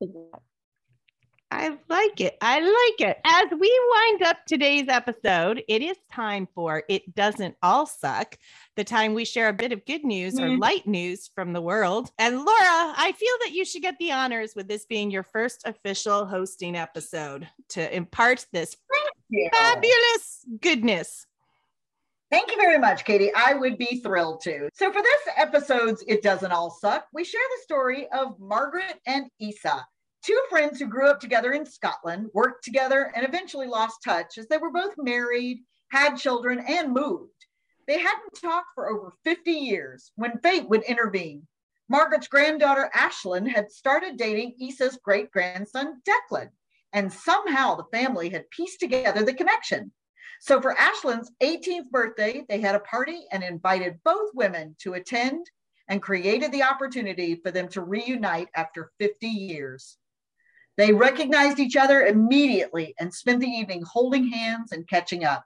You 0.00 0.08
know, 0.14 0.42
I 1.50 1.78
like 1.88 2.20
it. 2.20 2.36
I 2.42 2.60
like 2.60 3.08
it. 3.08 3.18
As 3.24 3.46
we 3.58 3.80
wind 3.90 4.22
up 4.22 4.36
today's 4.46 4.86
episode, 4.88 5.62
it 5.66 5.80
is 5.80 5.96
time 6.12 6.46
for 6.54 6.82
It 6.90 7.14
Doesn't 7.14 7.56
All 7.62 7.86
Suck, 7.86 8.36
the 8.76 8.84
time 8.84 9.14
we 9.14 9.24
share 9.24 9.48
a 9.48 9.54
bit 9.54 9.72
of 9.72 9.86
good 9.86 10.04
news 10.04 10.34
mm. 10.34 10.42
or 10.42 10.58
light 10.58 10.86
news 10.86 11.30
from 11.34 11.54
the 11.54 11.62
world. 11.62 12.10
And 12.18 12.36
Laura, 12.36 12.44
I 12.96 13.14
feel 13.16 13.34
that 13.44 13.54
you 13.54 13.64
should 13.64 13.80
get 13.80 13.98
the 13.98 14.12
honors 14.12 14.52
with 14.54 14.68
this 14.68 14.84
being 14.84 15.10
your 15.10 15.22
first 15.22 15.62
official 15.66 16.26
hosting 16.26 16.76
episode 16.76 17.48
to 17.70 17.96
impart 17.96 18.44
this 18.52 18.76
fabulous 19.52 20.44
goodness. 20.60 21.26
Thank 22.30 22.50
you 22.50 22.58
very 22.60 22.78
much, 22.78 23.06
Katie. 23.06 23.32
I 23.34 23.54
would 23.54 23.78
be 23.78 24.00
thrilled 24.00 24.42
to. 24.42 24.68
So, 24.74 24.92
for 24.92 25.00
this 25.00 25.34
episode's 25.38 26.04
It 26.06 26.22
Doesn't 26.22 26.52
All 26.52 26.70
Suck, 26.70 27.06
we 27.14 27.24
share 27.24 27.40
the 27.56 27.62
story 27.62 28.06
of 28.12 28.38
Margaret 28.38 29.00
and 29.06 29.30
Isa 29.38 29.86
Two 30.22 30.42
friends 30.50 30.78
who 30.78 30.86
grew 30.86 31.08
up 31.08 31.20
together 31.20 31.52
in 31.52 31.64
Scotland 31.64 32.28
worked 32.34 32.64
together 32.64 33.12
and 33.14 33.26
eventually 33.26 33.66
lost 33.66 34.02
touch 34.04 34.36
as 34.36 34.46
they 34.48 34.58
were 34.58 34.70
both 34.70 34.94
married, 34.98 35.64
had 35.90 36.16
children, 36.16 36.62
and 36.68 36.92
moved. 36.92 37.46
They 37.86 37.98
hadn't 37.98 38.34
talked 38.40 38.68
for 38.74 38.90
over 38.90 39.14
50 39.24 39.50
years 39.50 40.12
when 40.16 40.38
fate 40.40 40.68
would 40.68 40.82
intervene. 40.82 41.46
Margaret's 41.88 42.28
granddaughter 42.28 42.90
Ashlyn 42.94 43.48
had 43.48 43.70
started 43.70 44.18
dating 44.18 44.56
Isa's 44.60 44.98
great 45.02 45.30
grandson 45.30 46.02
Declan, 46.06 46.50
and 46.92 47.10
somehow 47.10 47.76
the 47.76 47.96
family 47.98 48.28
had 48.28 48.50
pieced 48.50 48.80
together 48.80 49.24
the 49.24 49.32
connection. 49.32 49.92
So 50.40 50.60
for 50.60 50.74
Ashlyn's 50.74 51.32
18th 51.42 51.90
birthday, 51.90 52.44
they 52.48 52.60
had 52.60 52.74
a 52.74 52.80
party 52.80 53.24
and 53.32 53.42
invited 53.42 54.02
both 54.04 54.34
women 54.34 54.76
to 54.80 54.94
attend 54.94 55.46
and 55.88 56.02
created 56.02 56.52
the 56.52 56.64
opportunity 56.64 57.36
for 57.36 57.50
them 57.50 57.68
to 57.68 57.80
reunite 57.80 58.48
after 58.54 58.92
50 58.98 59.26
years. 59.26 59.96
They 60.78 60.92
recognized 60.92 61.58
each 61.58 61.76
other 61.76 62.06
immediately 62.06 62.94
and 63.00 63.12
spent 63.12 63.40
the 63.40 63.48
evening 63.48 63.82
holding 63.82 64.28
hands 64.28 64.70
and 64.70 64.88
catching 64.88 65.24
up, 65.24 65.44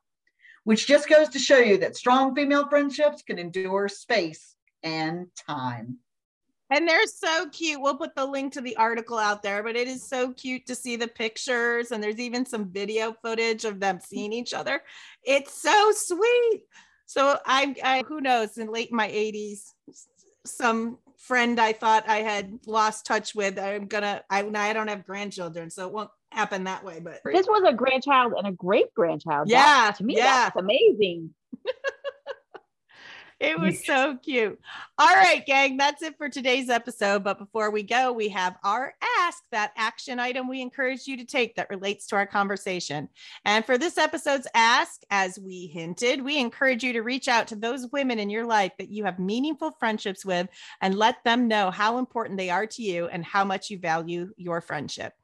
which 0.64 0.86
just 0.86 1.08
goes 1.08 1.30
to 1.30 1.38
show 1.38 1.56
you 1.56 1.78
that 1.78 1.96
strong 1.96 2.34
female 2.34 2.68
friendships 2.68 3.22
can 3.22 3.38
endure 3.38 3.88
space 3.88 4.56
and 4.82 5.28
time. 5.34 5.96
And 6.68 6.86
they're 6.86 7.06
so 7.06 7.48
cute. 7.48 7.80
We'll 7.80 7.96
put 7.96 8.14
the 8.14 8.26
link 8.26 8.52
to 8.52 8.60
the 8.60 8.76
article 8.76 9.16
out 9.16 9.42
there, 9.42 9.62
but 9.62 9.74
it 9.74 9.88
is 9.88 10.06
so 10.06 10.34
cute 10.34 10.66
to 10.66 10.74
see 10.74 10.96
the 10.96 11.08
pictures. 11.08 11.92
And 11.92 12.02
there's 12.02 12.20
even 12.20 12.44
some 12.44 12.70
video 12.70 13.14
footage 13.22 13.64
of 13.64 13.80
them 13.80 14.00
seeing 14.00 14.34
each 14.34 14.52
other. 14.52 14.82
It's 15.24 15.62
so 15.62 15.92
sweet. 15.94 16.62
So 17.06 17.38
I, 17.46 17.74
I 17.82 18.04
who 18.06 18.20
knows, 18.20 18.58
in 18.58 18.70
late 18.70 18.92
my 18.92 19.08
80s, 19.08 19.72
some 20.44 20.98
friend 21.22 21.58
I 21.60 21.72
thought 21.72 22.08
I 22.08 22.18
had 22.18 22.58
lost 22.66 23.06
touch 23.06 23.34
with. 23.34 23.58
I'm 23.58 23.86
gonna. 23.86 24.22
I 24.28 24.40
I 24.42 24.72
don't 24.72 24.88
have 24.88 25.06
grandchildren, 25.06 25.70
so 25.70 25.86
it 25.86 25.92
won't 25.92 26.10
happen 26.30 26.64
that 26.64 26.84
way. 26.84 27.00
But 27.00 27.20
this 27.24 27.46
was 27.46 27.62
a 27.66 27.72
grandchild 27.72 28.34
and 28.36 28.46
a 28.46 28.52
great 28.52 28.92
grandchild. 28.94 29.48
Yeah, 29.48 29.58
that, 29.58 29.96
to 29.96 30.04
me, 30.04 30.16
yeah, 30.16 30.50
that's 30.50 30.56
amazing. 30.56 31.30
It 33.42 33.58
was 33.58 33.84
so 33.84 34.16
cute. 34.22 34.60
All 34.98 35.14
right, 35.16 35.44
gang, 35.44 35.76
that's 35.76 36.00
it 36.00 36.16
for 36.16 36.28
today's 36.28 36.70
episode. 36.70 37.24
But 37.24 37.40
before 37.40 37.72
we 37.72 37.82
go, 37.82 38.12
we 38.12 38.28
have 38.28 38.54
our 38.62 38.94
ask 39.18 39.42
that 39.50 39.72
action 39.76 40.20
item 40.20 40.48
we 40.48 40.62
encourage 40.62 41.08
you 41.08 41.16
to 41.16 41.24
take 41.24 41.56
that 41.56 41.68
relates 41.68 42.06
to 42.06 42.16
our 42.16 42.24
conversation. 42.24 43.08
And 43.44 43.66
for 43.66 43.78
this 43.78 43.98
episode's 43.98 44.46
ask, 44.54 45.02
as 45.10 45.40
we 45.40 45.66
hinted, 45.66 46.22
we 46.22 46.38
encourage 46.38 46.84
you 46.84 46.92
to 46.92 47.02
reach 47.02 47.26
out 47.26 47.48
to 47.48 47.56
those 47.56 47.88
women 47.90 48.20
in 48.20 48.30
your 48.30 48.46
life 48.46 48.74
that 48.78 48.90
you 48.90 49.04
have 49.06 49.18
meaningful 49.18 49.72
friendships 49.72 50.24
with 50.24 50.46
and 50.80 50.94
let 50.94 51.24
them 51.24 51.48
know 51.48 51.72
how 51.72 51.98
important 51.98 52.38
they 52.38 52.50
are 52.50 52.66
to 52.68 52.82
you 52.82 53.08
and 53.08 53.24
how 53.24 53.44
much 53.44 53.70
you 53.70 53.78
value 53.78 54.32
your 54.36 54.60
friendship. 54.60 55.14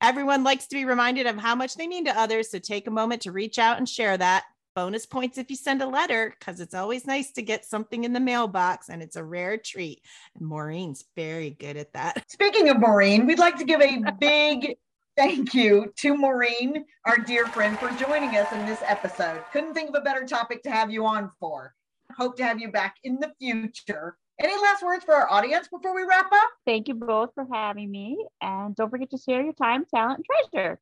Everyone 0.00 0.42
likes 0.42 0.68
to 0.68 0.76
be 0.76 0.86
reminded 0.86 1.26
of 1.26 1.36
how 1.36 1.54
much 1.54 1.74
they 1.74 1.86
mean 1.86 2.06
to 2.06 2.18
others. 2.18 2.50
So 2.50 2.60
take 2.60 2.86
a 2.86 2.90
moment 2.90 3.22
to 3.22 3.32
reach 3.32 3.58
out 3.58 3.76
and 3.76 3.86
share 3.86 4.16
that 4.16 4.44
bonus 4.78 5.06
points 5.06 5.38
if 5.38 5.50
you 5.50 5.56
send 5.56 5.82
a 5.82 5.88
letter 5.88 6.32
because 6.38 6.60
it's 6.60 6.72
always 6.72 7.04
nice 7.04 7.32
to 7.32 7.42
get 7.42 7.64
something 7.64 8.04
in 8.04 8.12
the 8.12 8.20
mailbox 8.20 8.90
and 8.90 9.02
it's 9.02 9.16
a 9.16 9.24
rare 9.24 9.58
treat. 9.58 10.00
And 10.38 10.46
Maureen's 10.46 11.04
very 11.16 11.50
good 11.50 11.76
at 11.76 11.92
that. 11.94 12.24
Speaking 12.30 12.68
of 12.68 12.78
Maureen, 12.78 13.26
we'd 13.26 13.40
like 13.40 13.56
to 13.56 13.64
give 13.64 13.80
a 13.80 14.12
big 14.20 14.76
thank 15.16 15.52
you 15.52 15.92
to 15.96 16.16
Maureen, 16.16 16.84
our 17.06 17.16
dear 17.16 17.46
friend, 17.46 17.76
for 17.76 17.90
joining 17.90 18.36
us 18.36 18.52
in 18.52 18.66
this 18.66 18.80
episode. 18.86 19.42
Couldn't 19.52 19.74
think 19.74 19.88
of 19.88 19.96
a 19.96 20.00
better 20.00 20.24
topic 20.24 20.62
to 20.62 20.70
have 20.70 20.92
you 20.92 21.04
on 21.06 21.32
for. 21.40 21.74
Hope 22.16 22.36
to 22.36 22.44
have 22.44 22.60
you 22.60 22.70
back 22.70 22.98
in 23.02 23.18
the 23.18 23.32
future. 23.40 24.16
Any 24.38 24.54
last 24.62 24.84
words 24.84 25.04
for 25.04 25.14
our 25.14 25.28
audience 25.28 25.66
before 25.66 25.92
we 25.92 26.04
wrap 26.04 26.30
up? 26.32 26.50
Thank 26.64 26.86
you 26.86 26.94
both 26.94 27.30
for 27.34 27.48
having 27.52 27.90
me. 27.90 28.24
And 28.40 28.76
don't 28.76 28.90
forget 28.90 29.10
to 29.10 29.18
share 29.18 29.42
your 29.42 29.54
time, 29.54 29.86
talent, 29.92 30.20
and 30.20 30.52
treasure. 30.52 30.78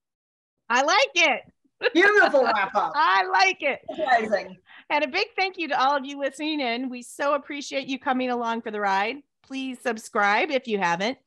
I 0.69 0.83
like 0.83 1.11
it. 1.15 1.41
Beautiful 1.93 2.45
wrap 2.45 2.75
up. 2.75 2.93
I 2.95 3.27
like 3.27 3.63
it. 3.63 3.81
Amazing. 3.91 4.57
And 4.91 5.05
a 5.05 5.09
big 5.09 5.29
thank 5.37 5.59
you 5.59 5.69
to 5.69 5.81
all 5.81 5.97
of 5.97 6.05
you 6.05 6.19
listening 6.19 6.61
in. 6.61 6.89
We 6.89 7.03
so 7.03 7.35
appreciate 7.35 7.89
you 7.89 7.99
coming 7.99 8.31
along 8.31 8.63
for 8.63 8.71
the 8.71 8.81
ride. 8.81 9.17
Please 9.43 9.79
subscribe 9.81 10.51
if 10.51 10.67
you 10.67 10.79
haven't. 10.79 11.19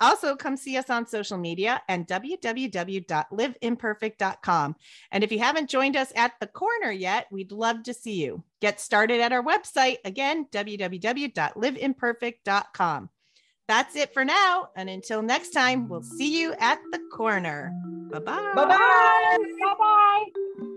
Also, 0.00 0.34
come 0.34 0.56
see 0.56 0.76
us 0.76 0.90
on 0.90 1.06
social 1.06 1.38
media 1.38 1.80
and 1.88 2.04
www.liveimperfect.com. 2.06 4.76
And 5.12 5.24
if 5.24 5.32
you 5.32 5.38
haven't 5.38 5.70
joined 5.70 5.96
us 5.96 6.12
at 6.16 6.32
the 6.40 6.48
corner 6.48 6.90
yet, 6.90 7.28
we'd 7.30 7.52
love 7.52 7.84
to 7.84 7.94
see 7.94 8.22
you. 8.22 8.42
Get 8.60 8.80
started 8.80 9.20
at 9.20 9.32
our 9.32 9.42
website 9.42 9.98
again, 10.04 10.46
www.liveimperfect.com. 10.52 13.08
That's 13.66 13.96
it 13.96 14.12
for 14.12 14.24
now. 14.24 14.68
And 14.76 14.90
until 14.90 15.22
next 15.22 15.50
time, 15.50 15.88
we'll 15.88 16.02
see 16.02 16.38
you 16.40 16.54
at 16.58 16.78
the 16.92 17.00
corner. 17.12 17.72
Bye 18.10 18.18
bye. 18.18 18.52
Bye 18.54 18.66
bye. 18.66 19.38
Bye 19.60 19.74
bye. 19.78 20.74